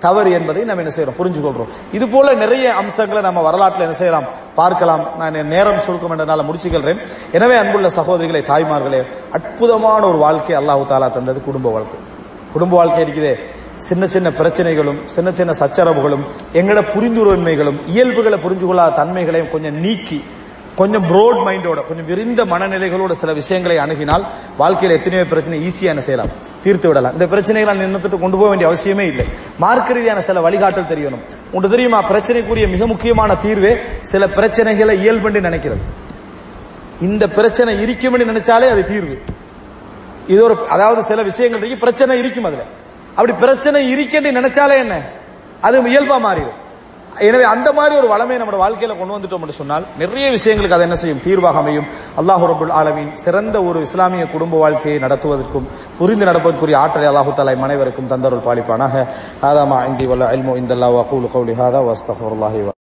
தவறு 0.04 0.30
என்பதை 0.38 0.62
நம்ம 0.68 0.82
என்ன 0.82 0.92
செய்யறோம்? 0.96 1.18
புரிஞ்சு 1.20 1.40
கொள்றோம் 1.44 1.70
இது 1.96 2.06
போல 2.14 2.34
நிறைய 2.34 2.74
அம்சங்களை 2.80 3.20
நம்ம 3.22 3.40
வரலாற்றில் 3.48 3.84
என்ன 3.86 3.96
செய்யலாம்? 4.00 4.26
பார்க்கலாம். 4.60 5.04
நான் 5.18 5.38
என் 5.40 5.52
நேரம் 5.54 5.80
சுருக்கம் 5.86 6.12
என்றனால 6.14 6.44
முடிச்சுக்கிறேன் 6.48 7.00
எனவே 7.36 7.56
அன்புள்ள 7.62 7.88
சகோதரிகளை 7.98 8.42
தாய்மார்களே 8.50 9.00
அற்புதமான 9.38 10.02
ஒரு 10.10 10.18
வாழ்க்கை 10.26 10.54
அல்லாஹு 10.60 10.84
தாலா 10.92 11.08
தந்தது 11.16 11.40
குடும்ப 11.48 11.70
வாழ்க்கை. 11.76 11.98
குடும்ப 12.54 12.72
வாழ்க்கை 12.76 13.00
இருக்குதே 13.06 13.34
சின்ன 13.86 14.04
சின்ன 14.14 14.28
பிரச்சனைகளும் 14.40 14.98
சின்ன 15.14 15.28
சின்ன 15.38 15.52
சச்சரவுகளும் 15.60 16.24
எங்களோட 16.58 16.82
புரிந்துணர்மைகளும் 16.94 17.78
இயல்புகளை 17.94 18.38
புரிஞ்சு 18.44 18.66
கொள்ளாத 18.66 18.96
தன்மைகளையும் 19.00 19.50
கொஞ்சம் 19.50 19.78
நீக்கி 19.84 20.18
கொஞ்சம் 20.76 21.04
ப்ரோட் 21.04 21.40
மைண்டோட 21.46 21.86
கொஞ்சம் 21.86 22.06
விரிந்த 22.06 22.44
மனநிலைகளோட 22.44 23.10
சில 23.10 23.32
விஷயங்களை 23.32 23.76
அணுகினால் 23.78 24.24
வாழ்க்கையில 24.58 24.90
எத்தனையோ 24.90 25.24
பிரச்சனை 25.24 25.68
ஈஸியா 25.68 25.90
என்ன 25.94 26.00
செய்யலாம். 26.00 26.32
தீர்த்து 26.62 26.88
விடலாம். 26.88 27.12
இந்த 27.12 27.26
பிரச்சனைகளை 27.26 27.74
நின்றுட்டு 27.82 28.18
கொண்டு 28.18 28.36
போக 28.36 28.48
வேண்டிய 28.48 28.70
அவசியமே 28.70 29.06
இல்லை. 29.06 29.24
மார்க்க 29.58 29.92
ரீதியான 29.92 30.20
சில 30.20 30.50
வழிகாட்டல் 30.50 30.90
தெரியணும். 30.92 31.22
உங்களுக்கு 31.44 31.68
தெரியுமா? 31.68 32.10
பிரச்சனைக்குரிய 32.10 32.68
மிக 32.68 32.86
முக்கியமான 32.86 33.34
தீர்வே 33.34 33.76
சில 34.00 34.26
பிரச்சனைகளை 34.26 34.94
இயல்புன்னு 35.04 35.40
நினைக்கிறது. 35.48 35.84
இந்த 37.00 37.28
பிரச்சனை 37.28 37.80
இருக்கும்னு 37.80 38.24
நினைச்சாலே 38.24 38.70
அது 38.70 38.84
தீர்வு. 38.84 39.22
இது 40.26 40.42
ஒரு 40.42 40.68
அதாவது 40.68 41.02
சில 41.02 41.22
விஷயங்கள் 41.22 41.60
இருக்கு 41.60 41.78
பிரச்சனை 41.78 42.18
இருக்கும் 42.18 42.44
அதுல. 42.44 42.62
அப்படி 43.10 43.32
பிரச்சனை 43.32 43.80
இருக்கேன்னு 43.94 44.36
நினைச்சாலே 44.40 44.76
என்ன? 44.76 45.02
அது 45.60 45.82
இயல்பா 45.82 46.18
மாறிடும். 46.18 46.64
எனவே 47.20 47.44
அந்த 47.44 47.72
மாதிரி 47.72 47.94
ஒரு 47.96 48.08
வளமையை 48.08 48.38
நம்ம 48.40 48.60
வாழ்க்கையில 48.64 48.96
கொண்டு 48.98 49.16
வந்துட்டோம் 49.16 49.44
என்று 49.44 49.56
சொன்னால் 49.58 49.86
நிறைய 49.98 50.26
விஷயங்களுக்கு 50.30 50.76
அதை 50.76 50.86
என்ன 50.88 50.98
செய்யும்? 51.02 51.22
தீர்வாக 51.26 51.58
அமையும். 51.58 51.88
அல்லாஹு 52.20 52.46
ரபுல் 52.52 52.74
ஆலமின் 52.80 53.10
சிறந்த 53.24 53.62
ஒரு 53.62 53.80
இஸ்லாமிய 53.80 54.26
குடும்ப 54.34 54.58
வாழ்க்கையை 54.58 54.98
நடத்துவதற்கும் 54.98 55.68
புரிந்து 55.98 56.24
நடப்பதற்குரிய 56.30 56.78
ஆற்றலை 56.84 57.08
அல்லாஹு 57.12 57.36
தலாய் 57.40 57.62
மனைவருக்கும் 57.64 58.10
தந்தருள் 58.14 58.46
பாலிப்பானாக. 58.48 59.06
ஆதாமா 59.42 59.80
இந்தி 59.90 60.06
வல்ல 60.06 60.32
அல்மோ 60.32 60.56
இந்தல்லா 60.62 60.90
வகூலு 60.96 61.30
கௌலி 61.36 61.56
ஹாதா 61.62 61.82
வஸ்தஃபுல்லாஹி 61.90 62.75